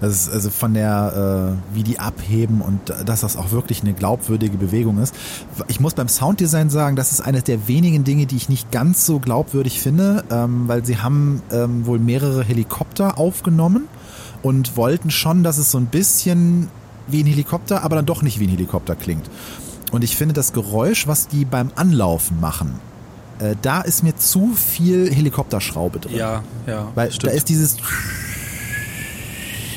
Also 0.01 0.51
von 0.51 0.75
der, 0.75 1.57
äh, 1.73 1.75
wie 1.77 1.83
die 1.83 1.99
abheben 1.99 2.61
und 2.61 2.95
dass 3.05 3.23
das 3.23 3.37
auch 3.37 3.51
wirklich 3.51 3.83
eine 3.83 3.95
glaubwürdige 3.95 4.57
Bewegung 4.57 4.99
ist. 4.99 5.13
Ich 5.67 5.81
muss 5.81 5.95
beim 5.95 6.07
Sounddesign 6.07 6.71
sagen, 6.71 6.95
das 6.95 7.11
ist 7.11 7.21
eines 7.21 7.43
der 7.43 7.67
wenigen 7.67 8.05
Dinge, 8.05 8.27
die 8.27 8.37
ich 8.37 8.49
nicht 8.49 8.71
ganz 8.71 9.05
so 9.05 9.19
glaubwürdig 9.19 9.81
finde, 9.81 10.23
ähm, 10.31 10.69
weil 10.69 10.85
sie 10.85 10.99
haben 10.99 11.43
ähm, 11.51 11.85
wohl 11.85 11.99
mehrere 11.99 12.45
Helikopter 12.45 13.19
aufgenommen 13.19 13.89
und 14.43 14.77
wollten 14.77 15.11
schon, 15.11 15.43
dass 15.43 15.59
es 15.59 15.73
so 15.73 15.79
ein 15.79 15.87
bisschen 15.87 16.69
wie 17.09 17.25
ein 17.25 17.27
Helikopter, 17.27 17.83
aber 17.83 17.97
dann 17.97 18.07
doch 18.07 18.23
nicht 18.23 18.39
wie 18.39 18.47
ein 18.47 18.51
Helikopter 18.51 18.95
klingt. 18.95 19.29
Und 19.91 20.05
ich 20.05 20.17
finde 20.17 20.35
das 20.35 20.53
Geräusch, 20.53 21.09
was 21.09 21.27
die 21.27 21.45
beim 21.45 21.73
Anlaufen 21.75 22.41
machen, 22.41 22.79
äh, 23.39 23.55
da 23.63 23.81
ist 23.81 24.03
mir 24.03 24.17
zu 24.17 24.55
viel 24.55 25.13
Helikopterschraube 25.13 26.01
drin. 26.01 26.17
Ja, 26.17 26.43
ja. 26.67 26.89
Weil 26.95 27.13
stimmt. 27.13 27.33
da 27.33 27.37
ist 27.37 27.49
dieses 27.49 27.77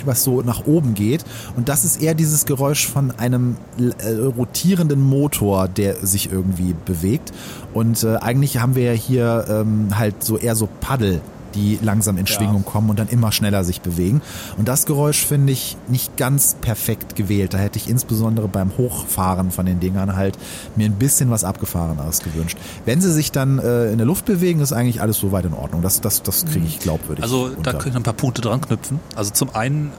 was 0.06 0.24
so 0.24 0.42
nach 0.42 0.66
oben 0.66 0.94
geht. 0.94 1.24
Und 1.56 1.70
das 1.70 1.86
ist 1.86 2.02
eher 2.02 2.14
dieses 2.14 2.46
Geräusch 2.46 2.88
von 2.88 3.12
einem 3.12 3.58
äh, 3.78 4.14
rotierenden 4.14 5.00
Motor, 5.00 5.68
der 5.68 6.06
sich 6.06 6.32
irgendwie 6.32 6.76
bewegt. 6.86 7.32
Und 7.74 8.04
äh, 8.04 8.16
eigentlich 8.16 8.60
haben 8.60 8.76
wir 8.76 8.84
ja 8.84 8.94
hier 8.94 9.46
ähm, 9.48 9.90
halt 9.98 10.24
so 10.24 10.38
eher 10.38 10.56
so 10.56 10.68
Paddel 10.80 11.22
die 11.56 11.80
langsam 11.82 12.18
in 12.18 12.28
Schwingung 12.28 12.64
ja. 12.66 12.72
kommen 12.72 12.90
und 12.90 13.00
dann 13.00 13.08
immer 13.08 13.32
schneller 13.32 13.64
sich 13.64 13.82
bewegen. 13.82 14.22
Und 14.58 14.68
das 14.68 14.86
Geräusch 14.86 15.26
finde 15.26 15.54
ich 15.54 15.78
nicht 15.88 16.18
ganz 16.18 16.56
perfekt 16.60 17.16
gewählt. 17.16 17.54
Da 17.54 17.58
hätte 17.58 17.78
ich 17.78 17.90
insbesondere 17.90 18.48
beim 18.48 18.78
Hochfahren 18.78 19.52
von 19.52 19.66
den 19.66 19.80
Dingern 19.80 20.16
halt 20.16 20.38
mir 20.76 20.86
ein 20.86 20.96
bisschen 20.96 21.30
was 21.30 21.44
Abgefahreneres 21.44 22.22
gewünscht. 22.22 22.58
Wenn 22.86 23.02
sie 23.02 23.12
sich 23.12 23.32
dann 23.32 23.60
äh, 23.60 23.92
in 23.92 23.98
der 23.98 24.08
Luft 24.08 24.26
bewegen, 24.26 24.60
ist 24.60 24.74
eigentlich 24.74 25.02
alles 25.02 25.18
soweit 25.18 25.46
in 25.46 25.54
Ordnung. 25.54 25.82
Das, 25.82 26.02
das, 26.02 26.24
das 26.24 26.46
kriege 26.46 26.66
ich 26.66 26.80
glaubwürdig. 26.80 27.24
Also 27.24 27.50
da 27.50 27.74
können 27.74 27.96
ein 27.96 28.04
paar 28.04 28.14
Punkte 28.14 28.42
dran 28.42 28.62
knüpfen. 28.62 29.00
Also 29.16 29.32
zum 29.32 29.54
einen, 29.56 29.92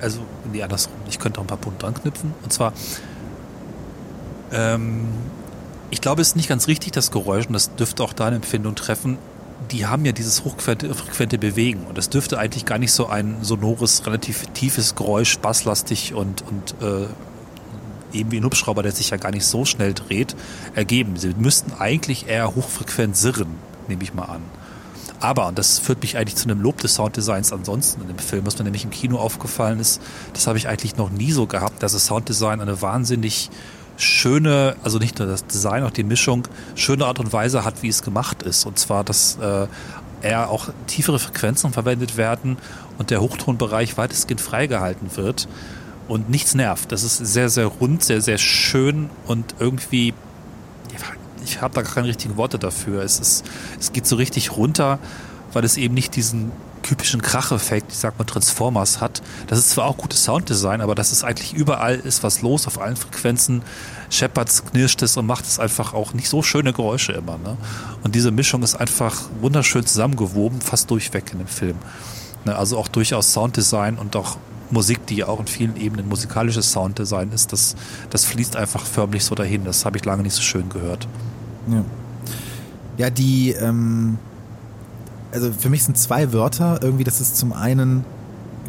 also 0.00 0.20
nee, 0.52 0.62
andersrum, 0.62 0.94
ich 1.08 1.18
könnte 1.18 1.40
auch 1.40 1.44
ein 1.44 1.48
paar 1.48 1.58
Punkte 1.58 1.84
dran 1.84 1.94
knüpfen. 1.94 2.32
Und 2.42 2.52
zwar, 2.52 2.72
ähm, 4.52 5.06
ich 5.90 6.00
glaube, 6.00 6.22
es 6.22 6.28
ist 6.28 6.36
nicht 6.36 6.48
ganz 6.48 6.66
richtig, 6.66 6.92
das 6.92 7.10
Geräusch, 7.10 7.46
und 7.46 7.52
das 7.52 7.74
dürfte 7.76 8.02
auch 8.02 8.12
deine 8.12 8.36
Empfindung 8.36 8.74
treffen, 8.74 9.18
die 9.70 9.86
haben 9.86 10.04
ja 10.04 10.12
dieses 10.12 10.44
hochfrequente 10.44 11.38
Bewegen 11.38 11.84
und 11.86 11.98
das 11.98 12.10
dürfte 12.10 12.38
eigentlich 12.38 12.64
gar 12.64 12.78
nicht 12.78 12.92
so 12.92 13.06
ein 13.06 13.38
sonores, 13.42 14.06
relativ 14.06 14.46
tiefes 14.48 14.94
Geräusch, 14.94 15.38
basslastig 15.38 16.14
und, 16.14 16.42
und 16.42 16.74
äh, 16.82 17.06
eben 18.16 18.30
wie 18.30 18.38
ein 18.38 18.44
Hubschrauber, 18.44 18.82
der 18.82 18.92
sich 18.92 19.10
ja 19.10 19.16
gar 19.16 19.32
nicht 19.32 19.44
so 19.44 19.64
schnell 19.64 19.94
dreht, 19.94 20.36
ergeben. 20.74 21.16
Sie 21.16 21.34
müssten 21.36 21.72
eigentlich 21.78 22.28
eher 22.28 22.54
hochfrequent 22.54 23.16
sirren, 23.16 23.48
nehme 23.88 24.02
ich 24.02 24.14
mal 24.14 24.24
an. 24.24 24.42
Aber, 25.20 25.48
und 25.48 25.58
das 25.58 25.78
führt 25.78 26.02
mich 26.02 26.16
eigentlich 26.16 26.36
zu 26.36 26.48
einem 26.48 26.60
Lob 26.60 26.78
des 26.78 26.96
Sounddesigns 26.96 27.52
ansonsten 27.52 28.02
in 28.02 28.08
dem 28.08 28.18
Film, 28.18 28.44
was 28.44 28.58
mir 28.58 28.64
nämlich 28.64 28.84
im 28.84 28.90
Kino 28.90 29.16
aufgefallen 29.18 29.80
ist, 29.80 30.02
das 30.34 30.46
habe 30.46 30.58
ich 30.58 30.68
eigentlich 30.68 30.96
noch 30.96 31.10
nie 31.10 31.32
so 31.32 31.46
gehabt, 31.46 31.82
dass 31.82 31.92
das 31.92 32.06
Sounddesign 32.06 32.60
eine 32.60 32.82
wahnsinnig 32.82 33.50
schöne, 33.96 34.76
also 34.82 34.98
nicht 34.98 35.18
nur 35.18 35.28
das 35.28 35.46
Design, 35.46 35.84
auch 35.84 35.90
die 35.90 36.04
Mischung, 36.04 36.48
schöne 36.74 37.06
Art 37.06 37.20
und 37.20 37.32
Weise 37.32 37.64
hat, 37.64 37.82
wie 37.82 37.88
es 37.88 38.02
gemacht 38.02 38.42
ist. 38.42 38.66
Und 38.66 38.78
zwar, 38.78 39.04
dass 39.04 39.36
äh, 39.36 39.66
eher 40.22 40.50
auch 40.50 40.68
tiefere 40.86 41.18
Frequenzen 41.18 41.72
verwendet 41.72 42.16
werden 42.16 42.56
und 42.98 43.10
der 43.10 43.20
Hochtonbereich 43.20 43.96
weitestgehend 43.96 44.40
freigehalten 44.40 45.16
wird 45.16 45.48
und 46.08 46.30
nichts 46.30 46.54
nervt. 46.54 46.92
Das 46.92 47.02
ist 47.02 47.18
sehr, 47.18 47.48
sehr 47.48 47.66
rund, 47.66 48.02
sehr, 48.02 48.20
sehr 48.20 48.38
schön 48.38 49.10
und 49.26 49.54
irgendwie, 49.58 50.14
ich 51.44 51.60
habe 51.60 51.74
da 51.74 51.82
keine 51.82 52.08
richtigen 52.08 52.36
Worte 52.36 52.58
dafür. 52.58 53.02
Es, 53.02 53.20
ist, 53.20 53.44
es 53.78 53.92
geht 53.92 54.06
so 54.06 54.16
richtig 54.16 54.56
runter, 54.56 54.98
weil 55.52 55.64
es 55.64 55.76
eben 55.76 55.94
nicht 55.94 56.16
diesen 56.16 56.52
typischen 56.84 57.22
Kracheffekt, 57.22 57.90
ich 57.90 57.98
sag 57.98 58.18
mal 58.18 58.24
Transformers 58.24 59.00
hat. 59.00 59.22
Das 59.48 59.58
ist 59.58 59.70
zwar 59.70 59.86
auch 59.86 59.96
gutes 59.96 60.22
Sounddesign, 60.24 60.80
aber 60.80 60.94
das 60.94 61.10
ist 61.10 61.24
eigentlich 61.24 61.52
überall 61.52 61.96
ist 61.96 62.22
was 62.22 62.42
los 62.42 62.66
auf 62.66 62.80
allen 62.80 62.96
Frequenzen. 62.96 63.62
Shepherds 64.10 64.64
knirscht 64.66 65.02
es 65.02 65.16
und 65.16 65.26
macht 65.26 65.46
es 65.46 65.58
einfach 65.58 65.94
auch 65.94 66.14
nicht 66.14 66.28
so 66.28 66.42
schöne 66.42 66.72
Geräusche 66.72 67.12
immer. 67.12 67.38
Ne? 67.38 67.56
Und 68.02 68.14
diese 68.14 68.30
Mischung 68.30 68.62
ist 68.62 68.76
einfach 68.76 69.22
wunderschön 69.40 69.84
zusammengewoben, 69.84 70.60
fast 70.60 70.90
durchweg 70.90 71.32
in 71.32 71.38
dem 71.38 71.48
Film. 71.48 71.76
Ne? 72.44 72.54
Also 72.54 72.78
auch 72.78 72.88
durchaus 72.88 73.32
Sounddesign 73.32 73.96
und 73.96 74.14
auch 74.14 74.36
Musik, 74.70 75.06
die 75.06 75.16
ja 75.16 75.28
auch 75.28 75.40
in 75.40 75.46
vielen 75.46 75.76
Ebenen 75.76 76.08
musikalisches 76.08 76.70
Sounddesign 76.72 77.32
ist, 77.32 77.52
das, 77.52 77.76
das 78.10 78.24
fließt 78.26 78.56
einfach 78.56 78.84
förmlich 78.84 79.24
so 79.24 79.34
dahin. 79.34 79.64
Das 79.64 79.84
habe 79.84 79.96
ich 79.96 80.04
lange 80.04 80.22
nicht 80.22 80.34
so 80.34 80.42
schön 80.42 80.68
gehört. 80.68 81.08
Ja, 81.68 81.84
ja 82.98 83.10
die 83.10 83.52
ähm 83.52 84.18
also 85.34 85.52
für 85.52 85.68
mich 85.68 85.84
sind 85.84 85.98
zwei 85.98 86.32
Wörter 86.32 86.78
irgendwie, 86.82 87.04
das 87.04 87.20
ist 87.20 87.36
zum 87.36 87.52
einen 87.52 88.04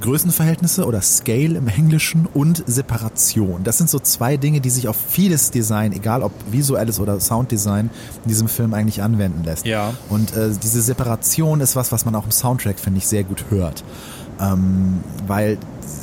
Größenverhältnisse 0.02 0.86
oder 0.86 1.02
Scale 1.02 1.58
im 1.58 1.68
Englischen 1.68 2.28
und 2.34 2.64
Separation. 2.68 3.64
Das 3.64 3.78
sind 3.78 3.90
so 3.90 4.00
zwei 4.00 4.38
Dinge, 4.38 4.60
die 4.62 4.70
sich 4.70 4.88
auf 4.88 4.98
vieles 4.98 5.52
Design, 5.52 5.94
egal 5.94 6.22
ob 6.22 6.32
visuelles 6.52 7.00
oder 7.00 7.20
Sounddesign, 7.20 7.90
in 8.24 8.30
diesem 8.30 8.48
Film 8.48 8.74
eigentlich 8.74 9.02
anwenden 9.02 9.44
lässt. 9.44 9.66
Ja. 9.66 9.94
Und 10.10 10.36
äh, 10.36 10.52
diese 10.62 10.82
Separation 10.82 11.62
ist 11.62 11.76
was, 11.76 11.92
was 11.92 12.06
man 12.06 12.14
auch 12.16 12.26
im 12.26 12.32
Soundtrack, 12.32 12.80
finde 12.80 12.98
ich, 12.98 13.08
sehr 13.08 13.24
gut 13.24 13.46
hört. 13.50 13.84
Ähm, 14.40 15.00
weil 15.28 15.58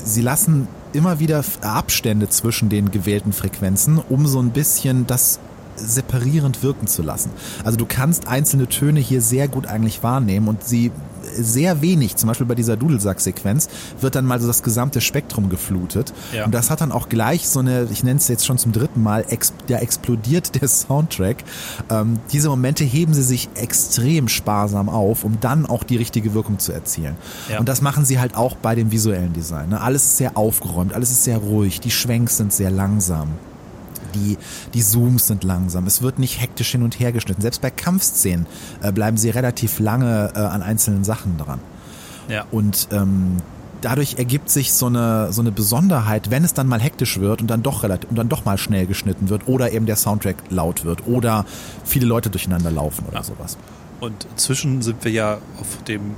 sie 0.05 0.23
lassen 0.23 0.69
immer 0.95 1.21
wieder 1.21 1.45
Abstände 1.61 2.29
zwischen 2.29 2.69
den 2.69 2.91
gewählten 2.91 3.33
Frequenzen, 3.33 3.99
um 3.99 4.27
so 4.27 4.41
ein 4.41 4.51
bisschen 4.51 5.07
das 5.07 5.39
separierend 5.77 6.63
wirken 6.63 6.87
zu 6.87 7.03
lassen. 7.03 7.31
Also 7.65 7.77
du 7.77 7.87
kannst 7.87 8.29
einzelne 8.29 8.69
Töne 8.69 9.01
hier 9.01 9.21
sehr 9.21 9.49
gut 9.49 9.67
eigentlich 9.67 10.03
wahrnehmen 10.03 10.49
und 10.49 10.65
sie 10.65 10.91
sehr 11.35 11.83
wenig, 11.83 12.17
zum 12.17 12.29
Beispiel 12.29 12.47
bei 12.47 12.55
dieser 12.55 12.77
Dudelsack-Sequenz, 12.77 13.69
wird 14.01 14.15
dann 14.15 14.25
mal 14.25 14.41
so 14.41 14.47
das 14.47 14.63
gesamte 14.63 15.01
Spektrum 15.01 15.49
geflutet. 15.49 16.13
Ja. 16.33 16.45
Und 16.45 16.53
das 16.53 16.71
hat 16.71 16.81
dann 16.81 16.93
auch 16.93 17.09
gleich 17.09 17.49
so 17.49 17.61
eine, 17.61 17.89
ich 17.91 18.05
nenne 18.05 18.19
es 18.19 18.29
jetzt 18.29 18.47
schon 18.47 18.59
zum 18.59 18.73
dritten 18.73 19.03
Mal, 19.03 19.25
ex, 19.29 19.53
ja, 19.69 19.79
explodiert 19.79 20.61
der 20.61 20.69
Soundtrack. 20.69 21.45
Ähm, 21.91 22.19
diese 22.33 22.49
Momente 22.49 22.85
heben 22.85 23.15
sie 23.15 23.23
sich 23.23 23.49
extrem 23.55 24.29
sparsam 24.29 24.89
auf, 24.89 25.25
um 25.25 25.39
dann 25.41 25.67
auch 25.67 25.85
die 25.85 25.97
richtige 25.97 26.35
Wirkung 26.35 26.59
zu 26.59 26.73
erzielen. 26.73 27.17
Ja. 27.49 27.59
Und 27.59 27.69
das 27.69 27.81
machen 27.81 28.05
sie 28.05 28.19
halt 28.19 28.37
auch 28.37 28.57
bei 28.57 28.75
dem 28.75 28.91
visuellen 28.93 29.33
Design. 29.33 29.71
Ne? 29.71 29.81
Alles 29.81 30.05
ist 30.05 30.17
sehr 30.17 30.37
aufgeräumt, 30.37 30.93
alles 30.95 31.11
ist 31.11 31.25
sehr 31.25 31.39
ruhig, 31.39 31.81
die 31.81 31.91
Schwenks 31.91 32.37
sind 32.37 32.53
sehr 32.53 32.71
langsam 32.71 33.29
die, 34.13 34.39
die 34.75 34.83
Zooms 34.83 35.27
sind 35.27 35.45
langsam, 35.45 35.87
es 35.87 36.03
wird 36.03 36.19
nicht 36.19 36.41
hektisch 36.41 36.71
hin 36.73 36.83
und 36.83 36.99
her 37.01 37.13
geschnitten. 37.13 37.43
Selbst 37.43 37.61
bei 37.61 37.71
Kampfszenen 37.71 38.47
äh, 38.83 38.93
bleiben 38.93 39.17
sie 39.17 39.31
relativ 39.31 39.79
lange 39.79 40.33
äh, 40.35 40.39
an 40.39 40.63
einzelnen 40.63 41.05
Sachen 41.05 41.39
dran. 41.39 41.61
Ja. 42.29 42.45
Und 42.51 42.89
ähm, 42.93 43.39
dadurch 43.81 44.19
ergibt 44.19 44.49
sich 44.49 44.73
so 44.73 44.87
eine, 44.87 45.33
so 45.33 45.43
eine 45.43 45.53
Besonderheit, 45.53 46.31
wenn 46.31 46.45
es 46.45 46.55
dann 46.55 46.69
mal 46.69 46.81
hektisch 46.81 47.21
wird 47.21 47.43
und 47.43 47.49
dann 47.49 47.63
doch 47.63 47.83
relativ, 47.83 48.09
und 48.11 48.17
dann 48.17 48.29
doch 48.29 48.45
mal 48.45 48.59
schnell 48.59 48.87
geschnitten 48.87 49.29
wird 49.29 49.49
oder 49.49 49.73
eben 49.73 49.87
der 49.87 49.97
Soundtrack 49.97 50.37
laut 50.51 50.85
wird 50.85 51.07
oder 51.07 51.45
viele 51.85 52.07
Leute 52.07 52.31
durcheinander 52.31 52.71
laufen 52.71 53.05
oder 53.07 53.19
ja. 53.19 53.23
sowas. 53.23 53.59
Und 54.01 54.27
inzwischen 54.33 54.83
sind 54.83 55.05
wir 55.05 55.13
ja 55.13 55.39
auf 55.61 55.83
dem 55.87 56.15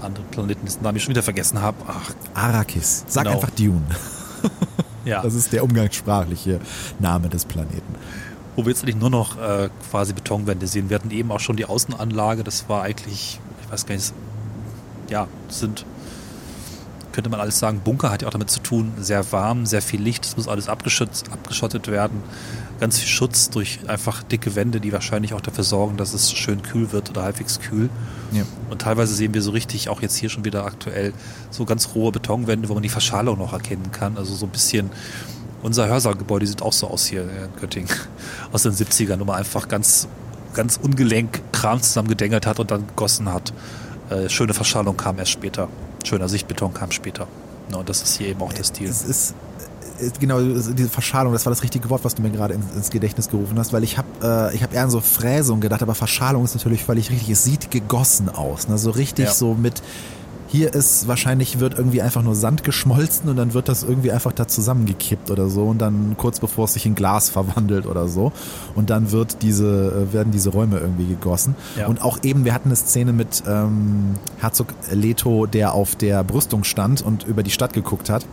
anderen 0.00 0.26
Planeten, 0.28 0.64
dessen 0.64 0.82
Namen 0.82 0.96
ich 0.96 1.04
schon 1.04 1.10
wieder 1.10 1.22
vergessen 1.22 1.62
habe. 1.62 1.76
Ach, 1.86 2.12
Arrakis. 2.34 3.04
Sag 3.06 3.24
genau. 3.24 3.36
einfach 3.36 3.50
Dune. 3.50 3.82
Ja. 5.04 5.22
Das 5.22 5.34
ist 5.34 5.52
der 5.52 5.64
umgangssprachliche 5.64 6.60
Name 6.98 7.28
des 7.28 7.44
Planeten. 7.44 7.94
Wo 8.56 8.64
wir 8.64 8.70
jetzt 8.70 8.82
eigentlich 8.82 8.96
nur 8.96 9.10
noch 9.10 9.38
äh, 9.38 9.70
quasi 9.90 10.12
Betonwände 10.12 10.66
sehen. 10.66 10.90
Wir 10.90 10.96
hatten 10.96 11.10
eben 11.10 11.32
auch 11.32 11.40
schon 11.40 11.56
die 11.56 11.64
Außenanlage. 11.64 12.44
Das 12.44 12.68
war 12.68 12.82
eigentlich, 12.82 13.40
ich 13.64 13.72
weiß 13.72 13.86
gar 13.86 13.94
nicht, 13.94 14.12
ja, 15.08 15.28
sind 15.48 15.84
könnte 17.12 17.30
man 17.30 17.40
alles 17.40 17.58
sagen, 17.58 17.80
Bunker 17.84 18.10
hat 18.10 18.22
ja 18.22 18.28
auch 18.28 18.32
damit 18.32 18.50
zu 18.50 18.60
tun, 18.60 18.92
sehr 18.98 19.30
warm, 19.32 19.66
sehr 19.66 19.82
viel 19.82 20.00
Licht, 20.00 20.24
es 20.24 20.36
muss 20.36 20.48
alles 20.48 20.68
abgeschützt, 20.68 21.30
abgeschottet 21.30 21.88
werden, 21.88 22.22
ganz 22.82 22.98
viel 22.98 23.08
Schutz 23.08 23.48
durch 23.48 23.78
einfach 23.86 24.24
dicke 24.24 24.56
Wände, 24.56 24.80
die 24.80 24.92
wahrscheinlich 24.92 25.34
auch 25.34 25.40
dafür 25.40 25.62
sorgen, 25.62 25.96
dass 25.96 26.14
es 26.14 26.32
schön 26.32 26.62
kühl 26.62 26.90
wird 26.90 27.10
oder 27.10 27.22
halbwegs 27.22 27.60
kühl. 27.60 27.88
Ja. 28.32 28.42
Und 28.70 28.82
teilweise 28.82 29.14
sehen 29.14 29.32
wir 29.34 29.40
so 29.40 29.52
richtig, 29.52 29.88
auch 29.88 30.02
jetzt 30.02 30.16
hier 30.16 30.28
schon 30.28 30.44
wieder 30.44 30.66
aktuell, 30.66 31.12
so 31.52 31.64
ganz 31.64 31.94
rohe 31.94 32.10
Betonwände, 32.10 32.68
wo 32.68 32.74
man 32.74 32.82
die 32.82 32.88
Verschalung 32.88 33.38
noch 33.38 33.52
erkennen 33.52 33.92
kann, 33.92 34.18
also 34.18 34.34
so 34.34 34.46
ein 34.46 34.48
bisschen 34.50 34.90
unser 35.62 35.86
Hörsaalgebäude 35.86 36.44
sieht 36.44 36.60
auch 36.60 36.72
so 36.72 36.88
aus 36.88 37.06
hier 37.06 37.22
in 37.22 37.60
Göttingen, 37.60 37.88
aus 38.52 38.64
den 38.64 38.72
70ern, 38.72 39.20
wo 39.20 39.26
man 39.26 39.36
einfach 39.36 39.68
ganz, 39.68 40.08
ganz 40.52 40.76
ungelenk 40.76 41.40
Kram 41.52 41.80
zusammengedengelt 41.80 42.48
hat 42.48 42.58
und 42.58 42.72
dann 42.72 42.88
gegossen 42.88 43.32
hat. 43.32 43.52
Äh, 44.10 44.28
schöne 44.28 44.54
Verschallung 44.54 44.96
kam 44.96 45.20
erst 45.20 45.30
später. 45.30 45.68
Schöner 46.02 46.28
Sichtbeton 46.28 46.74
kam 46.74 46.90
später. 46.90 47.28
No, 47.70 47.78
und 47.78 47.88
das 47.88 48.02
ist 48.02 48.18
hier 48.18 48.26
eben 48.26 48.42
auch 48.42 48.52
der 48.52 48.64
Stil. 48.64 48.88
Es 48.88 49.02
ist 49.02 49.30
äh, 49.30 49.34
genau 50.20 50.40
diese 50.40 50.88
Verschalung, 50.88 51.32
das 51.32 51.46
war 51.46 51.50
das 51.50 51.62
richtige 51.62 51.88
Wort, 51.90 52.04
was 52.04 52.14
du 52.14 52.22
mir 52.22 52.30
gerade 52.30 52.54
ins, 52.54 52.66
ins 52.74 52.90
Gedächtnis 52.90 53.28
gerufen 53.28 53.58
hast, 53.58 53.72
weil 53.72 53.84
ich 53.84 53.98
habe 53.98 54.08
äh, 54.22 54.54
ich 54.54 54.62
habe 54.62 54.74
eher 54.74 54.84
an 54.84 54.90
so 54.90 55.00
Fräsung 55.00 55.60
gedacht, 55.60 55.82
aber 55.82 55.94
Verschalung 55.94 56.44
ist 56.44 56.54
natürlich 56.54 56.84
völlig 56.84 57.10
richtig. 57.10 57.30
Es 57.30 57.44
sieht 57.44 57.70
gegossen 57.70 58.28
aus, 58.28 58.68
ne? 58.68 58.78
so 58.78 58.90
richtig 58.90 59.26
Ja. 59.26 59.32
so 59.32 59.54
mit 59.54 59.82
hier 60.48 60.74
ist 60.74 61.08
wahrscheinlich 61.08 61.60
wird 61.60 61.78
irgendwie 61.78 62.02
einfach 62.02 62.20
nur 62.22 62.34
Sand 62.34 62.62
geschmolzen 62.62 63.30
und 63.30 63.36
dann 63.36 63.54
wird 63.54 63.70
das 63.70 63.84
irgendwie 63.84 64.12
einfach 64.12 64.32
da 64.32 64.46
zusammengekippt 64.46 65.30
oder 65.30 65.48
so 65.48 65.64
und 65.64 65.78
dann 65.78 66.14
kurz 66.18 66.40
bevor 66.40 66.66
es 66.66 66.74
sich 66.74 66.84
in 66.84 66.94
Glas 66.94 67.30
verwandelt 67.30 67.86
oder 67.86 68.06
so 68.06 68.32
und 68.74 68.90
dann 68.90 69.12
wird 69.12 69.38
diese 69.40 70.08
äh, 70.10 70.12
werden 70.12 70.30
diese 70.30 70.50
Räume 70.50 70.78
irgendwie 70.78 71.06
gegossen 71.06 71.54
Ja. 71.78 71.86
und 71.86 72.02
auch 72.02 72.18
eben 72.22 72.44
wir 72.44 72.52
hatten 72.52 72.68
eine 72.68 72.76
Szene 72.76 73.14
mit 73.14 73.42
ähm, 73.48 74.16
Herzog 74.40 74.74
Leto, 74.90 75.46
der 75.46 75.72
auf 75.72 75.96
der 75.96 76.22
Brüstung 76.22 76.64
stand 76.64 77.00
und 77.00 77.24
über 77.24 77.42
die 77.42 77.50
Stadt 77.50 77.72
geguckt 77.72 78.10
hat 78.10 78.26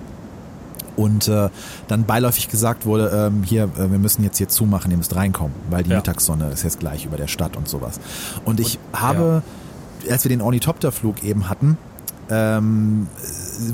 und 0.99 1.27
äh, 1.29 1.49
dann 1.87 2.03
beiläufig 2.03 2.49
gesagt 2.49 2.85
wurde, 2.85 3.09
ähm, 3.13 3.43
hier, 3.43 3.63
äh, 3.77 3.89
wir 3.89 3.99
müssen 3.99 4.23
jetzt 4.23 4.37
hier 4.37 4.49
zumachen, 4.49 4.91
ihr 4.91 4.97
müsst 4.97 5.15
reinkommen, 5.15 5.53
weil 5.69 5.83
die 5.83 5.91
Ja. 5.91 5.97
Mittagssonne 5.97 6.49
ist 6.49 6.63
jetzt 6.63 6.79
gleich 6.79 7.05
über 7.05 7.15
der 7.15 7.27
Stadt 7.27 7.55
und 7.55 7.69
sowas. 7.69 7.99
Und 8.43 8.59
ich 8.59 8.79
habe, 8.91 9.41
als 10.09 10.25
wir 10.25 10.29
den 10.29 10.41
Ornithopterflug 10.41 11.23
eben 11.23 11.47
hatten, 11.49 11.77
ähm, 12.29 13.07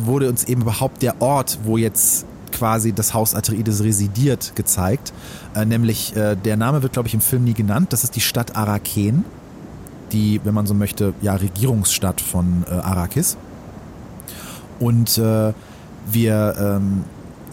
wurde 0.03 0.30
uns 0.30 0.43
eben 0.43 0.61
überhaupt 0.61 1.01
der 1.01 1.21
Ort, 1.21 1.59
wo 1.63 1.78
jetzt 1.78 2.26
quasi 2.51 2.93
das 2.93 3.13
Haus 3.13 3.34
Atreides 3.36 3.84
residiert, 3.84 4.53
gezeigt. 4.55 5.11
Äh, 5.55 5.65
nämlich, 5.65 6.15
äh, 6.15 6.36
der 6.36 6.57
Name 6.57 6.84
wird, 6.84 6.93
glaube 6.93 7.07
ich, 7.07 7.13
im 7.15 7.21
Film 7.21 7.43
nie 7.43 7.53
genannt. 7.53 7.91
Das 7.91 8.03
ist 8.03 8.15
die 8.15 8.21
Stadt 8.21 8.55
Araken, 8.55 9.26
die, 10.11 10.39
wenn 10.43 10.53
man 10.53 10.67
so 10.67 10.73
möchte, 10.76 11.13
ja, 11.21 11.36
Regierungsstadt 11.36 12.21
von 12.21 12.63
äh, 12.69 12.76
Arrakis. 12.76 13.36
Und 14.80 15.17
äh, 15.17 15.53
wir, 16.11 16.55
ähm, 16.59 17.03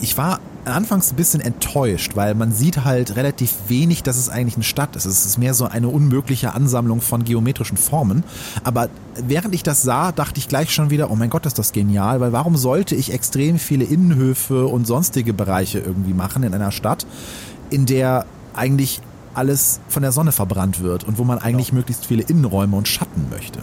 ich 0.03 0.19
war 0.19 0.41
anfangs 0.65 1.13
ein 1.13 1.17
bisschen 1.17 1.41
enttäuscht, 1.41 2.17
weil 2.17 2.35
man 2.35 2.53
sieht 2.53 2.85
halt 2.85 3.17
relativ 3.17 3.55
wenig, 3.69 4.03
dass 4.03 4.17
es 4.17 4.29
eigentlich 4.29 4.57
eine 4.57 4.65
Stadt 4.65 4.97
ist. 4.97 5.07
Es 5.07 5.25
ist 5.25 5.39
mehr 5.39 5.55
so 5.55 5.65
eine 5.65 5.89
unmögliche 5.89 6.55
Ansammlung 6.55 7.01
von 7.01 7.25
geometrischen 7.25 7.77
Formen. 7.77 8.25
Aber 8.65 8.89
während 9.15 9.55
ich 9.55 9.63
das 9.63 9.83
sah, 9.83 10.13
dachte 10.13 10.39
ich 10.39 10.49
gleich 10.49 10.73
schon 10.73 10.91
wieder, 10.91 11.11
oh 11.11 11.17
mein 11.17 11.31
Gott, 11.31 11.47
ist 11.47 11.59
das 11.59 11.73
genial, 11.73 12.21
weil 12.21 12.33
warum 12.33 12.57
sollte 12.57 12.95
ich 12.95 13.13
extrem 13.13 13.59
viele 13.59 13.85
Innenhöfe 13.85 14.67
und 14.67 14.87
sonstige 14.87 15.33
Bereiche 15.33 15.79
irgendwie 15.79 16.15
machen 16.15 16.43
in 16.43 16.55
einer 16.55 16.73
Stadt, 16.73 17.07
in 17.71 17.87
der 17.87 18.27
eigentlich 18.55 19.01
alles 19.35 19.81
von 19.89 20.03
der 20.03 20.13
Sonne 20.13 20.33
verbrannt 20.33 20.83
wird 20.83 21.05
und 21.05 21.19
wo 21.19 21.25
man 21.25 21.39
eigentlich 21.39 21.73
möglichst 21.73 22.07
viele 22.07 22.23
Innenräume 22.23 22.77
und 22.77 22.89
Schatten 22.89 23.29
möchte. 23.31 23.61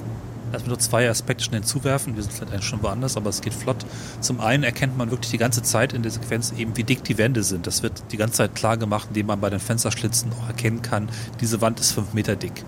Lass 0.52 0.64
mir 0.64 0.70
nur 0.70 0.80
zwei 0.80 1.10
Aspekte 1.10 1.44
schnell 1.44 1.62
hinzuwerfen. 1.62 2.16
Wir 2.16 2.24
sind 2.24 2.34
vielleicht 2.34 2.54
eigentlich 2.54 2.66
schon 2.66 2.82
woanders, 2.84 3.18
aber 3.18 3.30
es 3.30 3.42
geht 3.42 3.54
flott. 3.54 3.86
Zum 4.22 4.42
einen 4.42 4.64
erkennt 4.64 4.98
man 4.98 5.12
wirklich 5.12 5.32
die 5.32 5.38
ganze 5.38 5.62
Zeit 5.62 5.94
in 5.94 6.02
der 6.02 6.12
Sequenz 6.12 6.54
eben, 6.58 6.76
wie 6.78 6.84
dick 6.84 7.04
die 7.04 7.18
Wände 7.18 7.44
sind. 7.44 7.68
Das 7.68 7.84
wird 7.84 8.04
die 8.12 8.18
ganze 8.18 8.38
Zeit 8.38 8.56
klar 8.56 8.78
gemacht, 8.78 9.10
indem 9.10 9.28
man 9.28 9.40
bei 9.40 9.50
den 9.50 9.60
Fensterschlitzen 9.60 10.32
auch 10.34 10.48
erkennen 10.48 10.82
kann, 10.82 11.10
diese 11.42 11.62
Wand 11.62 11.80
ist 11.80 11.92
fünf 11.92 12.14
Meter 12.14 12.36
dick. 12.36 12.64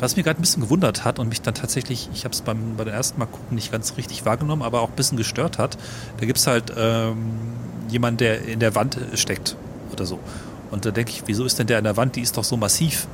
Was 0.00 0.16
mich 0.16 0.24
gerade 0.24 0.38
ein 0.38 0.42
bisschen 0.42 0.62
gewundert 0.62 1.04
hat 1.04 1.18
und 1.18 1.28
mich 1.28 1.42
dann 1.42 1.54
tatsächlich, 1.54 2.08
ich 2.14 2.24
habe 2.24 2.32
es 2.32 2.40
beim 2.40 2.76
bei 2.76 2.84
ersten 2.84 3.18
Mal 3.18 3.26
gucken 3.26 3.54
nicht 3.54 3.70
ganz 3.70 3.98
richtig 3.98 4.24
wahrgenommen, 4.24 4.62
aber 4.62 4.80
auch 4.80 4.88
ein 4.88 4.96
bisschen 4.96 5.18
gestört 5.18 5.58
hat, 5.58 5.76
da 6.18 6.24
gibt 6.24 6.38
es 6.38 6.46
halt 6.46 6.72
ähm, 6.74 7.18
jemanden, 7.90 8.16
der 8.16 8.46
in 8.46 8.60
der 8.60 8.74
Wand 8.74 8.98
steckt 9.14 9.56
oder 9.92 10.06
so. 10.06 10.18
Und 10.70 10.86
da 10.86 10.90
denke 10.90 11.10
ich, 11.10 11.24
wieso 11.26 11.44
ist 11.44 11.58
denn 11.58 11.66
der 11.66 11.78
in 11.78 11.84
der 11.84 11.98
Wand? 11.98 12.16
Die 12.16 12.22
ist 12.22 12.36
doch 12.36 12.44
so 12.44 12.56
massiv. 12.56 13.06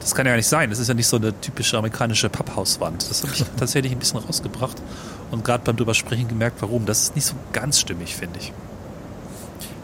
Das 0.00 0.14
kann 0.14 0.24
ja 0.26 0.32
gar 0.32 0.36
nicht 0.36 0.46
sein. 0.48 0.70
Das 0.70 0.78
ist 0.78 0.88
ja 0.88 0.94
nicht 0.94 1.06
so 1.06 1.16
eine 1.16 1.38
typische 1.40 1.76
amerikanische 1.76 2.28
Papphauswand. 2.28 3.08
Das 3.10 3.22
habe 3.22 3.32
ich 3.34 3.44
tatsächlich 3.58 3.92
ein 3.92 3.98
bisschen 3.98 4.20
rausgebracht 4.20 4.76
und 5.30 5.44
gerade 5.44 5.64
beim 5.64 5.76
drüber 5.76 5.94
sprechen 5.94 6.28
gemerkt, 6.28 6.62
warum. 6.62 6.86
Das 6.86 7.02
ist 7.02 7.14
nicht 7.16 7.26
so 7.26 7.34
ganz 7.52 7.78
stimmig, 7.80 8.16
finde 8.16 8.38
ich. 8.38 8.52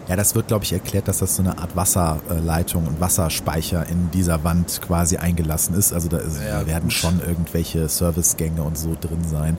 Ja, 0.08 0.16
das 0.16 0.34
wird, 0.34 0.48
glaube 0.48 0.64
ich, 0.64 0.72
erklärt, 0.72 1.06
dass 1.06 1.18
das 1.18 1.36
so 1.36 1.42
eine 1.42 1.58
Art 1.58 1.76
Wasserleitung 1.76 2.86
und 2.86 2.98
Wasserspeicher 2.98 3.86
in 3.88 4.10
dieser 4.10 4.42
Wand 4.42 4.80
quasi 4.80 5.18
eingelassen 5.18 5.74
ist. 5.74 5.92
Also 5.92 6.08
da, 6.08 6.16
ist, 6.18 6.40
Ja, 6.40 6.60
da 6.60 6.66
werden 6.66 6.84
gut. 6.84 6.92
schon 6.94 7.20
irgendwelche 7.20 7.86
Servicegänge 7.90 8.62
und 8.62 8.78
so 8.78 8.96
drin 8.98 9.22
sein. 9.30 9.58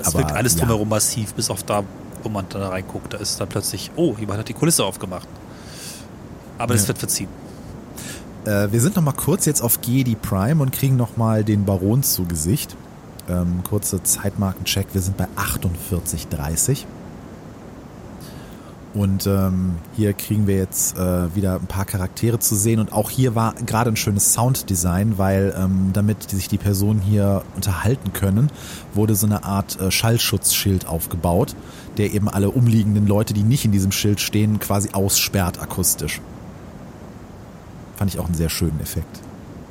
Es 0.00 0.14
wirkt 0.14 0.30
alles 0.30 0.54
ja. 0.54 0.60
drumherum 0.60 0.88
massiv, 0.90 1.34
bis 1.34 1.50
auf 1.50 1.64
da, 1.64 1.82
wo 2.22 2.28
man 2.28 2.44
da 2.50 2.68
reinguckt. 2.68 3.14
Da 3.14 3.18
ist 3.18 3.40
dann 3.40 3.48
plötzlich, 3.48 3.90
oh, 3.96 4.14
jemand 4.20 4.38
hat 4.38 4.48
die 4.48 4.52
Kulisse 4.54 4.84
aufgemacht. 4.84 5.26
Aber 6.58 6.74
das 6.74 6.82
Ja. 6.82 6.88
wird 6.88 6.98
verziehen. 6.98 7.28
Äh, 8.44 8.72
wir 8.72 8.80
sind 8.80 8.96
noch 8.96 9.02
mal 9.02 9.12
kurz 9.12 9.46
jetzt 9.46 9.60
auf 9.60 9.78
Jedi 9.82 10.14
Prime 10.14 10.62
und 10.62 10.72
kriegen 10.72 10.96
noch 10.96 11.16
mal 11.16 11.44
den 11.44 11.64
Baron 11.64 12.02
zu 12.02 12.24
Gesicht. 12.24 12.76
Ähm, 13.28 13.62
kurze 13.68 14.02
Zeitmarkencheck. 14.02 14.86
Wir 14.92 15.02
sind 15.02 15.16
bei 15.16 15.26
48,30. 15.36 16.84
Und 18.94 19.26
ähm, 19.26 19.76
hier 19.96 20.12
kriegen 20.14 20.46
wir 20.46 20.56
jetzt 20.56 20.96
äh, 20.96 21.34
wieder 21.34 21.56
ein 21.56 21.66
paar 21.66 21.84
Charaktere 21.84 22.38
zu 22.38 22.56
sehen. 22.56 22.80
Und 22.80 22.92
auch 22.92 23.10
hier 23.10 23.34
war 23.34 23.54
gerade 23.54 23.90
ein 23.90 23.96
schönes 23.96 24.32
Sounddesign, 24.32 25.18
weil 25.18 25.54
ähm, 25.56 25.90
damit 25.92 26.30
sich 26.30 26.48
die 26.48 26.58
Personen 26.58 27.00
hier 27.00 27.42
unterhalten 27.54 28.12
können, 28.12 28.50
wurde 28.94 29.14
so 29.14 29.26
eine 29.26 29.44
Art 29.44 29.78
äh, 29.78 29.90
Schallschutzschild 29.90 30.86
aufgebaut, 30.86 31.54
der 31.98 32.12
eben 32.14 32.28
alle 32.28 32.50
umliegenden 32.50 33.06
Leute, 33.06 33.34
die 33.34 33.42
nicht 33.42 33.64
in 33.64 33.72
diesem 33.72 33.92
Schild 33.92 34.20
stehen, 34.20 34.58
quasi 34.58 34.90
aussperrt 34.92 35.60
akustisch. 35.60 36.20
Fand 37.98 38.14
ich 38.14 38.20
auch 38.20 38.26
einen 38.26 38.34
sehr 38.34 38.48
schönen 38.48 38.80
Effekt. 38.80 39.20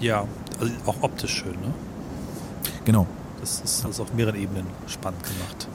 Ja, 0.02 0.26
also 0.60 0.74
auch 0.86 0.98
optisch 1.02 1.32
schön, 1.32 1.54
ne? 1.54 1.74
Genau. 2.84 3.08
Das 3.40 3.62
ist, 3.62 3.86
ist 3.86 4.00
auf 4.02 4.14
mehreren 4.14 4.36
Ebenen 4.36 4.68
spannend 4.88 5.24
gemacht. 5.24 5.68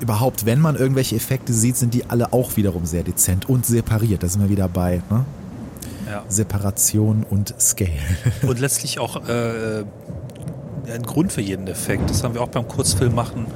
Überhaupt, 0.00 0.46
wenn 0.46 0.60
man 0.60 0.76
irgendwelche 0.76 1.14
Effekte 1.16 1.52
sieht, 1.52 1.76
sind 1.76 1.92
die 1.92 2.08
alle 2.08 2.32
auch 2.32 2.56
wiederum 2.56 2.86
sehr 2.86 3.02
dezent 3.02 3.48
und 3.50 3.66
separiert. 3.66 4.22
Da 4.22 4.28
sind 4.28 4.40
wir 4.40 4.48
wieder 4.48 4.66
bei 4.66 5.02
ne? 5.10 5.26
Ja. 6.06 6.24
Separation 6.28 7.24
und 7.28 7.54
Scale. 7.60 7.92
Und 8.42 8.60
letztlich 8.60 8.98
auch 8.98 9.16
äh, 9.28 9.84
ein 10.92 11.02
Grund 11.02 11.32
für 11.32 11.40
jeden 11.40 11.66
Effekt. 11.66 12.08
Das 12.10 12.22
haben 12.24 12.34
wir 12.34 12.40
auch 12.42 12.48
beim 12.48 12.66
Kurzfilm 12.68 13.14
machen 13.14 13.46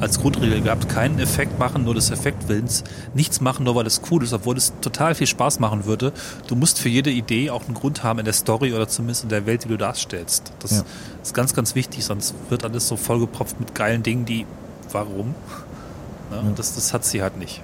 als 0.00 0.18
Grundregel 0.20 0.60
gehabt. 0.62 0.88
Keinen 0.88 1.18
Effekt 1.18 1.58
machen, 1.58 1.84
nur 1.84 1.94
des 1.94 2.10
Effektwillens. 2.10 2.84
Nichts 3.14 3.40
machen, 3.40 3.64
nur 3.64 3.74
weil 3.74 3.86
es 3.86 4.00
cool 4.10 4.22
ist, 4.22 4.32
obwohl 4.32 4.56
es 4.56 4.72
total 4.80 5.14
viel 5.14 5.26
Spaß 5.26 5.60
machen 5.60 5.84
würde. 5.84 6.12
Du 6.46 6.56
musst 6.56 6.78
für 6.78 6.88
jede 6.88 7.10
Idee 7.10 7.50
auch 7.50 7.64
einen 7.66 7.74
Grund 7.74 8.02
haben 8.02 8.18
in 8.18 8.24
der 8.24 8.34
Story 8.34 8.72
oder 8.74 8.88
zumindest 8.88 9.24
in 9.24 9.28
der 9.28 9.46
Welt, 9.46 9.64
die 9.64 9.68
du 9.68 9.76
darstellst. 9.76 10.52
Das 10.60 10.70
Ja. 10.72 10.82
ist 11.22 11.34
ganz, 11.34 11.54
ganz 11.54 11.74
wichtig, 11.74 12.04
sonst 12.04 12.34
wird 12.48 12.64
alles 12.64 12.88
so 12.88 12.96
vollgepropft 12.96 13.58
mit 13.60 13.74
geilen 13.74 14.02
Dingen, 14.02 14.24
die 14.24 14.46
warum? 14.92 15.34
Ne? 16.30 16.36
Ja. 16.36 16.42
Das, 16.56 16.74
das 16.74 16.92
hat 16.94 17.04
sie 17.04 17.22
halt 17.22 17.38
nicht. 17.38 17.62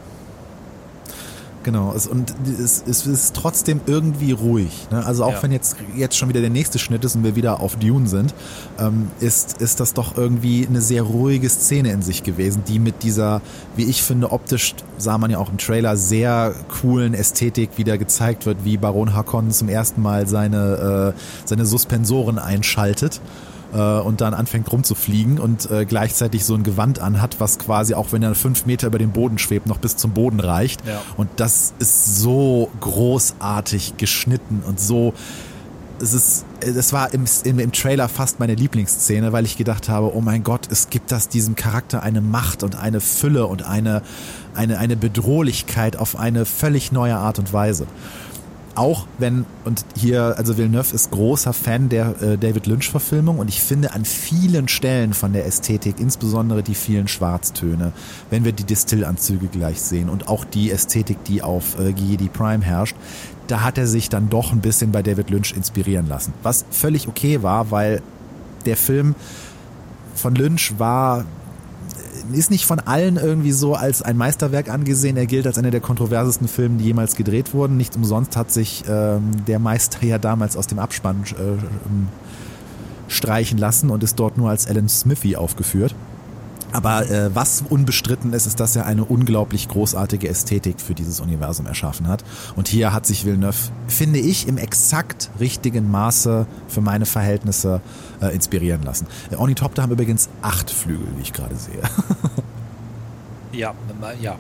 Genau, 1.65 1.93
es, 1.97 2.07
und 2.07 2.35
es, 2.47 2.85
es 2.87 3.07
ist 3.07 3.35
trotzdem 3.35 3.81
irgendwie 3.87 4.33
ruhig. 4.33 4.87
Ne? 4.91 5.05
Also 5.05 5.25
auch 5.25 5.33
Ja. 5.33 5.43
wenn 5.43 5.51
jetzt, 5.51 5.77
jetzt 5.97 6.17
schon 6.17 6.29
wieder 6.29 6.41
der 6.41 6.51
nächste 6.51 6.79
Schnitt 6.79 7.05
ist 7.05 7.17
und 7.17 7.25
wir 7.25 7.35
wieder 7.35 7.61
auf 7.61 7.77
Dune 7.77 8.07
sind, 8.07 8.35
ähm, 8.79 9.11
ist, 9.19 9.61
ist 9.61 9.81
das 9.81 9.95
doch 9.95 10.17
irgendwie 10.17 10.67
eine 10.67 10.81
sehr 10.81 11.03
ruhige 11.03 11.49
Szene 11.49 11.91
in 11.91 12.03
sich 12.03 12.23
gewesen, 12.23 12.63
die 12.69 12.79
mit 12.79 13.03
dieser, 13.03 13.41
wie 13.77 13.85
ich 13.85 14.03
finde, 14.03 14.31
optisch, 14.31 14.75
sah 14.99 15.19
man 15.19 15.31
ja 15.31 15.39
auch 15.39 15.51
im 15.51 15.59
Trailer, 15.59 15.97
sehr 15.97 16.55
coolen 16.81 17.15
Ästhetik 17.15 17.71
wieder 17.77 17.99
gezeigt 17.99 18.47
wird, 18.47 18.59
wie 18.65 18.77
Baron 18.77 19.15
Harkonnen 19.15 19.51
zum 19.51 19.69
ersten 19.69 20.03
Mal 20.03 20.29
seine, 20.29 21.15
äh, 21.15 21.21
seine 21.47 21.65
Suspensoren 21.65 22.39
einschaltet 22.39 23.21
äh, 23.75 23.79
und 23.79 24.21
dann 24.21 24.33
anfängt 24.33 24.71
rumzufliegen 24.73 25.39
und 25.39 25.71
äh, 25.71 25.85
gleichzeitig 25.85 26.45
so 26.45 26.55
ein 26.55 26.63
Gewand 26.63 27.01
anhat, 27.01 27.41
was 27.41 27.59
quasi, 27.59 27.95
auch 27.95 28.13
wenn 28.13 28.23
er 28.23 28.35
fünf 28.35 28.67
Meter 28.67 28.87
über 28.87 28.99
den 28.99 29.11
Boden 29.11 29.39
schwebt, 29.39 29.67
noch 29.67 29.79
bis 29.79 29.97
zum 29.97 30.13
Boden 30.13 30.41
reicht. 30.41 30.87
Ja. 30.87 31.03
Und 31.17 31.29
das 31.37 31.75
ist 31.79 32.17
so 32.17 32.71
großartig 32.81 33.97
geschnitten 33.97 34.63
und 34.67 34.81
so. 34.81 35.13
Es 36.01 36.13
ist, 36.13 36.45
es 36.61 36.93
war 36.93 37.15
im, 37.15 37.25
im, 37.45 37.59
im 37.59 37.73
Trailer 37.73 38.09
fast 38.09 38.41
meine 38.41 38.55
Lieblingsszene, 38.55 39.33
weil 39.33 39.45
ich 39.45 39.57
gedacht 39.57 39.89
habe, 39.89 40.15
oh 40.15 40.21
mein 40.21 40.43
Gott, 40.43 40.67
es 40.71 40.91
gibt 40.91 41.13
das 41.13 41.29
diesem 41.29 41.55
Charakter 41.55 42.03
eine 42.03 42.21
Macht 42.21 42.63
und 42.63 42.77
eine 42.77 43.01
Fülle 43.01 43.47
und 43.47 43.63
eine, 43.63 44.03
eine, 44.55 44.79
eine 44.79 44.97
Bedrohlichkeit 44.97 45.97
auf 45.97 46.17
eine 46.19 46.47
völlig 46.47 46.91
neue 46.91 47.17
Art 47.17 47.39
und 47.39 47.53
Weise. 47.53 47.87
Auch 48.75 49.07
wenn, 49.19 49.47
und 49.65 49.85
hier, 49.97 50.35
also 50.37 50.59
Villeneuve 50.59 50.95
ist 50.95 51.13
großer 51.13 51.53
Fan 51.53 51.89
der 51.89 52.21
äh, 52.21 52.39
David 52.39 52.67
Lynch-Verfilmung 52.67 53.39
und 53.39 53.49
ich 53.49 53.63
finde 53.63 53.93
an 53.93 54.05
vielen 54.05 54.67
Stellen 54.67 55.15
von 55.15 55.33
der 55.33 55.47
Ästhetik, 55.47 56.01
insbesondere 56.01 56.63
die 56.65 56.75
vielen 56.75 57.07
Schwarztöne, 57.07 57.93
wenn 58.31 58.45
wir 58.45 58.53
die 58.53 58.65
Distillanzüge 58.65 59.47
gleich 59.47 59.81
sehen 59.81 60.09
und 60.09 60.27
auch 60.27 60.45
die 60.45 60.73
Ästhetik, 60.73 61.23
die 61.25 61.43
auf 61.43 61.79
äh, 61.79 61.91
Jedi 61.91 62.29
Prime 62.29 62.65
herrscht, 62.65 62.97
da 63.47 63.63
hat 63.63 63.79
er 63.79 63.87
sich 63.87 64.09
dann 64.09 64.29
doch 64.29 64.53
ein 64.53 64.61
bisschen 64.61 64.91
bei 64.91 65.03
David 65.03 65.31
Lynch 65.31 65.55
inspirieren 65.57 66.09
lassen. 66.09 66.33
Was 66.43 66.65
völlig 66.71 67.07
okay 67.07 67.43
war, 67.43 67.71
weil 67.71 68.03
der 68.67 68.77
Film 68.77 69.15
von 70.15 70.35
Lynch 70.35 70.79
war 70.79 71.25
ist 72.33 72.51
nicht 72.51 72.67
von 72.67 72.81
allen 72.81 73.17
irgendwie 73.17 73.53
so 73.53 73.75
als 73.75 74.03
ein 74.03 74.17
Meisterwerk 74.17 74.69
angesehen. 74.71 75.17
Er 75.17 75.27
gilt 75.27 75.47
als 75.47 75.59
einer 75.59 75.71
der 75.71 75.81
kontroversesten 75.81 76.49
Filme, 76.49 76.79
die 76.79 76.85
jemals 76.85 77.17
gedreht 77.17 77.55
wurden. 77.55 77.77
Nicht 77.77 77.97
umsonst 77.97 78.37
hat 78.37 78.51
sich 78.51 78.85
ähm, 78.89 79.45
der 79.47 79.59
Meister 79.59 80.05
ja 80.07 80.19
damals 80.19 80.57
aus 80.57 80.67
dem 80.67 80.79
Abspann 80.79 81.25
äh, 81.39 81.43
ähm, 81.43 82.09
streichen 83.09 83.59
lassen 83.59 83.91
und 83.91 84.03
ist 84.03 84.19
dort 84.19 84.39
nur 84.39 84.51
als 84.51 84.67
Alan 84.67 84.89
Smithy 84.89 85.37
aufgeführt. 85.37 85.95
Aber 86.75 87.09
äh, 87.09 87.33
was 87.33 87.63
unbestritten 87.71 88.33
ist, 88.33 88.47
ist, 88.47 88.59
dass 88.59 88.75
er 88.75 88.85
eine 88.85 89.05
unglaublich 89.05 89.69
großartige 89.69 90.29
Ästhetik 90.29 90.81
für 90.81 90.95
dieses 90.95 91.21
Universum 91.21 91.67
erschaffen 91.67 92.09
hat. 92.09 92.25
Und 92.57 92.67
hier 92.67 92.93
hat 92.93 93.07
sich 93.07 93.25
Villeneuve, 93.25 93.71
finde 93.87 94.19
ich, 94.19 94.49
im 94.49 94.59
exakt 94.59 95.31
richtigen 95.39 95.89
Maße 95.89 96.49
für 96.67 96.81
meine 96.81 97.07
Verhältnisse 97.07 97.81
äh, 98.21 98.35
inspirieren 98.35 98.83
lassen. 98.83 99.07
Äh, 99.31 99.37
Ornithopter 99.37 99.85
haben 99.85 99.93
übrigens 99.93 100.29
acht 100.43 100.69
Flügel, 100.69 101.07
wie 101.17 101.23
ich 101.23 101.33
gerade 101.33 101.55
sehe. 101.55 101.81
ja, 103.53 103.73
ja. 104.21 104.33
Hab 104.33 104.39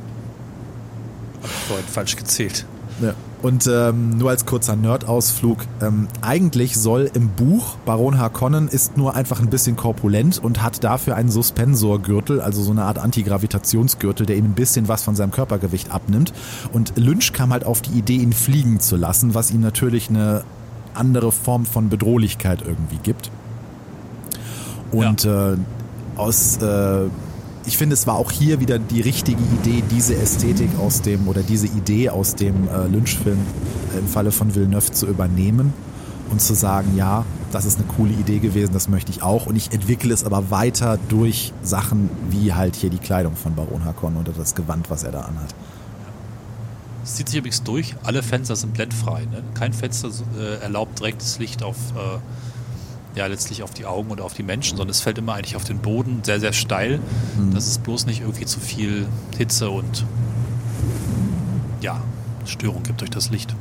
ich 1.45 1.69
vorhin 1.69 1.87
falsch 1.87 2.17
gezählt. 2.17 2.67
Ja. 3.01 3.15
Und 3.45 3.67
ähm, 3.67 4.17
nur 4.17 4.31
als 4.31 4.47
kurzer 4.47 4.75
Nerd-Ausflug, 4.75 5.59
ähm, 5.83 6.09
eigentlich 6.23 6.79
soll 6.79 7.11
im 7.13 7.29
Buch 7.29 7.77
Baron 7.85 8.17
Harkonnen 8.17 8.69
ist 8.69 8.97
nur 8.97 9.15
einfach 9.17 9.39
ein 9.39 9.51
bisschen 9.51 9.77
korpulent 9.77 10.43
und 10.43 10.63
hat 10.63 10.83
dafür 10.83 11.15
einen 11.17 11.31
Suspensorgürtel, 11.31 12.41
also 12.41 12.63
so 12.63 12.71
eine 12.71 12.85
Art 12.85 12.99
Antigravitationsgürtel, 12.99 14.25
der 14.25 14.37
ihm 14.37 14.47
ein 14.47 14.55
bisschen 14.55 14.89
was 14.89 15.03
von 15.03 15.15
seinem 15.15 15.31
Körpergewicht 15.31 15.91
abnimmt. 15.91 16.33
Und 16.73 16.95
Lynch 16.97 17.35
kam 17.35 17.53
halt 17.53 17.67
auf 17.67 17.83
die 17.83 17.99
Idee, 17.99 18.17
ihn 18.17 18.33
fliegen 18.33 18.81
zu 18.81 18.97
lassen, 18.97 19.35
was 19.35 19.51
ihm 19.51 19.61
natürlich 19.61 20.09
eine 20.09 20.43
andere 20.95 21.31
Form 21.31 21.67
von 21.67 21.91
Bedrohlichkeit 21.91 22.63
irgendwie 22.67 22.99
gibt. 23.03 23.31
Und 24.91 25.25
ja. 25.25 25.53
äh, 25.53 25.57
aus 26.17 26.57
äh, 26.63 27.09
ich 27.67 27.79
finde, 27.79 27.95
es 27.95 28.07
war 28.07 28.17
auch 28.17 28.31
hier 28.31 28.61
wieder 28.61 28.79
die 28.79 29.01
richtige 29.01 29.41
Idee, 29.61 29.83
diese 29.91 30.17
Ästhetik 30.17 30.71
aus 30.79 31.03
dem 31.03 31.29
oder 31.29 31.43
diese 31.43 31.67
Idee 31.67 32.11
aus 32.11 32.35
dem 32.35 32.69
äh, 32.69 32.87
Lynch-Film 32.87 33.39
äh, 33.95 33.99
im 33.99 34.07
Falle 34.07 34.33
von 34.33 34.55
Villeneuve 34.55 34.93
zu 34.93 35.07
übernehmen 35.07 35.73
und 36.31 36.41
zu 36.41 36.55
sagen, 36.55 36.97
ja, 36.97 37.25
das 37.53 37.65
ist 37.65 37.79
eine 37.79 37.87
coole 37.87 38.13
Idee 38.13 38.39
gewesen, 38.39 38.73
das 38.73 38.89
möchte 38.89 39.11
ich 39.11 39.23
auch. 39.23 39.47
Und 39.47 39.57
ich 39.57 39.73
entwickle 39.73 40.13
es 40.13 40.25
aber 40.25 40.51
weiter 40.51 40.99
durch 41.09 41.53
Sachen 41.63 42.11
wie 42.31 42.53
halt 42.53 42.77
hier 42.77 42.91
die 42.91 42.99
Kleidung 42.99 43.37
von 43.37 43.55
Baron 43.55 43.85
Hakon 43.85 44.17
oder 44.17 44.33
das 44.33 44.55
Gewand, 44.55 44.91
was 44.91 45.05
er 45.05 45.13
da 45.13 45.21
anhat. 45.21 45.55
Es 47.03 47.15
zieht 47.15 47.29
sich 47.29 47.39
übrigens 47.39 47.63
durch, 47.63 47.95
alle 48.03 48.23
Fenster 48.23 48.57
sind 48.57 48.73
blendfrei. 48.75 49.27
Ne? 49.27 49.43
Kein 49.55 49.73
Fenster 49.73 50.09
äh, 50.39 50.63
erlaubt 50.63 50.99
direktes 51.01 51.39
Licht 51.39 51.63
auf 51.63 51.77
äh, 51.95 52.19
ja 53.15 53.27
letztlich 53.27 53.63
auf 53.63 53.73
die 53.73 53.87
Augen 53.87 54.11
oder 54.11 54.25
auf 54.25 54.35
die 54.35 54.43
Menschen, 54.43 54.77
sondern 54.77 54.91
es 54.91 55.01
fällt 55.01 55.19
immer 55.19 55.35
eigentlich 55.35 55.57
auf 55.57 55.65
den 55.65 55.79
Boden, 55.79 56.21
sehr, 56.25 56.41
sehr 56.41 56.53
steil, 56.53 57.01
mhm. 57.39 57.55
dass 57.55 57.67
es 57.67 57.79
bloß 57.79 58.07
nicht 58.07 58.21
irgendwie 58.21 58.45
zu 58.45 58.61
viel 58.61 59.07
Hitze 59.37 59.71
und 59.71 60.05
ja, 61.81 62.03
Störung 62.45 62.83
gibt 62.83 63.01
durch 63.01 63.11
das 63.11 63.31
Licht. 63.31 63.55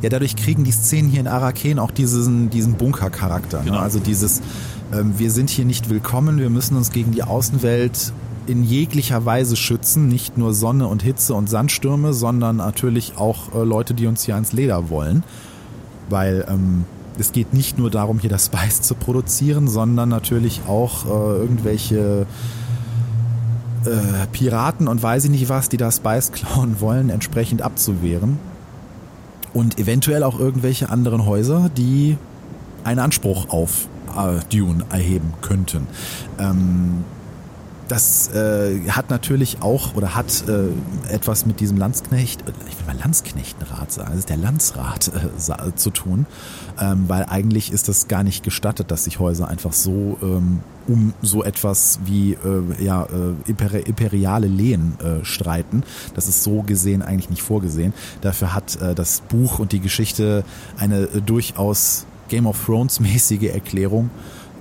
Ja, 0.00 0.08
dadurch 0.08 0.34
kriegen 0.34 0.64
die 0.64 0.72
Szenen 0.72 1.08
hier 1.08 1.20
in 1.20 1.28
Araken 1.28 1.78
auch 1.78 1.92
diesen, 1.92 2.50
diesen 2.50 2.74
Bunker-Charakter. 2.74 3.58
Ne? 3.58 3.64
Genau. 3.66 3.76
Ne? 3.76 3.82
Also 3.82 4.00
dieses, 4.00 4.40
ähm, 4.92 5.14
wir 5.16 5.30
sind 5.30 5.48
hier 5.48 5.64
nicht 5.64 5.90
willkommen, 5.90 6.38
wir 6.38 6.50
müssen 6.50 6.76
uns 6.76 6.90
gegen 6.90 7.12
die 7.12 7.22
Außenwelt 7.22 8.12
in 8.48 8.64
jeglicher 8.64 9.24
Weise 9.24 9.54
schützen, 9.54 10.08
nicht 10.08 10.36
nur 10.36 10.54
Sonne 10.54 10.88
und 10.88 11.02
Hitze 11.02 11.34
und 11.34 11.48
Sandstürme, 11.48 12.12
sondern 12.12 12.56
natürlich 12.56 13.16
auch 13.16 13.54
äh, 13.54 13.62
Leute, 13.62 13.94
die 13.94 14.08
uns 14.08 14.24
hier 14.24 14.34
ans 14.34 14.52
Leder 14.52 14.90
wollen. 14.90 15.22
Weil 16.08 16.44
ähm, 16.48 16.84
es 17.22 17.32
geht 17.32 17.54
nicht 17.54 17.78
nur 17.78 17.88
darum, 17.88 18.18
hier 18.18 18.30
das 18.30 18.46
Spice 18.46 18.82
zu 18.82 18.94
produzieren, 18.96 19.68
sondern 19.68 20.08
natürlich 20.08 20.62
auch 20.66 21.06
äh, 21.06 21.38
irgendwelche 21.38 22.26
äh, 23.84 24.26
Piraten 24.32 24.88
und 24.88 25.02
weiß 25.02 25.24
ich 25.24 25.30
nicht 25.30 25.48
was, 25.48 25.68
die 25.68 25.76
das 25.76 25.96
Spice 25.98 26.32
klauen 26.32 26.80
wollen, 26.80 27.10
entsprechend 27.10 27.62
abzuwehren. 27.62 28.38
Und 29.54 29.78
eventuell 29.78 30.24
auch 30.24 30.38
irgendwelche 30.38 30.90
anderen 30.90 31.24
Häuser, 31.24 31.70
die 31.76 32.16
einen 32.84 32.98
Anspruch 32.98 33.50
auf 33.50 33.86
äh, 34.16 34.40
Dune 34.50 34.84
erheben 34.90 35.34
könnten. 35.42 35.86
Ähm, 36.40 37.04
das 37.92 38.32
äh, 38.32 38.88
hat 38.88 39.10
natürlich 39.10 39.60
auch 39.60 39.94
oder 39.94 40.14
hat 40.14 40.48
äh, 40.48 41.12
etwas 41.12 41.44
mit 41.44 41.60
diesem 41.60 41.76
Landsknecht, 41.76 42.40
äh, 42.40 42.52
ich 42.66 42.78
will 42.78 42.86
mal 42.86 42.98
Landsknechtenrat 42.98 43.92
sagen, 43.92 44.08
das 44.12 44.20
ist 44.20 44.30
der 44.30 44.38
Landsrat 44.38 45.08
äh, 45.08 45.74
zu 45.74 45.90
tun, 45.90 46.24
ähm, 46.80 47.04
weil 47.08 47.26
eigentlich 47.26 47.70
ist 47.70 47.88
das 47.88 48.08
gar 48.08 48.22
nicht 48.22 48.44
gestattet, 48.44 48.90
dass 48.90 49.04
sich 49.04 49.18
Häuser 49.18 49.46
einfach 49.48 49.74
so 49.74 50.16
ähm, 50.22 50.60
um 50.88 51.12
so 51.20 51.44
etwas 51.44 51.98
wie 52.06 52.32
äh, 52.32 52.82
ja, 52.82 53.04
äh, 53.04 53.80
imperiale 53.86 54.46
Lehen 54.46 54.96
streiten. 55.22 55.84
Das 56.14 56.28
ist 56.28 56.42
so 56.42 56.62
gesehen 56.62 57.02
eigentlich 57.02 57.30
nicht 57.30 57.42
vorgesehen. 57.42 57.92
Dafür 58.20 58.52
hat 58.52 58.78
das 58.96 59.20
Buch 59.20 59.60
und 59.60 59.70
die 59.70 59.78
Geschichte 59.78 60.44
eine 60.78 61.06
durchaus 61.06 62.06
Game 62.28 62.46
of 62.46 62.64
Thrones 62.64 62.98
mäßige 63.00 63.52
Erklärung, 63.52 64.10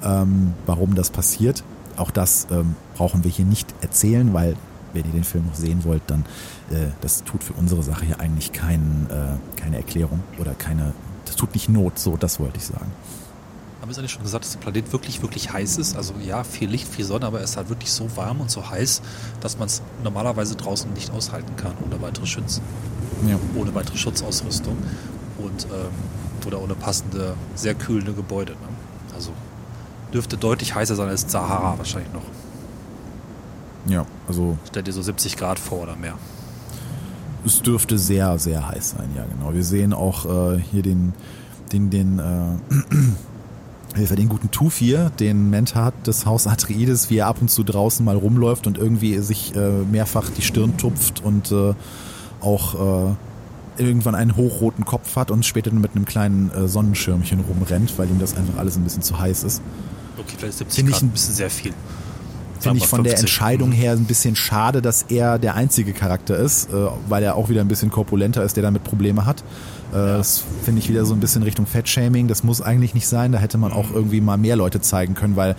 ähm, 0.04 0.54
warum 0.68 0.94
das 0.94 1.10
passiert. 1.10 1.64
Auch 2.02 2.10
das 2.10 2.48
ähm, 2.50 2.76
brauchen 2.96 3.24
wir 3.24 3.30
hier 3.30 3.46
nicht 3.46 3.76
erzählen, 3.82 4.34
weil 4.34 4.56
wenn 4.92 5.06
ihr 5.06 5.12
den 5.12 5.24
Film 5.24 5.46
noch 5.46 5.54
sehen 5.54 5.84
wollt, 5.84 6.02
dann 6.08 6.26
äh, 6.72 6.88
das 7.02 7.24
tut 7.24 7.44
für 7.44 7.54
unsere 7.54 7.84
Sache 7.84 8.06
hier 8.06 8.20
eigentlich 8.20 8.52
kein, 8.52 9.06
äh, 9.12 9.60
keine 9.62 9.78
Erklärung 9.78 10.24
oder 10.40 10.56
keine, 10.56 10.94
das 11.26 11.36
tut 11.36 11.54
nicht 11.54 11.70
Not, 11.70 12.00
so 12.00 12.18
das 12.18 12.40
wollte 12.40 12.58
ich 12.58 12.66
sagen. 12.66 12.92
Haben 13.80 13.88
wir 13.88 13.92
es 13.92 14.00
eigentlich 14.00 14.14
schon 14.14 14.24
gesagt, 14.24 14.46
dass 14.46 14.54
der 14.54 14.60
Planet 14.62 14.92
wirklich, 14.92 15.22
wirklich 15.22 15.54
heiß 15.54 15.78
ist? 15.78 15.96
Also 15.96 16.16
ja, 16.26 16.44
viel 16.44 16.72
Licht, 16.72 16.88
viel 16.88 17.06
Sonne, 17.06 17.28
aber 17.28 17.40
es 17.42 17.52
ist 17.52 17.58
halt 17.58 17.70
wirklich 17.70 17.92
so 17.92 18.10
warm 18.18 18.42
und 18.42 18.50
so 18.50 18.68
heiß, 18.68 19.04
dass 19.40 19.60
man 19.60 19.68
es 19.68 19.84
normalerweise 20.04 20.56
draußen 20.56 20.92
nicht 20.94 21.12
aushalten 21.12 21.56
kann 21.56 21.76
ohne 21.86 22.02
weitere 22.02 22.26
Schutz. 22.26 22.62
Ja. 23.28 23.38
Ohne 23.56 23.76
weitere 23.76 23.98
Schutzausrüstung 23.98 24.76
und 25.38 25.66
ähm, 25.66 26.48
oder 26.48 26.64
ohne 26.64 26.74
passende, 26.74 27.36
sehr 27.54 27.76
kühlende 27.76 28.14
Gebäude. 28.14 28.54
Ne? 28.54 28.68
Also 29.14 29.34
dürfte 30.14 30.38
deutlich 30.38 30.76
heißer 30.76 30.96
sein 30.96 31.10
als 31.10 31.30
Sahara 31.30 31.78
wahrscheinlich 31.78 32.12
noch. 32.14 32.24
Ja, 33.88 34.06
also. 34.28 34.58
Stell 34.68 34.84
dir 34.84 34.94
so 34.94 35.02
70 35.02 35.38
Grad 35.38 35.60
vor 35.60 35.84
oder 35.84 35.96
mehr. 35.96 36.14
Es 37.46 37.62
dürfte 37.62 37.98
sehr, 37.98 38.38
sehr 38.38 38.68
heiß 38.68 38.92
sein, 38.92 39.10
ja, 39.16 39.26
genau. 39.26 39.54
Wir 39.54 39.64
sehen 39.64 39.94
auch 39.94 40.26
äh, 40.26 40.60
hier 40.60 40.84
den, 40.84 41.14
den, 41.72 41.90
den, 41.90 42.20
äh, 42.20 44.06
den 44.16 44.30
guten 44.30 44.52
Tufir, 44.52 45.12
den 45.20 45.50
Mentat 45.50 46.06
des 46.06 46.28
Haus 46.28 46.46
Atreides, 46.46 47.10
wie 47.10 47.18
er 47.18 47.28
ab 47.28 47.38
und 47.42 47.50
zu 47.50 47.64
draußen 47.64 48.06
mal 48.06 48.16
rumläuft 48.16 48.68
und 48.68 48.78
irgendwie 48.78 49.18
sich 49.20 49.56
äh, 49.56 49.82
mehrfach 49.92 50.30
die 50.30 50.44
Stirn 50.44 50.78
tupft 50.78 51.24
und 51.24 51.52
äh, 51.52 51.74
auch 52.42 53.10
äh, 53.10 53.16
irgendwann 53.78 54.14
einen 54.14 54.36
hochroten 54.36 54.86
Kopf 54.86 55.16
hat 55.16 55.32
und 55.32 55.44
später 55.44 55.72
mit 55.74 55.96
einem 55.96 56.06
kleinen 56.06 56.52
äh, 56.52 56.68
Sonnenschirmchen 56.68 57.40
rumrennt, 57.40 57.98
weil 57.98 58.08
ihm 58.08 58.20
das 58.20 58.36
einfach 58.38 58.60
alles 58.60 58.78
ein 58.78 58.84
bisschen 58.84 59.02
zu 59.02 59.20
heiß 59.20 59.44
ist. 59.44 59.62
Okay, 60.22 60.36
vielleicht 60.38 60.58
70 60.58 60.88
Grad 60.88 61.02
ein 61.02 61.10
bisschen 61.10 61.34
sehr 61.34 61.50
viel. 61.50 61.74
Finde 62.60 62.78
ich 62.78 62.88
von 62.88 63.04
der 63.04 63.18
Entscheidung 63.18 63.72
her 63.72 63.94
ein 63.94 64.06
bisschen 64.06 64.36
schade, 64.36 64.84
dass 64.84 65.04
er 65.04 65.40
der 65.40 65.56
einzige 65.56 65.94
Charakter 65.94 66.38
ist, 66.38 66.70
äh, 66.70 66.88
weil 67.10 67.24
er 67.24 67.36
auch 67.36 67.50
wieder 67.50 67.62
ein 67.62 67.68
bisschen 67.68 67.90
korpulenter 67.90 68.44
ist, 68.44 68.56
der 68.56 68.62
damit 68.62 68.84
Probleme 68.84 69.26
hat. 69.26 69.44
Äh, 69.92 69.98
ja. 69.98 70.18
Das 70.18 70.44
finde 70.64 70.80
ich 70.80 70.90
wieder 70.90 71.06
so 71.06 71.16
ein 71.16 71.20
bisschen 71.20 71.42
Richtung 71.42 71.66
Fettshaming. 71.66 72.28
Das 72.28 72.44
muss 72.44 72.62
eigentlich 72.62 72.94
nicht 72.94 73.08
sein. 73.08 73.32
Da 73.32 73.40
hätte 73.40 73.58
man 73.58 73.72
auch 73.74 73.92
irgendwie 73.92 74.22
mal 74.22 74.38
mehr 74.38 74.56
Leute 74.56 74.80
zeigen 74.80 75.16
können, 75.16 75.36
weil 75.36 75.56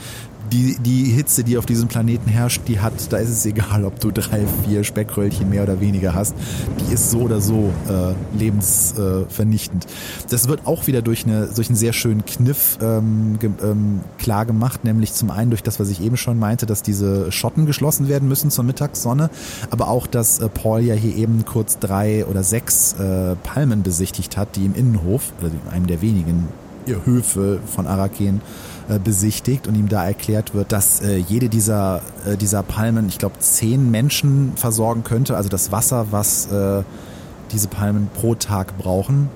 die, 0.53 0.77
die 0.79 1.05
Hitze, 1.05 1.45
die 1.45 1.57
auf 1.57 1.67
diesem 1.67 1.89
Planeten 1.89 2.29
herrscht, 2.29 2.63
die 2.69 2.79
hat, 2.81 2.93
da 3.11 3.17
ist 3.17 3.31
es 3.31 3.47
egal, 3.47 3.85
ob 3.85 3.99
du 4.01 4.11
drei, 4.11 4.45
vier 4.67 4.85
Speckröllchen 4.85 5.49
mehr 5.49 5.63
oder 5.63 5.81
weniger 5.81 6.15
hast. 6.15 6.35
Die 6.79 6.93
ist 6.93 7.11
so 7.11 7.21
oder 7.21 7.41
so 7.41 7.73
äh, 7.89 8.39
lebensvernichtend. 8.39 9.85
Äh, 9.85 9.89
das 10.29 10.49
wird 10.49 10.67
auch 10.67 10.87
wieder 10.87 11.01
durch, 11.01 11.25
eine, 11.25 11.47
durch 11.47 11.69
einen 11.69 11.77
sehr 11.77 11.95
schönen 11.95 12.25
Kniff 12.25 12.79
ähm, 12.83 13.39
ähm, 13.43 14.01
klar 14.19 14.45
gemacht, 14.45 14.85
nämlich 14.85 15.15
zum 15.15 15.31
einen 15.31 15.51
durch 15.51 15.63
das, 15.63 15.81
was 15.81 15.89
ich 15.89 16.03
eben 16.03 16.17
schon 16.17 16.39
meinte, 16.39 16.67
dass 16.67 16.83
diese 16.83 17.33
Schotten 17.33 17.65
geschlossen 17.65 18.09
werden 18.09 18.29
müssen 18.29 18.51
zur 18.51 18.65
Mittagssonne, 18.65 19.31
aber 19.71 19.89
auch, 19.89 20.07
dass 20.07 20.39
äh, 20.39 20.49
Paul 20.49 20.83
ja 20.83 20.95
hier 20.95 21.17
eben 21.17 21.45
kurz 21.47 21.79
drei 21.79 22.27
oder 22.27 22.43
sechs 22.43 22.95
äh, 22.95 23.37
Palmen 23.43 23.83
besichtigt 23.83 24.37
hat, 24.37 24.57
die 24.57 24.67
im 24.67 24.75
Innenhof, 24.75 25.33
oder 25.41 25.51
einem 25.73 25.87
der 25.87 26.03
wenigen 26.03 26.49
Höfe 27.05 27.61
von 27.65 27.87
Araken 27.87 28.41
besichtigt 28.99 29.67
und 29.67 29.75
ihm 29.75 29.89
da 29.89 30.05
erklärt 30.05 30.55
wird, 30.55 30.73
dass 30.73 31.01
äh, 31.01 31.17
jede 31.17 31.49
dieser, 31.49 32.03
äh, 32.27 32.37
dieser 32.37 32.63
Palmen, 32.63 33.09
ich 33.09 33.19
glaube, 33.19 33.39
zehn 33.39 33.91
Menschen 33.91 34.53
versorgen 34.57 35.05
könnte. 35.05 35.37
Also 35.37 35.49
das 35.49 35.73
Wasser, 35.73 36.07
was 36.11 36.47
äh, 36.47 36.83
diese 37.53 37.69
Palmen 37.69 38.09
pro 38.15 38.35
Tag 38.35 38.79
brauchen. 38.79 39.29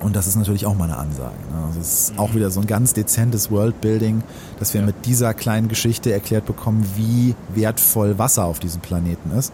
Und 0.00 0.16
das 0.16 0.26
ist 0.26 0.36
natürlich 0.36 0.66
auch 0.66 0.76
mal 0.76 0.84
eine 0.84 0.96
Ansage. 0.96 1.36
Ne? 1.52 1.66
Also 1.66 1.80
es 1.80 2.10
ist 2.10 2.18
auch 2.18 2.34
wieder 2.34 2.50
so 2.50 2.60
ein 2.60 2.66
ganz 2.66 2.92
dezentes 2.92 3.50
Worldbuilding, 3.50 4.22
dass 4.58 4.74
wir 4.74 4.80
ja. 4.80 4.86
mit 4.86 5.06
dieser 5.06 5.32
kleinen 5.32 5.68
Geschichte 5.68 6.12
erklärt 6.12 6.44
bekommen, 6.44 6.84
wie 6.96 7.34
wertvoll 7.54 8.18
Wasser 8.18 8.44
auf 8.44 8.58
diesem 8.58 8.80
Planeten 8.80 9.30
ist. 9.30 9.52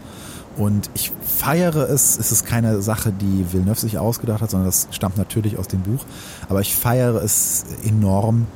Und 0.57 0.91
ich 0.95 1.13
feiere 1.23 1.89
es, 1.89 2.19
es 2.19 2.33
ist 2.33 2.45
keine 2.45 2.83
Sache, 2.83 3.13
die 3.13 3.53
Villeneuve 3.53 3.79
sich 3.79 3.97
ausgedacht 3.97 4.41
hat, 4.41 4.51
sondern 4.51 4.67
das 4.67 4.89
stammt 4.91 5.17
natürlich 5.17 5.57
aus 5.57 5.69
dem 5.69 5.83
Buch. 5.83 6.05
Aber 6.49 6.61
ich 6.61 6.75
feiere 6.75 7.23
es 7.23 7.65
enorm, 7.85 8.47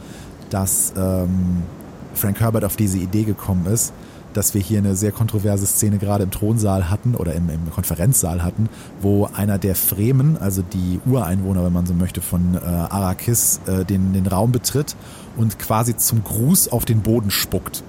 dass 0.53 0.93
ähm, 0.97 1.63
Frank 2.15 2.41
Herbert 2.41 2.65
auf 2.65 2.77
diese 2.77 2.99
Idee 2.99 3.25
gekommen 3.25 3.67
ist, 3.67 3.93
dass 4.33 4.55
wir 4.55 4.61
hier 4.61 4.79
eine 4.79 4.97
sehr 4.97 5.13
kontroverse 5.13 5.67
Szene 5.67 5.99
gerade 5.99 6.25
im 6.25 6.31
Thronsaal 6.31 6.91
hatten 6.91 7.15
oder 7.15 7.35
im, 7.35 7.51
im 7.51 7.71
Konferenzsaal 7.71 8.43
hatten, 8.43 8.69
wo 9.01 9.29
einer 9.35 9.59
der 9.59 9.75
Fremen, 9.75 10.37
also 10.39 10.63
die 10.63 11.01
Ureinwohner, 11.07 11.65
wenn 11.65 11.73
man 11.73 11.87
so 11.87 11.95
möchte, 11.95 12.21
von 12.21 12.55
äh, 12.55 12.59
Arrakis, 12.59 13.61
äh, 13.67 13.85
den, 13.85 14.13
den 14.13 14.27
Raum 14.27 14.53
betritt 14.53 14.97
und 15.37 15.59
quasi 15.59 15.97
zum 15.97 16.25
Gruß 16.25 16.69
auf 16.69 16.85
den 16.85 17.01
Boden 17.01 17.31
spuckt. 17.31 17.83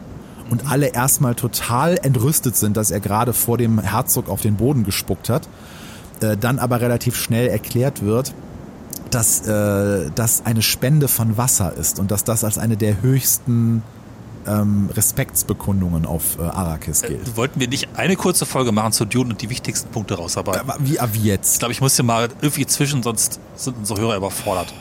und 0.50 0.70
alle 0.70 0.88
erstmal 0.88 1.36
total 1.36 1.98
entrüstet 2.04 2.56
sind, 2.56 2.78
dass 2.78 2.92
er 2.92 3.00
gerade 3.00 3.34
vor 3.34 3.58
dem 3.58 3.80
Herzog 3.80 4.30
auf 4.30 4.42
den 4.42 4.56
Boden 4.56 4.84
gespuckt 4.84 5.30
hat. 5.30 5.48
Äh, 6.22 6.38
dann 6.38 6.60
aber 6.60 6.82
relativ 6.82 7.16
schnell 7.16 7.48
erklärt 7.48 8.04
wird, 8.04 8.34
dass 9.14 9.46
äh, 9.48 10.10
das 10.16 10.46
eine 10.46 10.62
Spende 10.62 11.08
von 11.08 11.38
Wasser 11.38 11.74
ist 11.74 12.00
und 12.00 12.12
dass 12.12 12.24
das 12.24 12.44
als 12.44 12.58
eine 12.58 12.78
der 12.78 13.02
höchsten 13.02 13.84
ähm, 14.48 14.90
Respektsbekundungen 14.94 16.06
auf 16.06 16.38
äh, 16.38 16.42
Arrakis 16.42 17.02
gilt. 17.02 17.28
Äh, 17.28 17.38
wollten 17.38 17.60
wir 17.60 17.68
nicht 17.68 17.90
eine 17.96 18.16
kurze 18.16 18.46
Folge 18.46 18.72
machen 18.72 18.92
zu 18.92 19.06
Dune 19.06 19.32
und 19.32 19.42
die 19.42 19.50
wichtigsten 19.50 19.90
Punkte 19.90 20.16
rausarbeiten? 20.16 20.62
Aber 20.62 20.78
wie, 20.80 20.98
wie 21.14 21.28
jetzt? 21.28 21.54
Ich 21.54 21.60
glaube, 21.60 21.72
ich 21.72 21.82
muss 21.82 21.96
hier 21.96 22.06
mal 22.06 22.30
irgendwie 22.42 22.66
zwischen, 22.66 23.04
sonst 23.04 23.40
sind 23.56 23.78
unsere 23.78 24.02
Hörer 24.02 24.18
überfordert. 24.18 24.74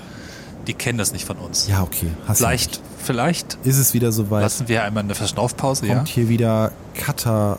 Die 0.67 0.75
kennen 0.75 0.99
das 0.99 1.13
nicht 1.13 1.27
von 1.27 1.39
uns. 1.39 1.69
Ja, 1.69 1.83
okay. 1.83 2.09
Hast 2.27 2.39
vielleicht, 2.39 2.81
vielleicht 2.99 3.59
ist 3.65 3.79
es 3.79 3.95
wieder 3.95 4.13
soweit. 4.13 4.43
Lassen 4.43 4.69
wir 4.69 4.85
einmal 4.85 5.03
eine 5.03 5.15
Verschnaufpause. 5.15 5.87
Kommt 5.87 6.09
ja? 6.09 6.15
hier 6.15 6.29
wieder 6.29 6.73
Cutter 6.95 7.59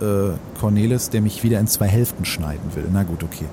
äh, 0.00 0.30
Cornelis, 0.60 1.10
der 1.10 1.22
mich 1.22 1.42
wieder 1.42 1.58
in 1.58 1.66
zwei 1.66 1.88
Hälften 1.88 2.24
schneiden 2.24 2.74
will. 2.74 2.86
Na 2.92 3.02
gut, 3.02 3.24
okay. 3.24 3.46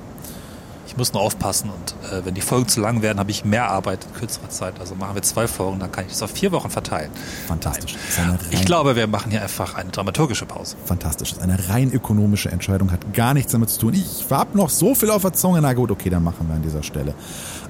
Ich 0.93 0.97
muss 0.97 1.11
nur 1.11 1.23
aufpassen 1.23 1.71
und 1.71 1.95
äh, 2.11 2.23
wenn 2.23 2.35
die 2.35 2.41
Folgen 2.41 2.67
zu 2.67 2.79
lang 2.79 3.01
werden, 3.01 3.17
habe 3.17 3.31
ich 3.31 3.43
mehr 3.43 3.67
Arbeit 3.67 4.05
in 4.05 4.13
kürzerer 4.13 4.49
Zeit. 4.49 4.79
Also 4.79 4.93
machen 4.93 5.15
wir 5.15 5.23
zwei 5.23 5.47
Folgen, 5.47 5.79
dann 5.79 5.91
kann 5.91 6.05
ich 6.05 6.11
das 6.11 6.21
auf 6.21 6.29
vier 6.29 6.51
Wochen 6.51 6.69
verteilen. 6.69 7.09
Fantastisch. 7.47 7.95
Ich 8.51 8.63
glaube, 8.63 8.95
wir 8.95 9.07
machen 9.07 9.31
hier 9.31 9.41
einfach 9.41 9.73
eine 9.73 9.89
dramaturgische 9.89 10.45
Pause. 10.45 10.75
Fantastisch. 10.85 11.31
Das 11.31 11.39
ist 11.39 11.43
eine 11.43 11.67
rein 11.67 11.91
ökonomische 11.91 12.51
Entscheidung, 12.51 12.91
hat 12.91 13.11
gar 13.11 13.33
nichts 13.33 13.53
damit 13.53 13.71
zu 13.71 13.79
tun. 13.79 13.95
Ich 13.95 14.25
habe 14.29 14.55
noch 14.55 14.69
so 14.69 14.93
viel 14.93 15.09
auf 15.09 15.23
der 15.23 15.33
Zunge. 15.33 15.61
Na 15.63 15.73
gut, 15.73 15.89
okay, 15.89 16.11
dann 16.11 16.23
machen 16.23 16.47
wir 16.47 16.53
an 16.53 16.61
dieser 16.61 16.83
Stelle 16.83 17.15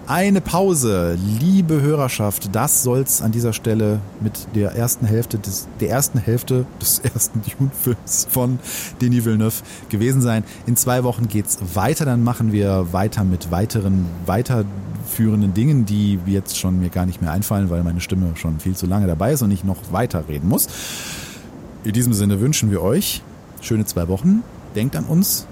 eine 0.08 0.42
Pause. 0.42 1.18
Liebe 1.40 1.82
Hörerschaft, 1.82 2.54
das 2.54 2.84
soll's 2.84 3.22
an 3.22 3.32
dieser 3.32 3.54
Stelle 3.54 4.00
mit 4.20 4.48
der 4.56 4.72
ersten 4.76 5.06
Hälfte 5.06 5.40
des, 5.40 5.68
der 5.80 5.90
ersten 5.90 6.20
Hälfte 6.20 6.66
des 6.82 7.00
ersten 7.14 7.42
Dune-Films 7.42 8.28
von 8.30 8.60
Denis 9.02 9.26
Villeneuve 9.26 9.64
gewesen 9.90 10.22
sein. 10.22 10.44
In 10.66 10.76
zwei 10.76 11.04
Wochen 11.04 11.28
geht's 11.28 11.60
weiter, 11.74 12.06
dann 12.06 12.24
machen 12.24 12.52
wir 12.52 12.92
weiter 12.92 13.24
mit 13.24 13.52
weiteren, 13.52 14.06
weiterführenden 14.26 15.54
Dingen, 15.54 15.86
die 15.86 16.20
jetzt 16.26 16.58
schon 16.58 16.80
mir 16.80 16.90
gar 16.90 17.06
nicht 17.06 17.22
mehr 17.22 17.32
einfallen, 17.32 17.70
weil 17.70 17.84
meine 17.84 18.02
Stimme 18.02 18.36
schon 18.36 18.60
viel 18.60 18.76
zu 18.76 18.86
lange 18.86 19.08
dabei 19.08 19.34
ist 19.34 19.42
und 19.42 19.52
ich 19.52 19.64
noch 19.64 19.92
weiterreden 19.92 20.50
muss. 20.50 20.68
In 21.84 21.94
diesem 21.94 22.14
Sinne 22.14 22.40
wünschen 22.40 22.72
wir 22.72 22.82
euch 22.82 23.22
schöne 23.62 23.86
zwei 23.86 24.08
Wochen. 24.08 24.44
Denkt 24.76 24.96
an 24.96 25.06
uns, 25.06 25.48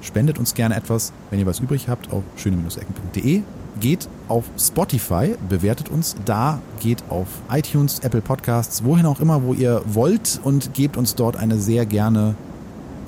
spendet 0.00 0.38
uns 0.38 0.54
gerne 0.54 0.74
etwas, 0.74 1.12
wenn 1.30 1.38
ihr 1.38 1.46
was 1.46 1.60
übrig 1.60 1.88
habt, 1.88 2.12
auf 2.12 2.22
schöne-ecken.de 2.36 3.42
geht 3.82 4.08
auf 4.28 4.44
Spotify, 4.56 5.34
bewertet 5.48 5.88
uns 5.90 6.14
da, 6.24 6.60
geht 6.80 7.02
auf 7.10 7.26
iTunes, 7.50 7.98
Apple 7.98 8.20
Podcasts, 8.20 8.84
wohin 8.84 9.06
auch 9.06 9.20
immer, 9.20 9.42
wo 9.42 9.54
ihr 9.54 9.82
wollt 9.86 10.40
und 10.44 10.72
gebt 10.72 10.96
uns 10.96 11.16
dort 11.16 11.36
eine 11.36 11.58
sehr 11.58 11.84
gerne 11.84 12.36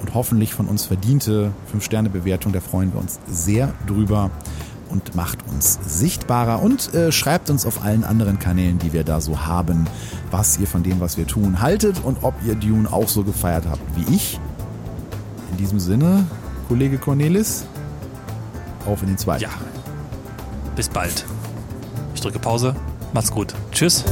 und 0.03 0.15
hoffentlich 0.15 0.53
von 0.53 0.67
uns 0.67 0.85
verdiente 0.85 1.53
5-Sterne-Bewertung. 1.73 2.53
Da 2.53 2.61
freuen 2.61 2.93
wir 2.93 3.01
uns 3.01 3.21
sehr 3.29 3.73
drüber 3.87 4.33
und 4.91 5.15
macht 5.15 5.39
uns 5.49 5.79
sichtbarer 5.87 6.61
und 6.61 6.93
äh, 6.93 7.13
schreibt 7.13 7.51
uns 7.51 7.67
auf 7.67 7.85
allen 7.85 8.03
anderen 8.03 8.41
Kanälen, 8.41 8.81
die 8.81 8.93
wir 8.93 9.05
da 9.05 9.21
so 9.21 9.47
haben, 9.47 9.87
was 10.33 10.59
ihr 10.59 10.67
von 10.67 10.83
dem, 10.83 10.99
was 10.99 11.17
wir 11.17 11.29
tun, 11.29 11.63
haltet 11.63 12.03
und 12.05 12.19
ob 12.23 12.35
ihr 12.45 12.57
Dune 12.57 12.93
auch 12.93 13.09
so 13.09 13.23
gefeiert 13.23 13.65
habt 13.71 13.81
wie 13.97 14.13
ich. 14.13 14.41
In 15.53 15.57
diesem 15.57 15.79
Sinne, 15.79 16.27
Kollege 16.67 16.99
Cornelis, 16.99 17.65
auf 18.87 19.03
in 19.03 19.09
den 19.09 19.19
zweiten. 19.19 19.45
Ja. 19.45 19.51
Bis 20.77 20.89
bald. 20.89 21.25
Ich 22.15 22.21
drücke 22.21 22.39
Pause. 22.39 22.75
Macht's 23.13 23.31
gut. 23.31 23.55
Tschüss. 23.71 24.05